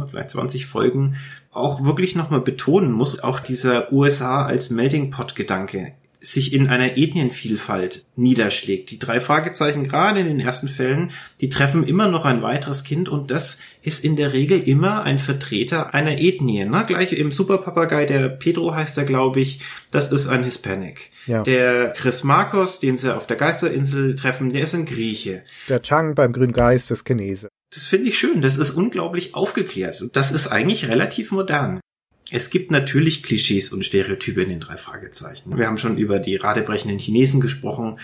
vielleicht 0.09 0.31
20 0.31 0.65
Folgen 0.65 1.15
auch 1.51 1.83
wirklich 1.83 2.15
nochmal 2.15 2.41
betonen 2.41 2.91
muss, 2.91 3.19
auch 3.19 3.39
dieser 3.39 3.91
USA 3.93 4.45
als 4.45 4.69
Melting 4.69 5.11
Pot 5.11 5.35
Gedanke 5.35 5.93
sich 6.23 6.53
in 6.53 6.67
einer 6.67 6.97
Ethnienvielfalt 6.97 8.05
niederschlägt. 8.15 8.91
Die 8.91 8.97
drei 8.97 9.19
Fragezeichen, 9.19 9.83
gerade 9.83 10.21
in 10.21 10.27
den 10.27 10.39
ersten 10.39 10.69
Fällen, 10.69 11.11
die 11.41 11.49
treffen 11.49 11.83
immer 11.83 12.07
noch 12.07 12.23
ein 12.23 12.41
weiteres 12.41 12.85
Kind 12.85 13.09
und 13.09 13.29
das 13.29 13.59
ist 13.81 14.05
in 14.05 14.15
der 14.15 14.31
Regel 14.31 14.61
immer 14.61 15.03
ein 15.03 15.19
Vertreter 15.19 15.93
einer 15.93 16.19
Ethnie. 16.19 16.65
Na, 16.65 16.83
gleich 16.83 17.11
im 17.11 17.33
Superpapagei, 17.33 18.05
der 18.05 18.29
Pedro 18.29 18.73
heißt 18.73 18.97
er, 18.97 19.03
glaube 19.03 19.41
ich, 19.41 19.59
das 19.91 20.13
ist 20.13 20.29
ein 20.29 20.45
Hispanic. 20.45 21.11
Ja. 21.27 21.43
Der 21.43 21.89
Chris 21.89 22.23
Marcos, 22.23 22.79
den 22.79 22.97
sie 22.97 23.13
auf 23.13 23.27
der 23.27 23.35
Geisterinsel 23.35 24.15
treffen, 24.15 24.53
der 24.53 24.63
ist 24.63 24.73
ein 24.73 24.85
Grieche. 24.85 25.43
Der 25.67 25.81
Chang 25.81 26.15
beim 26.15 26.31
Grünen 26.31 26.53
Geist 26.53 26.89
ist 26.89 27.05
Chinese. 27.05 27.49
Das 27.73 27.83
finde 27.83 28.09
ich 28.09 28.17
schön. 28.17 28.41
Das 28.41 28.57
ist 28.57 28.71
unglaublich 28.71 29.35
aufgeklärt. 29.35 30.05
Das 30.13 30.31
ist 30.31 30.47
eigentlich 30.47 30.87
relativ 30.87 31.31
modern. 31.31 31.81
Es 32.35 32.49
gibt 32.49 32.71
natürlich 32.71 33.21
Klischees 33.21 33.71
und 33.71 33.85
Stereotype 33.85 34.41
in 34.41 34.49
den 34.49 34.59
drei 34.59 34.75
Fragezeichen. 34.75 35.55
Wir 35.55 35.67
haben 35.67 35.77
schon 35.77 35.97
über 35.97 36.17
die 36.17 36.35
radebrechenden 36.35 36.97
Chinesen 36.97 37.41
gesprochen. 37.41 37.99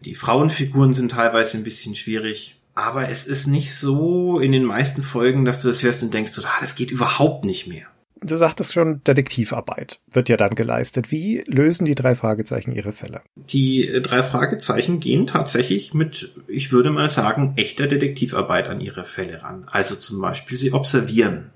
Die 0.00 0.14
Frauenfiguren 0.14 0.92
sind 0.92 1.12
teilweise 1.12 1.56
ein 1.56 1.64
bisschen 1.64 1.94
schwierig. 1.94 2.60
Aber 2.74 3.08
es 3.08 3.26
ist 3.26 3.46
nicht 3.46 3.74
so 3.74 4.38
in 4.38 4.52
den 4.52 4.64
meisten 4.64 5.02
Folgen, 5.02 5.46
dass 5.46 5.62
du 5.62 5.68
das 5.68 5.82
hörst 5.82 6.02
und 6.02 6.12
denkst, 6.12 6.32
ah, 6.42 6.60
das 6.60 6.74
geht 6.74 6.90
überhaupt 6.90 7.46
nicht 7.46 7.68
mehr. 7.68 7.86
Du 8.20 8.36
sagtest 8.36 8.74
schon, 8.74 9.02
Detektivarbeit 9.04 9.98
wird 10.10 10.28
ja 10.28 10.36
dann 10.36 10.54
geleistet. 10.54 11.10
Wie 11.10 11.42
lösen 11.46 11.86
die 11.86 11.94
drei 11.94 12.14
Fragezeichen 12.16 12.72
ihre 12.72 12.92
Fälle? 12.92 13.22
Die 13.34 13.88
äh, 13.88 14.02
drei 14.02 14.22
Fragezeichen 14.22 15.00
gehen 15.00 15.26
tatsächlich 15.26 15.94
mit, 15.94 16.34
ich 16.48 16.70
würde 16.70 16.90
mal 16.90 17.10
sagen, 17.10 17.54
echter 17.56 17.86
Detektivarbeit 17.86 18.68
an 18.68 18.82
ihre 18.82 19.06
Fälle 19.06 19.42
ran. 19.42 19.64
Also 19.68 19.94
zum 19.94 20.20
Beispiel, 20.20 20.58
sie 20.58 20.74
observieren 20.74 21.50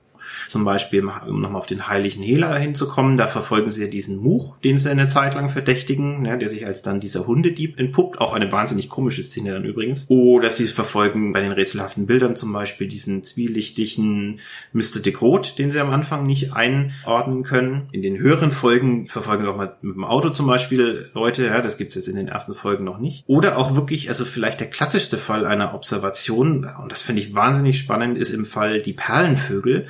zum 0.49 0.65
Beispiel, 0.65 1.05
um 1.27 1.41
nochmal 1.41 1.61
auf 1.61 1.67
den 1.67 1.89
heiligen 1.89 2.23
Hela 2.23 2.57
hinzukommen, 2.57 3.17
da 3.17 3.27
verfolgen 3.27 3.71
sie 3.71 3.83
ja 3.83 3.89
diesen 3.89 4.19
Much, 4.19 4.55
den 4.63 4.79
sie 4.79 4.91
eine 4.91 5.09
Zeit 5.09 5.35
lang 5.35 5.49
verdächtigen, 5.49 6.25
ja, 6.25 6.37
der 6.37 6.49
sich 6.49 6.67
als 6.67 6.83
dann 6.83 7.01
dieser 7.01 7.27
Hundedieb 7.27 7.79
entpuppt. 7.79 8.21
Auch 8.21 8.33
eine 8.33 8.51
wahnsinnig 8.53 8.89
komische 8.89 9.23
Szene 9.23 9.53
dann 9.53 9.65
übrigens. 9.65 10.07
Oder 10.09 10.51
sie 10.51 10.67
verfolgen 10.67 11.33
bei 11.33 11.41
den 11.41 11.53
rätselhaften 11.53 12.07
Bildern 12.07 12.37
zum 12.37 12.53
Beispiel 12.53 12.89
diesen 12.89 13.25
zwielichtigen 13.25 14.41
Mr. 14.73 15.01
de 15.05 15.13
Groot, 15.13 15.59
den 15.59 15.71
sie 15.71 15.81
am 15.81 15.91
Anfang 15.91 16.27
nicht 16.27 16.55
einordnen 16.55 17.43
können. 17.43 17.89
In 17.93 18.03
den 18.03 18.19
höheren 18.19 18.53
Folgen 18.53 19.07
verfolgen 19.07 19.45
sie 19.45 19.51
auch 19.51 19.57
mal 19.57 19.77
mit 19.83 19.97
dem 19.97 20.05
Auto 20.05 20.31
zum 20.31 20.47
Beispiel 20.47 21.11
Leute, 21.15 21.45
ja, 21.45 21.61
das 21.61 21.77
gibt's 21.77 21.95
jetzt 21.95 22.09
in 22.09 22.17
den 22.17 22.29
ersten 22.29 22.55
Folgen 22.55 22.85
noch 22.85 22.99
nicht. 22.99 23.25
Oder 23.27 23.59
auch 23.59 23.75
wirklich, 23.75 24.09
also 24.09 24.25
vielleicht 24.25 24.61
der 24.61 24.71
klassischste 24.71 25.19
Fall 25.19 25.47
einer 25.47 25.75
Observation, 25.75 26.65
und 26.65 26.93
das 26.93 27.03
finde 27.03 27.23
ich 27.23 27.35
wahnsinnig 27.35 27.79
spannend, 27.79 28.19
ist 28.19 28.31
im 28.31 28.45
Fall 28.45 28.83
die 28.83 28.93
Perlenvögel, 28.93 29.87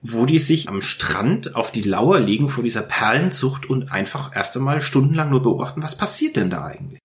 wo 0.00 0.26
die 0.26 0.38
sich 0.38 0.68
am 0.68 0.80
Strand 0.80 1.56
auf 1.56 1.72
die 1.72 1.82
Lauer 1.82 2.20
legen 2.20 2.48
vor 2.48 2.64
dieser 2.64 2.82
Perlenzucht 2.82 3.66
und 3.68 3.90
einfach 3.92 4.34
erst 4.34 4.56
einmal 4.56 4.80
stundenlang 4.80 5.30
nur 5.30 5.42
beobachten, 5.42 5.82
was 5.82 5.96
passiert 5.96 6.36
denn 6.36 6.50
da 6.50 6.64
eigentlich? 6.64 7.00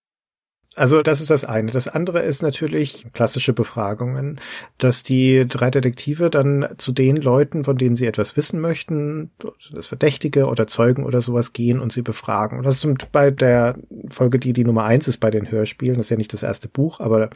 Also 0.75 1.03
das 1.03 1.21
ist 1.21 1.29
das 1.29 1.45
eine. 1.45 1.71
Das 1.71 1.87
andere 1.87 2.21
ist 2.21 2.41
natürlich 2.41 3.05
klassische 3.13 3.53
Befragungen, 3.53 4.39
dass 4.79 5.03
die 5.03 5.45
drei 5.47 5.69
Detektive 5.69 6.31
dann 6.31 6.67
zu 6.77 6.91
den 6.91 7.17
Leuten, 7.17 7.63
von 7.63 7.77
denen 7.77 7.95
sie 7.95 8.07
etwas 8.07 8.35
wissen 8.35 8.59
möchten, 8.59 9.29
das 9.71 9.85
Verdächtige 9.85 10.45
oder 10.45 10.65
Zeugen 10.65 11.05
oder 11.05 11.21
sowas 11.21 11.53
gehen 11.53 11.79
und 11.79 11.91
sie 11.91 12.01
befragen. 12.01 12.57
Und 12.57 12.65
das 12.65 12.83
ist 12.83 13.11
bei 13.11 13.29
der 13.29 13.75
Folge, 14.09 14.39
die 14.39 14.53
die 14.53 14.65
Nummer 14.65 14.85
eins 14.85 15.07
ist 15.07 15.19
bei 15.19 15.29
den 15.29 15.51
Hörspielen. 15.51 15.95
Das 15.95 16.07
ist 16.07 16.09
ja 16.09 16.17
nicht 16.17 16.33
das 16.33 16.43
erste 16.43 16.67
Buch, 16.67 16.99
aber 16.99 17.29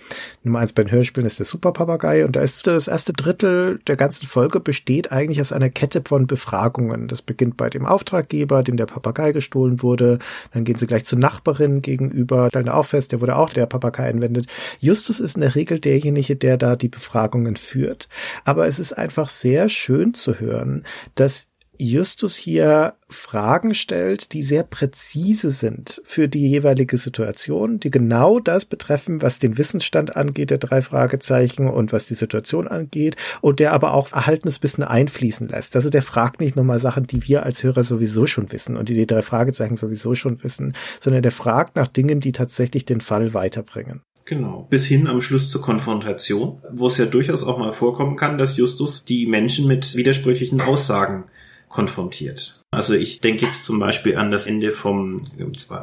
Nummer 0.44 0.60
eins 0.60 0.74
bei 0.74 0.84
den 0.84 0.92
Hörspielen 0.92 1.28
ist 1.28 1.38
der 1.38 1.46
Superpapagei 1.46 2.26
und 2.26 2.36
da 2.36 2.42
ist 2.42 2.66
das 2.66 2.88
erste 2.88 3.14
Drittel 3.14 3.80
der 3.86 3.98
ganzen 3.98 4.26
Folge 4.26 4.60
besteht 4.60 5.12
eigentlich 5.12 5.42
aus 5.42 5.52
einer 5.52 5.70
Kette 5.70 6.02
von 6.06 6.26
Befragungen. 6.26 7.08
Das 7.08 7.22
beginnt 7.22 7.58
bei 7.58 7.70
dem 7.70 7.86
Auftraggeber, 7.86 8.64
dem 8.64 8.78
der 8.78 8.86
Papagei 8.88 9.32
gestohlen 9.32 9.84
wurde. 9.84 10.20
Dann 10.54 10.64
gehen 10.64 10.76
sie 10.76 10.88
gleich 10.88 11.06
zur 11.06 11.20
Nachbarin 11.20 11.82
gegenüber, 11.82 12.50
stellen 12.50 12.70
auch 12.70 12.86
fest, 12.86 13.12
der 13.12 13.22
wurde 13.22 13.27
auch 13.36 13.52
der 13.52 13.66
Papagei 13.66 14.06
einwendet. 14.06 14.48
Justus 14.80 15.20
ist 15.20 15.36
in 15.36 15.42
der 15.42 15.56
Regel 15.56 15.80
derjenige, 15.80 16.36
der 16.36 16.58
da 16.58 16.76
die 16.76 16.90
Befragungen 16.90 17.58
führt. 17.58 18.08
Aber 18.46 18.68
es 18.68 18.80
ist 18.80 18.94
einfach 18.94 19.30
sehr 19.30 19.70
schön 19.70 20.14
zu 20.14 20.40
hören, 20.40 20.86
dass 21.16 21.48
Justus 21.80 22.36
hier 22.36 22.96
Fragen 23.10 23.74
stellt, 23.74 24.34
die 24.34 24.44
sehr 24.44 24.64
präzise 24.64 25.50
sind 25.50 26.02
für 26.04 26.28
die 26.28 26.50
jeweilige 26.50 26.98
Situation, 26.98 27.80
die 27.80 27.90
genau 27.90 28.40
das 28.40 28.66
betreffen, 28.66 29.22
was 29.22 29.40
den 29.40 29.58
Wissensstand 29.58 30.16
angeht, 30.16 30.50
der 30.50 30.58
drei 30.58 30.82
Fragezeichen 30.82 31.70
und 31.70 31.94
was 31.94 32.06
die 32.06 32.16
Situation 32.16 32.68
angeht 32.68 33.16
und 33.42 33.60
der 33.60 33.74
aber 33.74 33.94
auch 33.94 34.12
erhaltenes 34.12 34.62
Wissen 34.64 34.84
einfließen 34.84 35.48
lässt. 35.48 35.76
Also 35.76 35.90
der 35.90 36.02
fragt 36.02 36.42
nicht 36.42 36.56
nochmal 36.56 36.80
Sachen, 36.80 37.08
die 37.08 37.28
wir 37.28 37.44
als 37.44 37.64
Hörer 37.64 37.84
sowieso 37.84 38.26
schon 38.26 38.52
wissen 38.52 38.76
und 38.76 38.90
die 38.90 38.96
die 38.96 39.08
drei 39.08 39.22
Fragezeichen 39.22 39.78
sowieso 39.78 40.16
schon 40.16 40.44
wissen, 40.44 40.74
sondern 41.00 41.22
der 41.22 41.32
fragt 41.32 41.76
nach 41.76 41.88
Dingen, 41.88 42.20
die 42.20 42.32
tatsächlich 42.32 42.86
den 42.86 43.02
Fall 43.02 43.34
weiterbringen. 43.34 44.02
Genau. 44.28 44.68
Bis 44.70 44.86
hin 44.86 45.08
am 45.08 45.22
Schluss 45.22 45.50
zur 45.50 45.62
Konfrontation, 45.62 46.62
wo 46.74 46.88
es 46.88 46.98
ja 46.98 47.06
durchaus 47.06 47.46
auch 47.46 47.58
mal 47.58 47.72
vorkommen 47.72 48.18
kann, 48.18 48.38
dass 48.38 48.58
Justus 48.58 49.06
die 49.06 49.26
Menschen 49.26 49.68
mit 49.68 49.96
widersprüchlichen 49.96 50.60
Aussagen 50.60 51.24
konfrontiert. 51.70 52.58
Also 52.70 52.94
ich 52.94 53.22
denke 53.22 53.46
jetzt 53.46 53.64
zum 53.66 53.80
Beispiel 53.80 54.18
an 54.18 54.30
das 54.30 54.46
Ende 54.46 54.72
vom, 54.74 55.20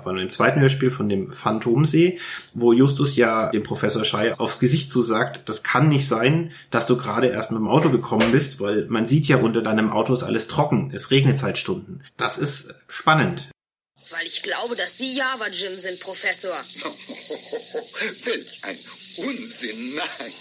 von 0.02 0.16
dem 0.16 0.30
zweiten 0.30 0.60
Hörspiel 0.60 0.90
von 0.90 1.08
dem 1.08 1.32
Phantomsee, 1.32 2.18
wo 2.52 2.72
Justus 2.72 3.16
ja 3.16 3.48
dem 3.50 3.62
Professor 3.62 4.04
Schei 4.04 4.38
aufs 4.38 4.58
Gesicht 4.58 4.90
zusagt, 4.90 5.48
das 5.48 5.62
kann 5.62 5.88
nicht 5.88 6.06
sein, 6.06 6.52
dass 6.70 6.86
du 6.86 6.96
gerade 6.98 7.28
erst 7.28 7.50
mit 7.52 7.60
dem 7.60 7.68
Auto 7.68 7.88
gekommen 7.90 8.30
bist, 8.32 8.60
weil 8.60 8.86
man 8.88 9.06
sieht 9.06 9.26
ja 9.26 9.38
unter 9.38 9.62
deinem 9.62 9.90
Auto 9.90 10.12
ist 10.12 10.22
alles 10.22 10.46
trocken, 10.46 10.90
es 10.94 11.10
regnet 11.10 11.38
seit 11.38 11.56
Stunden. 11.56 12.02
Das 12.18 12.36
ist 12.36 12.74
spannend. 12.88 13.48
Weil 14.10 14.26
ich 14.26 14.42
glaube, 14.42 14.76
dass 14.76 14.98
Sie 14.98 15.16
Java 15.16 15.48
Jim 15.48 15.78
sind, 15.78 15.98
Professor. 16.00 16.52
Welch 18.24 18.60
ein 18.64 18.76
Unsinn, 19.16 19.94
nein. 19.94 20.32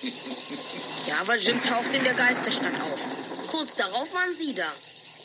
Java 1.07 1.35
Jim 1.35 1.61
tauchte 1.61 1.95
in 1.95 2.03
der 2.03 2.15
Geisterstadt 2.15 2.73
auf. 2.81 2.99
Kurz 3.47 3.77
darauf 3.77 4.13
waren 4.13 4.33
Sie 4.33 4.53
da. 4.53 4.67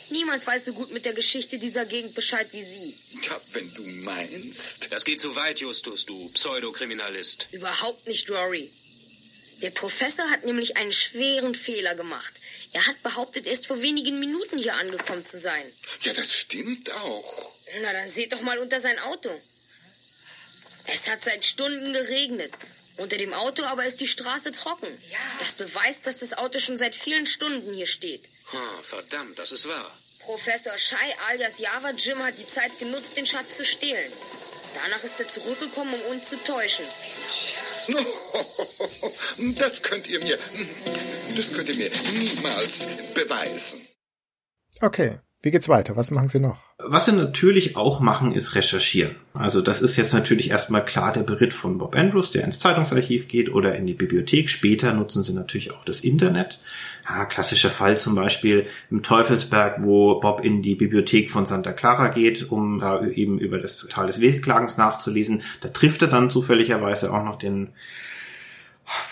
Niemand 0.09 0.45
weiß 0.45 0.65
so 0.65 0.73
gut 0.73 0.91
mit 0.91 1.05
der 1.05 1.13
Geschichte 1.13 1.59
dieser 1.59 1.85
Gegend 1.85 2.15
Bescheid 2.15 2.47
wie 2.51 2.63
Sie. 2.63 2.95
Ja, 3.21 3.39
wenn 3.53 3.73
du 3.73 3.83
meinst. 3.83 4.91
Das 4.91 5.05
geht 5.05 5.19
zu 5.19 5.35
weit, 5.35 5.59
Justus, 5.59 6.05
du 6.05 6.29
Pseudokriminalist. 6.29 7.47
Überhaupt 7.51 8.07
nicht, 8.07 8.29
Rory. 8.29 8.71
Der 9.61 9.71
Professor 9.71 10.29
hat 10.29 10.45
nämlich 10.45 10.77
einen 10.77 10.93
schweren 10.93 11.53
Fehler 11.53 11.93
gemacht. 11.95 12.33
Er 12.71 12.85
hat 12.85 13.01
behauptet, 13.03 13.45
erst 13.45 13.67
vor 13.67 13.81
wenigen 13.81 14.19
Minuten 14.19 14.57
hier 14.57 14.75
angekommen 14.75 15.25
zu 15.25 15.39
sein. 15.39 15.63
Ja, 16.01 16.13
das 16.13 16.33
stimmt 16.33 16.91
auch. 16.91 17.51
Na, 17.81 17.91
dann 17.93 18.09
seht 18.09 18.33
doch 18.33 18.41
mal 18.41 18.57
unter 18.59 18.79
sein 18.79 18.97
Auto. 18.99 19.29
Es 20.85 21.09
hat 21.09 21.23
seit 21.23 21.45
Stunden 21.45 21.93
geregnet. 21.93 22.53
Unter 22.97 23.17
dem 23.17 23.33
Auto 23.33 23.63
aber 23.63 23.85
ist 23.85 24.01
die 24.01 24.07
Straße 24.07 24.51
trocken. 24.51 24.87
Ja. 25.11 25.17
Das 25.39 25.53
beweist, 25.53 26.07
dass 26.07 26.19
das 26.19 26.33
Auto 26.33 26.59
schon 26.59 26.77
seit 26.77 26.95
vielen 26.95 27.25
Stunden 27.25 27.73
hier 27.73 27.87
steht. 27.87 28.23
Oh, 28.53 28.81
verdammt, 28.81 29.37
das 29.37 29.51
ist 29.51 29.67
wahr. 29.67 29.98
Professor 30.29 30.77
Shai 30.77 31.09
alias 31.31 31.57
Java 31.57 31.89
Jim 31.97 32.19
hat 32.19 32.37
die 32.37 32.45
Zeit 32.45 32.77
genutzt, 32.77 33.17
den 33.17 33.25
Schatz 33.25 33.55
zu 33.55 33.65
stehlen. 33.65 34.11
Danach 34.75 35.03
ist 35.03 35.19
er 35.19 35.27
zurückgekommen, 35.27 35.91
um 35.91 36.11
uns 36.11 36.29
zu 36.29 36.37
täuschen. 36.43 36.85
Das 39.57 39.81
könnt 39.81 40.07
ihr 40.07 40.21
mir, 40.23 40.37
das 41.35 41.53
könnt 41.53 41.69
ihr 41.69 41.75
mir 41.75 41.89
niemals 42.19 42.85
beweisen. 43.15 43.87
Okay. 44.81 45.19
Wie 45.41 45.51
geht's 45.51 45.69
weiter? 45.69 45.95
Was 45.95 46.11
machen 46.11 46.27
Sie 46.27 46.41
noch? 46.41 46.57
Was 46.79 47.05
Sie 47.05 47.13
natürlich 47.13 47.77
auch 47.77 48.01
machen, 48.01 48.33
ist 48.33 48.55
recherchieren. 48.55 49.15
Also 49.33 49.61
das 49.61 49.81
ist 49.81 49.95
jetzt 49.95 50.13
natürlich 50.13 50.49
erstmal 50.49 50.83
klar 50.83 51.13
der 51.13 51.23
Beritt 51.23 51.53
von 51.53 51.77
Bob 51.77 51.95
Andrews, 51.95 52.31
der 52.31 52.43
ins 52.43 52.59
Zeitungsarchiv 52.59 53.29
geht 53.29 53.53
oder 53.53 53.73
in 53.75 53.87
die 53.87 53.93
Bibliothek. 53.93 54.49
Später 54.49 54.93
nutzen 54.93 55.23
Sie 55.23 55.31
natürlich 55.31 55.71
auch 55.71 55.85
das 55.85 56.01
Internet. 56.01 56.59
Ja, 57.07 57.23
klassischer 57.23 57.69
Fall 57.69 57.97
zum 57.97 58.15
Beispiel 58.15 58.65
im 58.91 59.01
Teufelsberg, 59.01 59.77
wo 59.81 60.19
Bob 60.19 60.43
in 60.43 60.61
die 60.61 60.75
Bibliothek 60.75 61.31
von 61.31 61.45
Santa 61.45 61.71
Clara 61.71 62.09
geht, 62.09 62.51
um 62.51 62.81
da 62.81 63.05
eben 63.05 63.39
über 63.39 63.59
das 63.59 63.87
Tal 63.89 64.07
des 64.07 64.19
Wehklagens 64.19 64.75
nachzulesen. 64.75 65.41
Da 65.61 65.69
trifft 65.69 66.01
er 66.01 66.09
dann 66.09 66.29
zufälligerweise 66.29 67.13
auch 67.13 67.23
noch 67.23 67.37
den 67.37 67.69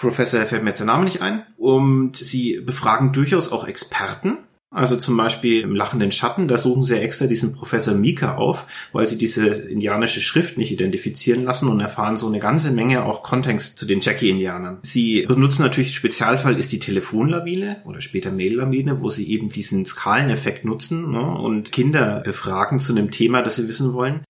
Professor, 0.02 0.42
fällt 0.42 0.64
mir 0.64 0.72
jetzt 0.72 0.80
der 0.80 0.88
Name 0.88 1.06
nicht 1.06 1.22
ein. 1.22 1.46
Und 1.56 2.18
sie 2.18 2.60
befragen 2.60 3.14
durchaus 3.14 3.50
auch 3.50 3.66
Experten 3.66 4.40
also 4.78 4.96
zum 4.96 5.18
Beispiel 5.18 5.62
im 5.62 5.76
Lachenden 5.76 6.12
Schatten, 6.12 6.48
da 6.48 6.58
suchen 6.58 6.86
sie 6.86 7.00
extra 7.00 7.26
diesen 7.26 7.56
Professor 7.56 7.96
Mika 7.96 8.36
auf, 8.36 8.66
weil 8.92 9.08
sie 9.08 9.18
diese 9.18 9.48
indianische 9.48 10.22
Schrift 10.22 10.58
nicht 10.58 10.72
identifizieren 10.72 11.44
lassen 11.44 11.68
und 11.68 11.80
erfahren 11.80 12.18
so 12.18 12.28
eine 12.28 12.40
ganze 12.40 12.72
Menge 12.72 13.04
auch 13.04 13.24
Kontext 13.24 13.80
zu 13.80 13.86
den 13.86 14.02
Jackie-Indianern. 14.02 14.80
Sie 14.84 15.24
benutzen 15.24 15.64
natürlich, 15.64 15.96
Spezialfall 15.96 16.60
ist 16.60 16.72
die 16.72 16.80
Telefonlawine 16.80 17.82
oder 17.86 18.02
später 18.02 18.32
Mail-Lawine, 18.32 19.02
wo 19.02 19.10
sie 19.10 19.30
eben 19.32 19.52
diesen 19.52 19.86
Skaleneffekt 19.86 20.64
nutzen 20.64 21.12
ne, 21.12 21.22
und 21.22 21.72
Kinder 21.72 22.22
befragen 22.24 22.80
zu 22.80 22.94
einem 22.94 23.12
Thema, 23.12 23.42
das 23.42 23.56
sie 23.56 23.68
wissen 23.68 23.94
wollen. 23.94 24.24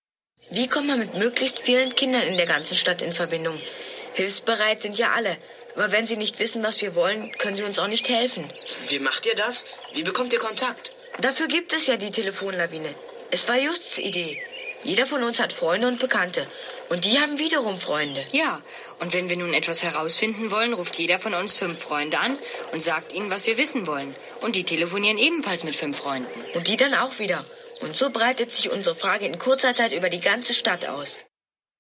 Wie 0.52 0.68
kommt 0.68 0.88
man 0.88 1.00
mit 1.00 1.18
möglichst 1.18 1.60
vielen 1.60 1.94
Kindern 1.96 2.24
in 2.24 2.38
der 2.38 2.46
ganzen 2.46 2.76
Stadt 2.76 3.02
in 3.02 3.12
Verbindung? 3.12 3.56
Hilfsbereit 4.14 4.82
sind 4.82 4.98
ja 4.98 5.08
alle. 5.16 5.30
Aber 5.78 5.92
wenn 5.92 6.08
Sie 6.08 6.18
nicht 6.18 6.40
wissen, 6.40 6.64
was 6.64 6.82
wir 6.82 6.96
wollen, 6.96 7.32
können 7.38 7.56
Sie 7.56 7.64
uns 7.64 7.78
auch 7.78 7.88
nicht 7.88 8.10
helfen. 8.10 8.44
Wie 8.90 8.98
macht 8.98 9.28
ihr 9.28 9.36
das? 9.36 9.68
Wie 9.94 10.02
bekommt 10.02 10.34
ihr 10.34 10.40
Kontakt? 10.40 10.96
Dafür 11.22 11.48
gibt 11.48 11.72
es 11.72 11.86
ja 11.86 11.98
die 11.98 12.10
Telefonlawine. 12.10 12.94
Es 13.30 13.48
war 13.48 13.60
Justs 13.60 14.00
Idee. 14.00 14.42
Jeder 14.84 15.06
von 15.06 15.22
uns 15.22 15.40
hat 15.40 15.54
Freunde 15.54 15.88
und 15.88 16.00
Bekannte. 16.00 16.48
Und 16.90 17.06
die 17.06 17.20
haben 17.20 17.38
wiederum 17.38 17.78
Freunde. 17.80 18.26
Ja, 18.32 18.60
und 19.00 19.14
wenn 19.14 19.30
wir 19.30 19.38
nun 19.38 19.54
etwas 19.54 19.84
herausfinden 19.84 20.50
wollen, 20.50 20.74
ruft 20.74 20.98
jeder 20.98 21.20
von 21.20 21.36
uns 21.36 21.54
fünf 21.54 21.80
Freunde 21.80 22.18
an 22.18 22.40
und 22.72 22.82
sagt 22.82 23.14
ihnen, 23.14 23.30
was 23.30 23.46
wir 23.46 23.60
wissen 23.60 23.86
wollen. 23.86 24.16
Und 24.42 24.56
die 24.56 24.64
telefonieren 24.64 25.20
ebenfalls 25.20 25.64
mit 25.64 25.76
fünf 25.76 25.98
Freunden. 25.98 26.44
Und 26.56 26.70
die 26.70 26.78
dann 26.78 26.96
auch 26.96 27.20
wieder. 27.20 27.46
Und 27.82 27.96
so 27.96 28.10
breitet 28.10 28.52
sich 28.52 28.72
unsere 28.72 28.96
Frage 28.96 29.28
in 29.28 29.38
kurzer 29.38 29.76
Zeit 29.76 29.92
über 29.92 30.10
die 30.10 30.22
ganze 30.22 30.56
Stadt 30.56 30.88
aus. 30.88 31.20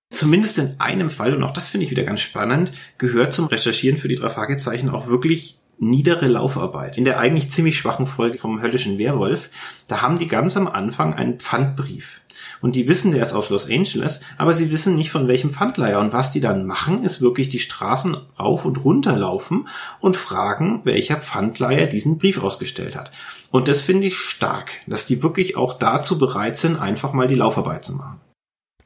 Zumindest 0.09 0.57
in 0.57 0.79
einem 0.79 1.09
Fall, 1.09 1.35
und 1.35 1.43
auch 1.43 1.51
das 1.51 1.67
finde 1.67 1.85
ich 1.85 1.91
wieder 1.91 2.03
ganz 2.03 2.21
spannend, 2.21 2.71
gehört 2.97 3.33
zum 3.33 3.45
Recherchieren 3.45 3.97
für 3.97 4.07
die 4.07 4.15
drei 4.15 4.29
Fragezeichen 4.29 4.89
auch 4.89 5.07
wirklich 5.07 5.59
niedere 5.79 6.27
Laufarbeit. 6.27 6.97
In 6.97 7.05
der 7.05 7.19
eigentlich 7.19 7.51
ziemlich 7.51 7.77
schwachen 7.77 8.07
Folge 8.07 8.37
vom 8.37 8.61
höllischen 8.61 8.97
Werwolf, 8.97 9.49
da 9.87 10.01
haben 10.01 10.17
die 10.17 10.27
ganz 10.27 10.57
am 10.57 10.67
Anfang 10.67 11.13
einen 11.13 11.39
Pfandbrief. 11.39 12.21
Und 12.61 12.75
die 12.75 12.87
wissen, 12.87 13.11
der 13.11 13.23
ist 13.23 13.33
aus 13.33 13.49
Los 13.49 13.69
Angeles, 13.69 14.21
aber 14.37 14.53
sie 14.53 14.71
wissen 14.71 14.95
nicht 14.95 15.11
von 15.11 15.27
welchem 15.27 15.51
Pfandleiher. 15.51 15.99
Und 15.99 16.13
was 16.13 16.31
die 16.31 16.41
dann 16.41 16.65
machen, 16.65 17.03
ist 17.03 17.21
wirklich 17.21 17.49
die 17.49 17.59
Straßen 17.59 18.17
rauf 18.39 18.65
und 18.65 18.83
runter 18.83 19.15
laufen 19.15 19.67
und 19.99 20.17
fragen, 20.17 20.81
welcher 20.83 21.17
Pfandleiher 21.17 21.87
diesen 21.87 22.17
Brief 22.17 22.41
ausgestellt 22.41 22.95
hat. 22.95 23.11
Und 23.51 23.67
das 23.67 23.81
finde 23.81 24.07
ich 24.07 24.17
stark, 24.17 24.71
dass 24.87 25.05
die 25.05 25.21
wirklich 25.21 25.57
auch 25.57 25.77
dazu 25.77 26.17
bereit 26.17 26.57
sind, 26.57 26.79
einfach 26.79 27.13
mal 27.13 27.27
die 27.27 27.35
Laufarbeit 27.35 27.85
zu 27.85 27.93
machen. 27.93 28.19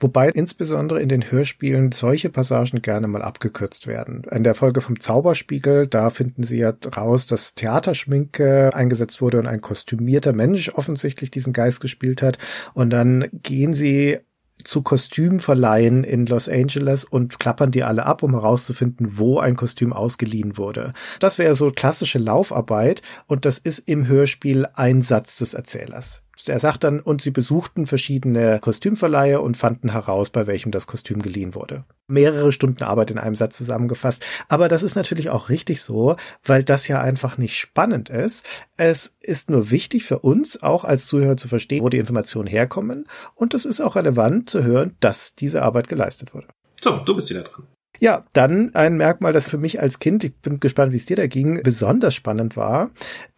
Wobei 0.01 0.29
insbesondere 0.29 0.99
in 0.99 1.09
den 1.09 1.29
Hörspielen 1.29 1.91
solche 1.91 2.29
Passagen 2.29 2.81
gerne 2.81 3.07
mal 3.07 3.21
abgekürzt 3.21 3.85
werden. 3.85 4.23
In 4.31 4.43
der 4.43 4.55
Folge 4.55 4.81
vom 4.81 4.99
Zauberspiegel, 4.99 5.85
da 5.85 6.09
finden 6.09 6.41
Sie 6.41 6.57
ja 6.57 6.73
raus, 6.97 7.27
dass 7.27 7.53
Theaterschminke 7.53 8.71
eingesetzt 8.73 9.21
wurde 9.21 9.37
und 9.37 9.45
ein 9.45 9.61
kostümierter 9.61 10.33
Mensch 10.33 10.69
offensichtlich 10.69 11.29
diesen 11.29 11.53
Geist 11.53 11.81
gespielt 11.81 12.23
hat. 12.23 12.39
Und 12.73 12.89
dann 12.89 13.29
gehen 13.31 13.75
Sie 13.75 14.17
zu 14.63 14.81
Kostümverleihen 14.81 16.03
in 16.03 16.25
Los 16.25 16.49
Angeles 16.49 17.03
und 17.03 17.39
klappern 17.39 17.69
die 17.69 17.83
alle 17.83 18.05
ab, 18.05 18.23
um 18.23 18.31
herauszufinden, 18.31 19.19
wo 19.19 19.39
ein 19.39 19.55
Kostüm 19.55 19.93
ausgeliehen 19.93 20.57
wurde. 20.57 20.93
Das 21.19 21.37
wäre 21.37 21.53
so 21.53 21.71
klassische 21.71 22.19
Laufarbeit 22.19 23.03
und 23.27 23.45
das 23.45 23.59
ist 23.59 23.79
im 23.79 24.07
Hörspiel 24.07 24.67
ein 24.73 25.03
Satz 25.03 25.37
des 25.37 25.53
Erzählers. 25.53 26.23
Er 26.49 26.59
sagt 26.59 26.83
dann, 26.83 26.99
und 26.99 27.21
sie 27.21 27.31
besuchten 27.31 27.85
verschiedene 27.85 28.59
Kostümverleihe 28.59 29.41
und 29.41 29.57
fanden 29.57 29.91
heraus, 29.91 30.29
bei 30.29 30.47
welchem 30.47 30.71
das 30.71 30.87
Kostüm 30.87 31.21
geliehen 31.21 31.55
wurde. 31.55 31.85
Mehrere 32.07 32.51
Stunden 32.51 32.83
Arbeit 32.83 33.11
in 33.11 33.17
einem 33.17 33.35
Satz 33.35 33.57
zusammengefasst. 33.57 34.25
Aber 34.47 34.67
das 34.67 34.83
ist 34.83 34.95
natürlich 34.95 35.29
auch 35.29 35.49
richtig 35.49 35.81
so, 35.81 36.15
weil 36.43 36.63
das 36.63 36.87
ja 36.87 37.01
einfach 37.01 37.37
nicht 37.37 37.57
spannend 37.57 38.09
ist. 38.09 38.45
Es 38.77 39.13
ist 39.21 39.49
nur 39.49 39.71
wichtig 39.71 40.03
für 40.03 40.19
uns, 40.19 40.61
auch 40.61 40.83
als 40.83 41.05
Zuhörer 41.05 41.37
zu 41.37 41.47
verstehen, 41.47 41.83
wo 41.83 41.89
die 41.89 41.97
Informationen 41.97 42.47
herkommen. 42.47 43.07
Und 43.35 43.53
es 43.53 43.65
ist 43.65 43.81
auch 43.81 43.95
relevant 43.95 44.49
zu 44.49 44.63
hören, 44.63 44.95
dass 44.99 45.35
diese 45.35 45.61
Arbeit 45.61 45.87
geleistet 45.87 46.33
wurde. 46.33 46.47
So, 46.81 46.97
du 46.97 47.15
bist 47.15 47.29
wieder 47.29 47.43
dran. 47.43 47.67
Ja, 48.03 48.23
dann 48.33 48.73
ein 48.73 48.97
Merkmal, 48.97 49.31
das 49.31 49.47
für 49.47 49.59
mich 49.59 49.79
als 49.79 49.99
Kind, 49.99 50.23
ich 50.23 50.33
bin 50.33 50.59
gespannt, 50.59 50.91
wie 50.91 50.95
es 50.95 51.05
dir 51.05 51.17
da 51.17 51.27
ging, 51.27 51.61
besonders 51.61 52.15
spannend 52.15 52.57
war, 52.57 52.89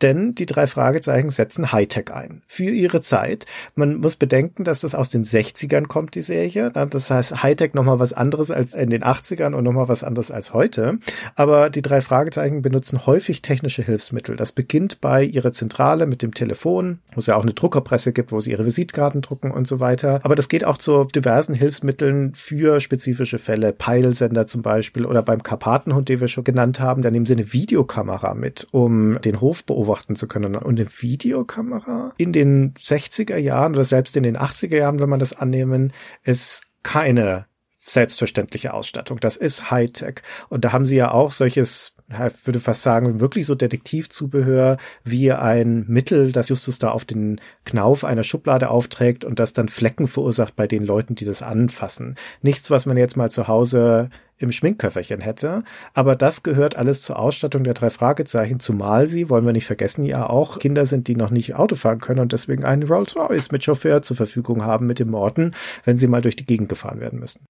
denn 0.01 0.35
die 0.35 0.45
drei 0.45 0.67
Fragezeichen 0.67 1.31
setzen 1.31 1.73
Hightech 1.73 2.13
ein. 2.13 2.43
Für 2.47 2.69
ihre 2.69 3.01
Zeit. 3.01 3.45
Man 3.75 3.97
muss 3.97 4.15
bedenken, 4.15 4.63
dass 4.63 4.79
das 4.79 4.95
aus 4.95 5.09
den 5.09 5.25
60ern 5.25 5.87
kommt, 5.87 6.15
die 6.15 6.21
Serie. 6.21 6.71
Das 6.71 7.09
heißt, 7.09 7.43
Hightech 7.43 7.73
nochmal 7.73 7.99
was 7.99 8.13
anderes 8.13 8.51
als 8.51 8.73
in 8.73 8.89
den 8.89 9.03
80ern 9.03 9.53
und 9.53 9.65
nochmal 9.65 9.89
was 9.89 10.01
anderes 10.01 10.31
als 10.31 10.53
heute. 10.53 10.97
Aber 11.35 11.69
die 11.69 11.81
drei 11.81 11.99
Fragezeichen 11.99 12.61
benutzen 12.61 13.05
häufig 13.05 13.41
technische 13.41 13.83
Hilfsmittel. 13.83 14.37
Das 14.37 14.53
beginnt 14.53 15.01
bei 15.01 15.25
ihrer 15.25 15.51
Zentrale 15.51 16.05
mit 16.05 16.21
dem 16.21 16.33
Telefon, 16.33 16.99
wo 17.13 17.19
es 17.19 17.25
ja 17.25 17.35
auch 17.35 17.43
eine 17.43 17.53
Druckerpresse 17.53 18.13
gibt, 18.13 18.31
wo 18.31 18.39
sie 18.39 18.51
ihre 18.51 18.65
Visitkarten 18.65 19.21
drucken 19.21 19.51
und 19.51 19.67
so 19.67 19.81
weiter. 19.81 20.21
Aber 20.23 20.35
das 20.35 20.47
geht 20.47 20.63
auch 20.63 20.77
zu 20.77 21.03
diversen 21.03 21.53
Hilfsmitteln 21.53 22.33
für 22.33 22.79
spezifische 22.79 23.39
Fälle. 23.39 23.73
Peilsender 23.73 24.47
zum 24.53 24.61
Beispiel 24.61 25.07
oder 25.07 25.23
beim 25.23 25.41
Karpatenhund, 25.41 26.09
den 26.09 26.21
wir 26.21 26.27
schon 26.27 26.43
genannt 26.43 26.79
haben, 26.79 27.01
da 27.01 27.09
nehmen 27.09 27.25
sie 27.25 27.33
eine 27.33 27.51
Videokamera 27.53 28.35
mit, 28.35 28.67
um 28.69 29.19
den 29.21 29.41
Hof 29.41 29.63
beobachten 29.63 30.15
zu 30.15 30.27
können. 30.27 30.55
Und 30.55 30.79
eine 30.79 30.87
Videokamera 30.87 32.13
in 32.17 32.33
den 32.33 32.75
60er 32.75 33.37
Jahren 33.37 33.73
oder 33.73 33.83
selbst 33.83 34.15
in 34.15 34.21
den 34.21 34.37
80er 34.37 34.77
Jahren, 34.77 34.99
wenn 34.99 35.09
man 35.09 35.19
das 35.19 35.33
annehmen, 35.33 35.91
ist 36.23 36.61
keine 36.83 37.47
selbstverständliche 37.79 38.75
Ausstattung. 38.75 39.19
Das 39.19 39.37
ist 39.37 39.71
Hightech. 39.71 40.21
Und 40.49 40.63
da 40.63 40.71
haben 40.71 40.85
sie 40.85 40.95
ja 40.95 41.11
auch 41.11 41.31
solches 41.31 41.93
ich 42.09 42.45
würde 42.45 42.59
fast 42.59 42.81
sagen, 42.81 43.19
wirklich 43.19 43.45
so 43.45 43.55
Detektivzubehör 43.55 44.77
wie 45.03 45.31
ein 45.31 45.85
Mittel, 45.87 46.31
das 46.31 46.49
Justus 46.49 46.79
da 46.79 46.89
auf 46.89 47.05
den 47.05 47.39
Knauf 47.65 48.03
einer 48.03 48.23
Schublade 48.23 48.69
aufträgt 48.69 49.25
und 49.25 49.39
das 49.39 49.53
dann 49.53 49.69
Flecken 49.69 50.07
verursacht 50.07 50.55
bei 50.55 50.67
den 50.67 50.83
Leuten, 50.83 51.15
die 51.15 51.25
das 51.25 51.41
anfassen. 51.41 52.15
Nichts, 52.41 52.69
was 52.69 52.85
man 52.85 52.97
jetzt 52.97 53.17
mal 53.17 53.31
zu 53.31 53.47
Hause 53.47 54.09
im 54.43 54.51
Schminkköfferchen 54.51 55.21
hätte. 55.21 55.63
Aber 55.93 56.15
das 56.15 56.43
gehört 56.43 56.75
alles 56.75 57.01
zur 57.01 57.17
Ausstattung 57.17 57.63
der 57.63 57.73
drei 57.73 57.89
Fragezeichen, 57.89 58.59
zumal 58.59 59.07
sie, 59.07 59.29
wollen 59.29 59.45
wir 59.45 59.53
nicht 59.53 59.65
vergessen, 59.65 60.05
ja 60.05 60.29
auch 60.29 60.59
Kinder 60.59 60.85
sind, 60.85 61.07
die 61.07 61.15
noch 61.15 61.31
nicht 61.31 61.55
Auto 61.55 61.75
fahren 61.75 61.99
können 61.99 62.19
und 62.19 62.33
deswegen 62.33 62.63
einen 62.63 62.83
Rolls 62.83 63.15
Royce 63.15 63.51
mit 63.51 63.63
Chauffeur 63.63 64.01
zur 64.03 64.17
Verfügung 64.17 64.63
haben 64.63 64.85
mit 64.85 64.99
dem 64.99 65.09
Morten, 65.09 65.55
wenn 65.85 65.97
sie 65.97 66.07
mal 66.07 66.21
durch 66.21 66.35
die 66.35 66.45
Gegend 66.45 66.69
gefahren 66.69 66.99
werden 66.99 67.19
müssen. 67.19 67.45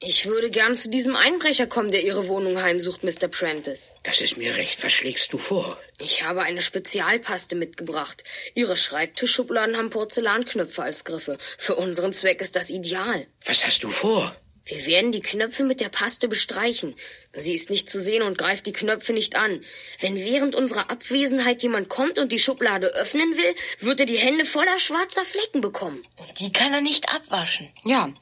Ich 0.00 0.26
würde 0.26 0.48
gern 0.48 0.76
zu 0.76 0.90
diesem 0.90 1.16
Einbrecher 1.16 1.66
kommen, 1.66 1.90
der 1.90 2.04
Ihre 2.04 2.28
Wohnung 2.28 2.62
heimsucht, 2.62 3.02
Mr. 3.02 3.26
Prentice. 3.26 3.90
Das 4.04 4.20
ist 4.20 4.36
mir 4.36 4.54
recht. 4.54 4.84
Was 4.84 4.92
schlägst 4.92 5.32
du 5.32 5.38
vor? 5.38 5.76
Ich 5.98 6.22
habe 6.24 6.42
eine 6.42 6.60
Spezialpaste 6.60 7.56
mitgebracht. 7.56 8.22
Ihre 8.54 8.76
Schreibtischschubladen 8.76 9.76
haben 9.76 9.90
Porzellanknöpfe 9.90 10.84
als 10.84 11.04
Griffe. 11.04 11.36
Für 11.58 11.74
unseren 11.74 12.12
Zweck 12.12 12.40
ist 12.40 12.54
das 12.54 12.70
ideal. 12.70 13.26
Was 13.44 13.66
hast 13.66 13.82
du 13.82 13.88
vor? 13.88 14.32
Wir 14.68 14.84
werden 14.84 15.12
die 15.12 15.20
Knöpfe 15.20 15.64
mit 15.64 15.80
der 15.80 15.88
Paste 15.88 16.28
bestreichen. 16.28 16.94
Sie 17.32 17.54
ist 17.54 17.70
nicht 17.70 17.88
zu 17.88 17.98
sehen 17.98 18.22
und 18.22 18.36
greift 18.36 18.66
die 18.66 18.72
Knöpfe 18.72 19.14
nicht 19.14 19.34
an. 19.36 19.60
Wenn 20.00 20.16
während 20.16 20.54
unserer 20.54 20.90
Abwesenheit 20.90 21.62
jemand 21.62 21.88
kommt 21.88 22.18
und 22.18 22.32
die 22.32 22.38
Schublade 22.38 22.88
öffnen 22.88 23.30
will, 23.36 23.54
wird 23.80 24.00
er 24.00 24.06
die 24.06 24.18
Hände 24.18 24.44
voller 24.44 24.78
schwarzer 24.78 25.24
Flecken 25.24 25.62
bekommen. 25.62 26.02
Und 26.16 26.38
die 26.38 26.52
kann 26.52 26.74
er 26.74 26.82
nicht 26.82 27.08
abwaschen. 27.14 27.68
Ja, 27.84 28.12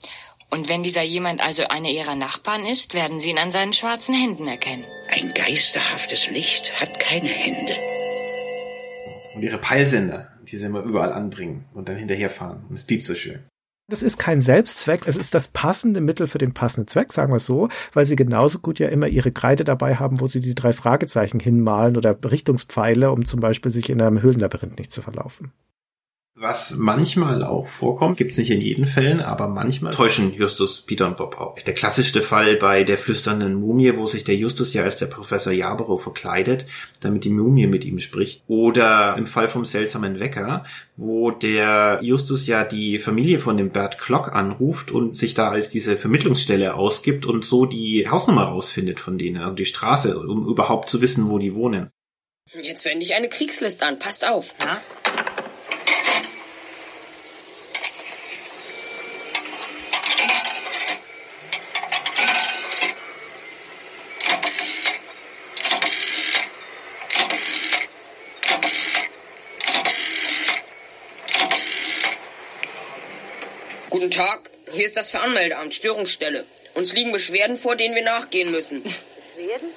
und 0.49 0.69
wenn 0.69 0.85
dieser 0.85 1.03
jemand 1.03 1.41
also 1.41 1.67
einer 1.67 1.91
ihrer 1.91 2.15
Nachbarn 2.15 2.65
ist, 2.65 2.95
werden 2.95 3.19
sie 3.19 3.31
ihn 3.31 3.39
an 3.39 3.51
seinen 3.51 3.73
schwarzen 3.73 4.15
Händen 4.15 4.47
erkennen. 4.47 4.85
Ein 5.09 5.35
geisterhaftes 5.35 6.31
Licht 6.31 6.81
hat 6.81 7.01
keine 7.01 7.29
Hände. 7.29 7.75
Und 9.35 9.43
ihre 9.43 9.59
Peilsender, 9.59 10.33
die 10.45 10.57
sie 10.57 10.67
immer 10.67 10.83
überall 10.83 11.13
anbringen 11.13 11.65
und 11.75 11.89
dann 11.89 11.97
hinterherfahren. 11.97 12.65
Und 12.69 12.77
es 12.77 12.85
piept 12.85 13.05
so 13.05 13.17
schön. 13.17 13.45
Das 13.89 14.03
ist 14.03 14.19
kein 14.19 14.41
Selbstzweck, 14.41 15.07
es 15.07 15.15
ist 15.15 15.33
das 15.33 15.47
passende 15.47 16.01
Mittel 16.01 16.27
für 16.27 16.39
den 16.39 16.53
passenden 16.53 16.89
Zweck, 16.89 17.13
sagen 17.13 17.33
wir 17.33 17.37
es 17.37 17.47
so, 17.47 17.69
weil 17.93 18.05
sie 18.05 18.17
genauso 18.17 18.59
gut 18.59 18.81
ja 18.81 18.89
immer 18.89 19.07
ihre 19.07 19.31
Kreide 19.31 19.63
dabei 19.63 19.95
haben, 19.95 20.19
wo 20.19 20.27
sie 20.27 20.41
die 20.41 20.57
drei 20.57 20.73
Fragezeichen 20.73 21.39
hinmalen 21.39 21.97
oder 21.97 22.19
Richtungspfeile, 22.25 23.13
um 23.13 23.27
zum 23.27 23.39
Beispiel 23.39 23.71
sich 23.71 23.89
in 23.89 24.03
einem 24.03 24.23
Höhlenlabyrinth 24.23 24.77
nicht 24.77 24.91
zu 24.91 25.03
verlaufen. 25.03 25.53
Was 26.39 26.75
manchmal 26.77 27.43
auch 27.43 27.67
vorkommt, 27.67 28.19
gibt's 28.19 28.37
nicht 28.37 28.51
in 28.51 28.61
jeden 28.61 28.87
Fällen, 28.87 29.23
aber 29.23 29.49
manchmal 29.49 29.95
täuschen 29.95 30.35
Justus, 30.35 30.83
Peter 30.83 31.07
und 31.07 31.17
Bob 31.17 31.41
auch. 31.41 31.59
Der 31.61 31.73
klassischste 31.73 32.21
Fall 32.21 32.57
bei 32.57 32.85
der 32.85 32.99
flüsternden 32.99 33.55
Mumie, 33.55 33.97
wo 33.97 34.05
sich 34.05 34.23
der 34.23 34.37
Justus 34.37 34.75
ja 34.75 34.83
als 34.83 34.99
der 34.99 35.07
Professor 35.07 35.51
Yarborough 35.51 36.03
verkleidet, 36.03 36.67
damit 37.01 37.25
die 37.25 37.31
Mumie 37.31 37.67
mit 37.67 37.87
ihm 37.87 38.01
spricht. 38.01 38.43
Oder 38.49 39.17
im 39.17 39.27
Fall 39.27 39.49
vom 39.49 39.65
seltsamen 39.65 40.21
Wecker, 40.21 40.67
wo 40.99 41.31
der 41.31 42.01
Justus 42.03 42.47
ja 42.47 42.65
die 42.65 42.99
Familie 42.99 43.39
von 43.39 43.57
dem 43.57 43.71
Bert 43.71 43.97
Klock 43.97 44.35
anruft 44.35 44.91
und 44.91 45.17
sich 45.17 45.33
da 45.33 45.49
als 45.49 45.71
diese 45.71 45.97
Vermittlungsstelle 45.97 46.75
ausgibt 46.75 47.25
und 47.25 47.47
so 47.47 47.65
die 47.65 48.11
Hausnummer 48.11 48.45
rausfindet 48.45 49.01
von 49.01 49.17
denen 49.17 49.43
und 49.43 49.59
die 49.59 49.65
Straße, 49.65 50.19
um 50.19 50.47
überhaupt 50.47 50.91
zu 50.91 51.01
wissen, 51.01 51.31
wo 51.31 51.39
die 51.39 51.55
wohnen. 51.55 51.89
Jetzt 52.61 52.85
wende 52.85 53.07
ich 53.07 53.15
eine 53.15 53.31
Kriegsliste 53.31 53.87
an. 53.87 53.99
Passt 53.99 54.29
auf. 54.29 54.55
Ja? 54.61 54.81
Guten 73.97 74.11
Tag, 74.11 74.51
hier 74.75 74.85
ist 74.85 74.99
das 74.99 75.09
Veranmeldeamt, 75.09 75.73
Störungsstelle. 75.73 76.45
Uns 76.75 76.93
liegen 76.93 77.13
Beschwerden 77.13 77.57
vor, 77.57 77.77
denen 77.77 77.95
wir 77.95 78.05
nachgehen 78.05 78.51
müssen. 78.51 78.83
Beschwerden? 78.83 79.69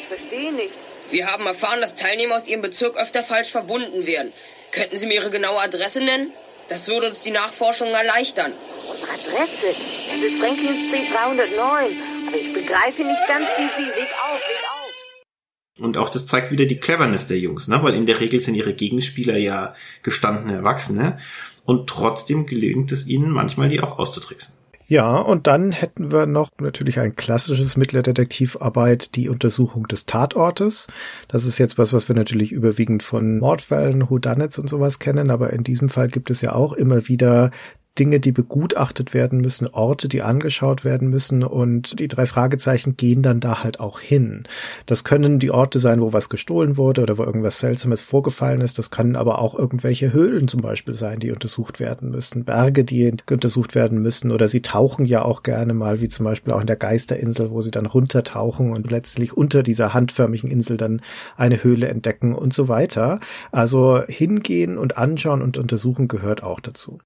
Ich 0.00 0.06
verstehe 0.08 0.52
nicht. 0.52 0.72
Wir 1.10 1.28
haben 1.28 1.46
erfahren, 1.46 1.80
dass 1.80 1.94
Teilnehmer 1.94 2.34
aus 2.34 2.48
Ihrem 2.48 2.60
Bezirk 2.60 2.96
öfter 2.96 3.22
falsch 3.22 3.50
verbunden 3.50 4.04
werden. 4.04 4.32
Könnten 4.72 4.96
Sie 4.96 5.06
mir 5.06 5.14
Ihre 5.14 5.30
genaue 5.30 5.60
Adresse 5.60 6.00
nennen? 6.00 6.32
Das 6.68 6.88
würde 6.88 7.06
uns 7.06 7.22
die 7.22 7.30
Nachforschung 7.30 7.90
erleichtern. 7.90 8.52
Unsere 8.90 9.12
Adresse? 9.12 9.66
Das 9.68 10.24
ist 10.24 10.40
Franklin 10.40 10.88
Street 10.88 11.14
309. 11.14 11.96
Aber 12.26 12.36
ich 12.36 12.52
begreife 12.52 13.04
nicht 13.04 13.28
ganz, 13.28 13.46
wie 13.58 13.80
Sie. 13.80 13.88
Weg 13.90 14.12
auf, 14.28 14.40
weg 14.40 14.64
auf. 14.72 15.84
Und 15.84 15.96
auch 15.96 16.08
das 16.08 16.26
zeigt 16.26 16.50
wieder 16.50 16.64
die 16.64 16.80
Cleverness 16.80 17.28
der 17.28 17.38
Jungs, 17.38 17.68
ne? 17.68 17.80
weil 17.80 17.94
in 17.94 18.06
der 18.06 18.18
Regel 18.18 18.40
sind 18.40 18.56
ihre 18.56 18.74
Gegenspieler 18.74 19.36
ja 19.36 19.76
gestandene 20.02 20.54
Erwachsene 20.54 21.20
und 21.68 21.86
trotzdem 21.86 22.46
gelingt 22.46 22.92
es 22.92 23.06
ihnen 23.06 23.28
manchmal, 23.30 23.68
die 23.68 23.82
auch 23.82 23.98
auszutricksen. 23.98 24.54
Ja, 24.86 25.18
und 25.18 25.46
dann 25.46 25.70
hätten 25.70 26.10
wir 26.10 26.24
noch 26.24 26.48
natürlich 26.58 26.98
ein 26.98 27.14
klassisches 27.14 27.76
Mittel 27.76 27.96
der 27.96 28.14
Detektivarbeit, 28.14 29.16
die 29.16 29.28
Untersuchung 29.28 29.86
des 29.86 30.06
Tatortes. 30.06 30.86
Das 31.28 31.44
ist 31.44 31.58
jetzt 31.58 31.76
was, 31.76 31.92
was 31.92 32.08
wir 32.08 32.16
natürlich 32.16 32.52
überwiegend 32.52 33.02
von 33.02 33.38
Mordfällen, 33.38 34.08
Whodunits 34.08 34.58
und 34.58 34.70
sowas 34.70 34.98
kennen, 34.98 35.30
aber 35.30 35.52
in 35.52 35.62
diesem 35.62 35.90
Fall 35.90 36.08
gibt 36.08 36.30
es 36.30 36.40
ja 36.40 36.54
auch 36.54 36.72
immer 36.72 37.06
wieder 37.06 37.50
Dinge, 37.98 38.20
die 38.20 38.32
begutachtet 38.32 39.14
werden 39.14 39.40
müssen, 39.40 39.66
Orte, 39.66 40.08
die 40.08 40.22
angeschaut 40.22 40.84
werden 40.84 41.08
müssen 41.08 41.42
und 41.42 41.98
die 41.98 42.08
drei 42.08 42.26
Fragezeichen 42.26 42.96
gehen 42.96 43.22
dann 43.22 43.40
da 43.40 43.62
halt 43.62 43.80
auch 43.80 44.00
hin. 44.00 44.44
Das 44.86 45.04
können 45.04 45.38
die 45.38 45.50
Orte 45.50 45.78
sein, 45.78 46.00
wo 46.00 46.12
was 46.12 46.28
gestohlen 46.28 46.76
wurde 46.76 47.02
oder 47.02 47.18
wo 47.18 47.24
irgendwas 47.24 47.58
Seltsames 47.58 48.00
vorgefallen 48.00 48.60
ist. 48.60 48.78
Das 48.78 48.90
können 48.90 49.16
aber 49.16 49.40
auch 49.40 49.58
irgendwelche 49.58 50.12
Höhlen 50.12 50.48
zum 50.48 50.60
Beispiel 50.60 50.94
sein, 50.94 51.20
die 51.20 51.32
untersucht 51.32 51.80
werden 51.80 52.10
müssen, 52.10 52.44
Berge, 52.44 52.84
die 52.84 53.12
untersucht 53.30 53.74
werden 53.74 54.00
müssen 54.00 54.30
oder 54.30 54.48
sie 54.48 54.62
tauchen 54.62 55.04
ja 55.04 55.22
auch 55.22 55.42
gerne 55.42 55.74
mal, 55.74 56.00
wie 56.00 56.08
zum 56.08 56.24
Beispiel 56.24 56.52
auch 56.52 56.60
in 56.60 56.66
der 56.66 56.76
Geisterinsel, 56.76 57.50
wo 57.50 57.62
sie 57.62 57.70
dann 57.70 57.86
runtertauchen 57.86 58.72
und 58.72 58.90
letztlich 58.90 59.36
unter 59.36 59.62
dieser 59.62 59.94
handförmigen 59.94 60.50
Insel 60.50 60.76
dann 60.76 61.02
eine 61.36 61.62
Höhle 61.62 61.88
entdecken 61.88 62.34
und 62.34 62.52
so 62.52 62.68
weiter. 62.68 63.20
Also 63.50 64.02
hingehen 64.06 64.78
und 64.78 64.96
anschauen 64.96 65.42
und 65.42 65.58
untersuchen 65.58 66.08
gehört 66.08 66.42
auch 66.42 66.60
dazu. 66.60 66.98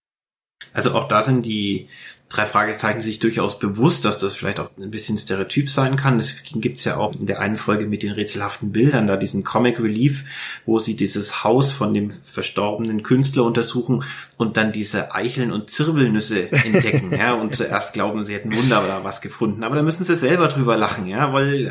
Also 0.73 0.95
auch 0.95 1.09
da 1.09 1.23
sind 1.23 1.47
die 1.47 1.89
drei 2.33 2.47
Fragezeichen 2.47 3.03
sich 3.03 3.19
durchaus 3.19 3.59
bewusst, 3.59 4.05
dass 4.05 4.19
das 4.19 4.35
vielleicht 4.35 4.59
auch 4.59 4.71
ein 4.79 4.91
bisschen 4.91 5.19
stereotyp 5.19 5.69
sein 5.69 5.97
kann. 5.97 6.17
Deswegen 6.17 6.61
gibt's 6.61 6.85
ja 6.85 6.97
auch 6.97 7.15
in 7.15 7.27
der 7.27 7.41
einen 7.41 7.59
Folge 7.59 7.87
mit 7.87 8.03
den 8.03 8.13
rätselhaften 8.13 8.73
Bildern 8.73 9.07
da 9.07 9.17
diesen 9.17 9.45
Comic 9.45 9.79
Relief, 9.81 10.25
wo 10.65 10.79
sie 10.79 10.97
dieses 10.97 11.45
Haus 11.45 11.71
von 11.71 11.93
dem 11.93 12.11
verstorbenen 12.11 13.03
Künstler 13.03 13.45
untersuchen 13.45 14.05
und 14.43 14.57
dann 14.57 14.73
diese 14.73 15.15
Eicheln 15.15 15.53
und 15.53 15.71
Zirbelnüsse 15.71 16.53
entdecken, 16.53 17.15
ja, 17.17 17.33
und 17.33 17.55
zuerst 17.55 17.93
glauben, 17.95 18.25
sie 18.25 18.35
hätten 18.35 18.55
Wunder 18.55 18.85
oder 18.85 19.05
was 19.05 19.23
gefunden. 19.23 19.65
Aber 19.65 19.77
da 19.77 19.83
müssen 19.83 20.05
sie 20.05 20.17
selber 20.17 20.49
drüber 20.49 20.77
lachen, 20.77 21.07
ja, 21.07 21.33
weil 21.33 21.67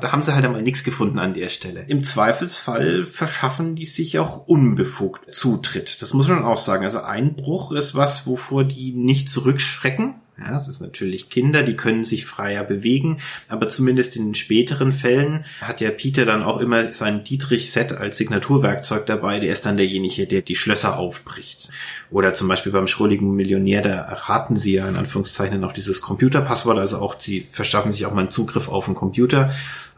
da 0.00 0.12
haben 0.12 0.22
sie 0.22 0.34
halt 0.34 0.44
einmal 0.44 0.62
nichts 0.62 0.84
gefunden 0.84 1.18
an 1.18 1.34
der 1.34 1.50
Stelle. 1.50 1.84
Im 1.88 2.04
Zweifelsfall 2.04 3.04
verschaffen 3.04 3.74
die 3.74 3.86
sich 3.86 4.18
auch 4.18 4.46
unbefugt 4.46 5.34
Zutritt. 5.34 6.00
Das 6.00 6.14
muss 6.14 6.28
man 6.28 6.44
auch 6.44 6.58
sagen. 6.58 6.84
Also 6.84 7.02
Einbruch 7.02 7.72
ist 7.72 7.94
was, 7.94 8.26
wovor 8.26 8.64
die 8.64 8.92
nicht 8.92 9.28
zurückschrecken 9.28 10.21
Ja, 10.38 10.50
das 10.50 10.66
ist 10.66 10.80
natürlich 10.80 11.28
Kinder, 11.28 11.62
die 11.62 11.76
können 11.76 12.04
sich 12.04 12.24
freier 12.24 12.64
bewegen, 12.64 13.18
aber 13.48 13.68
zumindest 13.68 14.16
in 14.16 14.24
den 14.24 14.34
späteren 14.34 14.90
Fällen 14.90 15.44
hat 15.60 15.82
ja 15.82 15.90
Peter 15.90 16.24
dann 16.24 16.42
auch 16.42 16.58
immer 16.58 16.94
sein 16.94 17.22
Dietrich-Set 17.22 17.92
als 17.92 18.16
Signaturwerkzeug 18.16 19.04
dabei. 19.04 19.40
Der 19.40 19.52
ist 19.52 19.66
dann 19.66 19.76
derjenige, 19.76 20.26
der 20.26 20.40
die 20.40 20.56
Schlösser 20.56 20.98
aufbricht. 20.98 21.68
Oder 22.10 22.32
zum 22.32 22.48
Beispiel 22.48 22.72
beim 22.72 22.86
schrulligen 22.86 23.34
Millionär, 23.34 23.82
da 23.82 23.90
erraten 23.90 24.56
sie 24.56 24.72
ja 24.72 24.88
in 24.88 24.96
Anführungszeichen 24.96 25.60
noch 25.60 25.72
dieses 25.72 26.00
Computerpasswort, 26.00 26.78
also 26.78 26.98
auch 26.98 27.20
sie 27.20 27.46
verschaffen 27.50 27.92
sich 27.92 28.06
auch 28.06 28.14
mal 28.14 28.22
einen 28.22 28.30
Zugriff 28.30 28.68
auf 28.68 28.86
den 28.86 28.94
Computer 28.94 29.52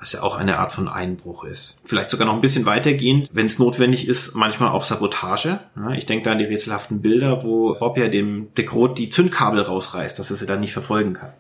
was 0.05 0.13
ja 0.13 0.23
auch 0.23 0.37
eine 0.37 0.59
Art 0.59 0.71
von 0.71 0.87
Einbruch 0.87 1.45
ist. 1.45 1.81
Vielleicht 1.87 2.11
sogar 2.11 2.27
noch 2.27 2.35
ein 2.35 2.43
bisschen 2.43 2.67
weitergehend, 2.67 3.31
wenn 3.33 3.47
es 3.47 3.59
notwendig 3.59 4.07
ist, 4.07 4.35
manchmal 4.35 4.69
auch 4.69 4.85
Sabotage. 4.85 5.61
Ich 5.97 6.05
denke 6.05 6.27
da 6.27 6.33
an 6.33 6.39
die 6.39 6.45
rätselhaften 6.45 7.01
Bilder, 7.01 7.43
wo 7.43 7.75
Bob 7.79 7.97
ja 7.97 8.09
dem 8.09 8.53
Dekrot 8.53 8.99
die 8.99 9.09
Zündkabel 9.09 9.63
rausreißt, 9.63 10.19
dass 10.19 10.31
er 10.31 10.37
sie 10.37 10.45
dann 10.45 10.61
nicht 10.61 10.75
verfolgen 10.75 11.15
kann. 11.15 11.33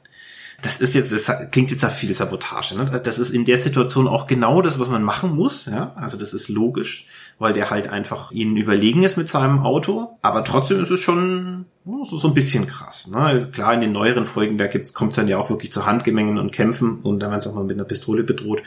Das 0.64 0.78
ist 0.78 0.94
jetzt, 0.94 1.12
das 1.12 1.50
klingt 1.50 1.70
jetzt 1.70 1.82
nach 1.82 1.92
viel 1.92 2.14
Sabotage. 2.14 2.74
Ne? 2.74 3.00
Das 3.04 3.18
ist 3.18 3.30
in 3.30 3.44
der 3.44 3.58
Situation 3.58 4.08
auch 4.08 4.26
genau 4.26 4.62
das, 4.62 4.78
was 4.78 4.88
man 4.88 5.02
machen 5.02 5.36
muss. 5.36 5.66
Ja? 5.66 5.92
Also 5.94 6.16
das 6.16 6.32
ist 6.32 6.48
logisch, 6.48 7.06
weil 7.38 7.52
der 7.52 7.68
halt 7.68 7.88
einfach 7.88 8.32
ihnen 8.32 8.56
überlegen 8.56 9.02
ist 9.02 9.18
mit 9.18 9.28
seinem 9.28 9.60
Auto. 9.60 10.16
Aber 10.22 10.42
trotzdem 10.42 10.80
ist 10.80 10.90
es 10.90 11.00
schon 11.00 11.66
so, 12.04 12.26
ein 12.26 12.34
bisschen 12.34 12.66
krass. 12.66 13.08
Ne? 13.08 13.18
Also 13.18 13.48
klar, 13.48 13.74
in 13.74 13.82
den 13.82 13.92
neueren 13.92 14.24
Folgen, 14.24 14.56
da 14.56 14.66
kommt 14.94 15.12
es 15.12 15.16
dann 15.16 15.28
ja 15.28 15.36
auch 15.36 15.50
wirklich 15.50 15.70
zu 15.70 15.84
Handgemengen 15.84 16.38
und 16.38 16.50
Kämpfen 16.50 17.00
und 17.00 17.20
dann 17.20 17.30
werden 17.30 17.40
es 17.40 17.46
auch 17.46 17.54
mal 17.54 17.64
mit 17.64 17.76
einer 17.76 17.84
Pistole 17.84 18.22
bedroht. 18.22 18.62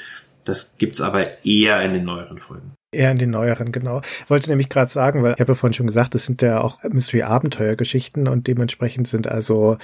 Das 0.46 0.78
gibt's 0.78 1.02
aber 1.02 1.44
eher 1.44 1.82
in 1.82 1.94
den 1.94 2.06
neueren 2.06 2.38
Folgen. 2.38 2.74
Eher 2.94 3.12
in 3.12 3.18
den 3.18 3.32
neueren, 3.32 3.74
genau. 3.74 4.02
Wollte 4.30 4.50
nämlich 4.50 4.70
gerade 4.70 4.90
sagen, 4.90 5.22
weil 5.22 5.34
ich 5.34 5.42
habe 5.42 5.52
ja 5.52 5.56
vorhin 5.56 5.74
schon 5.74 5.88
gesagt, 5.88 6.16
das 6.16 6.24
sind 6.24 6.42
ja 6.42 6.62
auch 6.62 6.82
Mystery-Abenteuergeschichten 6.84 8.30
und 8.30 8.48
dementsprechend 8.48 9.10
sind 9.10 9.28
also 9.28 9.78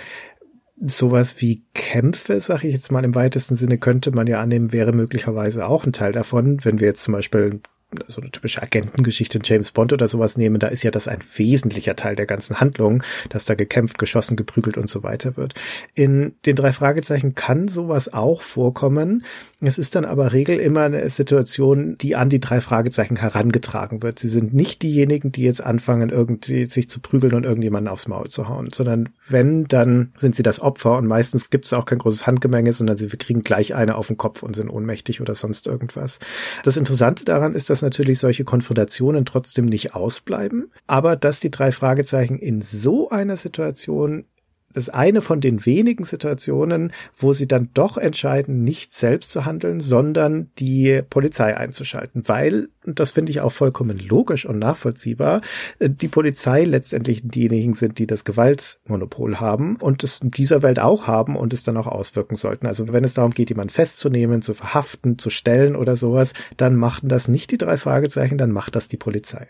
sowas 0.85 1.35
wie 1.39 1.63
Kämpfe, 1.73 2.39
sag 2.39 2.63
ich 2.63 2.73
jetzt 2.73 2.91
mal 2.91 3.05
im 3.05 3.15
weitesten 3.15 3.55
Sinne, 3.55 3.77
könnte 3.77 4.11
man 4.11 4.27
ja 4.27 4.41
annehmen, 4.41 4.73
wäre 4.73 4.91
möglicherweise 4.91 5.67
auch 5.67 5.85
ein 5.85 5.93
Teil 5.93 6.11
davon, 6.11 6.63
wenn 6.63 6.79
wir 6.79 6.87
jetzt 6.87 7.03
zum 7.03 7.13
Beispiel 7.13 7.61
so 8.07 8.21
eine 8.21 8.31
typische 8.31 8.61
Agentengeschichte 8.61 9.37
in 9.37 9.43
James 9.45 9.71
Bond 9.71 9.93
oder 9.93 10.07
sowas 10.07 10.37
nehmen, 10.37 10.59
da 10.59 10.67
ist 10.67 10.83
ja 10.83 10.91
das 10.91 11.07
ein 11.07 11.19
wesentlicher 11.35 11.95
Teil 11.95 12.15
der 12.15 12.25
ganzen 12.25 12.59
Handlung, 12.59 13.03
dass 13.29 13.45
da 13.45 13.55
gekämpft, 13.55 13.97
geschossen, 13.97 14.35
geprügelt 14.35 14.77
und 14.77 14.89
so 14.89 15.03
weiter 15.03 15.37
wird. 15.37 15.53
In 15.93 16.33
den 16.45 16.55
drei 16.55 16.73
Fragezeichen 16.73 17.35
kann 17.35 17.67
sowas 17.67 18.11
auch 18.11 18.41
vorkommen. 18.41 19.23
Es 19.65 19.77
ist 19.77 19.95
dann 19.95 20.05
aber 20.05 20.33
Regel 20.33 20.59
immer 20.59 20.81
eine 20.81 21.09
Situation, 21.09 21.97
die 21.97 22.15
an 22.15 22.29
die 22.29 22.39
drei 22.39 22.61
Fragezeichen 22.61 23.15
herangetragen 23.15 24.03
wird. 24.03 24.19
Sie 24.19 24.29
sind 24.29 24.53
nicht 24.53 24.81
diejenigen, 24.81 25.31
die 25.31 25.43
jetzt 25.43 25.63
anfangen, 25.63 26.09
irgendwie 26.09 26.65
sich 26.65 26.89
zu 26.89 26.99
prügeln 26.99 27.33
und 27.33 27.45
irgendjemanden 27.45 27.87
aufs 27.87 28.07
Maul 28.07 28.29
zu 28.29 28.49
hauen, 28.49 28.69
sondern 28.71 29.09
wenn, 29.27 29.65
dann 29.65 30.11
sind 30.17 30.35
sie 30.35 30.43
das 30.43 30.59
Opfer 30.59 30.97
und 30.97 31.07
meistens 31.07 31.49
gibt 31.49 31.65
es 31.65 31.73
auch 31.73 31.85
kein 31.85 31.99
großes 31.99 32.27
Handgemenge, 32.27 32.73
sondern 32.73 32.97
sie 32.97 33.07
kriegen 33.07 33.43
gleich 33.43 33.73
eine 33.73 33.95
auf 33.95 34.07
den 34.07 34.17
Kopf 34.17 34.43
und 34.43 34.55
sind 34.55 34.69
ohnmächtig 34.69 35.21
oder 35.21 35.35
sonst 35.35 35.67
irgendwas. 35.67 36.19
Das 36.63 36.77
Interessante 36.77 37.25
daran 37.25 37.53
ist, 37.55 37.69
dass 37.69 37.81
natürlich 37.81 38.19
solche 38.19 38.43
Konfrontationen 38.43 39.25
trotzdem 39.25 39.65
nicht 39.65 39.95
ausbleiben, 39.95 40.71
aber 40.87 41.15
dass 41.15 41.39
die 41.39 41.51
drei 41.51 41.71
Fragezeichen 41.71 42.37
in 42.37 42.61
so 42.61 43.09
einer 43.09 43.37
Situation 43.37 44.25
das 44.73 44.85
ist 44.85 44.93
eine 44.93 45.21
von 45.21 45.41
den 45.41 45.65
wenigen 45.65 46.03
Situationen, 46.03 46.91
wo 47.17 47.33
sie 47.33 47.47
dann 47.47 47.69
doch 47.73 47.97
entscheiden, 47.97 48.63
nicht 48.63 48.93
selbst 48.93 49.31
zu 49.31 49.45
handeln, 49.45 49.79
sondern 49.79 50.49
die 50.59 51.01
Polizei 51.09 51.55
einzuschalten, 51.55 52.27
weil, 52.27 52.69
und 52.85 52.99
das 52.99 53.11
finde 53.11 53.31
ich 53.31 53.41
auch 53.41 53.51
vollkommen 53.51 53.97
logisch 53.97 54.45
und 54.45 54.59
nachvollziehbar, 54.59 55.41
äh, 55.79 55.89
die 55.89 56.07
Polizei 56.07 56.63
letztendlich 56.63 57.21
diejenigen 57.23 57.73
sind, 57.73 57.99
die 57.99 58.07
das 58.07 58.25
Gewaltmonopol 58.25 59.39
haben 59.39 59.77
und 59.77 60.03
es 60.03 60.21
in 60.21 60.31
dieser 60.31 60.61
Welt 60.61 60.79
auch 60.79 61.07
haben 61.07 61.35
und 61.35 61.53
es 61.53 61.63
dann 61.63 61.77
auch 61.77 61.87
auswirken 61.87 62.35
sollten. 62.35 62.67
Also 62.67 62.91
wenn 62.91 63.03
es 63.03 63.13
darum 63.13 63.31
geht, 63.31 63.49
jemanden 63.49 63.73
festzunehmen, 63.73 64.41
zu 64.41 64.53
verhaften, 64.53 65.17
zu 65.17 65.29
stellen 65.29 65.75
oder 65.75 65.95
sowas, 65.95 66.33
dann 66.57 66.75
machten 66.75 67.09
das 67.09 67.27
nicht 67.27 67.51
die 67.51 67.57
drei 67.57 67.77
Fragezeichen, 67.77 68.37
dann 68.37 68.51
macht 68.51 68.75
das 68.75 68.87
die 68.87 68.97
Polizei. 68.97 69.49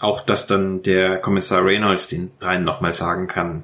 Auch, 0.00 0.22
dass 0.22 0.48
dann 0.48 0.82
der 0.82 1.18
Kommissar 1.18 1.64
Reynolds 1.64 2.08
den 2.08 2.32
dreien 2.40 2.64
nochmal 2.64 2.92
sagen 2.92 3.28
kann, 3.28 3.62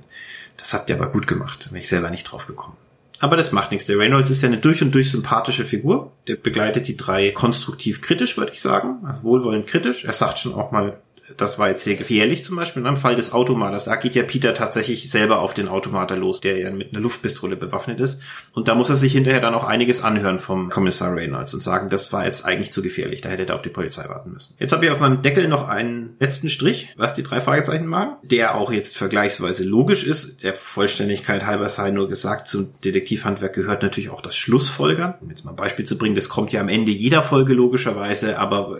das 0.58 0.74
habt 0.74 0.90
ihr 0.90 0.96
aber 0.96 1.06
gut 1.06 1.26
gemacht. 1.26 1.68
Bin 1.70 1.80
ich 1.80 1.88
selber 1.88 2.10
nicht 2.10 2.24
drauf 2.24 2.46
gekommen. 2.46 2.76
Aber 3.20 3.36
das 3.36 3.52
macht 3.52 3.72
nichts. 3.72 3.86
Der 3.86 3.98
Reynolds 3.98 4.30
ist 4.30 4.42
ja 4.42 4.48
eine 4.48 4.58
durch 4.58 4.82
und 4.82 4.94
durch 4.94 5.10
sympathische 5.10 5.64
Figur. 5.64 6.12
Der 6.28 6.36
begleitet 6.36 6.86
die 6.86 6.96
drei 6.96 7.30
konstruktiv 7.30 8.00
kritisch, 8.00 8.36
würde 8.36 8.52
ich 8.52 8.60
sagen. 8.60 8.98
Also 9.04 9.22
wohlwollend 9.24 9.66
kritisch. 9.66 10.04
Er 10.04 10.12
sagt 10.12 10.38
schon 10.38 10.54
auch 10.54 10.70
mal 10.70 11.00
das 11.36 11.58
war 11.58 11.68
jetzt 11.68 11.84
sehr 11.84 11.96
gefährlich 11.96 12.44
zum 12.44 12.56
Beispiel. 12.56 12.84
Im 12.84 12.96
Fall 12.96 13.16
des 13.16 13.32
Automaters, 13.32 13.84
da 13.84 13.96
geht 13.96 14.14
ja 14.14 14.22
Peter 14.22 14.54
tatsächlich 14.54 15.10
selber 15.10 15.40
auf 15.40 15.54
den 15.54 15.68
Automater 15.68 16.16
los, 16.16 16.40
der 16.40 16.58
ja 16.58 16.70
mit 16.70 16.92
einer 16.92 17.02
Luftpistole 17.02 17.56
bewaffnet 17.56 18.00
ist. 18.00 18.20
Und 18.52 18.68
da 18.68 18.74
muss 18.74 18.90
er 18.90 18.96
sich 18.96 19.12
hinterher 19.12 19.40
dann 19.40 19.54
auch 19.54 19.64
einiges 19.64 20.00
anhören 20.00 20.38
vom 20.38 20.70
Kommissar 20.70 21.14
Reynolds 21.14 21.54
und 21.54 21.62
sagen, 21.62 21.88
das 21.88 22.12
war 22.12 22.24
jetzt 22.24 22.44
eigentlich 22.44 22.72
zu 22.72 22.82
gefährlich, 22.82 23.20
da 23.20 23.28
hätte 23.28 23.46
er 23.46 23.54
auf 23.54 23.62
die 23.62 23.68
Polizei 23.68 24.08
warten 24.08 24.32
müssen. 24.32 24.54
Jetzt 24.58 24.72
habe 24.72 24.84
ich 24.84 24.90
auf 24.90 25.00
meinem 25.00 25.22
Deckel 25.22 25.48
noch 25.48 25.68
einen 25.68 26.16
letzten 26.20 26.48
Strich, 26.50 26.94
was 26.96 27.14
die 27.14 27.22
drei 27.22 27.40
Fragezeichen 27.40 27.86
machen, 27.86 28.16
der 28.22 28.54
auch 28.54 28.72
jetzt 28.72 28.96
vergleichsweise 28.96 29.64
logisch 29.64 30.04
ist. 30.04 30.42
Der 30.42 30.54
Vollständigkeit 30.54 31.46
halber 31.46 31.68
sei 31.68 31.90
nur 31.90 32.08
gesagt, 32.08 32.48
zum 32.48 32.72
Detektivhandwerk 32.84 33.54
gehört 33.54 33.82
natürlich 33.82 34.10
auch 34.10 34.22
das 34.22 34.36
Schlussfolgern. 34.36 35.14
Um 35.20 35.30
jetzt 35.30 35.44
mal 35.44 35.52
ein 35.52 35.56
Beispiel 35.56 35.84
zu 35.84 35.98
bringen, 35.98 36.14
das 36.14 36.28
kommt 36.28 36.52
ja 36.52 36.60
am 36.60 36.68
Ende 36.68 36.92
jeder 36.92 37.22
Folge 37.22 37.54
logischerweise, 37.54 38.38
aber 38.38 38.78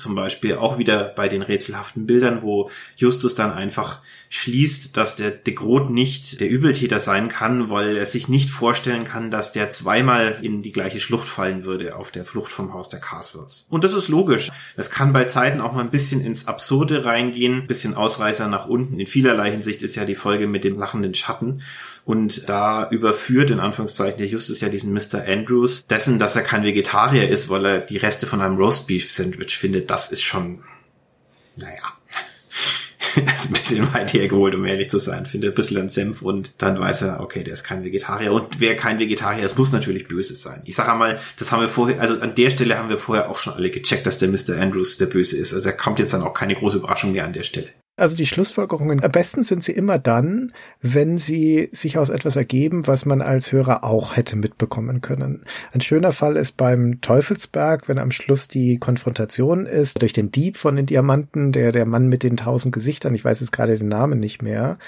zum 0.00 0.14
Beispiel 0.14 0.56
auch 0.56 0.78
wieder 0.78 1.04
bei 1.04 1.28
den 1.28 1.42
rätselhaften 1.42 2.06
Bildern, 2.06 2.42
wo 2.42 2.70
Justus 2.96 3.34
dann 3.34 3.52
einfach 3.52 4.00
schließt, 4.30 4.96
dass 4.96 5.16
der 5.16 5.30
de 5.32 5.54
Groot 5.54 5.90
nicht 5.90 6.40
der 6.40 6.48
Übeltäter 6.48 7.00
sein 7.00 7.28
kann, 7.28 7.68
weil 7.68 7.96
er 7.96 8.06
sich 8.06 8.28
nicht 8.28 8.50
vorstellen 8.50 9.04
kann, 9.04 9.30
dass 9.30 9.52
der 9.52 9.70
zweimal 9.70 10.38
in 10.42 10.62
die 10.62 10.72
gleiche 10.72 11.00
Schlucht 11.00 11.28
fallen 11.28 11.64
würde 11.64 11.96
auf 11.96 12.12
der 12.12 12.24
Flucht 12.24 12.52
vom 12.52 12.72
Haus 12.72 12.88
der 12.88 13.00
Carswells. 13.00 13.66
Und 13.68 13.82
das 13.82 13.92
ist 13.92 14.08
logisch. 14.08 14.48
Es 14.76 14.90
kann 14.90 15.12
bei 15.12 15.24
Zeiten 15.24 15.60
auch 15.60 15.72
mal 15.72 15.80
ein 15.80 15.90
bisschen 15.90 16.20
ins 16.20 16.46
Absurde 16.46 17.04
reingehen, 17.04 17.62
ein 17.62 17.66
bisschen 17.66 17.94
Ausreißer 17.94 18.46
nach 18.46 18.66
unten. 18.66 19.00
In 19.00 19.08
vielerlei 19.08 19.50
Hinsicht 19.50 19.82
ist 19.82 19.96
ja 19.96 20.04
die 20.04 20.14
Folge 20.14 20.46
mit 20.46 20.62
dem 20.62 20.78
lachenden 20.78 21.14
Schatten. 21.14 21.62
Und 22.04 22.48
da 22.48 22.88
überführt 22.90 23.50
in 23.50 23.60
Anführungszeichen 23.60 24.18
der 24.18 24.26
Justus 24.26 24.60
ja 24.60 24.68
diesen 24.68 24.92
Mr. 24.92 25.24
Andrews 25.26 25.86
dessen, 25.86 26.18
dass 26.18 26.36
er 26.36 26.42
kein 26.42 26.64
Vegetarier 26.64 27.28
ist, 27.28 27.48
weil 27.48 27.64
er 27.64 27.80
die 27.80 27.98
Reste 27.98 28.26
von 28.26 28.40
einem 28.40 28.56
Roastbeef-Sandwich 28.56 29.56
findet. 29.56 29.90
Das 29.90 30.10
ist 30.10 30.22
schon, 30.22 30.62
naja. 31.56 31.94
ist 33.34 33.50
ein 33.50 33.52
bisschen 33.52 33.94
weit 33.94 34.12
hergeholt, 34.12 34.54
um 34.54 34.64
ehrlich 34.64 34.90
zu 34.90 34.98
sein. 34.98 35.26
Findet 35.26 35.52
ein 35.52 35.54
bisschen 35.54 35.78
an 35.78 35.88
Senf 35.88 36.22
und 36.22 36.52
dann 36.58 36.78
weiß 36.78 37.02
er, 37.02 37.20
okay, 37.20 37.42
der 37.42 37.54
ist 37.54 37.64
kein 37.64 37.84
Vegetarier. 37.84 38.32
Und 38.32 38.60
wer 38.60 38.76
kein 38.76 38.98
Vegetarier 38.98 39.44
ist, 39.44 39.58
muss 39.58 39.72
natürlich 39.72 40.08
böse 40.08 40.36
sein. 40.36 40.62
Ich 40.64 40.76
sage 40.76 40.92
einmal, 40.92 41.20
das 41.38 41.52
haben 41.52 41.60
wir 41.60 41.68
vorher, 41.68 42.00
also 42.00 42.20
an 42.20 42.34
der 42.34 42.50
Stelle 42.50 42.78
haben 42.78 42.88
wir 42.88 42.98
vorher 42.98 43.30
auch 43.30 43.38
schon 43.38 43.54
alle 43.54 43.70
gecheckt, 43.70 44.06
dass 44.06 44.18
der 44.18 44.28
Mr. 44.28 44.60
Andrews 44.60 44.96
der 44.96 45.06
Böse 45.06 45.36
ist. 45.36 45.52
Also 45.52 45.68
da 45.68 45.72
kommt 45.72 45.98
jetzt 45.98 46.12
dann 46.12 46.22
auch 46.22 46.34
keine 46.34 46.54
große 46.54 46.78
Überraschung 46.78 47.12
mehr 47.12 47.24
an 47.24 47.32
der 47.32 47.42
Stelle. 47.42 47.68
Also 48.00 48.16
die 48.16 48.24
Schlussfolgerungen, 48.24 49.04
am 49.04 49.10
besten 49.10 49.42
sind 49.42 49.62
sie 49.62 49.72
immer 49.72 49.98
dann, 49.98 50.54
wenn 50.80 51.18
sie 51.18 51.68
sich 51.70 51.98
aus 51.98 52.08
etwas 52.08 52.34
ergeben, 52.34 52.86
was 52.86 53.04
man 53.04 53.20
als 53.20 53.52
Hörer 53.52 53.84
auch 53.84 54.16
hätte 54.16 54.36
mitbekommen 54.36 55.02
können. 55.02 55.44
Ein 55.72 55.82
schöner 55.82 56.12
Fall 56.12 56.36
ist 56.36 56.56
beim 56.56 57.02
Teufelsberg, 57.02 57.88
wenn 57.88 57.98
am 57.98 58.10
Schluss 58.10 58.48
die 58.48 58.78
Konfrontation 58.78 59.66
ist 59.66 60.00
durch 60.00 60.14
den 60.14 60.32
Dieb 60.32 60.56
von 60.56 60.76
den 60.76 60.86
Diamanten, 60.86 61.52
der, 61.52 61.72
der 61.72 61.84
Mann 61.84 62.08
mit 62.08 62.22
den 62.22 62.38
tausend 62.38 62.72
Gesichtern, 62.72 63.14
ich 63.14 63.24
weiß 63.24 63.40
jetzt 63.40 63.52
gerade 63.52 63.76
den 63.76 63.88
Namen 63.88 64.18
nicht 64.18 64.40
mehr, 64.40 64.78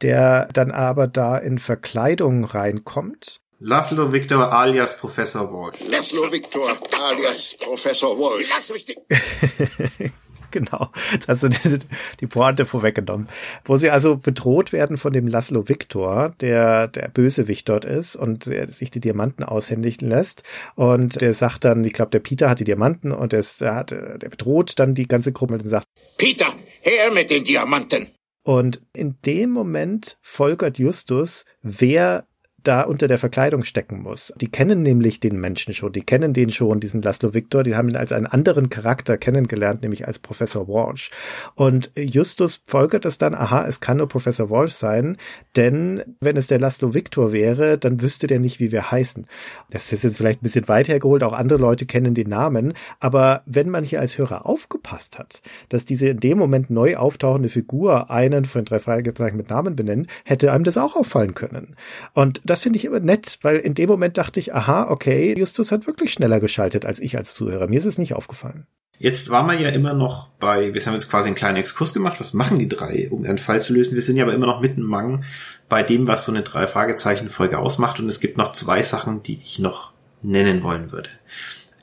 der 0.00 0.48
dann 0.54 0.70
aber 0.70 1.06
da 1.08 1.36
in 1.36 1.58
Verkleidung 1.58 2.44
reinkommt 2.44 3.42
Laszlo 3.64 4.10
Victor 4.10 4.52
alias 4.52 4.96
Professor 4.96 5.52
Walsh. 5.52 5.76
Laszlo 5.88 6.32
Victor 6.32 6.68
alias 7.10 7.56
Professor 7.60 8.18
Walsh. 8.18 8.50
Lass 8.50 8.70
mich 8.70 8.86
genau. 10.52 10.90
Jetzt 11.12 11.28
hast 11.28 11.42
du 11.42 11.48
die, 11.48 11.78
die 12.20 12.26
Pointe 12.26 12.66
vorweggenommen. 12.66 13.28
Wo 13.64 13.76
sie 13.76 13.90
also 13.90 14.16
bedroht 14.16 14.72
werden 14.72 14.96
von 14.96 15.12
dem 15.12 15.26
Laszlo 15.26 15.68
Victor, 15.68 16.34
der 16.40 16.88
der 16.88 17.08
Bösewicht 17.08 17.68
dort 17.68 17.84
ist 17.84 18.14
und 18.16 18.46
der 18.46 18.68
sich 18.68 18.90
die 18.90 19.00
Diamanten 19.00 19.44
aushändigen 19.44 20.08
lässt. 20.08 20.42
Und 20.76 21.20
der 21.20 21.34
sagt 21.34 21.64
dann, 21.64 21.84
ich 21.84 21.92
glaube, 21.92 22.10
der 22.10 22.20
Peter 22.20 22.48
hat 22.48 22.60
die 22.60 22.64
Diamanten 22.64 23.12
und 23.12 23.32
der, 23.32 23.44
hat, 23.74 23.90
der 23.90 24.28
bedroht 24.28 24.78
dann 24.78 24.94
die 24.94 25.08
ganze 25.08 25.32
Gruppe 25.32 25.54
und 25.54 25.68
sagt, 25.68 25.86
Peter, 26.18 26.46
her 26.82 27.10
mit 27.12 27.30
den 27.30 27.44
Diamanten! 27.44 28.06
Und 28.44 28.82
in 28.92 29.16
dem 29.24 29.50
Moment 29.50 30.18
folgert 30.20 30.78
Justus, 30.78 31.44
wer 31.62 32.26
da 32.62 32.82
unter 32.82 33.08
der 33.08 33.18
Verkleidung 33.18 33.64
stecken 33.64 34.02
muss. 34.02 34.32
Die 34.40 34.50
kennen 34.50 34.82
nämlich 34.82 35.20
den 35.20 35.40
Menschen 35.40 35.74
schon, 35.74 35.92
die 35.92 36.02
kennen 36.02 36.32
den 36.32 36.50
schon, 36.50 36.80
diesen 36.80 37.02
Laszlo 37.02 37.34
Victor, 37.34 37.62
die 37.62 37.76
haben 37.76 37.88
ihn 37.88 37.96
als 37.96 38.12
einen 38.12 38.26
anderen 38.26 38.70
Charakter 38.70 39.18
kennengelernt, 39.18 39.82
nämlich 39.82 40.06
als 40.06 40.18
Professor 40.18 40.68
Walsh. 40.68 41.10
Und 41.54 41.90
Justus 41.96 42.60
folgert 42.64 43.04
es 43.04 43.18
dann, 43.18 43.34
aha, 43.34 43.66
es 43.66 43.80
kann 43.80 43.98
nur 43.98 44.08
Professor 44.08 44.50
Walsh 44.50 44.74
sein, 44.74 45.16
denn 45.56 46.02
wenn 46.20 46.36
es 46.36 46.46
der 46.46 46.58
Laszlo 46.58 46.94
Victor 46.94 47.32
wäre, 47.32 47.78
dann 47.78 48.00
wüsste 48.00 48.26
der 48.26 48.38
nicht, 48.38 48.60
wie 48.60 48.72
wir 48.72 48.90
heißen. 48.90 49.26
Das 49.70 49.92
ist 49.92 50.04
jetzt 50.04 50.16
vielleicht 50.16 50.40
ein 50.40 50.44
bisschen 50.44 50.68
weit 50.68 50.88
hergeholt, 50.88 51.22
auch 51.22 51.32
andere 51.32 51.58
Leute 51.58 51.86
kennen 51.86 52.14
den 52.14 52.28
Namen, 52.28 52.74
aber 53.00 53.42
wenn 53.46 53.68
man 53.68 53.84
hier 53.84 54.00
als 54.00 54.18
Hörer 54.18 54.46
aufgepasst 54.46 55.18
hat, 55.18 55.42
dass 55.68 55.84
diese 55.84 56.08
in 56.08 56.20
dem 56.20 56.38
Moment 56.38 56.70
neu 56.70 56.96
auftauchende 56.96 57.48
Figur 57.48 58.10
einen 58.10 58.44
von 58.44 58.64
drei 58.64 58.78
Fragezeichen 58.78 59.36
mit 59.36 59.50
Namen 59.50 59.76
benennen, 59.76 60.06
hätte 60.24 60.52
einem 60.52 60.64
das 60.64 60.78
auch 60.78 60.96
auffallen 60.96 61.34
können. 61.34 61.76
Und 62.14 62.40
das 62.52 62.60
finde 62.60 62.78
ich 62.78 62.84
immer 62.84 63.00
nett, 63.00 63.38
weil 63.42 63.56
in 63.56 63.74
dem 63.74 63.88
Moment 63.88 64.18
dachte 64.18 64.38
ich, 64.38 64.54
aha, 64.54 64.90
okay, 64.90 65.34
Justus 65.36 65.72
hat 65.72 65.86
wirklich 65.86 66.12
schneller 66.12 66.38
geschaltet 66.38 66.84
als 66.84 67.00
ich 67.00 67.16
als 67.16 67.34
Zuhörer. 67.34 67.66
Mir 67.66 67.78
ist 67.78 67.86
es 67.86 67.96
nicht 67.96 68.14
aufgefallen. 68.14 68.66
Jetzt 68.98 69.30
waren 69.30 69.46
wir 69.46 69.58
ja 69.58 69.70
immer 69.70 69.94
noch 69.94 70.28
bei, 70.38 70.74
wir 70.74 70.80
haben 70.82 70.94
jetzt 70.94 71.10
quasi 71.10 71.28
einen 71.28 71.34
kleinen 71.34 71.56
Exkurs 71.56 71.94
gemacht, 71.94 72.20
was 72.20 72.34
machen 72.34 72.58
die 72.58 72.68
drei, 72.68 73.08
um 73.10 73.24
ihren 73.24 73.38
Fall 73.38 73.60
zu 73.62 73.72
lösen. 73.72 73.94
Wir 73.94 74.02
sind 74.02 74.16
ja 74.16 74.24
aber 74.24 74.34
immer 74.34 74.46
noch 74.46 74.60
mitten 74.60 74.82
Mang 74.82 75.24
bei 75.70 75.82
dem, 75.82 76.06
was 76.06 76.26
so 76.26 76.30
eine 76.30 76.42
drei 76.42 76.66
Fragezeichen 76.66 77.30
Folge 77.30 77.58
ausmacht 77.58 77.98
und 77.98 78.08
es 78.08 78.20
gibt 78.20 78.36
noch 78.36 78.52
zwei 78.52 78.82
Sachen, 78.82 79.22
die 79.22 79.38
ich 79.42 79.58
noch 79.58 79.92
nennen 80.20 80.62
wollen 80.62 80.92
würde 80.92 81.08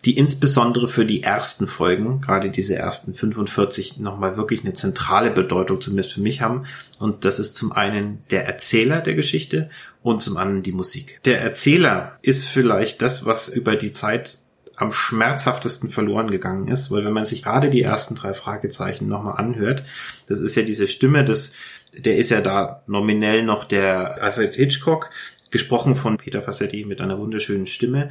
die 0.06 0.18
insbesondere 0.18 0.88
für 0.88 1.06
die 1.06 1.24
ersten 1.24 1.68
Folgen, 1.68 2.22
gerade 2.22 2.50
diese 2.50 2.76
ersten 2.76 3.14
45, 3.14 3.98
nochmal 3.98 4.38
wirklich 4.38 4.62
eine 4.64 4.74
zentrale 4.74 5.30
Bedeutung, 5.30 5.82
zumindest 5.82 6.14
für 6.14 6.22
mich 6.22 6.42
haben. 6.42 6.66
Und 7.00 7.26
das 7.26 7.40
ist 7.40 7.56
zum 7.56 7.74
einen 7.74 8.24
der 8.32 8.46
Erzähler 8.46 9.02
der 9.02 9.16
Geschichte 9.16 9.70
und 10.02 10.22
zum 10.22 10.38
anderen 10.38 10.64
die 10.64 10.72
Musik. 10.72 11.20
Der 11.26 11.42
Erzähler 11.42 12.18
ist 12.22 12.46
vielleicht 12.46 13.02
das, 13.02 13.26
was 13.26 13.50
über 13.50 13.76
die 13.76 13.92
Zeit 13.92 14.38
am 14.78 14.94
schmerzhaftesten 14.94 15.90
verloren 15.90 16.32
gegangen 16.32 16.70
ist, 16.70 16.90
weil 16.90 17.04
wenn 17.04 17.12
man 17.12 17.26
sich 17.26 17.44
gerade 17.44 17.70
die 17.70 17.82
ersten 17.82 18.16
drei 18.16 18.34
Fragezeichen 18.34 19.10
nochmal 19.10 19.36
anhört, 19.36 19.84
das 20.28 20.40
ist 20.40 20.56
ja 20.56 20.64
diese 20.64 20.88
Stimme 20.88 21.26
des, 21.26 21.52
der 21.94 22.16
ist 22.16 22.30
ja 22.30 22.40
da 22.40 22.82
nominell 22.88 23.44
noch 23.44 23.66
der 23.66 24.24
Alfred 24.24 24.56
Hitchcock, 24.56 25.10
gesprochen 25.52 25.96
von 25.96 26.18
Peter 26.18 26.42
Passetti 26.42 26.86
mit 26.86 27.02
einer 27.02 27.20
wunderschönen 27.20 27.68
Stimme. 27.68 28.10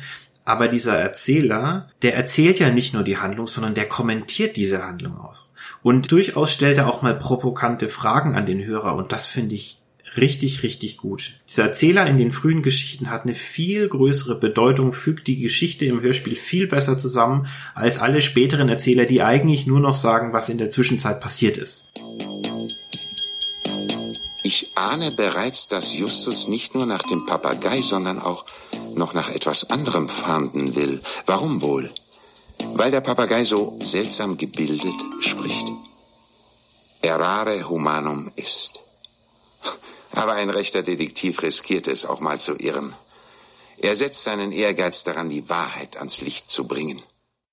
Aber 0.48 0.68
dieser 0.68 0.96
Erzähler, 0.96 1.90
der 2.00 2.16
erzählt 2.16 2.58
ja 2.58 2.70
nicht 2.70 2.94
nur 2.94 3.02
die 3.02 3.18
Handlung, 3.18 3.46
sondern 3.46 3.74
der 3.74 3.84
kommentiert 3.84 4.56
diese 4.56 4.82
Handlung 4.82 5.18
aus. 5.18 5.46
Und 5.82 6.10
durchaus 6.10 6.50
stellt 6.50 6.78
er 6.78 6.88
auch 6.88 7.02
mal 7.02 7.12
provokante 7.12 7.90
Fragen 7.90 8.34
an 8.34 8.46
den 8.46 8.64
Hörer 8.64 8.94
und 8.94 9.12
das 9.12 9.26
finde 9.26 9.56
ich 9.56 9.82
richtig, 10.16 10.62
richtig 10.62 10.96
gut. 10.96 11.34
Dieser 11.46 11.64
Erzähler 11.64 12.06
in 12.06 12.16
den 12.16 12.32
frühen 12.32 12.62
Geschichten 12.62 13.10
hat 13.10 13.24
eine 13.24 13.34
viel 13.34 13.88
größere 13.88 14.36
Bedeutung, 14.36 14.94
fügt 14.94 15.26
die 15.26 15.38
Geschichte 15.38 15.84
im 15.84 16.00
Hörspiel 16.00 16.34
viel 16.34 16.66
besser 16.66 16.96
zusammen 16.96 17.46
als 17.74 17.98
alle 17.98 18.22
späteren 18.22 18.70
Erzähler, 18.70 19.04
die 19.04 19.22
eigentlich 19.22 19.66
nur 19.66 19.80
noch 19.80 19.96
sagen, 19.96 20.32
was 20.32 20.48
in 20.48 20.56
der 20.56 20.70
Zwischenzeit 20.70 21.20
passiert 21.20 21.58
ist. 21.58 21.92
Ich 24.42 24.70
ahne 24.76 25.10
bereits, 25.10 25.68
dass 25.68 25.94
Justus 25.94 26.48
nicht 26.48 26.74
nur 26.74 26.86
nach 26.86 27.02
dem 27.02 27.26
Papagei, 27.26 27.82
sondern 27.82 28.20
auch 28.20 28.44
noch 28.94 29.12
nach 29.12 29.34
etwas 29.34 29.70
anderem 29.70 30.08
fahnden 30.08 30.76
will. 30.76 31.00
Warum 31.26 31.60
wohl? 31.60 31.90
Weil 32.74 32.90
der 32.90 33.00
Papagei 33.00 33.44
so 33.44 33.78
seltsam 33.82 34.36
gebildet 34.36 34.94
spricht. 35.20 35.68
Errare 37.02 37.68
humanum 37.68 38.30
ist. 38.36 38.80
Aber 40.12 40.34
ein 40.34 40.50
rechter 40.50 40.82
Detektiv 40.82 41.42
riskiert 41.42 41.88
es 41.88 42.06
auch 42.06 42.20
mal 42.20 42.38
zu 42.38 42.56
irren. 42.56 42.94
Er 43.80 43.94
setzt 43.94 44.24
seinen 44.24 44.50
Ehrgeiz 44.50 45.04
daran, 45.04 45.28
die 45.28 45.48
Wahrheit 45.48 45.96
ans 45.98 46.20
Licht 46.20 46.50
zu 46.50 46.66
bringen. 46.66 47.00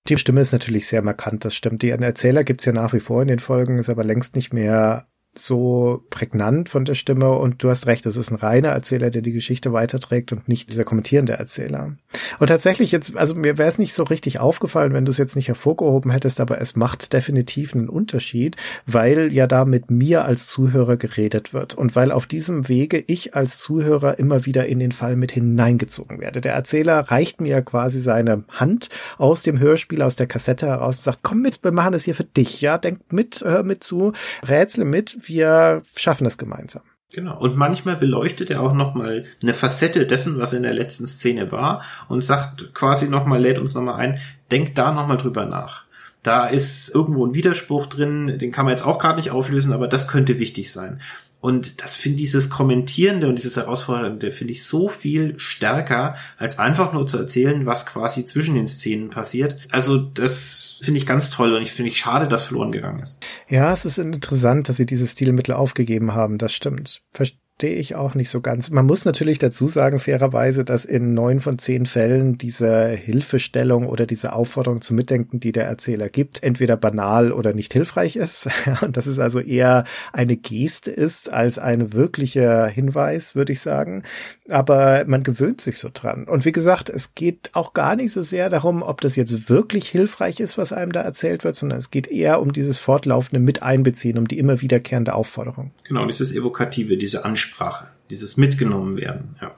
Die 0.08 0.18
Stimme 0.18 0.42
ist 0.42 0.52
natürlich 0.52 0.88
sehr 0.88 1.02
markant, 1.02 1.46
das 1.46 1.56
stimmt. 1.56 1.82
Die 1.82 1.90
Erzähler 1.90 2.44
gibt's 2.44 2.66
ja 2.66 2.72
nach 2.72 2.94
wie 2.94 3.00
vor 3.00 3.22
in 3.22 3.28
den 3.28 3.40
Folgen, 3.40 3.80
ist 3.80 3.90
aber 3.90 4.04
längst 4.04 4.36
nicht 4.36 4.54
mehr 4.54 5.08
so 5.38 6.04
prägnant 6.10 6.70
von 6.70 6.86
der 6.86 6.96
Stimme 6.96 7.32
und 7.32 7.64
du 7.64 7.70
hast 7.70 7.86
recht, 7.86 8.06
es 8.06 8.18
ist 8.18 8.32
ein 8.32 8.36
reiner 8.36 8.70
Erzähler, 8.70 9.10
der 9.10 9.22
die 9.22 9.32
Geschichte 9.32 9.74
weiterträgt 9.74 10.32
und 10.32 10.48
nicht 10.48 10.72
dieser 10.72 10.84
kommentierende 10.84 11.34
Erzähler. 11.34 11.94
Und 12.40 12.48
tatsächlich 12.48 12.92
jetzt, 12.92 13.16
also 13.18 13.36
mir 13.36 13.58
wäre 13.58 13.70
es 13.70 13.78
nicht 13.78 13.94
so 13.94 14.04
richtig 14.04 14.40
aufgefallen, 14.40 14.94
wenn 14.94 15.06
du 15.06 15.12
es 15.12 15.18
jetzt 15.18 15.36
nicht 15.36 15.48
hervorgehoben 15.48 16.12
hättest, 16.12 16.40
aber 16.40 16.62
es 16.62 16.76
macht 16.76 17.14
definitiv 17.14 17.74
einen 17.74 17.90
Unterschied, 17.90 18.56
weil 18.86 19.34
ja 19.34 19.48
da 19.48 19.66
mit 19.66 19.92
mir 19.92 20.26
als 20.26 20.48
Zuhörer 20.48 20.98
geredet 20.98 21.54
wird 21.54 21.74
und 21.74 21.96
weil 21.96 22.12
auf 22.12 22.26
diesem 22.26 22.68
Wege 22.68 23.04
ich 23.08 23.36
als 23.36 23.60
Zuhörer 23.60 24.20
immer 24.20 24.46
wieder 24.46 24.66
in 24.66 24.80
den 24.80 24.92
Fall 24.92 25.16
mit 25.16 25.32
hineingezogen 25.32 26.20
werde. 26.20 26.42
Der 26.42 26.54
Erzähler 26.54 27.00
reicht 27.00 27.42
mir 27.42 27.62
quasi 27.62 28.00
seine 28.00 28.44
Hand 28.50 28.90
aus 29.18 29.44
dem 29.44 29.60
Hörspiel, 29.60 30.02
aus 30.02 30.16
der 30.16 30.28
Kassette 30.28 30.68
heraus 30.68 30.98
und 30.98 31.04
sagt, 31.04 31.20
komm 31.22 31.42
mit, 31.42 31.64
wir 31.64 31.72
machen 31.72 31.94
das 31.94 32.04
hier 32.04 32.16
für 32.16 32.24
dich, 32.24 32.62
ja, 32.62 32.78
denk 32.78 33.12
mit, 33.12 33.42
hör 33.44 33.64
mit 33.64 33.84
zu, 33.84 34.14
rätsle 34.48 34.86
mit, 34.86 35.25
wir 35.28 35.84
schaffen 35.96 36.24
das 36.24 36.38
gemeinsam. 36.38 36.84
Genau. 37.14 37.40
Und 37.40 37.56
manchmal 37.56 37.96
beleuchtet 37.96 38.50
er 38.50 38.62
auch 38.62 38.74
nochmal 38.74 39.26
eine 39.42 39.54
Facette 39.54 40.06
dessen, 40.06 40.40
was 40.40 40.54
in 40.54 40.64
der 40.64 40.74
letzten 40.74 41.08
Szene 41.08 41.52
war 41.52 41.84
und 42.10 42.22
sagt 42.22 42.74
quasi 42.74 43.08
nochmal, 43.08 43.42
lädt 43.42 43.60
uns 43.60 43.74
nochmal 43.74 43.96
ein, 43.96 44.20
denkt 44.52 44.78
da 44.78 44.92
nochmal 44.92 45.18
drüber 45.18 45.46
nach. 45.46 45.86
Da 46.24 46.48
ist 46.48 46.90
irgendwo 46.90 47.26
ein 47.26 47.36
Widerspruch 47.36 47.86
drin, 47.86 48.40
den 48.40 48.52
kann 48.52 48.66
man 48.66 48.72
jetzt 48.74 48.86
auch 48.86 48.98
gerade 48.98 49.18
nicht 49.18 49.32
auflösen, 49.32 49.74
aber 49.74 49.88
das 49.88 50.08
könnte 50.08 50.40
wichtig 50.40 50.72
sein. 50.72 51.00
Und 51.46 51.84
das 51.84 51.96
finde 51.96 52.18
dieses 52.18 52.50
Kommentierende 52.50 53.30
und 53.30 53.36
dieses 53.36 53.56
Herausfordernde 53.56 54.32
finde 54.32 54.54
ich 54.54 54.66
so 54.66 54.90
viel 54.90 55.38
stärker, 55.38 56.16
als 56.40 56.58
einfach 56.58 56.92
nur 56.92 57.06
zu 57.06 57.20
erzählen, 57.20 57.68
was 57.68 57.86
quasi 57.86 58.26
zwischen 58.26 58.56
den 58.56 58.66
Szenen 58.66 59.12
passiert. 59.12 59.56
Also 59.70 60.00
das 60.00 60.80
finde 60.82 60.98
ich 60.98 61.06
ganz 61.06 61.30
toll 61.30 61.54
und 61.54 61.62
ich 61.62 61.72
finde 61.72 61.90
ich 61.90 62.00
schade, 62.00 62.28
dass 62.28 62.46
verloren 62.46 62.72
gegangen 62.72 62.98
ist. 62.98 63.24
Ja, 63.48 63.72
es 63.72 63.86
ist 63.86 64.00
interessant, 64.00 64.70
dass 64.70 64.78
sie 64.78 64.88
dieses 64.88 65.12
Stilmittel 65.12 65.54
aufgegeben 65.54 66.16
haben. 66.16 66.40
Das 66.40 66.52
stimmt. 66.52 67.04
Verste 67.12 67.38
verstehe 67.58 67.80
ich 67.80 67.96
auch 67.96 68.16
nicht 68.16 68.30
so 68.30 68.42
ganz. 68.42 68.70
Man 68.70 68.86
muss 68.86 69.06
natürlich 69.06 69.40
dazu 69.40 69.68
sagen, 69.68 70.02
fairerweise, 70.02 70.66
dass 70.66 70.84
in 70.84 71.14
neun 71.14 71.40
von 71.40 71.58
zehn 71.58 71.86
Fällen 71.86 72.38
diese 72.38 72.90
Hilfestellung 72.90 73.88
oder 73.88 74.06
diese 74.06 74.34
Aufforderung 74.34 74.82
zum 74.82 74.98
Mitdenken, 74.98 75.40
die 75.40 75.54
der 75.54 75.66
Erzähler 75.66 76.10
gibt, 76.10 76.44
entweder 76.44 76.76
banal 76.76 77.32
oder 77.32 77.54
nicht 77.54 77.72
hilfreich 77.72 78.18
ist. 78.18 78.50
Und 78.82 78.98
dass 78.98 79.06
es 79.06 79.20
also 79.20 79.40
eher 79.40 79.86
eine 80.12 80.36
Geste 80.36 80.92
ist 80.92 81.32
als 81.32 81.58
ein 81.58 81.94
wirklicher 81.94 82.68
Hinweis, 82.68 83.36
würde 83.36 83.54
ich 83.54 83.62
sagen. 83.62 84.04
Aber 84.50 85.06
man 85.08 85.24
gewöhnt 85.24 85.62
sich 85.62 85.80
so 85.80 85.90
dran. 85.94 86.26
Und 86.26 86.44
wie 86.44 86.52
gesagt, 86.52 86.90
es 86.90 87.16
geht 87.16 87.52
auch 87.54 87.74
gar 87.74 87.96
nicht 87.96 88.12
so 88.12 88.22
sehr 88.22 88.50
darum, 88.50 88.84
ob 88.84 89.00
das 89.00 89.16
jetzt 89.16 89.50
wirklich 89.50 89.88
hilfreich 89.88 90.42
ist, 90.42 90.58
was 90.58 90.74
einem 90.74 90.92
da 90.92 91.04
erzählt 91.04 91.46
wird, 91.46 91.56
sondern 91.56 91.80
es 91.80 91.90
geht 91.90 92.08
eher 92.08 92.42
um 92.42 92.52
dieses 92.52 92.80
fortlaufende 92.80 93.40
Miteinbeziehen, 93.40 94.18
um 94.18 94.28
die 94.28 94.40
immer 94.40 94.60
wiederkehrende 94.60 95.14
Aufforderung. 95.16 95.72
Genau, 95.88 96.06
dieses 96.06 96.36
Evokative, 96.36 96.98
diese 96.98 97.24
Ansprache. 97.24 97.45
Ansprache, 97.46 97.88
dieses 98.10 98.38
mitgenommen 98.38 98.98
werden, 98.98 99.36
ja. 99.42 99.56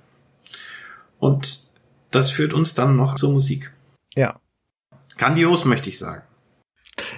Und 1.19 1.69
das 2.11 2.31
führt 2.31 2.53
uns 2.53 2.75
dann 2.75 2.95
noch 2.95 3.15
zur 3.15 3.31
Musik. 3.31 3.71
Ja. 4.15 4.39
Grandios, 5.17 5.65
möchte 5.65 5.89
ich 5.89 5.97
sagen. 5.97 6.21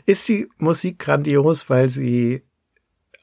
Ist 0.06 0.28
die 0.28 0.50
Musik 0.58 1.00
grandios, 1.00 1.70
weil 1.70 1.90
sie 1.90 2.44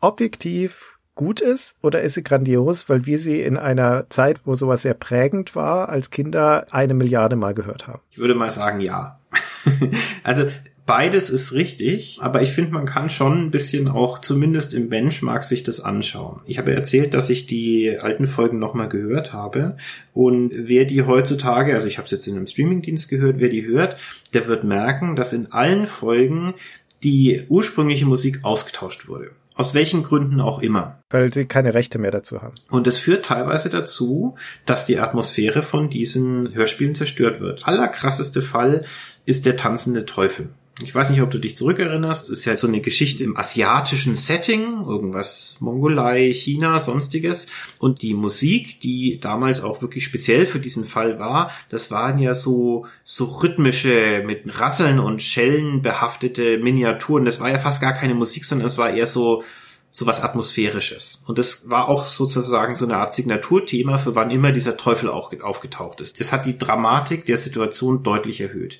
objektiv 0.00 0.98
gut 1.14 1.40
ist 1.40 1.76
oder 1.82 2.02
ist 2.02 2.14
sie 2.14 2.22
grandios, 2.22 2.88
weil 2.88 3.06
wir 3.06 3.18
sie 3.18 3.40
in 3.40 3.56
einer 3.56 4.10
Zeit, 4.10 4.40
wo 4.44 4.54
sowas 4.54 4.82
sehr 4.82 4.94
prägend 4.94 5.54
war, 5.56 5.88
als 5.88 6.10
Kinder 6.10 6.66
eine 6.70 6.94
Milliarde 6.94 7.36
Mal 7.36 7.54
gehört 7.54 7.86
haben? 7.86 8.02
Ich 8.10 8.18
würde 8.18 8.34
mal 8.34 8.50
sagen, 8.50 8.80
ja. 8.80 9.18
also 10.22 10.46
Beides 10.86 11.30
ist 11.30 11.52
richtig, 11.52 12.18
aber 12.20 12.42
ich 12.42 12.52
finde, 12.52 12.70
man 12.70 12.86
kann 12.86 13.10
schon 13.10 13.46
ein 13.46 13.50
bisschen 13.50 13.88
auch 13.88 14.20
zumindest 14.20 14.72
im 14.72 14.88
Benchmark 14.88 15.42
sich 15.42 15.64
das 15.64 15.80
anschauen. 15.80 16.42
Ich 16.46 16.58
habe 16.58 16.72
erzählt, 16.72 17.12
dass 17.12 17.28
ich 17.28 17.46
die 17.46 17.98
alten 17.98 18.28
Folgen 18.28 18.60
nochmal 18.60 18.88
gehört 18.88 19.32
habe 19.32 19.76
und 20.12 20.52
wer 20.54 20.84
die 20.84 21.02
heutzutage, 21.02 21.74
also 21.74 21.88
ich 21.88 21.98
habe 21.98 22.04
es 22.04 22.12
jetzt 22.12 22.28
in 22.28 22.36
einem 22.36 22.46
Streamingdienst 22.46 23.08
gehört, 23.08 23.40
wer 23.40 23.48
die 23.48 23.66
hört, 23.66 23.96
der 24.32 24.46
wird 24.46 24.62
merken, 24.62 25.16
dass 25.16 25.32
in 25.32 25.50
allen 25.50 25.88
Folgen 25.88 26.54
die 27.02 27.42
ursprüngliche 27.48 28.06
Musik 28.06 28.44
ausgetauscht 28.44 29.08
wurde. 29.08 29.32
Aus 29.56 29.74
welchen 29.74 30.04
Gründen 30.04 30.40
auch 30.40 30.60
immer. 30.60 31.00
Weil 31.10 31.32
sie 31.32 31.46
keine 31.46 31.74
Rechte 31.74 31.98
mehr 31.98 32.10
dazu 32.12 32.42
haben. 32.42 32.54
Und 32.70 32.86
es 32.86 32.98
führt 32.98 33.24
teilweise 33.24 33.70
dazu, 33.70 34.36
dass 34.66 34.86
die 34.86 34.98
Atmosphäre 34.98 35.62
von 35.62 35.90
diesen 35.90 36.54
Hörspielen 36.54 36.94
zerstört 36.94 37.40
wird. 37.40 37.66
Allerkrasseste 37.66 38.42
Fall 38.42 38.84
ist 39.24 39.46
der 39.46 39.56
tanzende 39.56 40.06
Teufel. 40.06 40.50
Ich 40.82 40.94
weiß 40.94 41.08
nicht, 41.08 41.22
ob 41.22 41.30
du 41.30 41.38
dich 41.38 41.56
zurückerinnerst. 41.56 42.24
Es 42.24 42.40
ist 42.40 42.44
ja 42.44 42.54
so 42.54 42.66
eine 42.66 42.82
Geschichte 42.82 43.24
im 43.24 43.38
asiatischen 43.38 44.14
Setting, 44.14 44.84
irgendwas 44.86 45.56
Mongolei, 45.60 46.30
China, 46.34 46.80
sonstiges. 46.80 47.46
Und 47.78 48.02
die 48.02 48.12
Musik, 48.12 48.80
die 48.82 49.18
damals 49.18 49.62
auch 49.62 49.80
wirklich 49.80 50.04
speziell 50.04 50.44
für 50.44 50.60
diesen 50.60 50.84
Fall 50.84 51.18
war, 51.18 51.50
das 51.70 51.90
waren 51.90 52.18
ja 52.18 52.34
so, 52.34 52.86
so 53.04 53.24
rhythmische, 53.24 54.22
mit 54.26 54.60
Rasseln 54.60 54.98
und 54.98 55.22
Schellen 55.22 55.80
behaftete 55.80 56.58
Miniaturen. 56.58 57.24
Das 57.24 57.40
war 57.40 57.48
ja 57.48 57.58
fast 57.58 57.80
gar 57.80 57.94
keine 57.94 58.14
Musik, 58.14 58.44
sondern 58.44 58.66
es 58.66 58.76
war 58.76 58.90
eher 58.90 59.06
so, 59.06 59.44
sowas 59.90 60.22
Atmosphärisches. 60.22 61.22
Und 61.26 61.38
das 61.38 61.70
war 61.70 61.88
auch 61.88 62.04
sozusagen 62.04 62.76
so 62.76 62.84
eine 62.84 62.98
Art 62.98 63.14
Signaturthema, 63.14 63.96
für 63.96 64.14
wann 64.14 64.30
immer 64.30 64.52
dieser 64.52 64.76
Teufel 64.76 65.08
auch 65.08 65.32
aufgetaucht 65.40 66.02
ist. 66.02 66.20
Das 66.20 66.32
hat 66.32 66.44
die 66.44 66.58
Dramatik 66.58 67.24
der 67.24 67.38
Situation 67.38 68.02
deutlich 68.02 68.42
erhöht. 68.42 68.78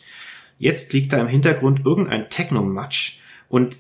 Jetzt 0.59 0.93
liegt 0.93 1.13
da 1.13 1.19
im 1.19 1.29
Hintergrund 1.29 1.85
irgendein 1.85 2.31
Techno-Matsch 2.31 3.19
und 3.49 3.77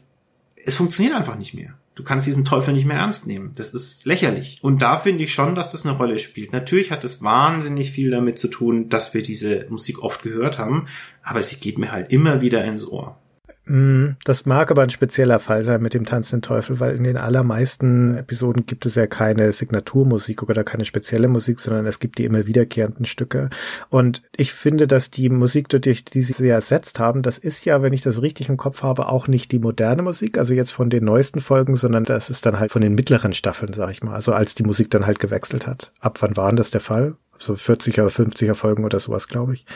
es 0.65 0.77
funktioniert 0.77 1.15
einfach 1.15 1.39
nicht 1.39 1.55
mehr. 1.55 1.75
Du 1.95 2.03
kannst 2.03 2.27
diesen 2.27 2.45
Teufel 2.45 2.75
nicht 2.75 2.85
mehr 2.85 2.99
ernst 2.99 3.27
nehmen. 3.27 3.53
Das 3.55 3.71
ist 3.71 4.05
lächerlich. 4.05 4.59
Und 4.61 4.83
da 4.83 4.99
finde 4.99 5.25
ich 5.25 5.33
schon, 5.33 5.55
dass 5.55 5.71
das 5.71 5.87
eine 5.87 5.97
Rolle 5.97 6.19
spielt. 6.19 6.53
Natürlich 6.53 6.91
hat 6.91 7.05
es 7.05 7.23
wahnsinnig 7.23 7.91
viel 7.91 8.11
damit 8.11 8.39
zu 8.39 8.49
tun, 8.49 8.91
dass 8.91 9.15
wir 9.15 9.23
diese 9.23 9.67
Musik 9.71 10.03
oft 10.03 10.23
gehört 10.23 10.59
haben, 10.59 10.89
aber 11.23 11.43
sie 11.43 11.57
geht 11.57 11.79
mir 11.79 11.93
halt 11.93 12.13
immer 12.13 12.43
wieder 12.43 12.63
ins 12.65 12.87
Ohr. 12.87 13.19
Mm, 13.69 14.11
das 14.25 14.47
mag 14.47 14.71
aber 14.71 14.83
ein 14.83 14.91
spezieller 14.91 15.41
Fall 15.41 15.65
sein 15.65 15.83
mit 15.83 15.93
dem 15.93 16.07
Tanzenden 16.07 16.43
Teufel, 16.43 16.79
weil 16.79 16.95
in 16.95 17.03
den 17.03 17.17
allermeisten 17.17 18.17
Episoden 18.17 18.65
gibt 18.65 18.87
es 18.87 18.95
ja 18.95 19.09
keine 19.09 19.51
Signaturmusik 19.51 20.45
oder 20.45 20.63
keine 20.63 20.85
spezielle 20.85 21.27
Musik, 21.27 21.59
sondern 21.59 21.85
es 21.87 21.99
gibt 21.99 22.19
die 22.19 22.25
immer 22.25 22.47
wiederkehrenden 22.47 23.07
Stücke. 23.07 23.51
Und 23.89 24.23
ich 24.37 24.53
finde, 24.53 24.87
dass 24.87 25.11
die 25.11 25.31
Musik, 25.31 25.69
durch 25.69 26.05
die 26.05 26.23
sie 26.23 26.49
ersetzt 26.49 27.01
haben, 27.01 27.23
das 27.23 27.39
ist 27.39 27.65
ja, 27.65 27.83
wenn 27.83 27.93
ich 27.93 28.03
das 28.03 28.23
richtig 28.23 28.49
im 28.49 28.57
Kopf 28.57 28.85
habe, 28.85 29.09
auch 29.09 29.27
nicht 29.27 29.51
die 29.51 29.59
moderne 29.59 30.03
Musik, 30.03 30.39
also 30.39 30.55
jetzt 30.55 30.71
von 30.71 30.89
den 30.89 31.05
neuesten 31.05 31.41
Folgen, 31.41 31.75
sondern 31.75 32.05
das 32.05 32.31
ist 32.31 32.47
dann 32.47 32.61
halt 32.61 32.71
von 32.71 32.83
den 32.83 32.95
mittleren 32.95 33.33
Staffeln, 33.33 33.73
sag 33.73 33.91
ich 33.91 34.03
mal. 34.03 34.15
Also 34.15 34.33
als 34.33 34.55
die 34.55 34.65
Musik 34.65 34.93
dann 34.93 35.07
halt 35.07 35.19
gewechselt 35.19 35.67
hat. 35.67 35.91
Ab 36.01 36.19
wann 36.23 36.37
war 36.37 36.51
denn 36.51 36.57
das 36.57 36.71
der 36.71 36.81
Fall? 36.81 37.17
So 37.39 37.55
40er, 37.55 38.09
50er 38.09 38.55
Folgen 38.55 38.85
oder 38.85 39.01
sowas, 39.01 39.27
glaube 39.27 39.55
ich. 39.55 39.67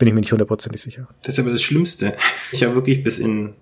Bin 0.00 0.08
ich 0.08 0.14
mir 0.14 0.20
nicht 0.20 0.32
hundertprozentig 0.32 0.80
sicher. 0.80 1.08
Das 1.22 1.34
ist 1.34 1.40
aber 1.40 1.50
das 1.50 1.60
Schlimmste. 1.60 2.14
Ich 2.52 2.64
habe 2.64 2.74
wirklich 2.74 3.04
bis 3.04 3.18
in 3.18 3.52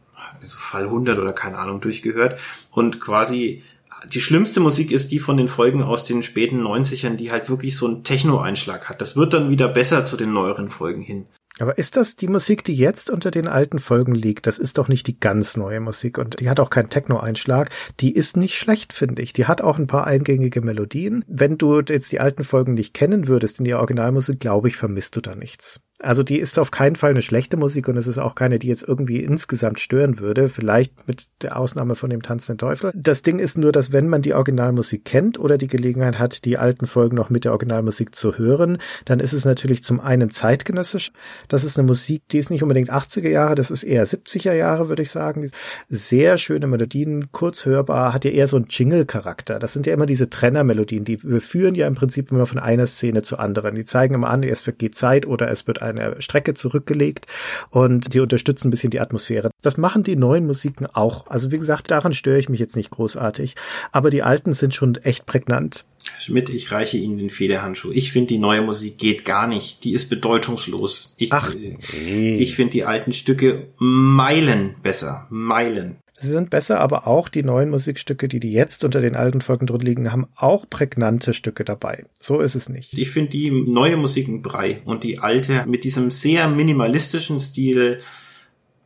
so 0.40 0.56
Fall 0.56 0.85
100 0.85 1.19
oder 1.19 1.32
keine 1.32 1.59
Ahnung 1.59 1.81
durchgehört 1.81 2.39
und 2.70 3.01
quasi 3.01 3.65
die 4.12 4.20
schlimmste 4.20 4.60
Musik 4.60 4.93
ist 4.93 5.10
die 5.10 5.19
von 5.19 5.36
den 5.36 5.48
Folgen 5.48 5.82
aus 5.82 6.05
den 6.05 6.23
späten 6.23 6.62
90ern, 6.62 7.16
die 7.16 7.32
halt 7.32 7.48
wirklich 7.48 7.77
so 7.77 7.86
einen 7.86 8.05
Techno-Einschlag 8.05 8.89
hat. 8.89 9.01
Das 9.01 9.16
wird 9.16 9.32
dann 9.32 9.51
wieder 9.51 9.66
besser 9.66 10.05
zu 10.05 10.16
den 10.16 10.32
neueren 10.32 10.69
Folgen 10.69 11.02
hin. 11.02 11.27
Aber 11.59 11.77
ist 11.77 11.97
das 11.97 12.15
die 12.15 12.28
Musik, 12.28 12.62
die 12.62 12.77
jetzt 12.77 13.10
unter 13.10 13.32
den 13.32 13.48
alten 13.48 13.81
Folgen 13.81 14.15
liegt? 14.15 14.47
Das 14.47 14.59
ist 14.59 14.78
doch 14.78 14.86
nicht 14.86 15.09
die 15.09 15.19
ganz 15.19 15.56
neue 15.56 15.81
Musik 15.81 16.19
und 16.19 16.39
die 16.39 16.48
hat 16.48 16.60
auch 16.60 16.70
keinen 16.70 16.89
Techno-Einschlag. 16.90 17.70
Die 17.98 18.15
ist 18.15 18.36
nicht 18.36 18.56
schlecht, 18.56 18.93
finde 18.93 19.23
ich. 19.23 19.32
Die 19.32 19.47
hat 19.47 19.60
auch 19.60 19.77
ein 19.77 19.89
paar 19.89 20.06
eingängige 20.06 20.60
Melodien. 20.60 21.24
Wenn 21.27 21.59
du 21.59 21.81
jetzt 21.81 22.12
die 22.12 22.20
alten 22.20 22.44
Folgen 22.44 22.74
nicht 22.74 22.94
kennen 22.94 23.27
würdest 23.27 23.59
in 23.59 23.65
die 23.65 23.74
Originalmusik, 23.74 24.39
glaube 24.39 24.69
ich, 24.69 24.77
vermisst 24.77 25.16
du 25.16 25.20
da 25.20 25.35
nichts. 25.35 25.81
Also 26.01 26.23
die 26.23 26.39
ist 26.39 26.59
auf 26.61 26.70
keinen 26.70 26.95
Fall 26.95 27.11
eine 27.11 27.23
schlechte 27.23 27.57
Musik 27.57 27.89
und 27.89 27.97
es 27.97 28.07
ist 28.07 28.19
auch 28.19 28.37
keine, 28.37 28.61
die 28.61 28.69
jetzt 28.69 28.87
irgendwie 28.87 29.20
insgesamt 29.20 29.81
stören 29.81 30.20
würde. 30.20 30.49
Vielleicht 30.49 31.09
mit 31.09 31.27
der 31.43 31.57
Ausnahme 31.57 31.97
von 31.97 32.09
dem 32.09 32.23
Tanzenden 32.23 32.59
Teufel. 32.59 32.93
Das 32.95 33.23
Ding 33.23 33.41
ist 33.41 33.59
nur, 33.59 33.73
dass 33.73 33.93
wenn 33.93 34.09
man 34.09 34.23
die 34.23 34.35
Originalmusik 34.35 35.05
kennt 35.05 35.41
oder 35.41 35.59
die 35.59 35.66
Gelegenheit 35.66 36.20
hat, 36.20 36.45
die 36.45 36.57
alten 36.57 36.87
Folgen 36.87 37.16
noch 37.16 37.31
mit 37.31 37.45
der 37.45 37.51
Originalmusik 37.51 38.15
zu 38.15 38.39
hören, 38.39 38.79
dann 39.07 39.19
ist 39.19 39.33
es 39.33 39.45
natürlich 39.45 39.83
zum 39.83 39.99
einen 39.99 40.31
zeitgenössisch. 40.31 41.11
Das 41.49 41.65
ist 41.65 41.77
eine 41.79 41.87
Musik, 41.87 42.23
die 42.29 42.39
ist 42.39 42.51
nicht 42.51 42.62
unbedingt 42.62 42.93
80er 42.93 43.29
Jahre, 43.29 43.57
das 43.57 43.70
ist 43.70 43.83
eher 43.83 44.07
70er 44.07 44.53
Jahre, 44.53 44.89
würde 44.89 45.03
ich 45.03 45.11
sagen. 45.11 45.51
Sehr 45.89 46.39
schöne 46.39 46.69
Melodien, 46.69 47.33
kurz 47.33 47.66
hörbar, 47.66 48.15
hat 48.15 48.25
ja 48.25 48.31
eher 48.31 48.47
so 48.47 48.57
einen 48.57 48.66
Jingle-Charakter. 48.69 49.59
Das 49.59 49.73
sind 49.73 49.85
ja 49.87 49.95
immer 49.95 50.07
diese 50.07 50.31
Trennermelodien, 50.31 51.05
die 51.05 51.16
führen 51.16 51.75
ja 51.75 51.89
im 51.89 51.97
Prinzip 51.97 52.31
immer 52.31 52.47
von 52.47 52.61
einer 52.61 52.87
Szene 52.87 53.23
zur 53.23 53.41
anderen. 53.41 53.75
Die 53.75 53.85
zeigen 53.85 54.15
immer 54.15 54.29
an, 54.29 54.45
es 54.45 54.61
vergeht 54.61 54.95
Zeit 54.95 55.27
oder 55.27 55.51
es 55.51 55.66
wird 55.66 55.83
eine 55.89 56.20
Strecke 56.20 56.55
zurückgelegt 56.55 57.27
und 57.70 58.15
die 58.15 58.20
unterstützen 58.20 58.69
ein 58.69 58.70
bisschen 58.70 58.90
die 58.90 59.01
Atmosphäre. 59.01 59.51
Das 59.62 59.77
machen 59.77 60.02
die 60.02 60.16
neuen 60.16 60.47
Musiken 60.47 60.86
auch. 60.86 61.27
Also 61.28 61.51
wie 61.51 61.59
gesagt, 61.59 61.90
daran 61.90 62.15
störe 62.15 62.39
ich 62.39 62.48
mich 62.48 62.60
jetzt 62.60 62.77
nicht 62.77 62.90
großartig, 62.90 63.55
aber 63.93 64.10
die 64.10 64.23
alten 64.23 64.52
sind 64.52 64.74
schon 64.74 64.97
echt 64.97 65.27
prägnant. 65.27 65.85
Schmidt, 66.19 66.48
ich 66.48 66.73
reiche 66.73 66.97
Ihnen 66.97 67.19
den 67.19 67.31
Federhandschuh. 67.31 67.90
Ich 67.93 68.12
finde, 68.12 68.28
die 68.28 68.39
neue 68.39 68.62
Musik 68.62 68.98
geht 68.98 69.24
gar 69.24 69.47
nicht. 69.47 69.85
Die 69.85 69.93
ist 69.93 70.09
bedeutungslos. 70.09 71.15
Ich, 71.19 71.32
Ach, 71.32 71.55
äh, 71.55 71.77
nee. 72.05 72.36
ich 72.36 72.55
finde 72.55 72.73
die 72.73 72.85
alten 72.85 73.12
Stücke 73.12 73.69
Meilen 73.78 74.77
besser. 74.82 75.27
Meilen. 75.31 75.97
Sie 76.20 76.28
sind 76.28 76.51
besser, 76.51 76.81
aber 76.81 77.07
auch 77.07 77.28
die 77.28 77.43
neuen 77.43 77.70
Musikstücke, 77.70 78.27
die 78.28 78.40
die 78.40 78.53
jetzt 78.53 78.82
unter 78.82 79.01
den 79.01 79.15
alten 79.15 79.40
Folgen 79.40 79.66
drunter 79.66 79.85
liegen, 79.85 80.11
haben 80.12 80.28
auch 80.35 80.69
prägnante 80.69 81.32
Stücke 81.32 81.65
dabei. 81.65 82.07
So 82.19 82.40
ist 82.40 82.55
es 82.55 82.69
nicht. 82.69 82.97
Ich 82.99 83.11
finde 83.11 83.31
die 83.31 83.51
neue 83.51 83.97
Musik 83.97 84.27
ein 84.27 84.43
Brei 84.43 84.82
und 84.85 85.05
die 85.05 85.20
alte 85.20 85.65
mit 85.66 85.85
diesem 85.85 86.11
sehr 86.11 86.49
minimalistischen 86.49 87.39
Stil 87.39 88.01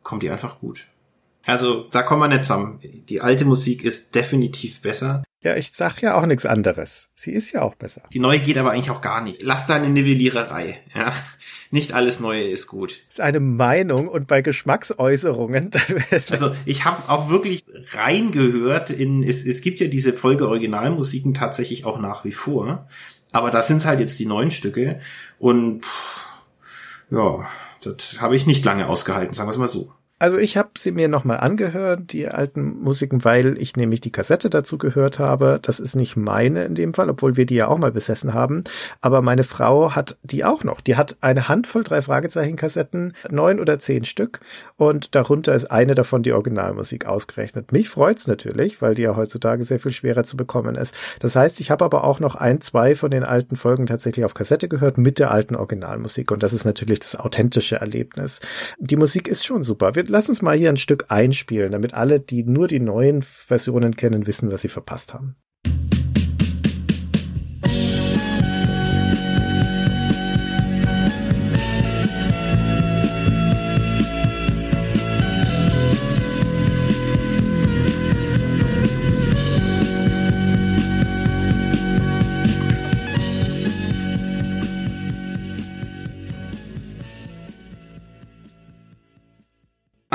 kommt 0.03 0.21
die 0.21 0.29
einfach 0.29 0.59
gut. 0.59 0.85
Also 1.45 1.87
da 1.91 2.03
kommen 2.03 2.21
wir 2.21 2.27
nicht 2.27 2.45
zusammen. 2.45 2.79
Die 3.09 3.21
alte 3.21 3.45
Musik 3.45 3.83
ist 3.83 4.15
definitiv 4.15 4.81
besser. 4.81 5.23
Ja, 5.43 5.57
ich 5.57 5.73
sag 5.73 6.01
ja 6.01 6.15
auch 6.15 6.25
nichts 6.25 6.45
anderes. 6.45 7.09
Sie 7.15 7.31
ist 7.31 7.51
ja 7.51 7.61
auch 7.63 7.75
besser. 7.75 8.01
Die 8.13 8.19
neue 8.19 8.39
geht 8.39 8.57
aber 8.57 8.71
eigentlich 8.71 8.91
auch 8.91 9.01
gar 9.01 9.21
nicht. 9.21 9.41
Lass 9.41 9.65
da 9.65 9.75
eine 9.75 9.89
Nivelliererei. 9.89 10.79
Ja, 10.95 11.13
nicht 11.69 11.91
alles 11.91 12.21
Neue 12.21 12.43
ist 12.43 12.67
gut. 12.67 13.01
Das 13.07 13.15
ist 13.15 13.21
eine 13.21 13.41
Meinung 13.41 14.07
und 14.07 14.27
bei 14.27 14.41
Geschmacksäußerungen. 14.41 15.71
also 16.29 16.55
ich 16.65 16.85
habe 16.85 17.09
auch 17.11 17.29
wirklich 17.29 17.65
reingehört 17.91 18.89
in. 18.89 19.21
Es, 19.21 19.45
es 19.45 19.59
gibt 19.59 19.79
ja 19.81 19.87
diese 19.87 20.13
Folge 20.13 20.47
Originalmusiken 20.47 21.33
tatsächlich 21.33 21.83
auch 21.83 21.99
nach 21.99 22.23
wie 22.23 22.31
vor, 22.31 22.87
aber 23.33 23.51
da 23.51 23.63
sind 23.63 23.85
halt 23.85 23.99
jetzt 23.99 24.19
die 24.19 24.25
neuen 24.25 24.51
Stücke 24.51 25.01
und 25.39 25.83
pff, 25.83 26.23
ja, 27.11 27.47
das 27.83 28.21
habe 28.21 28.35
ich 28.37 28.45
nicht 28.45 28.63
lange 28.63 28.87
ausgehalten, 28.87 29.33
sagen 29.33 29.49
wir 29.49 29.53
es 29.53 29.57
mal 29.57 29.67
so. 29.67 29.91
Also 30.19 30.37
ich 30.37 30.55
habe 30.55 30.69
sie 30.77 30.91
mir 30.91 31.09
nochmal 31.09 31.37
angehört, 31.39 32.13
die 32.13 32.29
alten 32.29 32.81
Musiken, 32.81 33.25
weil 33.25 33.57
ich 33.57 33.75
nämlich 33.75 33.99
die 33.99 34.11
Kassette 34.11 34.49
dazu 34.49 34.77
gehört 34.77 35.19
habe. 35.19 35.59
Das 35.61 35.81
ist 35.81 35.95
nicht 35.95 36.15
meine 36.15 36.63
in 36.63 36.75
dem 36.75 36.93
Fall, 36.93 37.09
obwohl 37.09 37.35
wir 37.35 37.45
die 37.45 37.55
ja 37.55 37.67
auch 37.67 37.77
mal 37.77 37.91
besessen 37.91 38.33
haben. 38.33 38.63
Aber 39.01 39.21
meine 39.21 39.43
Frau 39.43 39.95
hat 39.95 40.15
die 40.23 40.45
auch 40.45 40.63
noch. 40.63 40.79
Die 40.79 40.95
hat 40.95 41.17
eine 41.19 41.49
Handvoll 41.49 41.83
drei 41.83 42.01
Fragezeichen 42.01 42.55
Kassetten, 42.55 43.13
neun 43.29 43.59
oder 43.59 43.79
zehn 43.79 44.05
Stück. 44.05 44.39
Und 44.77 45.13
darunter 45.13 45.53
ist 45.55 45.71
eine 45.71 45.95
davon 45.95 46.23
die 46.23 46.31
Originalmusik 46.31 47.05
ausgerechnet. 47.05 47.73
Mich 47.73 47.89
freut's 47.89 48.25
natürlich, 48.25 48.81
weil 48.81 48.95
die 48.95 49.01
ja 49.01 49.17
heutzutage 49.17 49.65
sehr 49.65 49.79
viel 49.79 49.91
schwerer 49.91 50.23
zu 50.23 50.37
bekommen 50.37 50.75
ist. 50.75 50.95
Das 51.19 51.35
heißt, 51.35 51.59
ich 51.59 51.69
habe 51.69 51.83
aber 51.83 52.05
auch 52.05 52.21
noch 52.21 52.35
ein, 52.35 52.61
zwei 52.61 52.95
von 52.95 53.11
den 53.11 53.23
alten 53.23 53.57
Folgen 53.57 53.87
tatsächlich 53.87 54.23
auf 54.23 54.35
Kassette 54.35 54.69
gehört 54.69 54.97
mit 54.97 55.19
der 55.19 55.31
alten 55.31 55.55
Originalmusik. 55.55 56.31
Und 56.31 56.43
das 56.43 56.53
ist 56.53 56.63
natürlich 56.63 56.99
das 56.99 57.17
authentische 57.17 57.77
Erlebnis. 57.77 58.39
Die 58.77 58.95
Musik 58.95 59.27
ist 59.27 59.45
schon 59.45 59.63
super. 59.63 59.95
Wir 59.95 60.02
lass 60.07 60.29
uns 60.29 60.41
mal 60.41 60.57
hier 60.57 60.69
ein 60.69 60.77
Stück 60.77 61.05
einspielen, 61.09 61.71
damit 61.71 61.93
alle, 61.93 62.19
die 62.19 62.43
nur 62.43 62.67
die 62.67 62.79
neuen 62.79 63.21
Versionen 63.21 63.95
kennen, 63.95 64.27
wissen, 64.27 64.51
was 64.51 64.61
sie 64.61 64.67
verpasst 64.67 65.13
haben. 65.13 65.35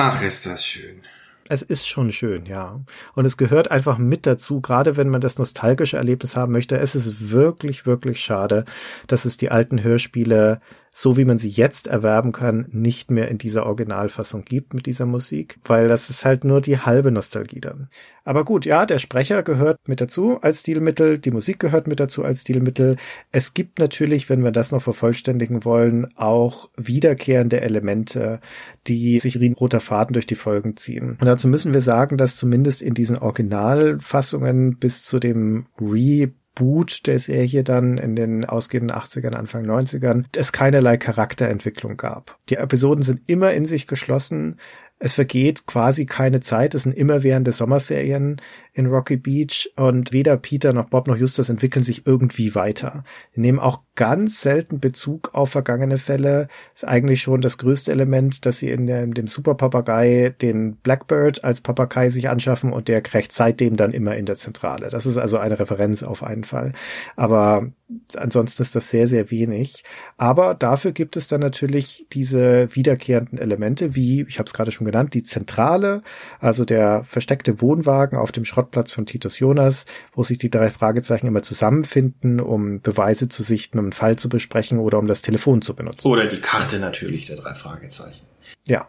Ach, 0.01 0.23
ist 0.23 0.47
das 0.47 0.65
schön. 0.65 1.03
Es 1.49 1.63
ist 1.63 1.89
schon 1.89 2.13
schön, 2.13 2.47
ja. 2.47 2.81
Und 3.15 3.25
es 3.25 3.37
gehört 3.37 3.71
einfach 3.73 3.99
mit 3.99 4.27
dazu, 4.27 4.61
gerade 4.61 4.97
wenn 4.97 5.09
man 5.09 5.21
das 5.21 5.39
nostalgische 5.39 5.97
Erlebnis 5.97 6.37
haben 6.37 6.53
möchte. 6.53 6.79
Es 6.79 6.95
ist 6.95 7.31
wirklich, 7.31 7.85
wirklich 7.85 8.21
schade, 8.21 8.65
dass 9.09 9.25
es 9.25 9.39
die 9.39 9.51
alten 9.51 9.83
Hörspiele 9.83 10.61
so 11.01 11.17
wie 11.17 11.25
man 11.25 11.39
sie 11.39 11.49
jetzt 11.49 11.87
erwerben 11.87 12.33
kann, 12.33 12.67
nicht 12.73 13.09
mehr 13.13 13.29
in 13.29 13.39
dieser 13.39 13.67
Originalfassung 13.67 14.45
gibt 14.45 14.75
mit 14.75 14.87
dieser 14.87 15.07
Musik, 15.07 15.57
weil 15.65 15.87
das 15.87 16.11
ist 16.11 16.25
halt 16.25 16.43
nur 16.43 16.61
die 16.61 16.81
halbe 16.81 17.13
Nostalgie 17.13 17.61
dann. 17.61 17.89
Aber 18.25 18.45
gut, 18.45 18.67
ja, 18.67 18.85
der 18.85 18.99
Sprecher 18.99 19.45
gehört 19.45 19.79
mit 19.87 20.01
dazu 20.01 20.41
als 20.41 20.59
Stilmittel, 20.59 21.21
die 21.21 21.31
Musik 21.31 21.61
gehört 21.61 21.87
mit 21.87 22.01
dazu 22.01 22.25
als 22.25 22.41
Stilmittel. 22.41 22.97
Es 23.31 23.55
gibt 23.55 23.79
natürlich, 23.79 24.29
wenn 24.29 24.43
wir 24.43 24.51
das 24.51 24.73
noch 24.73 24.83
vervollständigen 24.83 25.65
wollen, 25.65 26.09
auch 26.17 26.69
wiederkehrende 26.77 27.61
Elemente, 27.61 28.41
die 28.89 29.21
sich 29.21 29.39
wie 29.39 29.49
ein 29.49 29.55
roter 29.55 29.79
Faden 29.79 30.15
durch 30.15 30.27
die 30.27 30.35
Folgen 30.35 30.77
ziehen. 30.77 31.17
Und 31.21 31.27
dazu 31.27 31.47
müssen 31.47 31.73
wir 31.73 31.81
sagen, 31.81 32.17
dass 32.17 32.35
zumindest 32.35 32.83
in 32.83 32.95
diesen 32.95 33.19
Originalfassungen 33.19 34.79
bis 34.79 35.05
zu 35.05 35.21
dem 35.21 35.67
Re 35.81 36.33
Boot 36.59 37.07
der 37.07 37.21
Serie 37.21 37.63
dann 37.63 37.99
in 37.99 38.17
den 38.17 38.45
ausgehenden 38.45 38.91
80ern, 38.91 39.35
Anfang 39.35 39.65
90ern, 39.65 40.25
es 40.37 40.51
keinerlei 40.51 40.97
Charakterentwicklung 40.97 41.97
gab. 41.97 42.37
Die 42.49 42.57
Episoden 42.57 43.03
sind 43.03 43.21
immer 43.29 43.53
in 43.53 43.65
sich 43.65 43.87
geschlossen. 43.87 44.59
Es 44.99 45.15
vergeht 45.15 45.67
quasi 45.67 46.05
keine 46.05 46.41
Zeit. 46.41 46.75
Es 46.75 46.83
sind 46.83 46.97
immerwährende 46.97 47.53
Sommerferien 47.53 48.43
in 48.79 48.87
Rocky 48.87 49.17
Beach 49.17 49.73
und 49.75 50.13
weder 50.13 50.37
Peter 50.37 50.73
noch 50.73 50.89
Bob 50.89 51.09
noch 51.09 51.17
Justus 51.17 51.49
entwickeln 51.49 51.85
sich 51.85 52.07
irgendwie 52.07 52.55
weiter. 52.55 53.03
Die 53.35 53.41
nehmen 53.41 53.59
auch 53.59 53.81
ganz 53.97 54.41
selten 54.41 54.79
Bezug 54.79 55.31
auf 55.35 55.51
vergangene 55.51 55.99
Fälle. 55.99 56.47
Ist 56.73 56.87
eigentlich 56.87 57.23
schon 57.23 57.41
das 57.41 57.59
größte 57.59 57.91
Element, 57.91 58.47
dass 58.47 58.61
sie 58.61 58.71
in 58.71 58.87
dem, 58.87 59.15
dem 59.15 59.27
Superpapagei 59.27 60.33
den 60.41 60.77
Blackbird 60.77 61.43
als 61.43 61.61
Papagei 61.61 62.09
sich 62.09 62.29
anschaffen 62.29 62.73
und 62.73 62.87
der 62.87 63.01
kriegt 63.01 63.33
seitdem 63.33 63.77
dann 63.77 63.91
immer 63.91 64.15
in 64.17 64.27
der 64.27 64.37
Zentrale. 64.37 64.89
Das 64.89 65.05
ist 65.07 65.17
also 65.17 65.39
eine 65.39 65.59
Referenz 65.59 66.05
auf 66.05 66.23
einen 66.23 66.45
Fall. 66.45 66.73
Aber 67.17 67.73
ansonsten 68.17 68.63
ist 68.63 68.77
das 68.77 68.91
sehr, 68.91 69.09
sehr 69.09 69.31
wenig. 69.33 69.83
Aber 70.17 70.55
dafür 70.55 70.93
gibt 70.93 71.17
es 71.17 71.27
dann 71.27 71.41
natürlich 71.41 72.07
diese 72.13 72.69
wiederkehrenden 72.75 73.39
Elemente, 73.39 73.95
wie, 73.97 74.25
ich 74.29 74.39
habe 74.39 74.47
es 74.47 74.55
gerade 74.55 74.71
schon 74.71 74.85
genannt, 74.85 75.15
die 75.15 75.23
Zentrale, 75.23 76.03
also 76.39 76.65
der 76.65 77.03
versteckte 77.05 77.61
Wohnwagen 77.61 78.19
auf 78.19 78.31
dem 78.31 78.45
Schrottplatz 78.69 78.93
von 78.93 79.07
Titus 79.07 79.39
Jonas, 79.39 79.87
wo 80.13 80.23
sich 80.23 80.39
die 80.39 80.51
drei 80.51 80.69
Fragezeichen 80.71 81.27
immer 81.27 81.43
zusammenfinden, 81.43 82.41
um 82.41 82.81
Beweise 82.81 83.29
zu 83.29 83.43
sichten, 83.43 83.79
um 83.79 83.87
einen 83.87 83.93
Fall 83.93 84.17
zu 84.17 84.29
besprechen 84.29 84.79
oder 84.79 84.99
um 84.99 85.07
das 85.07 85.23
Telefon 85.23 85.63
zu 85.63 85.75
benutzen. 85.75 86.07
Oder 86.07 86.27
die 86.27 86.41
Karte 86.41 86.79
natürlich 86.79 87.27
der 87.27 87.37
drei 87.37 87.55
Fragezeichen. 87.55 88.27
Ja, 88.67 88.89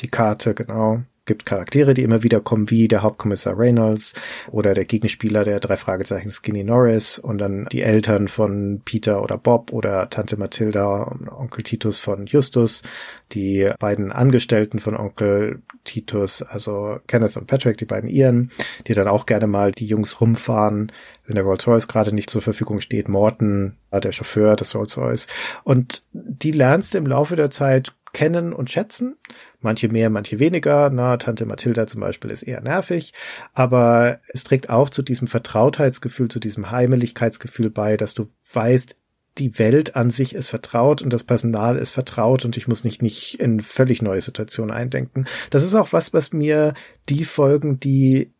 die 0.00 0.08
Karte, 0.08 0.54
genau 0.54 1.02
gibt 1.30 1.46
Charaktere, 1.46 1.94
die 1.94 2.02
immer 2.02 2.24
wieder 2.24 2.40
kommen, 2.40 2.70
wie 2.70 2.88
der 2.88 3.04
Hauptkommissar 3.04 3.56
Reynolds 3.56 4.14
oder 4.50 4.74
der 4.74 4.84
Gegenspieler 4.84 5.44
der 5.44 5.60
drei 5.60 5.76
Fragezeichen 5.76 6.28
Skinny 6.28 6.64
Norris 6.64 7.20
und 7.20 7.38
dann 7.38 7.68
die 7.70 7.82
Eltern 7.82 8.26
von 8.26 8.82
Peter 8.84 9.22
oder 9.22 9.38
Bob 9.38 9.72
oder 9.72 10.10
Tante 10.10 10.36
Mathilda 10.36 11.04
und 11.04 11.28
Onkel 11.28 11.62
Titus 11.62 12.00
von 12.00 12.26
Justus, 12.26 12.82
die 13.30 13.70
beiden 13.78 14.10
Angestellten 14.10 14.80
von 14.80 14.96
Onkel 14.96 15.62
Titus, 15.84 16.42
also 16.42 16.98
Kenneth 17.06 17.36
und 17.36 17.46
Patrick, 17.46 17.78
die 17.78 17.84
beiden 17.84 18.10
Iren, 18.10 18.50
die 18.88 18.94
dann 18.94 19.06
auch 19.06 19.24
gerne 19.24 19.46
mal 19.46 19.70
die 19.70 19.86
Jungs 19.86 20.20
rumfahren, 20.20 20.90
wenn 21.26 21.36
der 21.36 21.44
Rolls 21.44 21.64
Royce 21.64 21.86
gerade 21.86 22.12
nicht 22.12 22.28
zur 22.28 22.42
Verfügung 22.42 22.80
steht, 22.80 23.08
Morton, 23.08 23.76
der 23.92 24.10
Chauffeur 24.10 24.56
des 24.56 24.74
Rolls 24.74 24.96
Royce. 24.96 25.28
Und 25.62 26.02
die 26.12 26.50
lernst 26.50 26.96
im 26.96 27.06
Laufe 27.06 27.36
der 27.36 27.50
Zeit 27.50 27.92
kennen 28.12 28.52
und 28.52 28.70
schätzen. 28.70 29.16
Manche 29.60 29.88
mehr, 29.88 30.10
manche 30.10 30.38
weniger. 30.38 30.90
Na, 30.90 31.16
Tante 31.16 31.46
Mathilda 31.46 31.86
zum 31.86 32.00
Beispiel 32.00 32.30
ist 32.30 32.42
eher 32.42 32.60
nervig. 32.60 33.12
Aber 33.52 34.20
es 34.28 34.44
trägt 34.44 34.70
auch 34.70 34.90
zu 34.90 35.02
diesem 35.02 35.28
Vertrautheitsgefühl, 35.28 36.28
zu 36.28 36.40
diesem 36.40 36.70
Heimeligkeitsgefühl 36.70 37.70
bei, 37.70 37.96
dass 37.96 38.14
du 38.14 38.28
weißt, 38.52 38.96
die 39.38 39.58
Welt 39.58 39.96
an 39.96 40.10
sich 40.10 40.34
ist 40.34 40.48
vertraut 40.48 41.02
und 41.02 41.12
das 41.12 41.24
Personal 41.24 41.76
ist 41.76 41.90
vertraut 41.90 42.44
und 42.44 42.56
ich 42.56 42.68
muss 42.68 42.84
nicht, 42.84 43.00
nicht 43.00 43.40
in 43.40 43.60
völlig 43.60 44.02
neue 44.02 44.20
Situationen 44.20 44.74
eindenken. 44.74 45.26
Das 45.50 45.64
ist 45.64 45.74
auch 45.74 45.92
was, 45.92 46.12
was 46.12 46.32
mir 46.32 46.74
die 47.08 47.24
Folgen, 47.24 47.78
die 47.78 48.32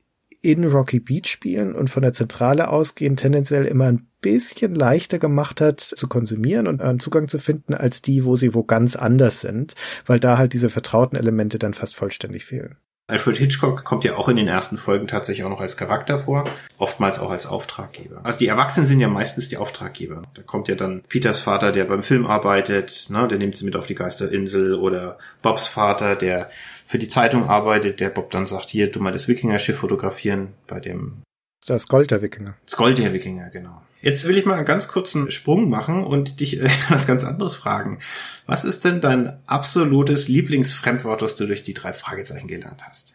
in 0.43 0.65
Rocky 0.65 1.01
Beach 1.01 1.27
spielen 1.27 1.75
und 1.75 1.89
von 1.89 2.03
der 2.03 2.13
Zentrale 2.13 2.69
ausgehen, 2.69 3.17
tendenziell 3.17 3.67
immer 3.67 3.87
ein 3.87 4.09
bisschen 4.21 4.75
leichter 4.75 5.19
gemacht 5.19 5.61
hat 5.61 5.81
zu 5.81 6.09
konsumieren 6.09 6.67
und 6.67 6.81
einen 6.83 7.01
Zugang 7.01 7.29
zu 7.29 7.39
finden, 7.39 7.75
als 7.75 8.03
die, 8.03 8.25
wo 8.25 8.37
sie 8.37 8.55
wo 8.55 8.63
ganz 8.63 8.97
anders 8.97 9.41
sind, 9.41 9.75
weil 10.07 10.21
da 10.21 10.39
halt 10.39 10.53
diese 10.53 10.71
vertrauten 10.71 11.19
Elemente 11.19 11.59
dann 11.59 11.75
fast 11.75 11.95
vollständig 11.95 12.45
fehlen. 12.45 12.77
Alfred 13.11 13.37
Hitchcock 13.37 13.85
kommt 13.85 14.05
ja 14.05 14.17
auch 14.17 14.29
in 14.29 14.37
den 14.37 14.49
ersten 14.49 14.79
Folgen 14.79 15.07
tatsächlich 15.07 15.45
auch 15.45 15.51
noch 15.51 15.61
als 15.61 15.77
Charakter 15.77 16.21
vor, 16.21 16.45
oftmals 16.79 17.19
auch 17.19 17.31
als 17.31 17.47
Auftraggeber. 17.47 18.21
Also 18.23 18.39
die 18.39 18.47
Erwachsenen 18.47 18.87
sind 18.87 19.01
ja 19.01 19.09
meistens 19.09 19.49
die 19.49 19.57
Auftraggeber. 19.57 20.23
Da 20.35 20.43
kommt 20.43 20.69
ja 20.69 20.75
dann 20.75 21.03
Peters 21.09 21.41
Vater, 21.41 21.73
der 21.73 21.85
beim 21.85 22.03
Film 22.03 22.27
arbeitet, 22.27 23.07
ne, 23.11 23.29
der 23.29 23.39
nimmt 23.39 23.57
sie 23.57 23.65
mit 23.65 23.77
auf 23.77 23.87
die 23.87 23.95
Geisterinsel 23.95 24.75
oder 24.75 25.19
Bobs 25.43 25.67
Vater, 25.67 26.17
der 26.17 26.51
für 26.87 26.99
die 26.99 27.09
Zeitung 27.09 27.49
arbeitet, 27.49 28.01
der 28.01 28.11
Bob 28.11 28.31
dann 28.31 28.47
sagt, 28.47 28.71
hier, 28.71 28.91
du 28.91 29.01
mal 29.01 29.13
das 29.13 29.29
Wikinger-Schiff 29.29 29.77
fotografieren 29.77 30.55
bei 30.67 30.81
dem 30.81 31.23
das 31.67 31.87
Gold 31.87 32.11
der 32.11 32.23
Wikinger. 32.23 32.55
Das 32.67 32.77
Gold 32.77 32.99
der 32.99 33.13
Wikinger, 33.13 33.51
genau. 33.51 33.83
Jetzt 34.01 34.25
will 34.25 34.39
ich 34.39 34.47
mal 34.47 34.55
einen 34.55 34.65
ganz 34.65 34.89
kurzen 34.89 35.31
Sprung 35.31 35.69
machen 35.69 36.05
und 36.05 36.41
dich 36.41 36.61
äh, 36.61 36.69
was 36.89 37.07
ganz 37.07 37.25
anderes 37.25 37.55
fragen. 37.55 37.99
Was 38.47 38.65
ist 38.65 38.85
denn 38.85 39.01
dein 39.01 39.39
absolutes 39.47 40.29
Lieblingsfremdwort, 40.29 41.23
das 41.23 41.37
du 41.37 41.47
durch 41.47 41.63
die 41.63 41.75
drei 41.75 41.93
Fragezeichen 41.93 42.49
gelernt 42.49 42.83
hast? 42.87 43.15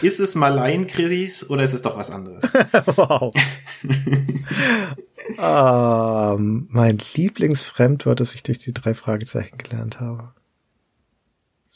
Ist 0.00 0.20
es 0.20 0.36
Malaienkrisis 0.36 1.50
oder 1.50 1.64
ist 1.64 1.72
es 1.72 1.82
doch 1.82 1.96
was 1.96 2.10
anderes? 2.10 2.44
wow. 2.96 3.34
ähm, 6.38 6.68
mein 6.70 6.98
Lieblingsfremdwort, 7.14 8.20
das 8.20 8.34
ich 8.34 8.44
durch 8.44 8.58
die 8.58 8.72
drei 8.72 8.94
Fragezeichen 8.94 9.58
gelernt 9.58 9.98
habe. 9.98 10.32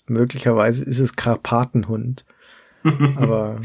Möglicherweise 0.07 0.85
ist 0.85 1.01
es 1.01 1.17
Karpatenhund. 1.17 2.25
Aber 3.17 3.59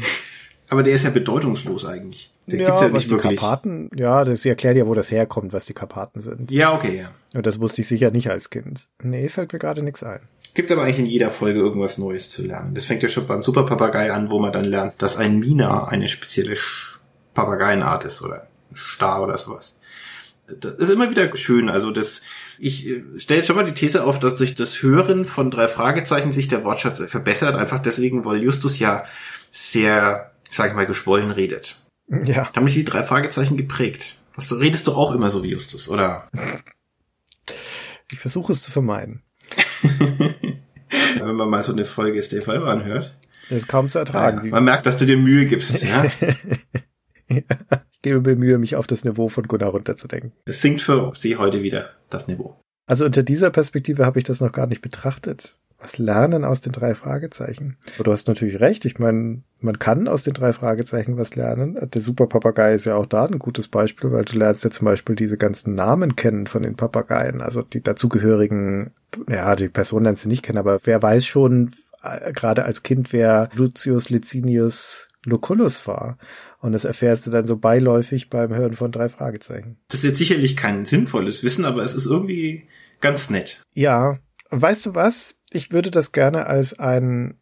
aber 0.72 0.82
der 0.82 0.94
ist 0.94 1.04
ja 1.04 1.10
bedeutungslos 1.10 1.84
eigentlich. 1.84 2.31
Der 2.46 2.58
ja, 2.58 2.66
gibt's 2.66 2.80
ja 2.80 2.88
nicht 2.88 3.10
wirklich. 3.10 3.38
Karpaten, 3.38 3.90
ja, 3.94 4.24
das 4.24 4.44
erklärt 4.44 4.76
ja, 4.76 4.86
wo 4.86 4.94
das 4.94 5.10
herkommt, 5.10 5.52
was 5.52 5.64
die 5.64 5.74
Karpaten 5.74 6.20
sind. 6.20 6.50
Ja, 6.50 6.74
okay, 6.74 6.98
ja. 6.98 7.10
Und 7.34 7.46
das 7.46 7.60
wusste 7.60 7.82
ich 7.82 7.88
sicher 7.88 8.10
nicht 8.10 8.30
als 8.30 8.50
Kind. 8.50 8.88
Nee, 9.02 9.28
fällt 9.28 9.52
mir 9.52 9.58
gerade 9.58 9.82
nichts 9.82 10.02
ein. 10.02 10.20
Gibt 10.54 10.70
aber 10.70 10.82
eigentlich 10.82 10.98
in 10.98 11.06
jeder 11.06 11.30
Folge 11.30 11.60
irgendwas 11.60 11.98
Neues 11.98 12.28
zu 12.28 12.44
lernen. 12.44 12.74
Das 12.74 12.84
fängt 12.84 13.02
ja 13.02 13.08
schon 13.08 13.26
beim 13.26 13.42
Superpapagei 13.42 14.12
an, 14.12 14.30
wo 14.30 14.38
man 14.38 14.52
dann 14.52 14.64
lernt, 14.64 15.00
dass 15.00 15.16
ein 15.16 15.38
Mina 15.38 15.86
eine 15.86 16.08
spezielle 16.08 16.56
Papageienart 17.32 18.04
ist 18.04 18.22
oder 18.22 18.48
ein 18.70 18.76
Star 18.76 19.22
oder 19.22 19.38
sowas. 19.38 19.78
Das 20.60 20.74
ist 20.74 20.90
immer 20.90 21.08
wieder 21.08 21.34
schön. 21.36 21.70
Also 21.70 21.90
das, 21.90 22.22
ich 22.58 22.86
äh, 22.86 23.04
stelle 23.16 23.38
jetzt 23.38 23.46
schon 23.46 23.56
mal 23.56 23.64
die 23.64 23.72
These 23.72 24.04
auf, 24.04 24.18
dass 24.18 24.36
durch 24.36 24.54
das 24.54 24.82
Hören 24.82 25.24
von 25.24 25.50
drei 25.50 25.68
Fragezeichen 25.68 26.32
sich 26.32 26.48
der 26.48 26.64
Wortschatz 26.64 27.00
verbessert. 27.00 27.54
Einfach 27.54 27.78
deswegen, 27.78 28.24
weil 28.24 28.42
Justus 28.42 28.78
ja 28.78 29.04
sehr 29.50 30.32
sag 30.52 30.68
ich 30.68 30.74
mal, 30.74 30.86
geschwollen 30.86 31.30
redet. 31.30 31.76
Ja. 32.08 32.44
Da 32.44 32.54
haben 32.54 32.64
mich 32.64 32.74
die 32.74 32.84
drei 32.84 33.04
Fragezeichen 33.04 33.56
geprägt. 33.56 34.18
Was 34.34 34.58
redest 34.58 34.86
du 34.86 34.92
auch 34.92 35.14
immer 35.14 35.30
so 35.30 35.42
wie 35.42 35.50
Justus, 35.50 35.88
oder? 35.88 36.28
Ich 38.10 38.18
versuche 38.18 38.52
es 38.52 38.62
zu 38.62 38.70
vermeiden. 38.70 39.22
Wenn 41.18 41.34
man 41.36 41.48
mal 41.48 41.62
so 41.62 41.72
eine 41.72 41.84
Folge 41.84 42.22
Stay 42.22 42.40
Forever 42.40 42.68
anhört. 42.68 43.14
Das 43.48 43.58
ist 43.58 43.68
kaum 43.68 43.88
zu 43.88 43.98
ertragen. 43.98 44.46
Ja, 44.46 44.50
man 44.50 44.64
merkt, 44.64 44.86
dass 44.86 44.96
du 44.96 45.04
dir 45.04 45.16
Mühe 45.16 45.46
gibst, 45.46 45.82
ja. 45.82 46.04
ja. 47.28 47.42
Ich 47.90 48.02
gebe 48.02 48.20
mir 48.20 48.36
Mühe, 48.36 48.58
mich 48.58 48.76
auf 48.76 48.86
das 48.86 49.04
Niveau 49.04 49.28
von 49.28 49.46
Gunnar 49.46 49.70
runterzudenken. 49.70 50.32
Es 50.44 50.60
sinkt 50.60 50.82
für 50.82 51.12
sie 51.16 51.36
heute 51.36 51.62
wieder 51.62 51.90
das 52.10 52.28
Niveau. 52.28 52.58
Also 52.86 53.04
unter 53.04 53.22
dieser 53.22 53.50
Perspektive 53.50 54.04
habe 54.04 54.18
ich 54.18 54.24
das 54.24 54.40
noch 54.40 54.52
gar 54.52 54.66
nicht 54.66 54.82
betrachtet 54.82 55.58
was 55.82 55.98
lernen 55.98 56.44
aus 56.44 56.60
den 56.60 56.72
drei 56.72 56.94
Fragezeichen? 56.94 57.76
Du 58.02 58.12
hast 58.12 58.28
natürlich 58.28 58.60
recht. 58.60 58.84
Ich 58.84 58.98
meine, 58.98 59.42
man 59.60 59.78
kann 59.78 60.06
aus 60.06 60.22
den 60.22 60.34
drei 60.34 60.52
Fragezeichen 60.52 61.16
was 61.16 61.34
lernen. 61.34 61.76
Der 61.92 62.00
Superpapagei 62.00 62.74
ist 62.74 62.84
ja 62.84 62.94
auch 62.94 63.06
da 63.06 63.26
ein 63.26 63.38
gutes 63.38 63.68
Beispiel, 63.68 64.12
weil 64.12 64.24
du 64.24 64.38
lernst 64.38 64.64
ja 64.64 64.70
zum 64.70 64.84
Beispiel 64.84 65.16
diese 65.16 65.36
ganzen 65.36 65.74
Namen 65.74 66.14
kennen 66.14 66.46
von 66.46 66.62
den 66.62 66.76
Papageien, 66.76 67.40
also 67.40 67.62
die 67.62 67.82
dazugehörigen, 67.82 68.92
ja, 69.28 69.56
die 69.56 69.68
Person 69.68 70.04
lernst 70.04 70.24
du 70.24 70.28
nicht 70.28 70.42
kennen, 70.42 70.58
aber 70.58 70.78
wer 70.84 71.02
weiß 71.02 71.26
schon, 71.26 71.74
äh, 72.02 72.32
gerade 72.32 72.64
als 72.64 72.82
Kind, 72.82 73.12
wer 73.12 73.48
Lucius 73.54 74.08
Licinius 74.08 75.08
Lucullus 75.24 75.86
war. 75.86 76.18
Und 76.60 76.72
das 76.72 76.84
erfährst 76.84 77.26
du 77.26 77.30
dann 77.30 77.46
so 77.46 77.56
beiläufig 77.56 78.30
beim 78.30 78.54
Hören 78.54 78.74
von 78.74 78.92
drei 78.92 79.08
Fragezeichen. 79.08 79.78
Das 79.88 80.00
ist 80.00 80.10
jetzt 80.10 80.18
sicherlich 80.18 80.56
kein 80.56 80.86
sinnvolles 80.86 81.42
Wissen, 81.42 81.64
aber 81.64 81.82
es 81.82 81.94
ist 81.94 82.06
irgendwie 82.06 82.68
ganz 83.00 83.30
nett. 83.30 83.62
Ja. 83.74 84.18
weißt 84.50 84.86
du 84.86 84.94
was? 84.94 85.34
Ich 85.54 85.72
würde 85.72 85.90
das 85.90 86.12
gerne 86.12 86.46
als 86.46 86.78
einen 86.78 87.34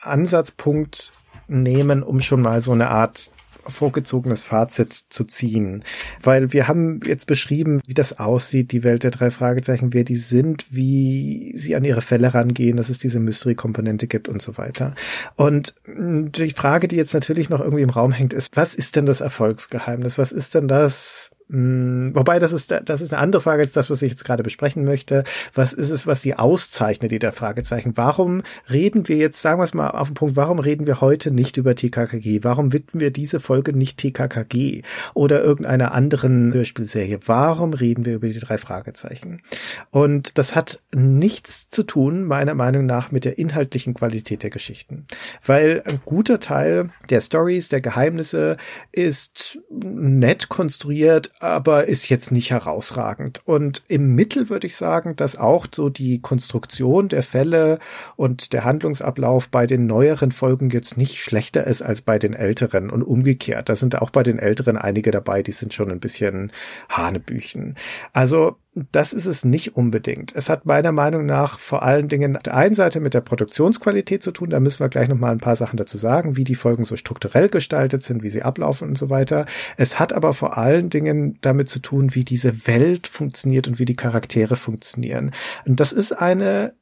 Ansatzpunkt 0.00 1.12
nehmen, 1.48 2.02
um 2.02 2.20
schon 2.20 2.42
mal 2.42 2.60
so 2.60 2.72
eine 2.72 2.88
Art 2.88 3.30
vorgezogenes 3.66 4.44
Fazit 4.44 4.92
zu 4.92 5.24
ziehen. 5.24 5.84
Weil 6.20 6.52
wir 6.52 6.68
haben 6.68 7.00
jetzt 7.04 7.26
beschrieben, 7.26 7.80
wie 7.86 7.94
das 7.94 8.18
aussieht, 8.18 8.72
die 8.72 8.82
Welt 8.82 9.04
der 9.04 9.10
drei 9.12 9.30
Fragezeichen, 9.30 9.92
wer 9.92 10.04
die 10.04 10.16
sind, 10.16 10.66
wie 10.70 11.52
sie 11.56 11.76
an 11.76 11.84
ihre 11.84 12.02
Fälle 12.02 12.34
rangehen, 12.34 12.76
dass 12.76 12.88
es 12.88 12.98
diese 12.98 13.20
Mystery-Komponente 13.20 14.08
gibt 14.08 14.28
und 14.28 14.42
so 14.42 14.58
weiter. 14.58 14.94
Und 15.36 15.74
die 15.86 16.50
Frage, 16.50 16.88
die 16.88 16.96
jetzt 16.96 17.14
natürlich 17.14 17.50
noch 17.50 17.60
irgendwie 17.60 17.84
im 17.84 17.90
Raum 17.90 18.12
hängt, 18.12 18.32
ist, 18.32 18.56
was 18.56 18.74
ist 18.74 18.96
denn 18.96 19.06
das 19.06 19.20
Erfolgsgeheimnis? 19.20 20.18
Was 20.18 20.32
ist 20.32 20.54
denn 20.54 20.66
das, 20.66 21.30
wobei, 21.52 22.38
das 22.38 22.52
ist, 22.52 22.74
das 22.84 23.00
ist 23.02 23.12
eine 23.12 23.20
andere 23.20 23.42
Frage 23.42 23.62
als 23.62 23.72
das, 23.72 23.90
was 23.90 24.00
ich 24.00 24.10
jetzt 24.10 24.24
gerade 24.24 24.42
besprechen 24.42 24.84
möchte. 24.84 25.24
Was 25.54 25.74
ist 25.74 25.90
es, 25.90 26.06
was 26.06 26.22
sie 26.22 26.34
auszeichnet, 26.34 27.12
die 27.12 27.18
der 27.18 27.32
Fragezeichen? 27.32 27.92
Warum 27.96 28.42
reden 28.70 29.06
wir 29.06 29.16
jetzt, 29.16 29.42
sagen 29.42 29.60
wir 29.60 29.64
es 29.64 29.74
mal 29.74 29.90
auf 29.90 30.08
den 30.08 30.14
Punkt, 30.14 30.36
warum 30.36 30.58
reden 30.58 30.86
wir 30.86 31.02
heute 31.02 31.30
nicht 31.30 31.58
über 31.58 31.74
TKKG? 31.74 32.42
Warum 32.42 32.72
widmen 32.72 33.00
wir 33.00 33.10
diese 33.10 33.38
Folge 33.38 33.76
nicht 33.76 33.98
TKKG 33.98 34.82
oder 35.12 35.42
irgendeiner 35.42 35.92
anderen 35.92 36.54
Hörspielserie? 36.54 37.20
Warum 37.26 37.74
reden 37.74 38.06
wir 38.06 38.14
über 38.14 38.28
die 38.28 38.40
drei 38.40 38.56
Fragezeichen? 38.56 39.42
Und 39.90 40.38
das 40.38 40.54
hat 40.54 40.80
nichts 40.94 41.68
zu 41.68 41.82
tun, 41.82 42.24
meiner 42.24 42.54
Meinung 42.54 42.86
nach, 42.86 43.12
mit 43.12 43.26
der 43.26 43.38
inhaltlichen 43.38 43.92
Qualität 43.92 44.42
der 44.42 44.50
Geschichten. 44.50 45.06
Weil 45.44 45.82
ein 45.84 46.00
guter 46.06 46.40
Teil 46.40 46.90
der 47.10 47.20
Stories, 47.20 47.68
der 47.68 47.82
Geheimnisse 47.82 48.56
ist 48.90 49.58
nett 49.70 50.48
konstruiert, 50.48 51.30
aber 51.42 51.88
ist 51.88 52.08
jetzt 52.08 52.30
nicht 52.30 52.50
herausragend. 52.50 53.42
Und 53.44 53.82
im 53.88 54.14
Mittel 54.14 54.48
würde 54.48 54.66
ich 54.66 54.76
sagen, 54.76 55.16
dass 55.16 55.36
auch 55.36 55.66
so 55.74 55.88
die 55.88 56.20
Konstruktion 56.20 57.08
der 57.08 57.22
Fälle 57.22 57.78
und 58.16 58.52
der 58.52 58.64
Handlungsablauf 58.64 59.48
bei 59.48 59.66
den 59.66 59.86
neueren 59.86 60.30
Folgen 60.30 60.70
jetzt 60.70 60.96
nicht 60.96 61.18
schlechter 61.18 61.66
ist 61.66 61.82
als 61.82 62.00
bei 62.00 62.18
den 62.18 62.34
älteren 62.34 62.90
und 62.90 63.02
umgekehrt. 63.02 63.68
Da 63.68 63.76
sind 63.76 64.00
auch 64.00 64.10
bei 64.10 64.22
den 64.22 64.38
älteren 64.38 64.76
einige 64.76 65.10
dabei, 65.10 65.42
die 65.42 65.52
sind 65.52 65.74
schon 65.74 65.90
ein 65.90 66.00
bisschen 66.00 66.52
Hanebüchen. 66.88 67.76
Also 68.12 68.56
das 68.74 69.12
ist 69.12 69.26
es 69.26 69.44
nicht 69.44 69.76
unbedingt. 69.76 70.34
Es 70.34 70.48
hat 70.48 70.64
meiner 70.64 70.92
Meinung 70.92 71.26
nach 71.26 71.58
vor 71.58 71.82
allen 71.82 72.08
Dingen 72.08 72.36
auf 72.36 72.42
der 72.42 72.56
einen 72.56 72.74
Seite 72.74 73.00
mit 73.00 73.12
der 73.12 73.20
Produktionsqualität 73.20 74.22
zu 74.22 74.32
tun. 74.32 74.48
Da 74.48 74.60
müssen 74.60 74.80
wir 74.80 74.88
gleich 74.88 75.08
noch 75.08 75.18
mal 75.18 75.30
ein 75.30 75.40
paar 75.40 75.56
Sachen 75.56 75.76
dazu 75.76 75.98
sagen, 75.98 76.38
wie 76.38 76.44
die 76.44 76.54
Folgen 76.54 76.86
so 76.86 76.96
strukturell 76.96 77.50
gestaltet 77.50 78.02
sind, 78.02 78.22
wie 78.22 78.30
sie 78.30 78.42
ablaufen 78.42 78.88
und 78.88 78.96
so 78.96 79.10
weiter. 79.10 79.44
Es 79.76 79.98
hat 79.98 80.14
aber 80.14 80.32
vor 80.32 80.56
allen 80.56 80.88
Dingen 80.88 81.36
damit 81.42 81.68
zu 81.68 81.80
tun, 81.80 82.14
wie 82.14 82.24
diese 82.24 82.66
Welt 82.66 83.08
funktioniert 83.08 83.68
und 83.68 83.78
wie 83.78 83.84
die 83.84 83.96
Charaktere 83.96 84.56
funktionieren. 84.56 85.32
Und 85.66 85.78
das 85.78 85.92
ist 85.92 86.12
eine 86.12 86.72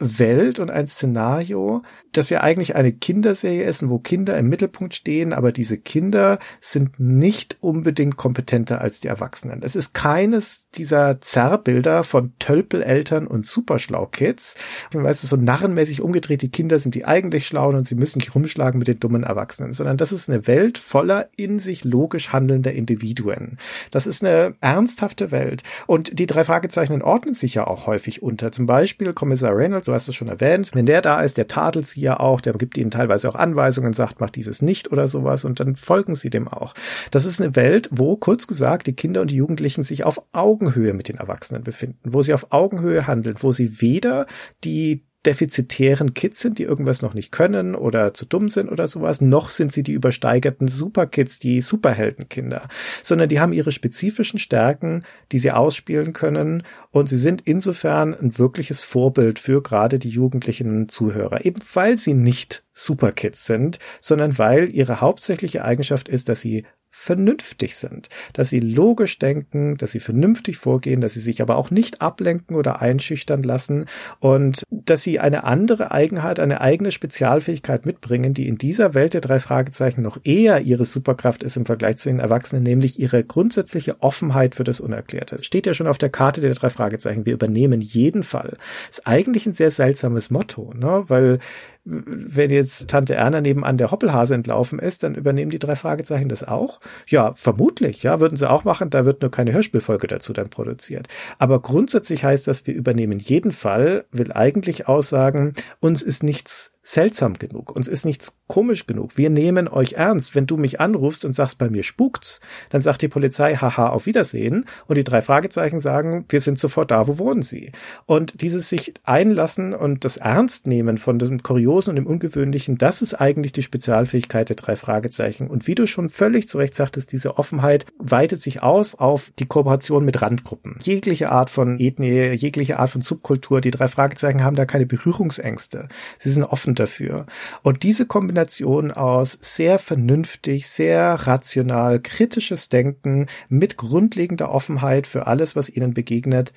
Welt 0.00 0.58
und 0.58 0.70
ein 0.70 0.88
Szenario, 0.88 1.82
das 2.12 2.30
ja 2.30 2.40
eigentlich 2.40 2.76
eine 2.76 2.92
Kinderserie 2.92 3.64
ist 3.64 3.80
wo 3.88 3.98
Kinder 3.98 4.36
im 4.36 4.48
Mittelpunkt 4.48 4.94
stehen, 4.94 5.32
aber 5.32 5.52
diese 5.52 5.78
Kinder 5.78 6.38
sind 6.60 7.00
nicht 7.00 7.56
unbedingt 7.60 8.16
kompetenter 8.16 8.80
als 8.80 9.00
die 9.00 9.08
Erwachsenen. 9.08 9.62
Es 9.62 9.74
ist 9.74 9.94
keines 9.94 10.68
dieser 10.74 11.20
Zerrbilder 11.20 12.04
von 12.04 12.32
Tölpeleltern 12.38 13.26
und 13.26 13.46
Superschlau-Kids. 13.46 14.56
Weißt 14.92 15.22
du, 15.22 15.26
so 15.26 15.36
narrenmäßig 15.36 16.02
umgedreht, 16.02 16.42
die 16.42 16.50
Kinder 16.50 16.78
sind 16.78 16.94
die 16.94 17.04
eigentlich 17.04 17.46
Schlauen 17.46 17.76
und 17.76 17.86
sie 17.86 17.94
müssen 17.94 18.20
sich 18.20 18.34
rumschlagen 18.34 18.78
mit 18.78 18.88
den 18.88 19.00
dummen 19.00 19.22
Erwachsenen, 19.22 19.72
sondern 19.72 19.96
das 19.96 20.12
ist 20.12 20.28
eine 20.28 20.46
Welt 20.46 20.78
voller 20.78 21.28
in 21.36 21.58
sich 21.58 21.84
logisch 21.84 22.32
handelnder 22.32 22.72
Individuen. 22.72 23.58
Das 23.90 24.06
ist 24.06 24.24
eine 24.24 24.54
ernsthafte 24.60 25.30
Welt. 25.30 25.62
Und 25.86 26.18
die 26.18 26.26
drei 26.26 26.44
Fragezeichen 26.44 27.02
ordnen 27.02 27.34
sich 27.34 27.54
ja 27.54 27.66
auch 27.66 27.86
häufig 27.86 28.22
unter. 28.22 28.52
Zum 28.52 28.66
Beispiel 28.66 29.12
Kommissar 29.12 29.56
Reynolds, 29.56 29.86
du 29.86 29.92
hast 29.92 30.08
es 30.08 30.14
schon 30.14 30.28
erwähnt, 30.28 30.70
wenn 30.74 30.86
der 30.86 31.02
da 31.02 31.20
ist, 31.20 31.36
der 31.36 31.48
tadelt 31.48 31.86
sie 31.86 31.99
ja 32.00 32.18
auch, 32.18 32.40
der 32.40 32.54
gibt 32.54 32.76
ihnen 32.76 32.90
teilweise 32.90 33.28
auch 33.28 33.34
Anweisungen, 33.34 33.92
sagt, 33.92 34.20
mach 34.20 34.30
dieses 34.30 34.62
nicht 34.62 34.90
oder 34.90 35.08
sowas 35.08 35.44
und 35.44 35.60
dann 35.60 35.76
folgen 35.76 36.14
sie 36.14 36.30
dem 36.30 36.48
auch. 36.48 36.74
Das 37.10 37.24
ist 37.24 37.40
eine 37.40 37.56
Welt, 37.56 37.88
wo 37.92 38.16
kurz 38.16 38.46
gesagt 38.46 38.86
die 38.86 38.94
Kinder 38.94 39.20
und 39.20 39.30
die 39.30 39.36
Jugendlichen 39.36 39.82
sich 39.82 40.04
auf 40.04 40.22
Augenhöhe 40.32 40.94
mit 40.94 41.08
den 41.08 41.16
Erwachsenen 41.16 41.62
befinden, 41.62 41.98
wo 42.04 42.22
sie 42.22 42.34
auf 42.34 42.48
Augenhöhe 42.50 43.06
handeln, 43.06 43.36
wo 43.40 43.52
sie 43.52 43.80
weder 43.80 44.26
die 44.64 45.04
defizitären 45.26 46.14
Kids 46.14 46.40
sind, 46.40 46.58
die 46.58 46.62
irgendwas 46.62 47.02
noch 47.02 47.12
nicht 47.12 47.30
können 47.30 47.74
oder 47.74 48.14
zu 48.14 48.24
dumm 48.24 48.48
sind 48.48 48.70
oder 48.70 48.86
sowas, 48.86 49.20
noch 49.20 49.50
sind 49.50 49.72
sie 49.72 49.82
die 49.82 49.92
übersteigerten 49.92 50.66
Superkids, 50.68 51.38
die 51.38 51.60
Superheldenkinder, 51.60 52.68
sondern 53.02 53.28
die 53.28 53.38
haben 53.38 53.52
ihre 53.52 53.72
spezifischen 53.72 54.38
Stärken, 54.38 55.04
die 55.32 55.38
sie 55.38 55.50
ausspielen 55.50 56.14
können. 56.14 56.62
Und 56.90 57.08
sie 57.08 57.18
sind 57.18 57.42
insofern 57.42 58.14
ein 58.14 58.38
wirkliches 58.38 58.82
Vorbild 58.82 59.38
für 59.38 59.62
gerade 59.62 59.98
die 59.98 60.08
jugendlichen 60.08 60.88
Zuhörer, 60.88 61.44
eben 61.44 61.60
weil 61.74 61.98
sie 61.98 62.14
nicht 62.14 62.64
Superkids 62.72 63.44
sind, 63.44 63.78
sondern 64.00 64.38
weil 64.38 64.70
ihre 64.70 65.02
hauptsächliche 65.02 65.64
Eigenschaft 65.64 66.08
ist, 66.08 66.30
dass 66.30 66.40
sie 66.40 66.64
vernünftig 66.90 67.76
sind, 67.76 68.08
dass 68.32 68.50
sie 68.50 68.60
logisch 68.60 69.18
denken, 69.18 69.76
dass 69.76 69.92
sie 69.92 70.00
vernünftig 70.00 70.56
vorgehen, 70.56 71.00
dass 71.00 71.12
sie 71.14 71.20
sich 71.20 71.40
aber 71.40 71.56
auch 71.56 71.70
nicht 71.70 72.02
ablenken 72.02 72.56
oder 72.56 72.82
einschüchtern 72.82 73.42
lassen 73.42 73.86
und 74.18 74.64
dass 74.70 75.02
sie 75.02 75.20
eine 75.20 75.44
andere 75.44 75.92
Eigenheit, 75.92 76.40
eine 76.40 76.60
eigene 76.60 76.90
Spezialfähigkeit 76.90 77.86
mitbringen, 77.86 78.34
die 78.34 78.48
in 78.48 78.58
dieser 78.58 78.92
Welt 78.94 79.14
der 79.14 79.20
drei 79.20 79.38
Fragezeichen 79.38 80.02
noch 80.02 80.18
eher 80.24 80.62
ihre 80.62 80.84
Superkraft 80.84 81.44
ist 81.44 81.56
im 81.56 81.64
Vergleich 81.64 81.96
zu 81.96 82.08
den 82.08 82.18
Erwachsenen, 82.18 82.64
nämlich 82.64 82.98
ihre 82.98 83.22
grundsätzliche 83.22 84.02
Offenheit 84.02 84.56
für 84.56 84.64
das 84.64 84.80
Unerklärte. 84.80 85.36
Es 85.36 85.46
steht 85.46 85.66
ja 85.66 85.74
schon 85.74 85.86
auf 85.86 85.98
der 85.98 86.10
Karte 86.10 86.40
der 86.40 86.54
drei 86.54 86.70
Fragezeichen, 86.70 87.24
wir 87.24 87.34
übernehmen 87.34 87.80
jeden 87.80 88.24
Fall. 88.24 88.56
Ist 88.88 89.06
eigentlich 89.06 89.46
ein 89.46 89.52
sehr 89.52 89.70
seltsames 89.70 90.30
Motto, 90.30 90.74
ne? 90.74 91.04
weil 91.06 91.38
wenn 91.84 92.50
jetzt 92.50 92.88
Tante 92.88 93.14
Erna 93.14 93.40
nebenan 93.40 93.78
der 93.78 93.90
Hoppelhase 93.90 94.34
entlaufen 94.34 94.78
ist, 94.78 95.02
dann 95.02 95.14
übernehmen 95.14 95.50
die 95.50 95.58
drei 95.58 95.76
Fragezeichen 95.76 96.28
das 96.28 96.44
auch? 96.44 96.80
Ja, 97.06 97.32
vermutlich, 97.34 98.02
ja, 98.02 98.20
würden 98.20 98.36
sie 98.36 98.48
auch 98.48 98.64
machen, 98.64 98.90
da 98.90 99.04
wird 99.04 99.22
nur 99.22 99.30
keine 99.30 99.52
Hörspielfolge 99.52 100.06
dazu 100.06 100.32
dann 100.32 100.50
produziert. 100.50 101.08
Aber 101.38 101.60
grundsätzlich 101.60 102.24
heißt 102.24 102.46
das, 102.46 102.66
wir 102.66 102.74
übernehmen 102.74 103.18
jeden 103.18 103.52
Fall, 103.52 104.04
will 104.12 104.32
eigentlich 104.32 104.88
aussagen, 104.88 105.54
uns 105.80 106.02
ist 106.02 106.22
nichts 106.22 106.72
seltsam 106.82 107.34
genug, 107.34 107.74
uns 107.74 107.88
ist 107.88 108.04
nichts 108.04 108.36
komisch 108.46 108.86
genug. 108.86 109.16
Wir 109.16 109.30
nehmen 109.30 109.68
euch 109.68 109.92
ernst. 109.92 110.34
Wenn 110.34 110.46
du 110.46 110.56
mich 110.56 110.80
anrufst 110.80 111.24
und 111.24 111.34
sagst, 111.34 111.58
bei 111.58 111.70
mir 111.70 111.84
spukt's, 111.84 112.40
dann 112.70 112.82
sagt 112.82 113.02
die 113.02 113.08
Polizei, 113.08 113.54
haha, 113.54 113.90
auf 113.90 114.06
Wiedersehen. 114.06 114.64
Und 114.88 114.98
die 114.98 115.04
drei 115.04 115.22
Fragezeichen 115.22 115.78
sagen, 115.78 116.24
wir 116.28 116.40
sind 116.40 116.58
sofort 116.58 116.90
da, 116.90 117.06
wo 117.06 117.18
wohnen 117.18 117.42
sie? 117.42 117.70
Und 118.06 118.40
dieses 118.40 118.68
sich 118.68 118.94
einlassen 119.04 119.72
und 119.72 120.04
das 120.04 120.16
Ernstnehmen 120.16 120.98
von 120.98 121.18
dem 121.18 121.42
Kuriosen 121.42 121.90
und 121.90 121.96
dem 121.96 122.06
Ungewöhnlichen, 122.06 122.76
das 122.76 123.02
ist 123.02 123.14
eigentlich 123.14 123.52
die 123.52 123.62
Spezialfähigkeit 123.62 124.48
der 124.48 124.56
drei 124.56 124.74
Fragezeichen. 124.74 125.46
Und 125.46 125.68
wie 125.68 125.76
du 125.76 125.86
schon 125.86 126.08
völlig 126.08 126.48
zu 126.48 126.58
Recht 126.58 126.74
sagtest, 126.74 127.12
diese 127.12 127.38
Offenheit 127.38 127.86
weitet 127.98 128.42
sich 128.42 128.64
aus 128.64 128.96
auf 128.96 129.30
die 129.38 129.46
Kooperation 129.46 130.04
mit 130.04 130.22
Randgruppen. 130.22 130.78
Jegliche 130.80 131.30
Art 131.30 131.50
von 131.50 131.78
Ethnie, 131.78 132.32
jegliche 132.32 132.80
Art 132.80 132.90
von 132.90 133.00
Subkultur, 133.00 133.60
die 133.60 133.70
drei 133.70 133.86
Fragezeichen 133.86 134.42
haben 134.42 134.56
da 134.56 134.64
keine 134.64 134.86
Berührungsängste. 134.86 135.88
Sie 136.18 136.30
sind 136.30 136.42
offen 136.42 136.69
dafür. 136.74 137.26
Und 137.62 137.82
diese 137.82 138.06
Kombination 138.06 138.90
aus 138.90 139.38
sehr 139.40 139.78
vernünftig, 139.78 140.68
sehr 140.68 141.14
rational, 141.26 142.00
kritisches 142.00 142.68
Denken 142.68 143.26
mit 143.48 143.76
grundlegender 143.76 144.50
Offenheit 144.50 145.06
für 145.06 145.26
alles, 145.26 145.56
was 145.56 145.68
ihnen 145.68 145.94
begegnet, 145.94 146.52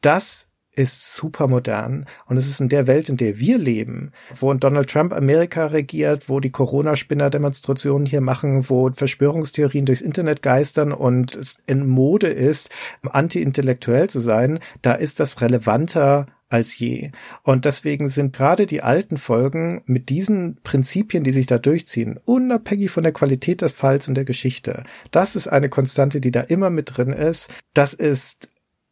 das 0.00 0.48
ist 0.78 1.16
super 1.16 1.48
modern 1.48 2.06
und 2.26 2.36
es 2.36 2.46
ist 2.46 2.60
in 2.60 2.68
der 2.68 2.86
Welt, 2.86 3.08
in 3.08 3.16
der 3.16 3.40
wir 3.40 3.58
leben, 3.58 4.12
wo 4.38 4.54
Donald 4.54 4.88
Trump 4.88 5.12
Amerika 5.12 5.66
regiert, 5.66 6.28
wo 6.28 6.38
die 6.38 6.52
Corona-Spinner-Demonstrationen 6.52 8.06
hier 8.06 8.20
machen, 8.20 8.70
wo 8.70 8.88
Verschwörungstheorien 8.90 9.86
durchs 9.86 10.02
Internet 10.02 10.40
geistern 10.40 10.92
und 10.92 11.34
es 11.34 11.58
in 11.66 11.88
Mode 11.88 12.28
ist, 12.28 12.70
anti-intellektuell 13.02 14.08
zu 14.08 14.20
sein, 14.20 14.60
da 14.80 14.92
ist 14.92 15.18
das 15.18 15.40
relevanter 15.40 16.26
als 16.48 16.78
je. 16.78 17.10
Und 17.42 17.64
deswegen 17.64 18.08
sind 18.08 18.34
gerade 18.34 18.66
die 18.66 18.82
alten 18.82 19.16
Folgen 19.16 19.82
mit 19.86 20.08
diesen 20.08 20.58
Prinzipien, 20.62 21.24
die 21.24 21.32
sich 21.32 21.46
da 21.46 21.58
durchziehen, 21.58 22.18
unabhängig 22.24 22.90
von 22.90 23.02
der 23.02 23.12
Qualität 23.12 23.62
des 23.62 23.72
Falls 23.72 24.08
und 24.08 24.14
der 24.14 24.24
Geschichte. 24.24 24.84
Das 25.10 25.36
ist 25.36 25.48
eine 25.48 25.68
Konstante, 25.68 26.20
die 26.20 26.30
da 26.30 26.40
immer 26.40 26.70
mit 26.70 26.96
drin 26.96 27.12
ist. 27.12 27.50
Das 27.74 27.94
ist 27.94 28.48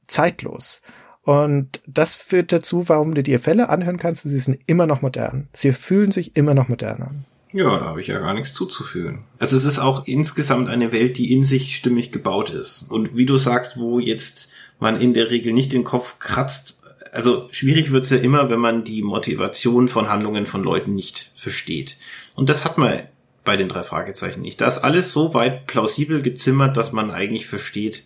zeitlos. 0.06 0.82
Und 1.22 1.80
das 1.86 2.14
führt 2.14 2.52
dazu, 2.52 2.88
warum 2.88 3.14
du 3.14 3.22
dir 3.22 3.40
Fälle 3.40 3.68
anhören 3.68 3.98
kannst, 3.98 4.22
sie 4.22 4.38
sind 4.38 4.60
immer 4.66 4.86
noch 4.86 5.02
modern. 5.02 5.48
Sie 5.52 5.72
fühlen 5.72 6.12
sich 6.12 6.36
immer 6.36 6.54
noch 6.54 6.68
modern 6.68 7.02
an. 7.02 7.24
Ja, 7.52 7.78
da 7.78 7.86
habe 7.86 8.00
ich 8.00 8.08
ja 8.08 8.18
gar 8.18 8.34
nichts 8.34 8.54
zuzufügen. 8.54 9.24
Also 9.38 9.56
es 9.56 9.64
ist 9.64 9.78
auch 9.78 10.06
insgesamt 10.06 10.68
eine 10.68 10.92
Welt, 10.92 11.16
die 11.18 11.32
in 11.32 11.42
sich 11.42 11.76
stimmig 11.76 12.12
gebaut 12.12 12.50
ist. 12.50 12.90
Und 12.90 13.16
wie 13.16 13.26
du 13.26 13.36
sagst, 13.36 13.76
wo 13.76 13.98
jetzt 13.98 14.50
man 14.78 15.00
in 15.00 15.14
der 15.14 15.30
Regel 15.30 15.52
nicht 15.52 15.72
den 15.72 15.84
Kopf 15.84 16.18
kratzt, 16.18 16.84
also 17.16 17.48
schwierig 17.51 17.93
wird's 17.93 18.10
ja 18.10 18.18
immer, 18.18 18.51
wenn 18.51 18.60
man 18.60 18.84
die 18.84 19.02
Motivation 19.02 19.88
von 19.88 20.09
Handlungen 20.09 20.47
von 20.47 20.62
Leuten 20.62 20.94
nicht 20.94 21.32
versteht. 21.34 21.97
Und 22.34 22.48
das 22.51 22.64
hat 22.64 22.76
man 22.76 23.01
bei 23.44 23.56
den 23.56 23.68
drei 23.68 23.82
Fragezeichen 23.82 24.43
nicht. 24.43 24.60
Da 24.60 24.66
ist 24.66 24.78
alles 24.78 25.12
so 25.12 25.32
weit 25.32 25.66
plausibel 25.66 26.20
gezimmert, 26.20 26.76
dass 26.76 26.93
man 26.93 27.10
eigentlich 27.10 27.47
versteht, 27.47 28.05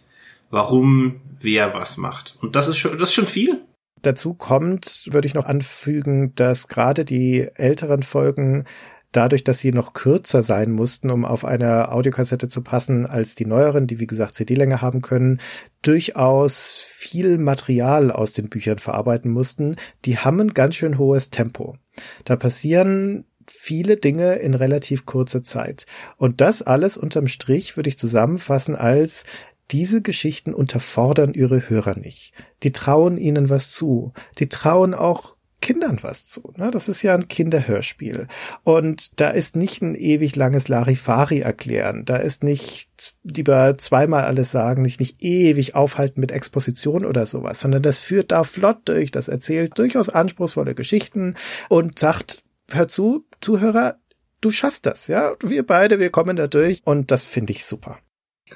warum 0.51 1.21
wer 1.41 1.75
was 1.75 1.97
macht. 1.97 2.37
Und 2.41 2.55
das 2.55 2.69
ist 2.69 2.79
schon, 2.79 2.99
das 2.99 3.09
ist 3.09 3.15
schon 3.15 3.27
viel. 3.27 3.61
Dazu 4.03 4.33
kommt, 4.33 5.09
würde 5.11 5.27
ich 5.27 5.35
noch 5.35 5.45
anfügen, 5.45 6.35
dass 6.37 6.69
gerade 6.69 7.05
die 7.05 7.49
älteren 7.55 8.03
Folgen 8.03 8.65
dadurch, 9.13 9.45
dass 9.45 9.59
sie 9.59 9.73
noch 9.73 9.93
kürzer 9.93 10.43
sein 10.43 10.71
mussten, 10.71 11.11
um 11.11 11.25
auf 11.25 11.45
eine 11.45 11.91
Audiokassette 11.93 12.49
zu 12.49 12.63
passen 12.63 13.07
als 13.07 13.35
die 13.35 13.47
neueren, 13.47 13.87
die 13.87 14.01
wie 14.01 14.07
gesagt 14.07 14.37
CD-Länge 14.37 14.81
haben 14.81 15.03
können, 15.03 15.41
durchaus 15.83 16.85
viel 16.87 17.39
Material 17.39 18.11
aus 18.11 18.33
den 18.33 18.49
Büchern 18.49 18.79
verarbeiten 18.79 19.31
mussten. 19.31 19.77
Die 20.05 20.19
haben 20.19 20.41
ein 20.41 20.55
ganz 20.55 20.77
schön 20.77 20.99
hohes 20.99 21.31
Tempo. 21.31 21.77
Da 22.25 22.37
passieren 22.37 23.25
viele 23.47 23.97
Dinge 23.97 24.37
in 24.37 24.55
relativ 24.55 25.07
kurzer 25.07 25.43
Zeit. 25.43 25.87
Und 26.17 26.41
das 26.41 26.63
alles 26.63 26.97
unterm 26.97 27.27
Strich 27.27 27.77
würde 27.77 27.89
ich 27.89 27.99
zusammenfassen 27.99 28.77
als 28.77 29.25
diese 29.71 30.03
Geschichten 30.03 30.55
unterfordern 30.55 31.35
ihre 31.35 31.69
Hörer 31.69 31.97
nicht. 31.97 32.33
Die 32.63 32.73
trauen 32.73 33.19
ihnen 33.19 33.49
was 33.49 33.71
zu. 33.71 34.13
Die 34.39 34.49
trauen 34.49 34.95
auch 34.95 35.37
Kindern 35.61 35.99
was 36.03 36.27
zu. 36.27 36.53
Ne? 36.57 36.71
Das 36.71 36.89
ist 36.89 37.03
ja 37.03 37.15
ein 37.15 37.29
Kinderhörspiel. 37.29 38.29
Und 38.65 39.21
da 39.21 39.31
ist 39.31 39.57
nicht 39.57 39.83
ein 39.83 39.95
ewig 39.95 40.37
langes 40.37 40.69
Larifari 40.69 41.41
erklären. 41.41 42.05
Da 42.05 42.17
ist 42.17 42.43
nicht 42.43 43.15
lieber 43.23 43.77
zweimal 43.79 44.25
alles 44.25 44.51
sagen, 44.51 44.83
nicht, 44.83 45.01
nicht 45.01 45.23
ewig 45.23 45.75
aufhalten 45.75 46.21
mit 46.21 46.33
Exposition 46.33 47.05
oder 47.05 47.27
sowas, 47.27 47.61
sondern 47.61 47.83
das 47.83 48.01
führt 48.01 48.33
da 48.33 48.45
flott 48.45 48.81
durch. 48.87 49.11
Das 49.11 49.29
erzählt 49.29 49.79
durchaus 49.79 50.09
anspruchsvolle 50.09 50.75
Geschichten 50.75 51.35
und 51.69 51.99
sagt, 51.99 52.43
hör 52.71 52.89
zu, 52.89 53.27
Zuhörer, 53.41 53.99
du 54.41 54.51
schaffst 54.51 54.87
das, 54.87 55.07
ja. 55.07 55.35
Wir 55.43 55.67
beide, 55.67 55.99
wir 55.99 56.11
kommen 56.11 56.37
da 56.37 56.47
durch. 56.47 56.83
Und 56.85 57.11
das 57.11 57.25
finde 57.25 57.53
ich 57.53 57.65
super. 57.65 57.99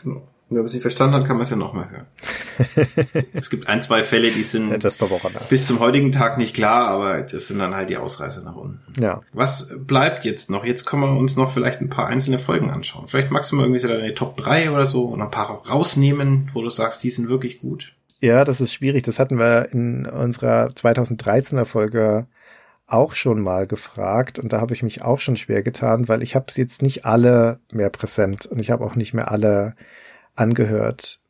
Genau. 0.02 0.34
Wenn 0.50 0.58
man 0.58 0.68
sie 0.68 0.80
verstanden 0.80 1.14
hat, 1.14 1.26
kann 1.26 1.36
man 1.36 1.44
es 1.44 1.50
ja 1.50 1.56
nochmal 1.56 1.88
hören. 1.90 2.06
es 3.32 3.48
gibt 3.48 3.66
ein, 3.66 3.80
zwei 3.80 4.04
Fälle, 4.04 4.30
die 4.30 4.42
sind 4.42 4.84
bis 5.48 5.66
zum 5.66 5.80
heutigen 5.80 6.12
Tag 6.12 6.36
nicht 6.36 6.54
klar, 6.54 6.88
aber 6.88 7.22
das 7.22 7.48
sind 7.48 7.58
dann 7.58 7.74
halt 7.74 7.88
die 7.88 7.96
Ausreißer 7.96 8.42
nach 8.42 8.54
unten. 8.54 8.80
Ja. 9.00 9.22
Was 9.32 9.74
bleibt 9.86 10.24
jetzt 10.24 10.50
noch? 10.50 10.66
Jetzt 10.66 10.84
können 10.84 11.02
wir 11.02 11.16
uns 11.16 11.36
noch 11.36 11.52
vielleicht 11.52 11.80
ein 11.80 11.88
paar 11.88 12.08
einzelne 12.08 12.38
Folgen 12.38 12.70
anschauen. 12.70 13.08
Vielleicht 13.08 13.30
magst 13.30 13.50
du 13.50 13.56
mal 13.56 13.62
irgendwie 13.62 13.80
so 13.80 13.88
deine 13.88 14.14
Top 14.14 14.36
3 14.36 14.70
oder 14.70 14.84
so 14.86 15.04
und 15.04 15.22
ein 15.22 15.30
paar 15.30 15.66
rausnehmen, 15.66 16.50
wo 16.52 16.60
du 16.60 16.68
sagst, 16.68 17.02
die 17.02 17.10
sind 17.10 17.28
wirklich 17.30 17.60
gut 17.60 17.94
Ja, 18.20 18.44
das 18.44 18.60
ist 18.60 18.74
schwierig. 18.74 19.02
Das 19.04 19.18
hatten 19.18 19.38
wir 19.38 19.70
in 19.72 20.04
unserer 20.06 20.66
2013er 20.68 21.64
Folge 21.64 22.26
auch 22.86 23.14
schon 23.14 23.40
mal 23.40 23.66
gefragt 23.66 24.38
und 24.38 24.52
da 24.52 24.60
habe 24.60 24.74
ich 24.74 24.82
mich 24.82 25.02
auch 25.02 25.18
schon 25.18 25.38
schwer 25.38 25.62
getan, 25.62 26.06
weil 26.06 26.22
ich 26.22 26.34
habe 26.34 26.46
jetzt 26.54 26.82
nicht 26.82 27.06
alle 27.06 27.58
mehr 27.72 27.88
präsent 27.88 28.44
und 28.44 28.58
ich 28.58 28.70
habe 28.70 28.84
auch 28.84 28.94
nicht 28.94 29.14
mehr 29.14 29.30
alle 29.30 29.74
angehört. 30.35 31.20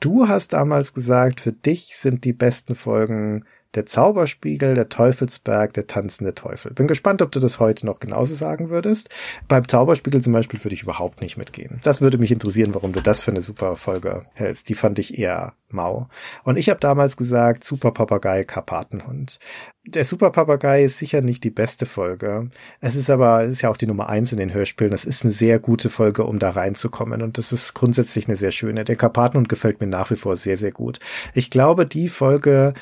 Du 0.00 0.28
hast 0.28 0.52
damals 0.52 0.94
gesagt, 0.94 1.40
für 1.40 1.52
dich 1.52 1.96
sind 1.96 2.24
die 2.24 2.32
besten 2.32 2.74
Folgen 2.74 3.44
der 3.74 3.86
Zauberspiegel, 3.86 4.74
der 4.74 4.88
Teufelsberg, 4.88 5.72
der 5.74 5.86
tanzende 5.86 6.34
Teufel. 6.34 6.72
Bin 6.72 6.86
gespannt, 6.86 7.22
ob 7.22 7.32
du 7.32 7.40
das 7.40 7.60
heute 7.60 7.86
noch 7.86 8.00
genauso 8.00 8.34
sagen 8.34 8.70
würdest. 8.70 9.08
Beim 9.48 9.66
Zauberspiegel 9.66 10.22
zum 10.22 10.32
Beispiel 10.32 10.62
würde 10.62 10.74
ich 10.74 10.82
überhaupt 10.82 11.20
nicht 11.20 11.36
mitgehen. 11.36 11.80
Das 11.82 12.00
würde 12.00 12.18
mich 12.18 12.32
interessieren, 12.32 12.74
warum 12.74 12.92
du 12.92 13.00
das 13.00 13.22
für 13.22 13.30
eine 13.30 13.40
super 13.40 13.76
Folge 13.76 14.26
hältst. 14.34 14.68
Die 14.68 14.74
fand 14.74 14.98
ich 14.98 15.18
eher 15.18 15.54
mau. 15.74 16.08
Und 16.44 16.56
ich 16.56 16.70
habe 16.70 16.80
damals 16.80 17.16
gesagt, 17.16 17.64
Super 17.64 17.90
Papagei, 17.90 18.44
Karpatenhund. 18.44 19.38
Der 19.86 20.04
Super 20.04 20.30
Papagei 20.30 20.84
ist 20.84 20.96
sicher 20.96 21.20
nicht 21.20 21.44
die 21.44 21.50
beste 21.50 21.84
Folge. 21.84 22.48
Es 22.80 22.94
ist 22.94 23.10
aber, 23.10 23.42
es 23.44 23.52
ist 23.52 23.62
ja 23.62 23.68
auch 23.68 23.76
die 23.76 23.86
Nummer 23.86 24.08
eins 24.08 24.32
in 24.32 24.38
den 24.38 24.54
Hörspielen. 24.54 24.92
Das 24.92 25.04
ist 25.04 25.24
eine 25.24 25.32
sehr 25.32 25.58
gute 25.58 25.90
Folge, 25.90 26.24
um 26.24 26.38
da 26.38 26.50
reinzukommen. 26.50 27.20
Und 27.20 27.36
das 27.36 27.52
ist 27.52 27.74
grundsätzlich 27.74 28.26
eine 28.26 28.36
sehr 28.36 28.52
schöne. 28.52 28.84
Der 28.84 28.96
Karpatenhund 28.96 29.50
gefällt 29.50 29.80
mir 29.80 29.86
nach 29.86 30.10
wie 30.10 30.16
vor 30.16 30.36
sehr, 30.36 30.56
sehr 30.56 30.72
gut. 30.72 31.00
Ich 31.34 31.50
glaube, 31.50 31.84
die 31.84 32.08
Folge 32.08 32.72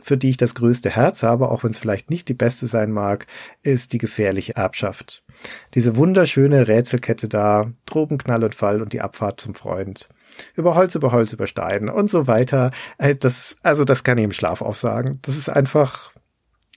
für 0.00 0.16
die 0.16 0.30
ich 0.30 0.36
das 0.36 0.54
größte 0.54 0.90
Herz 0.90 1.22
habe, 1.22 1.50
auch 1.50 1.64
wenn 1.64 1.70
es 1.70 1.78
vielleicht 1.78 2.10
nicht 2.10 2.28
die 2.28 2.34
beste 2.34 2.66
sein 2.66 2.92
mag, 2.92 3.26
ist 3.62 3.92
die 3.92 3.98
gefährliche 3.98 4.56
Erbschaft. 4.56 5.22
Diese 5.74 5.96
wunderschöne 5.96 6.68
Rätselkette 6.68 7.28
da, 7.28 7.72
Drogenknall 7.86 8.44
und 8.44 8.54
Fall 8.54 8.82
und 8.82 8.92
die 8.92 9.00
Abfahrt 9.00 9.40
zum 9.40 9.54
Freund. 9.54 10.08
Über 10.54 10.74
Holz, 10.74 10.94
über 10.94 11.12
Holz, 11.12 11.32
über 11.32 11.46
Stein 11.46 11.88
und 11.88 12.08
so 12.08 12.26
weiter. 12.26 12.70
Äh, 12.98 13.16
das, 13.16 13.56
also 13.62 13.84
das 13.84 14.04
kann 14.04 14.18
ich 14.18 14.24
im 14.24 14.32
Schlaf 14.32 14.62
auch 14.62 14.76
sagen. 14.76 15.18
Das 15.22 15.36
ist 15.36 15.48
einfach, 15.48 16.12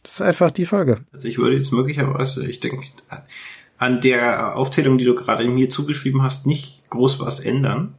das 0.02 0.14
ist 0.16 0.22
einfach 0.22 0.52
die 0.52 0.66
Folge. 0.66 1.06
Also 1.14 1.28
ich 1.28 1.38
würde 1.38 1.56
jetzt 1.56 1.72
möglicherweise, 1.72 2.46
ich 2.46 2.60
denke, 2.60 2.86
an 3.78 4.02
der 4.02 4.56
Aufzählung, 4.56 4.98
die 4.98 5.06
du 5.06 5.16
gerade 5.16 5.48
mir 5.48 5.70
zugeschrieben 5.70 6.24
hast, 6.24 6.46
nicht 6.46 6.90
groß 6.90 7.20
was 7.20 7.40
ändern. 7.40 7.96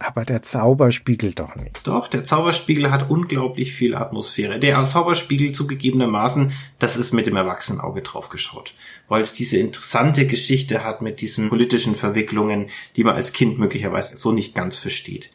Aber 0.00 0.24
der 0.24 0.42
Zauberspiegel 0.42 1.32
doch 1.32 1.56
nicht. 1.56 1.80
Doch, 1.84 2.06
der 2.06 2.24
Zauberspiegel 2.24 2.92
hat 2.92 3.10
unglaublich 3.10 3.72
viel 3.72 3.96
Atmosphäre. 3.96 4.60
Der 4.60 4.84
Zauberspiegel 4.84 5.50
zugegebenermaßen, 5.50 6.52
das 6.78 6.96
ist 6.96 7.12
mit 7.12 7.26
dem 7.26 7.34
Erwachsenenauge 7.34 8.02
draufgeschaut. 8.02 8.74
Weil 9.08 9.22
es 9.22 9.32
diese 9.32 9.58
interessante 9.58 10.26
Geschichte 10.26 10.84
hat 10.84 11.02
mit 11.02 11.20
diesen 11.20 11.48
politischen 11.48 11.96
Verwicklungen, 11.96 12.68
die 12.94 13.02
man 13.02 13.16
als 13.16 13.32
Kind 13.32 13.58
möglicherweise 13.58 14.16
so 14.16 14.30
nicht 14.30 14.54
ganz 14.54 14.78
versteht. 14.78 15.30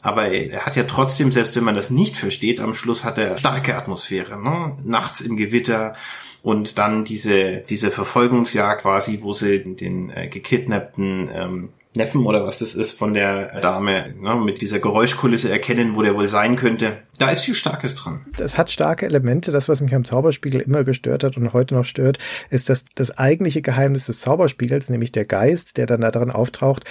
Aber 0.00 0.28
er 0.28 0.64
hat 0.64 0.76
ja 0.76 0.84
trotzdem, 0.84 1.32
selbst 1.32 1.56
wenn 1.56 1.64
man 1.64 1.74
das 1.74 1.90
nicht 1.90 2.16
versteht, 2.16 2.60
am 2.60 2.74
Schluss 2.74 3.02
hat 3.02 3.18
er 3.18 3.36
starke 3.36 3.74
Atmosphäre. 3.74 4.40
Ne? 4.40 4.76
Nachts 4.84 5.22
im 5.22 5.36
Gewitter 5.36 5.96
und 6.44 6.78
dann 6.78 7.04
diese, 7.04 7.64
diese 7.68 7.90
Verfolgungsjagd 7.90 8.82
quasi, 8.82 9.20
wo 9.22 9.32
sie 9.32 9.60
den 9.60 10.10
äh, 10.10 10.28
gekidnappten 10.28 11.30
ähm, 11.34 11.68
Neffen 11.96 12.26
oder 12.26 12.46
was 12.46 12.58
das 12.58 12.74
ist 12.74 12.92
von 12.92 13.14
der 13.14 13.60
Dame 13.60 14.14
ne, 14.20 14.34
mit 14.34 14.62
dieser 14.62 14.80
Geräuschkulisse 14.80 15.50
erkennen, 15.50 15.94
wo 15.94 16.02
der 16.02 16.16
wohl 16.16 16.28
sein 16.28 16.56
könnte. 16.56 16.98
Da 17.18 17.30
ist 17.30 17.40
viel 17.40 17.54
Starkes 17.54 17.94
dran. 17.94 18.26
Das 18.36 18.58
hat 18.58 18.70
starke 18.70 19.06
Elemente. 19.06 19.52
Das, 19.52 19.68
was 19.68 19.80
mich 19.80 19.94
am 19.94 20.04
Zauberspiegel 20.04 20.60
immer 20.60 20.84
gestört 20.84 21.22
hat 21.22 21.36
und 21.36 21.52
heute 21.52 21.74
noch 21.74 21.84
stört, 21.84 22.18
ist, 22.50 22.68
dass 22.68 22.84
das 22.94 23.16
eigentliche 23.16 23.62
Geheimnis 23.62 24.06
des 24.06 24.20
Zauberspiegels, 24.20 24.88
nämlich 24.90 25.12
der 25.12 25.24
Geist, 25.24 25.76
der 25.76 25.86
dann 25.86 26.00
da 26.00 26.10
drin 26.10 26.30
auftaucht, 26.30 26.84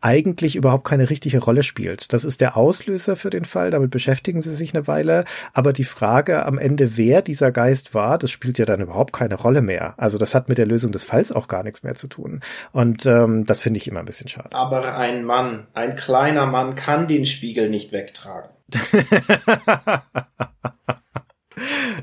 eigentlich 0.00 0.56
überhaupt 0.56 0.84
keine 0.84 1.10
richtige 1.10 1.38
Rolle 1.38 1.62
spielt. 1.62 2.12
Das 2.12 2.24
ist 2.24 2.40
der 2.40 2.56
Auslöser 2.56 3.16
für 3.16 3.30
den 3.30 3.44
Fall. 3.44 3.70
Damit 3.70 3.90
beschäftigen 3.90 4.42
sie 4.42 4.54
sich 4.54 4.74
eine 4.74 4.86
Weile. 4.86 5.24
Aber 5.52 5.72
die 5.72 5.84
Frage 5.84 6.44
am 6.44 6.58
Ende, 6.58 6.96
wer 6.96 7.22
dieser 7.22 7.52
Geist 7.52 7.94
war, 7.94 8.18
das 8.18 8.30
spielt 8.30 8.58
ja 8.58 8.64
dann 8.64 8.80
überhaupt 8.80 9.12
keine 9.12 9.36
Rolle 9.36 9.62
mehr. 9.62 9.94
Also 9.96 10.18
das 10.18 10.34
hat 10.34 10.48
mit 10.48 10.58
der 10.58 10.66
Lösung 10.66 10.92
des 10.92 11.04
Falls 11.04 11.32
auch 11.32 11.48
gar 11.48 11.62
nichts 11.62 11.82
mehr 11.82 11.94
zu 11.94 12.08
tun. 12.08 12.40
Und 12.72 13.06
ähm, 13.06 13.46
das 13.46 13.60
finde 13.60 13.78
ich 13.78 13.86
immer 13.86 14.00
ein 14.00 14.06
bisschen 14.06 14.28
schade. 14.28 14.50
Aber 14.52 14.96
ein 14.96 15.24
Mann, 15.24 15.66
ein 15.74 15.96
kleiner 15.96 16.46
Mann 16.46 16.74
kann 16.74 17.08
den 17.08 17.26
Spiegel 17.26 17.70
nicht 17.70 17.92
wegtragen. 17.92 18.50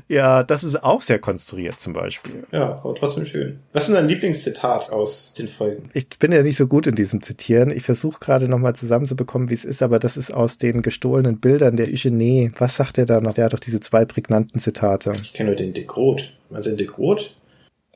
ja, 0.08 0.42
das 0.42 0.64
ist 0.64 0.82
auch 0.82 1.02
sehr 1.02 1.18
konstruiert 1.18 1.80
zum 1.80 1.92
Beispiel. 1.92 2.44
Ja, 2.52 2.80
aber 2.82 2.94
trotzdem 2.94 3.26
schön. 3.26 3.60
Was 3.72 3.88
ist 3.88 3.94
dein 3.94 4.08
Lieblingszitat 4.08 4.90
aus 4.90 5.34
den 5.34 5.48
Folgen? 5.48 5.90
Ich 5.94 6.08
bin 6.18 6.32
ja 6.32 6.42
nicht 6.42 6.56
so 6.56 6.66
gut 6.66 6.86
in 6.86 6.94
diesem 6.94 7.22
Zitieren. 7.22 7.70
Ich 7.70 7.84
versuche 7.84 8.18
gerade 8.20 8.48
nochmal 8.48 8.74
zusammenzubekommen, 8.74 9.48
wie 9.50 9.54
es 9.54 9.64
ist, 9.64 9.82
aber 9.82 9.98
das 9.98 10.16
ist 10.16 10.32
aus 10.32 10.58
den 10.58 10.82
gestohlenen 10.82 11.38
Bildern 11.38 11.76
der 11.76 11.86
Eugenie. 11.88 12.52
Was 12.58 12.76
sagt 12.76 12.96
der 12.96 13.06
da 13.06 13.20
noch? 13.20 13.34
Der 13.34 13.46
hat 13.46 13.52
doch 13.52 13.60
diese 13.60 13.80
zwei 13.80 14.04
prägnanten 14.04 14.60
Zitate. 14.60 15.12
Ich 15.22 15.32
kenne 15.32 15.50
nur 15.50 15.56
den 15.56 15.72
Degrot. 15.72 16.32
Meinst 16.50 16.66
du 16.66 16.70
den 16.72 16.78
Degrot? 16.78 17.34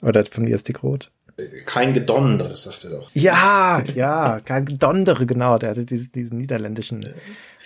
Oder 0.03 0.25
von 0.27 0.45
mir 0.45 0.55
ist 0.55 0.69
Degrot? 0.69 1.11
Kein 1.65 1.95
Gedondere, 1.95 2.57
sagt 2.57 2.85
er 2.85 2.91
doch. 2.91 3.11
Ja, 3.15 3.83
ja, 3.95 4.41
kein 4.45 4.67
Gedondere, 4.67 5.27
genau. 5.27 5.59
Der 5.59 5.71
hatte 5.71 5.85
diesen, 5.85 6.13
diesen 6.13 6.39
niederländischen. 6.39 7.07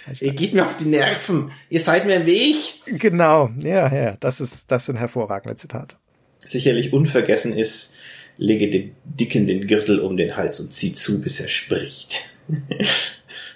Ihr 0.20 0.32
geht 0.32 0.54
mir 0.54 0.64
auf 0.64 0.76
die 0.76 0.86
Nerven. 0.86 1.52
Ihr 1.70 1.80
seid 1.80 2.06
mir 2.06 2.16
im 2.16 2.26
Weg. 2.26 2.56
Genau, 2.86 3.50
ja, 3.58 3.92
ja. 3.92 4.16
Das 4.20 4.40
ist, 4.40 4.52
das 4.68 4.86
sind 4.86 4.96
hervorragende 4.96 5.56
Zitate. 5.56 5.96
Sicherlich 6.40 6.92
unvergessen 6.92 7.56
ist, 7.56 7.94
lege 8.36 8.70
dem 8.70 8.92
Dicken 9.04 9.46
den 9.46 9.66
Gürtel 9.66 10.00
um 10.00 10.16
den 10.16 10.36
Hals 10.36 10.60
und 10.60 10.72
zieh 10.72 10.92
zu, 10.92 11.20
bis 11.20 11.40
er 11.40 11.48
spricht. 11.48 12.20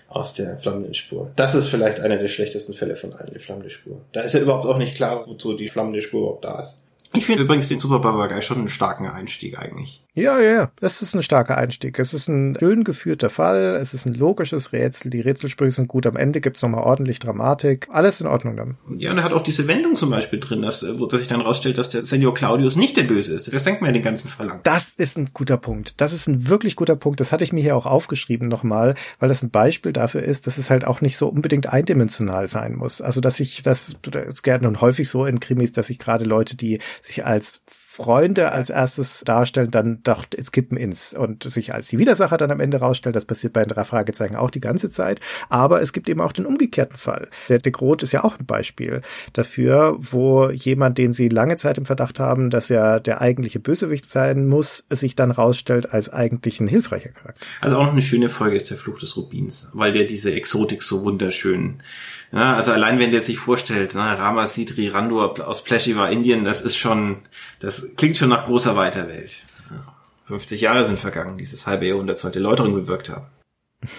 Aus 0.08 0.32
der 0.32 0.56
flammenden 0.56 0.94
Spur. 0.94 1.30
Das 1.36 1.54
ist 1.54 1.68
vielleicht 1.68 2.00
einer 2.00 2.16
der 2.16 2.28
schlechtesten 2.28 2.72
Fälle 2.72 2.96
von 2.96 3.12
allen, 3.12 3.34
die 3.34 3.38
flammende 3.38 3.68
Spur. 3.68 4.00
Da 4.12 4.22
ist 4.22 4.32
ja 4.32 4.40
überhaupt 4.40 4.64
auch 4.64 4.78
nicht 4.78 4.94
klar, 4.94 5.26
wozu 5.26 5.52
die 5.52 5.68
flammende 5.68 6.00
Spur 6.00 6.20
überhaupt 6.20 6.44
da 6.44 6.60
ist. 6.60 6.82
Ich 7.14 7.26
finde 7.26 7.42
übrigens 7.42 7.68
den 7.68 7.78
Super 7.78 8.00
Papagei 8.00 8.40
schon 8.40 8.58
einen 8.58 8.68
starken 8.68 9.06
Einstieg 9.06 9.58
eigentlich. 9.58 10.04
Ja, 10.18 10.40
ja, 10.40 10.52
ja. 10.52 10.70
Das 10.80 11.00
ist 11.00 11.14
ein 11.14 11.22
starker 11.22 11.56
Einstieg. 11.56 11.98
Es 11.98 12.12
ist 12.12 12.28
ein 12.28 12.56
schön 12.58 12.82
geführter 12.82 13.30
Fall. 13.30 13.76
Es 13.80 13.94
ist 13.94 14.04
ein 14.04 14.14
logisches 14.14 14.72
Rätsel. 14.72 15.10
Die 15.10 15.20
Rätselsprüche 15.20 15.70
sind 15.70 15.88
gut. 15.88 16.06
Am 16.06 16.16
Ende 16.16 16.40
gibt's 16.40 16.60
nochmal 16.60 16.82
ordentlich 16.82 17.20
Dramatik. 17.20 17.86
Alles 17.92 18.20
in 18.20 18.26
Ordnung 18.26 18.56
dann. 18.56 18.78
Ja, 18.98 19.12
und 19.12 19.18
er 19.18 19.24
hat 19.24 19.32
auch 19.32 19.42
diese 19.42 19.68
Wendung 19.68 19.94
zum 19.94 20.10
Beispiel 20.10 20.40
drin, 20.40 20.62
dass, 20.62 20.84
wo 20.98 21.06
dass 21.06 21.20
sich 21.20 21.28
dann 21.28 21.40
rausstellt, 21.40 21.78
dass 21.78 21.90
der 21.90 22.02
Senior 22.02 22.34
Claudius 22.34 22.74
nicht 22.74 22.96
der 22.96 23.04
Böse 23.04 23.32
ist. 23.32 23.52
Das 23.52 23.62
denkt 23.62 23.80
man 23.80 23.90
ja 23.90 23.92
den 23.92 24.02
ganzen 24.02 24.28
Fall 24.28 24.46
lang. 24.46 24.60
Das 24.64 24.90
ist 24.96 25.16
ein 25.16 25.30
guter 25.32 25.56
Punkt. 25.56 25.94
Das 25.98 26.12
ist 26.12 26.26
ein 26.26 26.48
wirklich 26.48 26.74
guter 26.74 26.96
Punkt. 26.96 27.20
Das 27.20 27.30
hatte 27.30 27.44
ich 27.44 27.52
mir 27.52 27.62
hier 27.62 27.76
auch 27.76 27.86
aufgeschrieben 27.86 28.48
nochmal, 28.48 28.96
weil 29.20 29.28
das 29.28 29.44
ein 29.44 29.50
Beispiel 29.50 29.92
dafür 29.92 30.22
ist, 30.22 30.48
dass 30.48 30.58
es 30.58 30.68
halt 30.68 30.84
auch 30.84 31.00
nicht 31.00 31.16
so 31.16 31.28
unbedingt 31.28 31.68
eindimensional 31.68 32.48
sein 32.48 32.74
muss. 32.74 33.00
Also, 33.00 33.20
dass 33.20 33.38
ich 33.38 33.62
das, 33.62 33.94
das 34.02 34.42
gerne 34.42 34.66
und 34.66 34.80
häufig 34.80 35.08
so 35.08 35.26
in 35.26 35.38
Krimis, 35.38 35.70
dass 35.70 35.90
ich 35.90 36.00
gerade 36.00 36.24
Leute, 36.24 36.56
die 36.56 36.80
sich 37.02 37.24
als 37.24 37.62
Freunde 37.98 38.52
als 38.52 38.70
erstes 38.70 39.22
darstellen, 39.24 39.72
dann 39.72 40.04
doch 40.04 40.24
es 40.36 40.52
kippen 40.52 40.76
ins 40.76 41.14
und 41.14 41.42
sich 41.42 41.74
als 41.74 41.88
die 41.88 41.98
Widersacher 41.98 42.36
dann 42.36 42.52
am 42.52 42.60
Ende 42.60 42.76
rausstellen. 42.76 43.12
Das 43.12 43.24
passiert 43.24 43.52
bei 43.52 43.64
den 43.64 43.70
drei 43.70 43.82
Fragezeichen 43.82 44.36
auch 44.36 44.52
die 44.52 44.60
ganze 44.60 44.88
Zeit. 44.88 45.18
Aber 45.48 45.82
es 45.82 45.92
gibt 45.92 46.08
eben 46.08 46.20
auch 46.20 46.30
den 46.30 46.46
umgekehrten 46.46 46.96
Fall. 46.96 47.26
Der 47.48 47.58
de 47.58 47.72
Groot 47.72 48.04
ist 48.04 48.12
ja 48.12 48.22
auch 48.22 48.38
ein 48.38 48.46
Beispiel 48.46 49.02
dafür, 49.32 49.96
wo 49.98 50.48
jemand, 50.48 50.96
den 50.96 51.12
sie 51.12 51.28
lange 51.28 51.56
Zeit 51.56 51.76
im 51.76 51.86
Verdacht 51.86 52.20
haben, 52.20 52.50
dass 52.50 52.70
er 52.70 53.00
der 53.00 53.20
eigentliche 53.20 53.58
Bösewicht 53.58 54.08
sein 54.08 54.46
muss, 54.46 54.84
sich 54.90 55.16
dann 55.16 55.32
rausstellt 55.32 55.92
als 55.92 56.08
eigentlich 56.08 56.60
ein 56.60 56.68
hilfreicher 56.68 57.10
Charakter. 57.10 57.44
Also 57.60 57.78
auch 57.78 57.86
noch 57.86 57.92
eine 57.92 58.02
schöne 58.02 58.28
Folge 58.28 58.58
ist 58.58 58.70
der 58.70 58.76
Fluch 58.76 59.00
des 59.00 59.16
Rubins, 59.16 59.72
weil 59.74 59.90
der 59.90 60.04
diese 60.04 60.32
Exotik 60.32 60.84
so 60.84 61.02
wunderschön 61.02 61.82
ja, 62.32 62.54
also 62.54 62.72
allein 62.72 62.98
wenn 62.98 63.12
der 63.12 63.22
sich 63.22 63.38
vorstellt, 63.38 63.94
ne, 63.94 64.18
Rama 64.18 64.46
Sidri 64.46 64.88
Randu 64.88 65.20
aus 65.22 65.64
Pleshiva, 65.64 66.08
Indien, 66.08 66.44
das 66.44 66.60
ist 66.60 66.76
schon, 66.76 67.18
das 67.60 67.94
klingt 67.96 68.16
schon 68.16 68.28
nach 68.28 68.44
großer 68.44 68.76
weiter 68.76 69.08
Welt. 69.08 69.46
50 70.26 70.60
Jahre 70.60 70.84
sind 70.84 70.98
vergangen, 70.98 71.38
dieses 71.38 71.66
halbe 71.66 71.86
Jahrhundert 71.86 72.18
sollte 72.18 72.38
Läuterung 72.38 72.74
bewirkt 72.74 73.08
haben. 73.08 73.26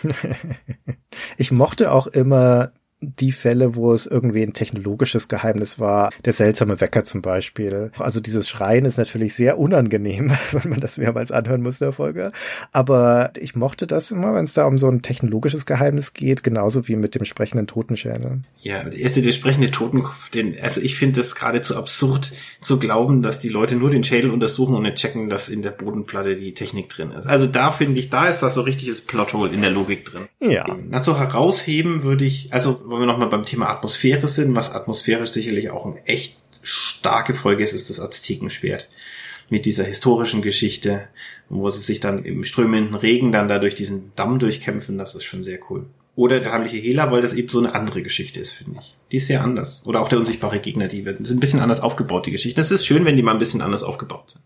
ich 1.37 1.51
mochte 1.51 1.91
auch 1.91 2.05
immer 2.05 2.71
die 3.01 3.31
Fälle, 3.31 3.75
wo 3.75 3.93
es 3.93 4.05
irgendwie 4.05 4.43
ein 4.43 4.53
technologisches 4.53 5.29
Geheimnis 5.29 5.79
war, 5.79 6.11
der 6.25 6.33
seltsame 6.33 6.81
Wecker 6.81 7.05
zum 7.05 7.21
Beispiel. 7.21 7.91
Also 7.97 8.19
dieses 8.19 8.49
Schreien 8.49 8.83
ist 8.83 8.97
natürlich 8.97 9.35
sehr 9.35 9.57
unangenehm, 9.57 10.31
wenn 10.51 10.69
man 10.69 10.79
das 10.81 10.97
mehrmals 10.97 11.31
anhören 11.31 11.61
muss 11.61 11.79
in 11.79 11.85
der 11.85 11.93
Folge. 11.93 12.29
Aber 12.73 13.31
ich 13.39 13.55
mochte 13.55 13.87
das 13.87 14.11
immer, 14.11 14.33
wenn 14.33 14.45
es 14.45 14.53
da 14.53 14.65
um 14.65 14.77
so 14.77 14.89
ein 14.89 15.01
technologisches 15.01 15.65
Geheimnis 15.65 16.13
geht, 16.13 16.43
genauso 16.43 16.87
wie 16.87 16.97
mit 16.97 17.15
dem 17.15 17.23
sprechenden 17.23 17.67
Totenschädel. 17.67 18.41
Ja, 18.61 18.81
also 18.81 19.21
der 19.21 19.31
sprechende 19.31 19.71
Totenkopf, 19.71 20.29
den, 20.29 20.59
also 20.61 20.81
ich 20.81 20.97
finde 20.97 21.21
das 21.21 21.35
geradezu 21.35 21.77
absurd 21.77 22.33
zu 22.59 22.79
glauben, 22.79 23.21
dass 23.21 23.39
die 23.39 23.49
Leute 23.49 23.75
nur 23.75 23.91
den 23.91 24.03
Schädel 24.03 24.31
untersuchen 24.31 24.75
und 24.75 24.83
nicht 24.83 24.95
checken, 24.95 25.29
dass 25.29 25.47
in 25.47 25.61
der 25.61 25.71
Bodenplatte 25.71 26.35
die 26.35 26.53
Technik 26.53 26.89
drin 26.89 27.11
ist. 27.11 27.27
Also 27.27 27.47
da 27.47 27.71
finde 27.71 27.99
ich, 27.99 28.09
da 28.09 28.27
ist 28.27 28.41
das 28.41 28.55
so 28.55 28.61
richtiges 28.61 28.99
Plothole 28.99 29.51
in 29.51 29.61
der 29.61 29.71
Logik 29.71 30.03
drin. 30.03 30.27
Ja. 30.41 30.65
Das 30.91 31.05
so 31.05 31.17
herausheben 31.17 32.03
würde 32.03 32.25
ich, 32.25 32.53
also 32.53 32.88
wenn 32.89 32.99
wir 32.99 33.05
nochmal 33.05 33.29
beim 33.29 33.45
Thema 33.45 33.69
Atmosphäre 33.69 34.27
sind, 34.27 34.55
was 34.55 34.73
atmosphärisch 34.73 35.31
sicherlich 35.31 35.69
auch 35.69 35.85
eine 35.85 36.05
echt 36.05 36.37
starke 36.61 37.33
Folge 37.33 37.63
ist, 37.63 37.73
ist 37.73 37.89
das 37.89 37.99
Aztekenschwert. 37.99 38.89
Mit 39.49 39.65
dieser 39.65 39.83
historischen 39.83 40.41
Geschichte, 40.41 41.07
wo 41.49 41.69
sie 41.69 41.81
sich 41.81 41.99
dann 41.99 42.23
im 42.23 42.43
strömenden 42.43 42.95
Regen 42.95 43.31
dann 43.31 43.47
da 43.47 43.59
durch 43.59 43.75
diesen 43.75 44.11
Damm 44.15 44.37
durchkämpfen, 44.39 44.97
das 44.97 45.15
ist 45.15 45.23
schon 45.23 45.43
sehr 45.43 45.59
cool. 45.69 45.87
Oder 46.15 46.39
der 46.39 46.51
heimliche 46.51 46.77
Hehler, 46.77 47.11
weil 47.11 47.21
das 47.21 47.33
eben 47.33 47.47
so 47.47 47.59
eine 47.59 47.73
andere 47.73 48.03
Geschichte 48.03 48.39
ist, 48.39 48.51
finde 48.51 48.79
ich. 48.81 48.95
Die 49.11 49.17
ist 49.17 49.27
sehr 49.27 49.41
anders. 49.41 49.83
Oder 49.85 50.01
auch 50.01 50.09
der 50.09 50.19
unsichtbare 50.19 50.59
Gegner, 50.59 50.87
die 50.87 51.03
sind 51.03 51.31
ein 51.31 51.39
bisschen 51.39 51.61
anders 51.61 51.79
aufgebaut, 51.79 52.25
die 52.25 52.31
Geschichten. 52.31 52.59
Das 52.59 52.71
ist 52.71 52.85
schön, 52.85 53.05
wenn 53.05 53.15
die 53.15 53.23
mal 53.23 53.31
ein 53.31 53.39
bisschen 53.39 53.61
anders 53.61 53.83
aufgebaut 53.83 54.31
sind. 54.31 54.43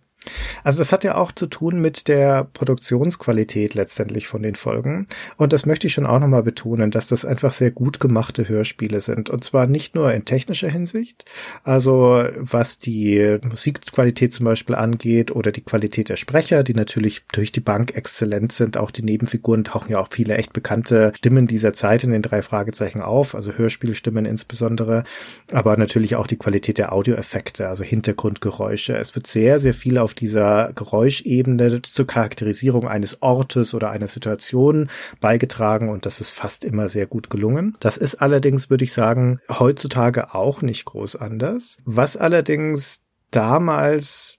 Also 0.63 0.79
das 0.79 0.91
hat 0.91 1.03
ja 1.03 1.15
auch 1.15 1.31
zu 1.31 1.47
tun 1.47 1.79
mit 1.79 2.07
der 2.07 2.47
Produktionsqualität 2.53 3.73
letztendlich 3.73 4.27
von 4.27 4.41
den 4.43 4.55
Folgen. 4.55 5.07
Und 5.37 5.53
das 5.53 5.65
möchte 5.65 5.87
ich 5.87 5.93
schon 5.93 6.05
auch 6.05 6.19
nochmal 6.19 6.43
betonen, 6.43 6.91
dass 6.91 7.07
das 7.07 7.25
einfach 7.25 7.51
sehr 7.51 7.71
gut 7.71 7.99
gemachte 7.99 8.47
Hörspiele 8.47 9.01
sind. 9.01 9.29
Und 9.29 9.43
zwar 9.43 9.67
nicht 9.67 9.95
nur 9.95 10.13
in 10.13 10.25
technischer 10.25 10.69
Hinsicht, 10.69 11.25
also 11.63 12.23
was 12.37 12.79
die 12.79 13.37
Musikqualität 13.43 14.33
zum 14.33 14.45
Beispiel 14.45 14.75
angeht 14.75 15.31
oder 15.31 15.51
die 15.51 15.61
Qualität 15.61 16.09
der 16.09 16.17
Sprecher, 16.17 16.63
die 16.63 16.73
natürlich 16.73 17.23
durch 17.31 17.51
die 17.51 17.59
Bank 17.59 17.95
exzellent 17.95 18.51
sind. 18.51 18.77
Auch 18.77 18.91
die 18.91 19.03
Nebenfiguren 19.03 19.63
tauchen 19.63 19.91
ja 19.91 19.99
auch 19.99 20.09
viele 20.11 20.35
echt 20.37 20.53
bekannte 20.53 21.11
Stimmen 21.15 21.47
dieser 21.47 21.73
Zeit 21.73 22.03
in 22.03 22.11
den 22.11 22.21
drei 22.21 22.41
Fragezeichen 22.41 23.01
auf, 23.01 23.35
also 23.35 23.53
Hörspielstimmen 23.53 24.25
insbesondere. 24.25 25.03
Aber 25.51 25.77
natürlich 25.77 26.15
auch 26.15 26.27
die 26.27 26.37
Qualität 26.37 26.77
der 26.77 26.93
Audioeffekte, 26.93 27.67
also 27.67 27.83
Hintergrundgeräusche. 27.83 28.95
Es 28.97 29.15
wird 29.15 29.27
sehr, 29.27 29.59
sehr 29.59 29.73
viel 29.73 29.97
auf 29.97 30.12
dieser 30.13 30.71
Geräuschebene 30.73 31.81
zur 31.81 32.07
Charakterisierung 32.07 32.87
eines 32.87 33.21
Ortes 33.21 33.73
oder 33.73 33.89
einer 33.89 34.07
Situation 34.07 34.89
beigetragen 35.19 35.89
und 35.89 36.05
das 36.05 36.21
ist 36.21 36.31
fast 36.31 36.63
immer 36.63 36.89
sehr 36.89 37.07
gut 37.07 37.29
gelungen. 37.29 37.75
Das 37.79 37.97
ist 37.97 38.15
allerdings, 38.15 38.69
würde 38.69 38.83
ich 38.83 38.93
sagen, 38.93 39.39
heutzutage 39.49 40.33
auch 40.33 40.61
nicht 40.61 40.85
groß 40.85 41.15
anders. 41.15 41.77
Was 41.85 42.17
allerdings 42.17 43.01
damals 43.31 44.37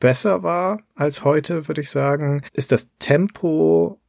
besser 0.00 0.42
war 0.42 0.80
als 0.94 1.24
heute, 1.24 1.68
würde 1.68 1.80
ich 1.80 1.90
sagen, 1.90 2.42
ist 2.52 2.72
das 2.72 2.88
Tempo 2.98 4.00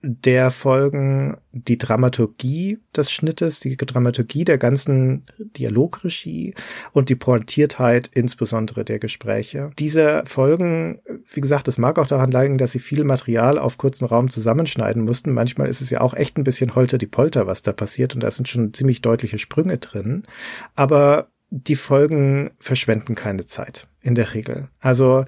der 0.00 0.52
Folgen 0.52 1.38
die 1.50 1.76
Dramaturgie 1.76 2.78
des 2.96 3.10
Schnittes, 3.10 3.58
die 3.58 3.76
Dramaturgie 3.76 4.44
der 4.44 4.56
ganzen 4.56 5.26
Dialogregie 5.38 6.54
und 6.92 7.08
die 7.08 7.16
Pointiertheit 7.16 8.08
insbesondere 8.14 8.84
der 8.84 9.00
Gespräche. 9.00 9.70
Diese 9.78 10.22
Folgen, 10.24 11.00
wie 11.32 11.40
gesagt, 11.40 11.66
es 11.66 11.78
mag 11.78 11.98
auch 11.98 12.06
daran 12.06 12.30
liegen, 12.30 12.58
dass 12.58 12.72
sie 12.72 12.78
viel 12.78 13.02
Material 13.02 13.58
auf 13.58 13.76
kurzen 13.76 14.04
Raum 14.04 14.30
zusammenschneiden 14.30 15.04
mussten. 15.04 15.32
Manchmal 15.32 15.68
ist 15.68 15.80
es 15.80 15.90
ja 15.90 16.00
auch 16.00 16.14
echt 16.14 16.38
ein 16.38 16.44
bisschen 16.44 16.76
holter 16.76 16.98
die 16.98 17.06
Polter, 17.06 17.48
was 17.48 17.62
da 17.62 17.72
passiert 17.72 18.14
und 18.14 18.22
da 18.22 18.30
sind 18.30 18.46
schon 18.46 18.72
ziemlich 18.72 19.02
deutliche 19.02 19.38
Sprünge 19.38 19.78
drin. 19.78 20.24
Aber 20.76 21.28
die 21.50 21.76
Folgen 21.76 22.50
verschwenden 22.60 23.16
keine 23.16 23.46
Zeit 23.46 23.88
in 24.00 24.14
der 24.14 24.34
Regel. 24.34 24.68
Also 24.78 25.24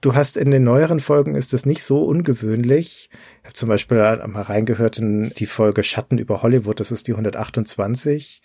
du 0.00 0.14
hast 0.14 0.36
in 0.36 0.50
den 0.50 0.64
neueren 0.64 1.00
Folgen 1.00 1.34
ist 1.34 1.52
es 1.52 1.66
nicht 1.66 1.82
so 1.82 2.04
ungewöhnlich, 2.04 3.10
ich 3.10 3.10
habe 3.50 3.58
zum 3.58 3.68
Beispiel 3.68 3.98
mal 3.98 4.42
reingehört 4.42 4.98
in 4.98 5.30
die 5.30 5.46
Folge 5.46 5.82
Schatten 5.82 6.18
über 6.18 6.42
Hollywood, 6.42 6.78
das 6.78 6.92
ist 6.92 7.08
die 7.08 7.12
128. 7.12 8.42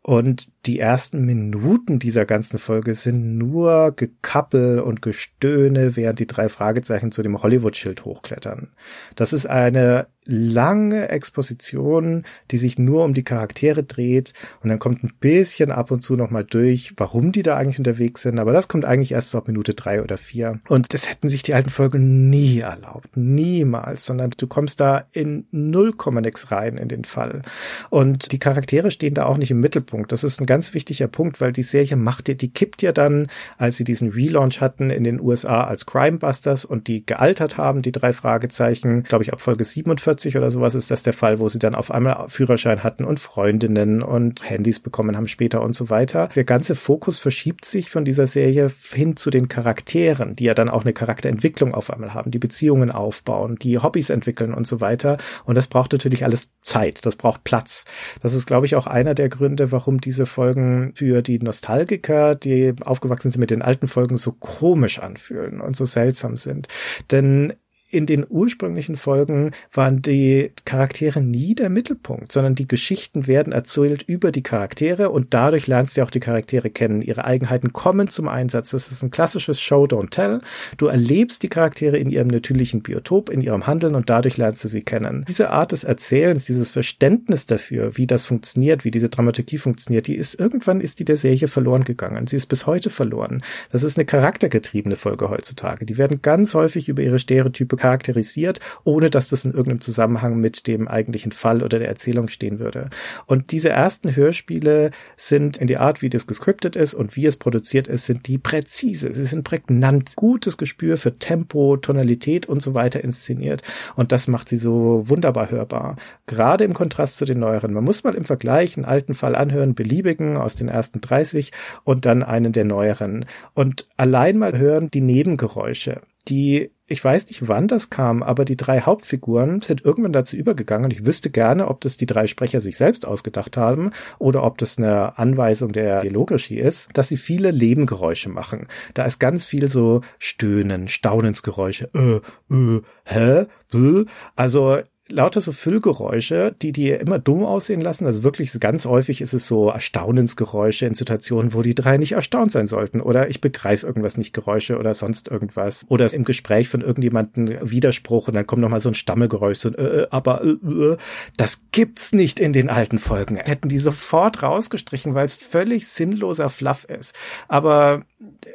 Und 0.00 0.48
die 0.68 0.78
ersten 0.78 1.24
Minuten 1.24 1.98
dieser 1.98 2.26
ganzen 2.26 2.58
Folge 2.58 2.94
sind 2.94 3.38
nur 3.38 3.92
Gekappel 3.96 4.80
und 4.80 5.00
Gestöhne, 5.00 5.96
während 5.96 6.18
die 6.18 6.26
drei 6.26 6.50
Fragezeichen 6.50 7.10
zu 7.10 7.22
dem 7.22 7.42
Hollywood-Schild 7.42 8.04
hochklettern. 8.04 8.68
Das 9.16 9.32
ist 9.32 9.46
eine 9.46 10.08
lange 10.28 11.08
Exposition, 11.08 12.24
die 12.50 12.58
sich 12.58 12.78
nur 12.78 13.04
um 13.04 13.14
die 13.14 13.24
Charaktere 13.24 13.82
dreht 13.82 14.34
und 14.62 14.68
dann 14.68 14.78
kommt 14.78 15.02
ein 15.02 15.14
bisschen 15.18 15.70
ab 15.72 15.90
und 15.90 16.02
zu 16.02 16.16
nochmal 16.16 16.44
durch, 16.44 16.92
warum 16.98 17.32
die 17.32 17.42
da 17.42 17.56
eigentlich 17.56 17.78
unterwegs 17.78 18.22
sind, 18.22 18.38
aber 18.38 18.52
das 18.52 18.68
kommt 18.68 18.84
eigentlich 18.84 19.12
erst 19.12 19.30
so 19.30 19.38
ab 19.38 19.48
Minute 19.48 19.72
drei 19.72 20.02
oder 20.02 20.18
vier. 20.18 20.60
Und 20.68 20.92
das 20.92 21.08
hätten 21.08 21.30
sich 21.30 21.42
die 21.42 21.54
alten 21.54 21.70
Folgen 21.70 22.28
nie 22.28 22.58
erlaubt, 22.58 23.16
niemals, 23.16 24.04
sondern 24.04 24.30
du 24.36 24.46
kommst 24.46 24.80
da 24.80 25.06
in 25.12 25.46
null 25.50 25.94
nix 26.20 26.50
rein 26.50 26.76
in 26.76 26.88
den 26.88 27.04
Fall. 27.04 27.40
Und 27.88 28.30
die 28.30 28.38
Charaktere 28.38 28.90
stehen 28.90 29.14
da 29.14 29.24
auch 29.24 29.38
nicht 29.38 29.50
im 29.50 29.60
Mittelpunkt. 29.60 30.12
Das 30.12 30.24
ist 30.24 30.40
ein 30.40 30.46
ganz 30.46 30.57
wichtiger 30.74 31.08
Punkt, 31.08 31.40
weil 31.40 31.52
die 31.52 31.62
Serie 31.62 31.96
macht 31.96 32.26
dir, 32.26 32.34
die 32.34 32.52
kippt 32.52 32.82
ja 32.82 32.92
dann, 32.92 33.28
als 33.56 33.76
sie 33.76 33.84
diesen 33.84 34.10
Relaunch 34.10 34.60
hatten 34.60 34.90
in 34.90 35.04
den 35.04 35.20
USA 35.20 35.64
als 35.64 35.86
Crimebusters 35.86 36.64
und 36.64 36.86
die 36.86 37.04
gealtert 37.06 37.56
haben, 37.56 37.82
die 37.82 37.92
drei 37.92 38.12
Fragezeichen, 38.12 39.04
glaube 39.04 39.24
ich 39.24 39.32
ab 39.32 39.40
Folge 39.40 39.64
47 39.64 40.18
40 40.18 40.36
oder 40.36 40.50
sowas 40.50 40.74
ist 40.74 40.90
das 40.90 41.02
der 41.02 41.12
Fall, 41.12 41.38
wo 41.38 41.48
sie 41.48 41.58
dann 41.58 41.74
auf 41.74 41.90
einmal 41.90 42.28
Führerschein 42.28 42.82
hatten 42.82 43.04
und 43.04 43.20
Freundinnen 43.20 44.02
und 44.02 44.48
Handys 44.48 44.80
bekommen 44.80 45.16
haben 45.16 45.28
später 45.28 45.62
und 45.62 45.74
so 45.74 45.90
weiter. 45.90 46.28
Der 46.34 46.44
ganze 46.44 46.74
Fokus 46.74 47.18
verschiebt 47.18 47.64
sich 47.64 47.90
von 47.90 48.04
dieser 48.04 48.26
Serie 48.26 48.70
hin 48.92 49.16
zu 49.16 49.30
den 49.30 49.48
Charakteren, 49.48 50.34
die 50.34 50.44
ja 50.44 50.54
dann 50.54 50.68
auch 50.68 50.82
eine 50.82 50.92
Charakterentwicklung 50.92 51.74
auf 51.74 51.90
einmal 51.92 52.14
haben, 52.14 52.30
die 52.30 52.38
Beziehungen 52.38 52.90
aufbauen, 52.90 53.56
die 53.60 53.78
Hobbys 53.78 54.10
entwickeln 54.10 54.54
und 54.54 54.66
so 54.66 54.80
weiter. 54.80 55.18
Und 55.44 55.54
das 55.54 55.66
braucht 55.66 55.92
natürlich 55.92 56.24
alles 56.24 56.52
Zeit, 56.62 57.04
das 57.06 57.16
braucht 57.16 57.44
Platz. 57.44 57.84
Das 58.22 58.34
ist, 58.34 58.46
glaube 58.46 58.66
ich, 58.66 58.76
auch 58.76 58.86
einer 58.86 59.14
der 59.14 59.28
Gründe, 59.28 59.72
warum 59.72 60.00
diese 60.00 60.26
Folgen 60.38 60.92
für 60.94 61.20
die 61.20 61.40
Nostalgiker, 61.40 62.36
die 62.36 62.72
aufgewachsen 62.84 63.32
sind 63.32 63.40
mit 63.40 63.50
den 63.50 63.60
alten 63.60 63.88
Folgen, 63.88 64.18
so 64.18 64.30
komisch 64.30 65.00
anfühlen 65.00 65.60
und 65.60 65.74
so 65.74 65.84
seltsam 65.84 66.36
sind. 66.36 66.68
Denn 67.10 67.54
in 67.90 68.04
den 68.04 68.26
ursprünglichen 68.28 68.96
Folgen 68.96 69.52
waren 69.72 70.02
die 70.02 70.52
Charaktere 70.66 71.22
nie 71.22 71.54
der 71.54 71.70
Mittelpunkt, 71.70 72.32
sondern 72.32 72.54
die 72.54 72.68
Geschichten 72.68 73.26
werden 73.26 73.52
erzählt 73.52 74.02
über 74.02 74.30
die 74.30 74.42
Charaktere 74.42 75.08
und 75.10 75.32
dadurch 75.32 75.66
lernst 75.66 75.96
du 75.96 76.02
auch 76.02 76.10
die 76.10 76.20
Charaktere 76.20 76.68
kennen. 76.68 77.00
Ihre 77.00 77.24
Eigenheiten 77.24 77.72
kommen 77.72 78.08
zum 78.08 78.28
Einsatz. 78.28 78.70
Das 78.70 78.92
ist 78.92 79.02
ein 79.02 79.10
klassisches 79.10 79.60
Show, 79.60 79.84
don't 79.84 80.10
tell. 80.10 80.40
Du 80.76 80.86
erlebst 80.86 81.42
die 81.42 81.48
Charaktere 81.48 81.96
in 81.96 82.10
ihrem 82.10 82.28
natürlichen 82.28 82.82
Biotop, 82.82 83.30
in 83.30 83.40
ihrem 83.40 83.66
Handeln 83.66 83.94
und 83.94 84.10
dadurch 84.10 84.36
lernst 84.36 84.64
du 84.64 84.68
sie 84.68 84.82
kennen. 84.82 85.24
Diese 85.26 85.50
Art 85.50 85.72
des 85.72 85.84
Erzählens, 85.84 86.44
dieses 86.44 86.70
Verständnis 86.70 87.46
dafür, 87.46 87.96
wie 87.96 88.06
das 88.06 88.26
funktioniert, 88.26 88.84
wie 88.84 88.90
diese 88.90 89.08
Dramaturgie 89.08 89.58
funktioniert, 89.58 90.06
die 90.06 90.16
ist 90.16 90.38
irgendwann 90.38 90.82
ist 90.82 90.98
die 90.98 91.06
der 91.06 91.16
Serie 91.16 91.48
verloren 91.48 91.84
gegangen. 91.84 92.26
Sie 92.26 92.36
ist 92.36 92.46
bis 92.46 92.66
heute 92.66 92.90
verloren. 92.90 93.42
Das 93.72 93.82
ist 93.82 93.96
eine 93.96 94.04
charaktergetriebene 94.04 94.96
Folge 94.96 95.30
heutzutage. 95.30 95.86
Die 95.86 95.96
werden 95.96 96.20
ganz 96.20 96.52
häufig 96.52 96.90
über 96.90 97.02
ihre 97.02 97.18
Stereotype 97.18 97.77
charakterisiert, 97.78 98.60
ohne 98.84 99.10
dass 99.10 99.28
das 99.28 99.44
in 99.44 99.52
irgendeinem 99.52 99.80
Zusammenhang 99.80 100.38
mit 100.38 100.66
dem 100.66 100.88
eigentlichen 100.88 101.32
Fall 101.32 101.62
oder 101.62 101.78
der 101.78 101.88
Erzählung 101.88 102.28
stehen 102.28 102.58
würde. 102.58 102.90
Und 103.26 103.52
diese 103.52 103.70
ersten 103.70 104.14
Hörspiele 104.14 104.90
sind 105.16 105.56
in 105.56 105.66
die 105.66 105.78
Art, 105.78 106.02
wie 106.02 106.10
das 106.10 106.26
gescriptet 106.26 106.76
ist 106.76 106.94
und 106.94 107.16
wie 107.16 107.26
es 107.26 107.36
produziert 107.36 107.88
ist, 107.88 108.06
sind 108.06 108.26
die 108.26 108.38
präzise. 108.38 109.12
Sie 109.12 109.24
sind 109.24 109.44
prägnant, 109.44 110.16
gutes 110.16 110.58
Gespür 110.58 110.96
für 110.96 111.18
Tempo, 111.18 111.76
Tonalität 111.76 112.46
und 112.46 112.60
so 112.60 112.74
weiter 112.74 113.02
inszeniert. 113.02 113.62
Und 113.96 114.12
das 114.12 114.28
macht 114.28 114.48
sie 114.48 114.56
so 114.56 115.08
wunderbar 115.08 115.50
hörbar. 115.50 115.96
Gerade 116.26 116.64
im 116.64 116.74
Kontrast 116.74 117.16
zu 117.16 117.24
den 117.24 117.38
neueren. 117.38 117.72
Man 117.72 117.84
muss 117.84 118.04
mal 118.04 118.14
im 118.14 118.24
Vergleich 118.24 118.76
einen 118.76 118.84
alten 118.84 119.14
Fall 119.14 119.34
anhören, 119.34 119.74
beliebigen 119.74 120.36
aus 120.36 120.54
den 120.54 120.68
ersten 120.68 121.00
30 121.00 121.52
und 121.84 122.04
dann 122.04 122.22
einen 122.22 122.52
der 122.52 122.64
neueren. 122.64 123.24
Und 123.54 123.86
allein 123.96 124.38
mal 124.38 124.58
hören 124.58 124.90
die 124.90 125.00
Nebengeräusche 125.00 126.02
die, 126.28 126.70
ich 126.88 127.04
weiß 127.04 127.26
nicht 127.26 127.46
wann 127.46 127.68
das 127.68 127.90
kam, 127.90 128.22
aber 128.22 128.44
die 128.44 128.56
drei 128.56 128.80
Hauptfiguren 128.80 129.60
sind 129.60 129.84
irgendwann 129.84 130.12
dazu 130.12 130.36
übergegangen 130.36 130.86
und 130.86 130.92
ich 130.92 131.04
wüsste 131.04 131.30
gerne, 131.30 131.68
ob 131.68 131.82
das 131.82 131.98
die 131.98 132.06
drei 132.06 132.26
Sprecher 132.26 132.60
sich 132.60 132.76
selbst 132.76 133.06
ausgedacht 133.06 133.56
haben 133.56 133.92
oder 134.18 134.42
ob 134.42 134.56
das 134.58 134.78
eine 134.78 135.18
Anweisung 135.18 135.72
der 135.72 136.00
Dialogregie 136.00 136.58
ist, 136.58 136.88
dass 136.94 137.08
sie 137.08 137.18
viele 137.18 137.50
Lebengeräusche 137.50 138.30
machen. 138.30 138.68
Da 138.94 139.04
ist 139.04 139.20
ganz 139.20 139.44
viel 139.44 139.68
so 139.68 140.00
Stöhnen, 140.18 140.88
Staunensgeräusche, 140.88 141.90
äh, 141.94 142.54
äh, 142.54 142.82
hä, 143.04 143.46
bäh. 143.70 144.04
Also 144.34 144.80
lauter 145.08 145.40
so 145.40 145.52
Füllgeräusche, 145.52 146.54
die 146.60 146.72
dir 146.72 147.00
immer 147.00 147.18
dumm 147.18 147.44
aussehen 147.44 147.80
lassen. 147.80 148.06
Also 148.06 148.24
wirklich 148.24 148.52
ganz 148.60 148.84
häufig 148.84 149.20
ist 149.20 149.32
es 149.32 149.46
so 149.46 149.70
Erstaunensgeräusche 149.70 150.86
in 150.86 150.94
Situationen, 150.94 151.54
wo 151.54 151.62
die 151.62 151.74
drei 151.74 151.96
nicht 151.96 152.12
erstaunt 152.12 152.52
sein 152.52 152.66
sollten. 152.66 153.00
Oder 153.00 153.30
ich 153.30 153.40
begreife 153.40 153.86
irgendwas 153.86 154.16
nicht, 154.16 154.34
Geräusche 154.34 154.78
oder 154.78 154.94
sonst 154.94 155.28
irgendwas. 155.28 155.84
Oder 155.88 156.12
im 156.12 156.24
Gespräch 156.24 156.68
von 156.68 156.82
irgendjemandem 156.82 157.58
Widerspruch 157.62 158.28
und 158.28 158.34
dann 158.34 158.46
kommt 158.46 158.62
nochmal 158.62 158.80
so 158.80 158.90
ein 158.90 158.94
Stammelgeräusch, 158.94 159.58
so 159.58 159.68
ein 159.68 159.74
äh, 159.74 159.82
äh 159.82 160.06
aber 160.10 160.44
äh, 160.44 160.48
äh, 160.50 160.96
das 161.36 161.60
gibt's 161.72 162.12
nicht 162.12 162.40
in 162.40 162.52
den 162.52 162.68
alten 162.68 162.98
Folgen. 162.98 163.36
Hätten 163.36 163.68
die 163.68 163.78
sofort 163.78 164.42
rausgestrichen, 164.42 165.14
weil 165.14 165.24
es 165.24 165.36
völlig 165.36 165.88
sinnloser 165.88 166.50
Fluff 166.50 166.84
ist. 166.84 167.14
Aber 167.48 168.02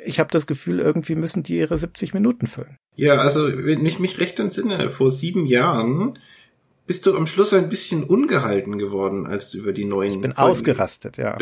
ich 0.06 0.20
habe 0.20 0.30
das 0.32 0.48
Gefühl, 0.48 0.80
irgendwie 0.80 1.16
müssen 1.16 1.44
die 1.44 1.58
ihre 1.58 1.78
70 1.78 2.14
Minuten 2.14 2.48
füllen. 2.48 2.78
Ja, 2.96 3.16
also 3.16 3.48
wenn 3.66 3.86
ich 3.86 4.00
mich 4.00 4.20
recht 4.20 4.40
entsinne, 4.40 4.90
vor 4.90 5.12
sieben 5.12 5.46
Jahren 5.48 6.20
bist 6.86 7.06
du 7.06 7.16
am 7.16 7.28
Schluss 7.28 7.54
ein 7.54 7.70
bisschen 7.70 8.04
ungehalten 8.04 8.78
geworden, 8.78 9.26
als 9.26 9.52
du 9.52 9.60
über 9.60 9.74
die 9.74 9.86
neuen. 9.86 10.14
Ich 10.14 10.22
bin 10.22 10.34
Folgen 10.34 10.52
ausgerastet, 10.52 11.18
ja. 11.18 11.38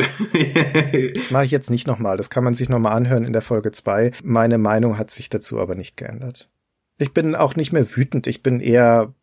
Mache 1.30 1.44
ich 1.44 1.50
jetzt 1.50 1.70
nicht 1.70 1.86
nochmal. 1.86 2.16
Das 2.16 2.30
kann 2.30 2.44
man 2.44 2.54
sich 2.54 2.68
nochmal 2.68 2.92
anhören 2.92 3.24
in 3.24 3.32
der 3.32 3.42
Folge 3.42 3.72
zwei. 3.72 4.12
Meine 4.22 4.58
Meinung 4.58 4.98
hat 4.98 5.10
sich 5.10 5.28
dazu 5.28 5.58
aber 5.58 5.74
nicht 5.74 5.96
geändert. 5.96 6.48
Ich 6.98 7.12
bin 7.12 7.34
auch 7.34 7.56
nicht 7.56 7.72
mehr 7.72 7.96
wütend. 7.96 8.26
Ich 8.26 8.42
bin 8.42 8.60
eher 8.60 9.14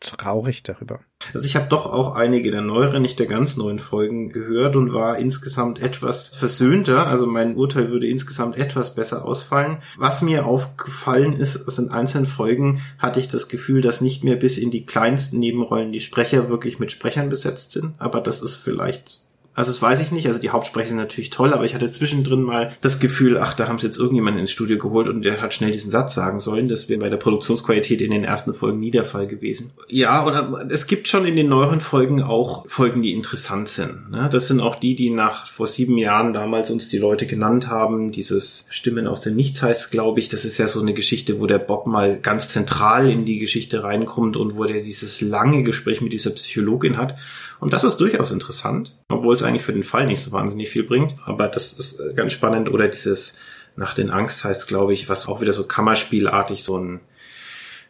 traurig 0.00 0.62
darüber. 0.62 1.00
Also 1.34 1.46
ich 1.46 1.56
habe 1.56 1.68
doch 1.68 1.86
auch 1.86 2.14
einige 2.14 2.50
der 2.50 2.60
neueren, 2.60 3.02
nicht 3.02 3.18
der 3.18 3.26
ganz 3.26 3.56
neuen 3.56 3.78
Folgen 3.78 4.30
gehört 4.30 4.76
und 4.76 4.92
war 4.92 5.18
insgesamt 5.18 5.80
etwas 5.80 6.28
versöhnter. 6.28 7.06
Also 7.06 7.26
mein 7.26 7.56
Urteil 7.56 7.90
würde 7.90 8.06
insgesamt 8.06 8.56
etwas 8.56 8.94
besser 8.94 9.24
ausfallen. 9.24 9.78
Was 9.96 10.22
mir 10.22 10.46
aufgefallen 10.46 11.34
ist, 11.34 11.56
ist 11.56 11.78
in 11.78 11.90
einzelnen 11.90 12.26
Folgen 12.26 12.80
hatte 12.98 13.20
ich 13.20 13.28
das 13.28 13.48
Gefühl, 13.48 13.82
dass 13.82 14.00
nicht 14.00 14.24
mehr 14.24 14.36
bis 14.36 14.58
in 14.58 14.70
die 14.70 14.86
kleinsten 14.86 15.38
Nebenrollen 15.38 15.92
die 15.92 16.00
Sprecher 16.00 16.48
wirklich 16.48 16.78
mit 16.78 16.92
Sprechern 16.92 17.28
besetzt 17.28 17.72
sind. 17.72 17.94
Aber 17.98 18.20
das 18.20 18.40
ist 18.40 18.54
vielleicht 18.54 19.20
also 19.58 19.72
das 19.72 19.82
weiß 19.82 19.98
ich 19.98 20.12
nicht. 20.12 20.28
Also 20.28 20.38
die 20.38 20.50
Hauptsprecher 20.50 20.90
sind 20.90 20.98
natürlich 20.98 21.30
toll, 21.30 21.52
aber 21.52 21.64
ich 21.64 21.74
hatte 21.74 21.90
zwischendrin 21.90 22.42
mal 22.42 22.70
das 22.80 23.00
Gefühl, 23.00 23.38
ach, 23.38 23.54
da 23.54 23.66
haben 23.66 23.80
sie 23.80 23.88
jetzt 23.88 23.98
irgendjemanden 23.98 24.40
ins 24.40 24.52
Studio 24.52 24.78
geholt 24.78 25.08
und 25.08 25.22
der 25.22 25.40
hat 25.40 25.52
schnell 25.52 25.72
diesen 25.72 25.90
Satz 25.90 26.14
sagen 26.14 26.38
sollen. 26.38 26.68
Das 26.68 26.88
wäre 26.88 27.00
bei 27.00 27.08
der 27.08 27.16
Produktionsqualität 27.16 28.00
in 28.00 28.12
den 28.12 28.22
ersten 28.22 28.54
Folgen 28.54 28.78
nie 28.78 28.92
der 28.92 29.04
Fall 29.04 29.26
gewesen. 29.26 29.72
Ja, 29.88 30.24
oder 30.24 30.64
es 30.70 30.86
gibt 30.86 31.08
schon 31.08 31.26
in 31.26 31.34
den 31.34 31.48
neueren 31.48 31.80
Folgen 31.80 32.22
auch 32.22 32.68
Folgen, 32.68 33.02
die 33.02 33.12
interessant 33.12 33.68
sind. 33.68 34.12
Ne? 34.12 34.28
Das 34.30 34.46
sind 34.46 34.60
auch 34.60 34.76
die, 34.76 34.94
die 34.94 35.10
nach 35.10 35.48
vor 35.48 35.66
sieben 35.66 35.98
Jahren 35.98 36.32
damals 36.32 36.70
uns 36.70 36.88
die 36.88 36.98
Leute 36.98 37.26
genannt 37.26 37.66
haben. 37.66 38.12
Dieses 38.12 38.66
Stimmen 38.70 39.08
aus 39.08 39.22
dem 39.22 39.34
Nichts 39.34 39.60
heißt, 39.60 39.90
glaube 39.90 40.20
ich, 40.20 40.28
das 40.28 40.44
ist 40.44 40.58
ja 40.58 40.68
so 40.68 40.80
eine 40.80 40.94
Geschichte, 40.94 41.40
wo 41.40 41.48
der 41.48 41.58
Bob 41.58 41.88
mal 41.88 42.16
ganz 42.20 42.50
zentral 42.50 43.10
in 43.10 43.24
die 43.24 43.40
Geschichte 43.40 43.82
reinkommt 43.82 44.36
und 44.36 44.56
wo 44.56 44.62
der 44.66 44.80
dieses 44.82 45.20
lange 45.20 45.64
Gespräch 45.64 46.00
mit 46.00 46.12
dieser 46.12 46.30
Psychologin 46.30 46.96
hat. 46.96 47.16
Und 47.60 47.72
das 47.72 47.84
ist 47.84 47.96
durchaus 47.96 48.30
interessant, 48.30 48.94
obwohl 49.08 49.34
es 49.34 49.42
eigentlich 49.42 49.62
für 49.62 49.72
den 49.72 49.82
Fall 49.82 50.06
nicht 50.06 50.22
so 50.22 50.32
wahnsinnig 50.32 50.68
viel 50.68 50.84
bringt. 50.84 51.14
Aber 51.24 51.48
das 51.48 51.72
ist 51.72 52.16
ganz 52.16 52.32
spannend. 52.32 52.70
Oder 52.70 52.88
dieses 52.88 53.38
nach 53.76 53.94
den 53.94 54.10
Angst 54.10 54.44
heißt, 54.44 54.68
glaube 54.68 54.92
ich, 54.92 55.08
was 55.08 55.28
auch 55.28 55.40
wieder 55.40 55.52
so 55.52 55.64
Kammerspielartig 55.64 56.62
so 56.62 56.78
ein 56.78 57.00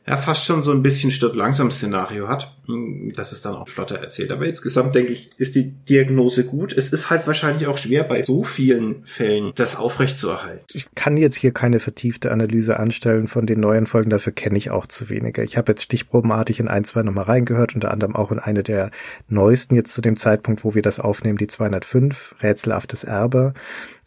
ja 0.09 0.17
fast 0.17 0.45
schon 0.45 0.63
so 0.63 0.73
ein 0.73 0.83
bisschen 0.83 1.11
stirb 1.11 1.35
langsam 1.35 1.71
Szenario 1.71 2.29
hat, 2.29 2.57
hm, 2.67 3.13
das 3.15 3.33
ist 3.33 3.45
dann 3.45 3.55
auch 3.55 3.69
flotter 3.69 3.97
erzählt. 3.97 4.31
Aber 4.31 4.47
insgesamt 4.47 4.95
denke 4.95 5.13
ich, 5.13 5.31
ist 5.37 5.55
die 5.55 5.71
Diagnose 5.71 6.45
gut. 6.45 6.73
Es 6.73 6.93
ist 6.93 7.11
halt 7.11 7.27
wahrscheinlich 7.27 7.67
auch 7.67 7.77
schwer 7.77 8.05
bei 8.05 8.23
so 8.23 8.43
vielen 8.43 9.05
Fällen, 9.05 9.53
das 9.55 9.77
aufrecht 9.77 10.19
zu 10.19 10.31
erhalten. 10.31 10.65
Ich 10.73 10.87
kann 10.95 11.17
jetzt 11.17 11.37
hier 11.37 11.53
keine 11.53 11.79
vertiefte 11.79 12.33
Analyse 12.33 12.79
anstellen 12.79 13.29
von 13.29 13.47
den 13.47 13.61
neuen 13.61 13.87
Folgen, 13.87 14.11
dafür 14.11 14.33
kenne 14.33 14.57
ich 14.57 14.71
auch 14.71 14.87
zu 14.87 15.11
wenige. 15.11 15.43
Ich 15.45 15.57
habe 15.57 15.73
jetzt 15.73 15.83
stichprobenartig 15.83 16.61
in 16.61 16.69
ein, 16.69 16.85
zwei 16.85 17.03
nochmal 17.03 17.25
reingehört, 17.25 17.75
unter 17.75 17.91
anderem 17.91 18.17
auch 18.17 18.33
in 18.33 18.39
eine 18.39 18.63
der 18.63 18.91
neuesten 19.29 19.75
jetzt 19.75 19.93
zu 19.93 20.01
dem 20.01 20.17
Zeitpunkt, 20.17 20.65
wo 20.65 20.75
wir 20.75 20.83
das 20.83 21.01
aufnehmen, 21.01 21.39
die 21.39 21.47
205, 21.47 22.37
Rätselhaftes 22.43 23.05
Erbe. 23.05 23.53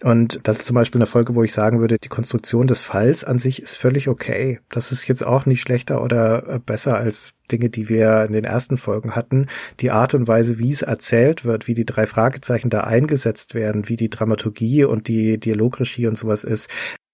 Und 0.03 0.39
das 0.43 0.57
ist 0.57 0.65
zum 0.65 0.75
Beispiel 0.75 0.99
eine 0.99 1.05
Folge, 1.05 1.35
wo 1.35 1.43
ich 1.43 1.53
sagen 1.53 1.79
würde, 1.79 1.97
die 1.99 2.09
Konstruktion 2.09 2.65
des 2.65 2.81
Falls 2.81 3.23
an 3.23 3.37
sich 3.37 3.61
ist 3.61 3.75
völlig 3.75 4.07
okay. 4.07 4.59
Das 4.69 4.91
ist 4.91 5.07
jetzt 5.07 5.23
auch 5.23 5.45
nicht 5.45 5.61
schlechter 5.61 6.03
oder 6.03 6.47
äh, 6.47 6.59
besser 6.59 6.97
als 6.97 7.33
Dinge, 7.51 7.69
die 7.69 7.87
wir 7.87 8.25
in 8.25 8.33
den 8.33 8.43
ersten 8.43 8.77
Folgen 8.77 9.15
hatten. 9.15 9.47
Die 9.79 9.91
Art 9.91 10.15
und 10.15 10.27
Weise, 10.27 10.57
wie 10.57 10.71
es 10.71 10.81
erzählt 10.81 11.45
wird, 11.45 11.67
wie 11.67 11.75
die 11.75 11.85
drei 11.85 12.07
Fragezeichen 12.07 12.69
da 12.69 12.81
eingesetzt 12.81 13.53
werden, 13.53 13.89
wie 13.89 13.95
die 13.95 14.09
Dramaturgie 14.09 14.85
und 14.85 15.07
die 15.07 15.37
Dialogregie 15.37 16.07
und 16.07 16.17
sowas 16.17 16.43
ist, 16.43 16.69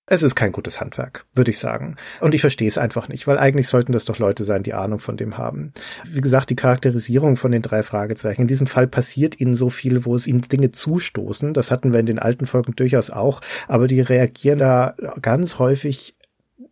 es 0.09 0.23
ist 0.23 0.35
kein 0.35 0.53
gutes 0.53 0.79
Handwerk, 0.79 1.25
würde 1.33 1.51
ich 1.51 1.59
sagen. 1.59 1.97
Und 2.21 2.33
ich 2.33 2.39
verstehe 2.39 2.67
es 2.67 2.77
einfach 2.77 3.09
nicht, 3.09 3.27
weil 3.27 3.37
eigentlich 3.37 3.67
sollten 3.67 3.91
das 3.91 4.05
doch 4.05 4.19
Leute 4.19 4.45
sein, 4.45 4.63
die 4.63 4.73
Ahnung 4.73 4.99
von 4.99 5.17
dem 5.17 5.37
haben. 5.37 5.73
Wie 6.05 6.21
gesagt, 6.21 6.49
die 6.49 6.55
Charakterisierung 6.55 7.35
von 7.35 7.51
den 7.51 7.61
drei 7.61 7.83
Fragezeichen. 7.83 8.41
In 8.41 8.47
diesem 8.47 8.67
Fall 8.67 8.87
passiert 8.87 9.39
ihnen 9.41 9.53
so 9.53 9.69
viel, 9.69 10.05
wo 10.05 10.15
es 10.15 10.25
ihnen 10.25 10.41
Dinge 10.41 10.71
zustoßen. 10.71 11.53
Das 11.53 11.71
hatten 11.71 11.91
wir 11.91 11.99
in 11.99 12.05
den 12.05 12.19
alten 12.19 12.45
Folgen 12.45 12.73
durchaus 12.73 13.09
auch. 13.09 13.41
Aber 13.67 13.87
die 13.87 13.99
reagieren 13.99 14.59
da 14.59 14.95
ganz 15.21 15.59
häufig 15.59 16.15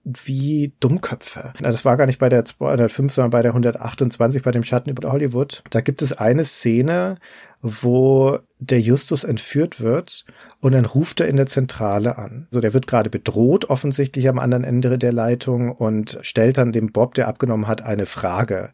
wie 0.06 0.74
Dummköpfe. 0.80 1.53
Das 1.60 1.84
war 1.84 1.98
gar 1.98 2.06
nicht 2.06 2.20
bei 2.20 2.30
der 2.30 2.45
205, 2.45 3.12
sondern 3.12 3.32
bei 3.32 3.41
der 3.41 3.52
128, 3.52 4.44
bei 4.44 4.52
dem 4.52 4.64
Schatten 4.64 4.91
über 4.91 5.12
Hollywood. 5.12 5.64
Da 5.72 5.82
gibt 5.82 6.02
es 6.02 6.14
eine 6.14 6.45
Szene, 6.45 7.18
wo 7.62 8.40
der 8.60 8.80
Justus 8.80 9.24
entführt 9.24 9.82
wird 9.82 10.26
und 10.60 10.72
dann 10.72 10.86
ruft 10.86 11.19
er 11.19 11.27
in 11.27 11.36
der 11.36 11.45
Zentrale 11.45 12.18
an. 12.18 12.48
So, 12.49 12.60
der 12.60 12.73
wird 12.73 12.88
gerade 12.88 13.10
bedroht, 13.10 13.69
offensichtlich 13.69 14.27
am 14.30 14.40
anderen 14.40 14.64
Ende 14.64 14.98
der 14.98 15.14
Leitung 15.14 15.72
und 15.72 16.18
stellt 16.22 16.57
dann 16.57 16.72
dem 16.72 16.91
Bob, 16.91 17.14
der 17.14 17.27
abgenommen 17.27 17.68
hat, 17.68 17.82
eine 17.82 18.06
Frage. 18.06 18.72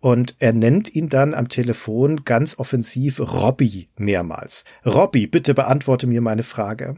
Und 0.00 0.36
er 0.38 0.52
nennt 0.52 0.94
ihn 0.94 1.08
dann 1.08 1.34
am 1.34 1.48
Telefon 1.48 2.24
ganz 2.24 2.58
offensiv 2.58 3.20
Robby 3.20 3.88
mehrmals. 3.96 4.64
Robby, 4.86 5.26
bitte 5.26 5.54
beantworte 5.54 6.06
mir 6.06 6.20
meine 6.20 6.42
Frage. 6.42 6.96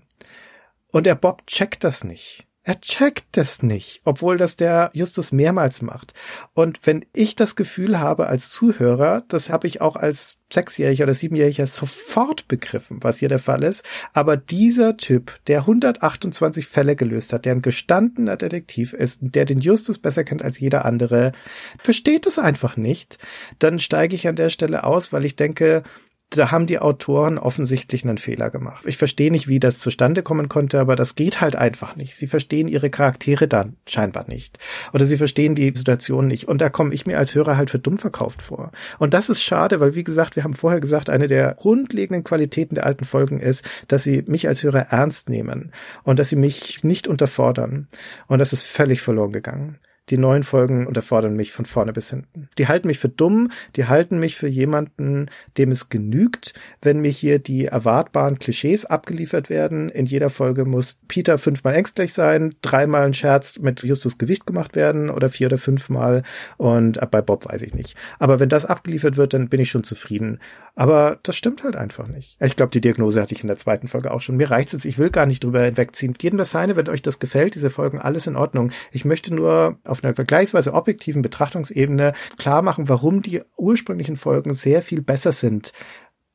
Und 0.92 1.06
der 1.06 1.14
Bob 1.14 1.46
checkt 1.46 1.84
das 1.84 2.04
nicht. 2.04 2.46
Er 2.68 2.80
checkt 2.80 3.38
es 3.38 3.62
nicht, 3.62 4.01
obwohl 4.02 4.38
das 4.38 4.56
der 4.56 4.90
Justus 4.93 5.30
mehrmals 5.30 5.82
macht. 5.82 6.14
Und 6.52 6.80
wenn 6.82 7.05
ich 7.12 7.36
das 7.36 7.55
Gefühl 7.55 8.01
habe 8.01 8.26
als 8.26 8.51
Zuhörer, 8.51 9.22
das 9.28 9.51
habe 9.51 9.68
ich 9.68 9.80
auch 9.80 9.94
als 9.94 10.38
Sechsjähriger 10.52 11.05
oder 11.05 11.14
Siebenjähriger 11.14 11.68
sofort 11.68 12.48
begriffen, 12.48 12.98
was 13.02 13.18
hier 13.18 13.28
der 13.28 13.38
Fall 13.38 13.62
ist. 13.62 13.84
Aber 14.14 14.36
dieser 14.36 14.97
Typ, 14.97 15.38
der 15.47 15.60
128 15.60 16.66
Fälle 16.66 16.97
gelöst 16.97 17.32
hat, 17.32 17.44
der 17.44 17.55
ein 17.55 17.62
gestandener 17.62 18.36
Detektiv 18.36 18.94
ist, 18.94 19.18
der 19.20 19.44
den 19.44 19.60
Justus 19.60 19.98
besser 19.98 20.24
kennt 20.24 20.43
als 20.43 20.59
jeder 20.59 20.84
andere, 20.84 21.30
versteht 21.78 22.26
es 22.26 22.36
einfach 22.36 22.76
nicht. 22.76 23.18
Dann 23.60 23.78
steige 23.78 24.16
ich 24.16 24.26
an 24.26 24.34
der 24.34 24.51
Stelle 24.51 24.82
aus, 24.82 25.12
weil 25.12 25.24
ich 25.24 25.36
denke, 25.36 25.84
da 26.30 26.50
haben 26.50 26.66
die 26.66 26.80
Autoren 26.80 27.38
offensichtlich 27.38 28.04
einen 28.04 28.18
Fehler 28.18 28.50
gemacht. 28.50 28.84
Ich 28.84 28.96
verstehe 28.96 29.30
nicht, 29.30 29.46
wie 29.46 29.60
das 29.60 29.78
zustande 29.78 30.22
kommen 30.22 30.48
konnte, 30.48 30.80
aber 30.80 30.96
das 30.96 31.14
geht 31.14 31.40
halt 31.40 31.54
einfach 31.54 31.94
nicht. 31.94 32.16
Sie 32.16 32.26
verstehen 32.26 32.66
ihre 32.66 32.90
Charaktere 32.90 33.46
dann 33.46 33.76
scheinbar 33.86 34.26
nicht. 34.28 34.58
Oder 34.92 35.06
sie 35.06 35.18
verstehen 35.18 35.54
die 35.54 35.72
Situation 35.74 36.26
nicht. 36.26 36.48
Und 36.48 36.60
da 36.60 36.68
komme 36.68 36.92
ich 36.94 37.06
mir 37.06 37.16
als 37.18 37.34
Hörer 37.34 37.56
halt 37.56 37.70
für 37.70 37.78
dumm 37.78 37.96
verkauft 37.96 38.42
vor. 38.42 38.72
Und 38.98 39.14
das 39.14 39.28
ist 39.28 39.42
schade, 39.42 39.78
weil 39.78 39.94
wie 39.94 40.04
gesagt, 40.04 40.34
wir 40.34 40.42
haben 40.42 40.54
vorher 40.54 40.80
gesagt, 40.80 41.10
eine 41.10 41.28
der 41.28 41.54
grundlegenden 41.54 42.24
Qualitäten 42.24 42.74
der 42.74 42.86
alten 42.86 43.04
Folgen 43.04 43.38
ist, 43.38 43.64
dass 43.86 44.02
sie 44.02 44.24
mich 44.26 44.48
als 44.48 44.64
Hörer 44.64 44.88
ernst 44.90 45.28
nehmen 45.28 45.72
und 46.02 46.18
dass 46.18 46.28
sie 46.28 46.36
mich 46.36 46.82
nicht 46.82 47.06
unterfordern. 47.06 47.86
Und 48.26 48.40
das 48.40 48.52
ist 48.52 48.64
völlig 48.64 49.00
verloren 49.00 49.32
gegangen. 49.32 49.78
Die 50.10 50.18
neuen 50.18 50.44
Folgen 50.44 50.86
unterfordern 50.86 51.34
mich 51.34 51.52
von 51.52 51.66
vorne 51.66 51.92
bis 51.92 52.10
hinten. 52.10 52.48
Die 52.58 52.68
halten 52.68 52.86
mich 52.86 52.98
für 52.98 53.08
dumm, 53.08 53.50
die 53.74 53.86
halten 53.86 54.18
mich 54.18 54.36
für 54.36 54.46
jemanden, 54.46 55.26
dem 55.58 55.72
es 55.72 55.88
genügt, 55.88 56.54
wenn 56.80 57.00
mir 57.00 57.10
hier 57.10 57.40
die 57.40 57.66
erwartbaren 57.66 58.38
Klischees 58.38 58.84
abgeliefert 58.84 59.50
werden. 59.50 59.88
In 59.88 60.06
jeder 60.06 60.30
Folge 60.30 60.64
muss 60.64 61.00
Peter 61.08 61.38
fünfmal 61.38 61.74
ängstlich 61.74 62.12
sein, 62.12 62.54
dreimal 62.62 63.04
ein 63.04 63.14
Scherz 63.14 63.58
mit 63.58 63.82
Justus 63.82 64.16
Gewicht 64.16 64.46
gemacht 64.46 64.76
werden 64.76 65.10
oder 65.10 65.28
vier 65.28 65.48
oder 65.48 65.58
fünfmal 65.58 66.22
und 66.56 67.00
bei 67.10 67.20
Bob 67.20 67.46
weiß 67.46 67.62
ich 67.62 67.74
nicht. 67.74 67.96
Aber 68.18 68.38
wenn 68.38 68.48
das 68.48 68.64
abgeliefert 68.64 69.16
wird, 69.16 69.34
dann 69.34 69.48
bin 69.48 69.60
ich 69.60 69.70
schon 69.70 69.84
zufrieden. 69.84 70.38
Aber 70.78 71.18
das 71.22 71.36
stimmt 71.36 71.64
halt 71.64 71.74
einfach 71.74 72.06
nicht. 72.06 72.36
Ich 72.38 72.54
glaube, 72.54 72.70
die 72.70 72.82
Diagnose 72.82 73.20
hatte 73.20 73.34
ich 73.34 73.40
in 73.40 73.46
der 73.46 73.56
zweiten 73.56 73.88
Folge 73.88 74.12
auch 74.12 74.20
schon. 74.20 74.36
Mir 74.36 74.50
reicht 74.50 74.74
es, 74.74 74.84
ich 74.84 74.98
will 74.98 75.08
gar 75.08 75.24
nicht 75.24 75.42
drüber 75.42 75.62
hinwegziehen. 75.62 76.14
Jedem 76.20 76.38
das 76.38 76.50
seine, 76.50 76.76
wenn 76.76 76.88
euch 76.90 77.00
das 77.00 77.18
gefällt, 77.18 77.54
diese 77.54 77.70
Folgen, 77.70 77.98
alles 77.98 78.26
in 78.26 78.36
Ordnung. 78.36 78.70
Ich 78.92 79.06
möchte 79.06 79.34
nur 79.34 79.78
auf 79.84 79.95
einer 80.05 80.14
vergleichsweise 80.14 80.74
objektiven 80.74 81.23
Betrachtungsebene 81.23 82.12
klar 82.36 82.62
machen, 82.62 82.89
warum 82.89 83.23
die 83.23 83.43
ursprünglichen 83.56 84.16
Folgen 84.16 84.55
sehr 84.55 84.82
viel 84.82 85.02
besser 85.02 85.32
sind 85.32 85.73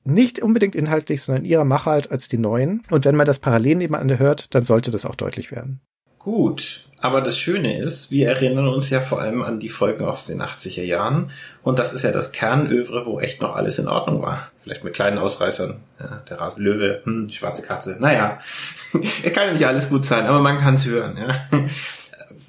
nicht 0.04 0.42
unbedingt 0.42 0.76
inhaltlich, 0.76 1.22
sondern 1.22 1.46
ihrer 1.46 1.66
Machart 1.66 2.12
als 2.12 2.28
die 2.28 2.38
neuen. 2.38 2.84
Und 2.90 3.06
wenn 3.06 3.16
man 3.16 3.26
das 3.26 3.40
parallel 3.40 3.76
nebeneinander 3.76 4.20
hört, 4.20 4.54
dann 4.56 4.64
sollte 4.64 4.92
das 4.92 5.06
auch 5.06 5.16
deutlich 5.16 5.52
werden. 5.52 5.82
Gut, 6.18 6.88
aber 7.00 7.22
das 7.22 7.40
Schöne 7.40 7.80
ist, 7.80 8.12
wir 8.12 8.28
erinnern 8.28 8.68
uns 8.68 8.92
ja 8.92 9.02
vor 9.02 9.20
allem 9.20 9.42
an 9.42 9.60
die 9.60 9.70
Folgen 9.70 10.06
aus 10.06 10.26
den 10.26 10.40
80er 10.40 10.84
Jahren 10.84 11.32
und 11.64 11.80
das 11.80 11.94
ist 11.94 12.04
ja 12.04 12.12
das 12.12 12.32
Kernövre, 12.32 13.08
wo 13.08 13.20
echt 13.20 13.42
noch 13.42 13.56
alles 13.56 13.80
in 13.80 13.88
Ordnung 13.88 14.22
war. 14.22 14.52
Vielleicht 14.62 14.84
mit 14.84 14.94
kleinen 14.94 15.18
Ausreißern. 15.18 15.80
Ja, 16.00 16.22
der 16.30 16.40
Rasenlöwe, 16.40 17.02
hm, 17.06 17.30
schwarze 17.30 17.64
Katze. 17.64 17.98
Naja, 18.00 18.38
es 19.24 19.34
kann 19.34 19.48
ja 19.48 19.54
nicht 19.54 19.66
alles 19.66 19.90
gut 19.90 20.06
sein, 20.06 20.28
aber 20.28 20.42
man 20.42 20.60
kann 20.60 20.76
es 20.76 20.86
hören. 20.86 21.18
Ja. 21.18 21.68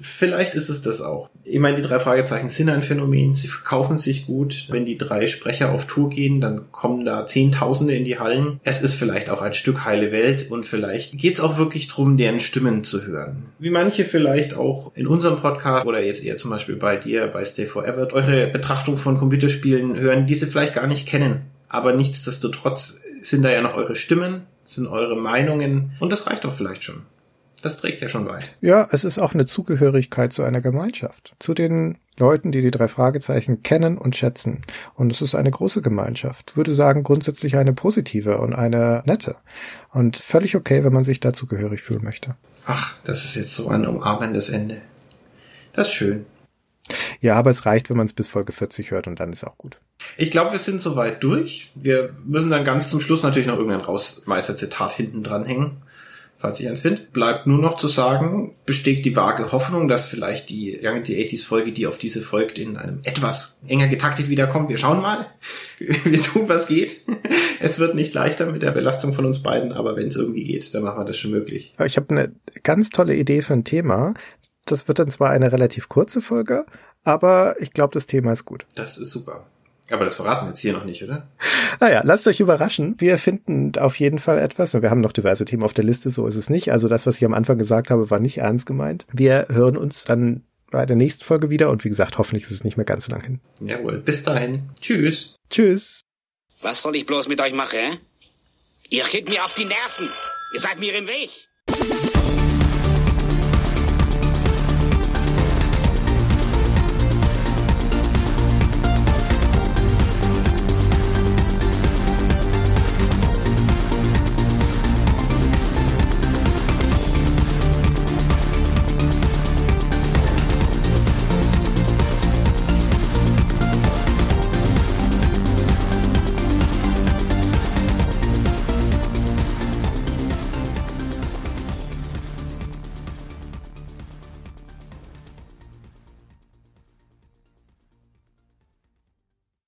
Vielleicht 0.03 0.53
ist 0.53 0.69
es 0.69 0.81
das 0.81 1.01
auch. 1.01 1.29
Ich 1.43 1.59
meine, 1.59 1.77
die 1.77 1.81
drei 1.81 1.99
Fragezeichen 1.99 2.49
sind 2.49 2.69
ein 2.69 2.83
Phänomen. 2.83 3.35
Sie 3.35 3.47
verkaufen 3.47 3.99
sich 3.99 4.25
gut. 4.25 4.67
Wenn 4.69 4.85
die 4.85 4.97
drei 4.97 5.27
Sprecher 5.27 5.71
auf 5.71 5.87
Tour 5.87 6.09
gehen, 6.09 6.41
dann 6.41 6.71
kommen 6.71 7.05
da 7.05 7.25
Zehntausende 7.25 7.95
in 7.95 8.03
die 8.03 8.19
Hallen. 8.19 8.59
Es 8.63 8.81
ist 8.81 8.95
vielleicht 8.95 9.29
auch 9.29 9.41
ein 9.41 9.53
Stück 9.53 9.85
heile 9.85 10.11
Welt 10.11 10.51
und 10.51 10.65
vielleicht 10.65 11.17
geht 11.17 11.35
es 11.35 11.41
auch 11.41 11.57
wirklich 11.57 11.87
darum, 11.87 12.17
deren 12.17 12.39
Stimmen 12.39 12.83
zu 12.83 13.05
hören. 13.05 13.45
Wie 13.59 13.69
manche 13.69 14.05
vielleicht 14.05 14.55
auch 14.55 14.91
in 14.95 15.07
unserem 15.07 15.37
Podcast 15.37 15.85
oder 15.85 16.03
jetzt 16.03 16.23
eher 16.23 16.37
zum 16.37 16.51
Beispiel 16.51 16.75
bei 16.75 16.97
dir, 16.97 17.27
bei 17.27 17.45
Stay 17.45 17.65
Forever, 17.65 18.07
eure 18.11 18.47
Betrachtung 18.47 18.97
von 18.97 19.17
Computerspielen 19.17 19.97
hören, 19.97 20.27
die 20.27 20.35
sie 20.35 20.47
vielleicht 20.47 20.75
gar 20.75 20.87
nicht 20.87 21.07
kennen. 21.07 21.41
Aber 21.69 21.93
nichtsdestotrotz 21.93 23.01
sind 23.21 23.43
da 23.43 23.51
ja 23.51 23.61
noch 23.61 23.75
eure 23.75 23.95
Stimmen, 23.95 24.43
sind 24.63 24.87
eure 24.87 25.15
Meinungen 25.15 25.93
und 25.99 26.11
das 26.11 26.27
reicht 26.27 26.43
doch 26.43 26.53
vielleicht 26.53 26.83
schon. 26.83 27.03
Das 27.63 27.77
trägt 27.77 28.01
ja 28.01 28.09
schon 28.09 28.27
weit. 28.27 28.53
Ja, 28.59 28.89
es 28.91 29.05
ist 29.05 29.19
auch 29.19 29.33
eine 29.33 29.45
Zugehörigkeit 29.45 30.33
zu 30.33 30.43
einer 30.43 30.59
Gemeinschaft. 30.59 31.33
Zu 31.39 31.53
den 31.53 31.97
Leuten, 32.17 32.51
die 32.51 32.61
die 32.61 32.71
drei 32.71 32.89
Fragezeichen 32.89 33.63
kennen 33.63 33.97
und 33.97 34.17
schätzen. 34.17 34.63
Und 34.95 35.13
es 35.13 35.21
ist 35.21 35.33
eine 35.33 35.49
große 35.49 35.81
Gemeinschaft. 35.81 36.57
Würde 36.57 36.75
sagen, 36.75 37.03
grundsätzlich 37.03 37.55
eine 37.55 37.71
positive 37.71 38.39
und 38.39 38.53
eine 38.53 39.01
nette. 39.05 39.37
Und 39.93 40.17
völlig 40.17 40.57
okay, 40.57 40.83
wenn 40.83 40.91
man 40.91 41.05
sich 41.05 41.21
dazu 41.21 41.47
gehörig 41.47 41.81
fühlen 41.81 42.03
möchte. 42.03 42.35
Ach, 42.65 42.97
das 43.05 43.23
ist 43.23 43.35
jetzt 43.35 43.55
so 43.55 43.69
ein 43.69 43.87
umarmendes 43.87 44.49
Ende. 44.49 44.81
Das 45.71 45.87
ist 45.87 45.93
schön. 45.93 46.25
Ja, 47.21 47.35
aber 47.35 47.49
es 47.49 47.65
reicht, 47.65 47.89
wenn 47.89 47.95
man 47.95 48.07
es 48.07 48.13
bis 48.13 48.27
Folge 48.27 48.51
40 48.51 48.91
hört 48.91 49.07
und 49.07 49.21
dann 49.21 49.31
ist 49.31 49.45
auch 49.45 49.57
gut. 49.57 49.79
Ich 50.17 50.31
glaube, 50.31 50.51
wir 50.51 50.59
sind 50.59 50.81
soweit 50.81 51.23
durch. 51.23 51.71
Wir 51.75 52.13
müssen 52.25 52.51
dann 52.51 52.65
ganz 52.65 52.89
zum 52.89 52.99
Schluss 52.99 53.23
natürlich 53.23 53.47
noch 53.47 53.57
irgendein 53.57 53.85
Rausmeister-Zitat 53.85 54.91
hinten 54.91 55.23
dran 55.23 55.45
hängen 55.45 55.81
falls 56.43 56.59
ich 56.59 56.67
eins 56.67 56.81
finde. 56.81 57.03
Bleibt 57.13 57.47
nur 57.47 57.57
noch 57.57 57.77
zu 57.77 57.87
sagen, 57.87 58.53
besteht 58.65 59.05
die 59.05 59.15
vage 59.15 59.53
Hoffnung, 59.53 59.87
dass 59.87 60.05
vielleicht 60.05 60.49
die 60.49 60.77
Young 60.83 60.97
in 60.97 61.05
the 61.05 61.15
80s 61.15 61.45
Folge, 61.45 61.71
die 61.71 61.87
auf 61.87 61.97
diese 61.97 62.19
folgt, 62.19 62.59
in 62.59 62.75
einem 62.75 62.99
etwas 63.03 63.59
enger 63.65 63.87
getaktet 63.87 64.27
wiederkommt. 64.27 64.67
Wir 64.67 64.77
schauen 64.77 65.01
mal. 65.01 65.27
Wir 65.79 66.21
tun, 66.21 66.49
was 66.49 66.67
geht. 66.67 66.97
Es 67.61 67.79
wird 67.79 67.95
nicht 67.95 68.13
leichter 68.13 68.45
mit 68.51 68.61
der 68.61 68.71
Belastung 68.71 69.13
von 69.13 69.25
uns 69.25 69.41
beiden, 69.41 69.71
aber 69.71 69.95
wenn 69.95 70.09
es 70.09 70.17
irgendwie 70.17 70.43
geht, 70.43 70.73
dann 70.73 70.83
machen 70.83 70.97
wir 70.97 71.05
das 71.05 71.15
schon 71.15 71.31
möglich. 71.31 71.73
Ich 71.85 71.95
habe 71.95 72.09
eine 72.09 72.33
ganz 72.61 72.89
tolle 72.89 73.15
Idee 73.15 73.41
für 73.41 73.53
ein 73.53 73.63
Thema. 73.63 74.15
Das 74.65 74.89
wird 74.89 74.99
dann 74.99 75.09
zwar 75.09 75.29
eine 75.29 75.53
relativ 75.53 75.87
kurze 75.87 76.19
Folge, 76.19 76.65
aber 77.05 77.55
ich 77.61 77.71
glaube, 77.71 77.93
das 77.93 78.05
Thema 78.05 78.33
ist 78.33 78.43
gut. 78.43 78.65
Das 78.75 78.97
ist 78.97 79.11
super. 79.11 79.47
Aber 79.89 80.05
das 80.05 80.15
verraten 80.15 80.45
wir 80.45 80.49
jetzt 80.49 80.59
hier 80.59 80.73
noch 80.73 80.85
nicht, 80.85 81.03
oder? 81.03 81.27
Naja, 81.79 82.01
lasst 82.05 82.27
euch 82.27 82.39
überraschen. 82.39 82.95
Wir 82.99 83.17
finden 83.17 83.73
auf 83.77 83.99
jeden 83.99 84.19
Fall 84.19 84.39
etwas. 84.39 84.73
Wir 84.73 84.89
haben 84.89 85.01
noch 85.01 85.11
diverse 85.11 85.45
Themen 85.45 85.63
auf 85.63 85.73
der 85.73 85.83
Liste, 85.83 86.09
so 86.09 86.25
ist 86.25 86.35
es 86.35 86.49
nicht. 86.49 86.71
Also 86.71 86.87
das, 86.87 87.05
was 87.05 87.17
ich 87.17 87.25
am 87.25 87.33
Anfang 87.33 87.57
gesagt 87.57 87.89
habe, 87.89 88.09
war 88.09 88.19
nicht 88.19 88.37
ernst 88.37 88.65
gemeint. 88.65 89.05
Wir 89.11 89.47
hören 89.49 89.75
uns 89.77 90.05
dann 90.05 90.43
bei 90.71 90.85
der 90.85 90.95
nächsten 90.95 91.23
Folge 91.23 91.49
wieder 91.49 91.69
und 91.69 91.83
wie 91.83 91.89
gesagt, 91.89 92.17
hoffentlich 92.17 92.45
ist 92.45 92.51
es 92.51 92.63
nicht 92.63 92.77
mehr 92.77 92.85
ganz 92.85 93.05
so 93.05 93.11
lang 93.11 93.23
hin. 93.23 93.39
Jawohl, 93.59 93.99
bis 93.99 94.23
dahin. 94.23 94.69
Tschüss. 94.81 95.35
Tschüss. 95.49 96.01
Was 96.61 96.81
soll 96.81 96.95
ich 96.95 97.05
bloß 97.05 97.27
mit 97.27 97.39
euch 97.39 97.53
machen? 97.53 97.97
Ihr 98.89 99.03
geht 99.03 99.29
mir 99.29 99.43
auf 99.43 99.53
die 99.53 99.65
Nerven. 99.65 100.09
Ihr 100.53 100.59
seid 100.59 100.79
mir 100.79 100.95
im 100.95 101.07
Weg. 101.07 101.29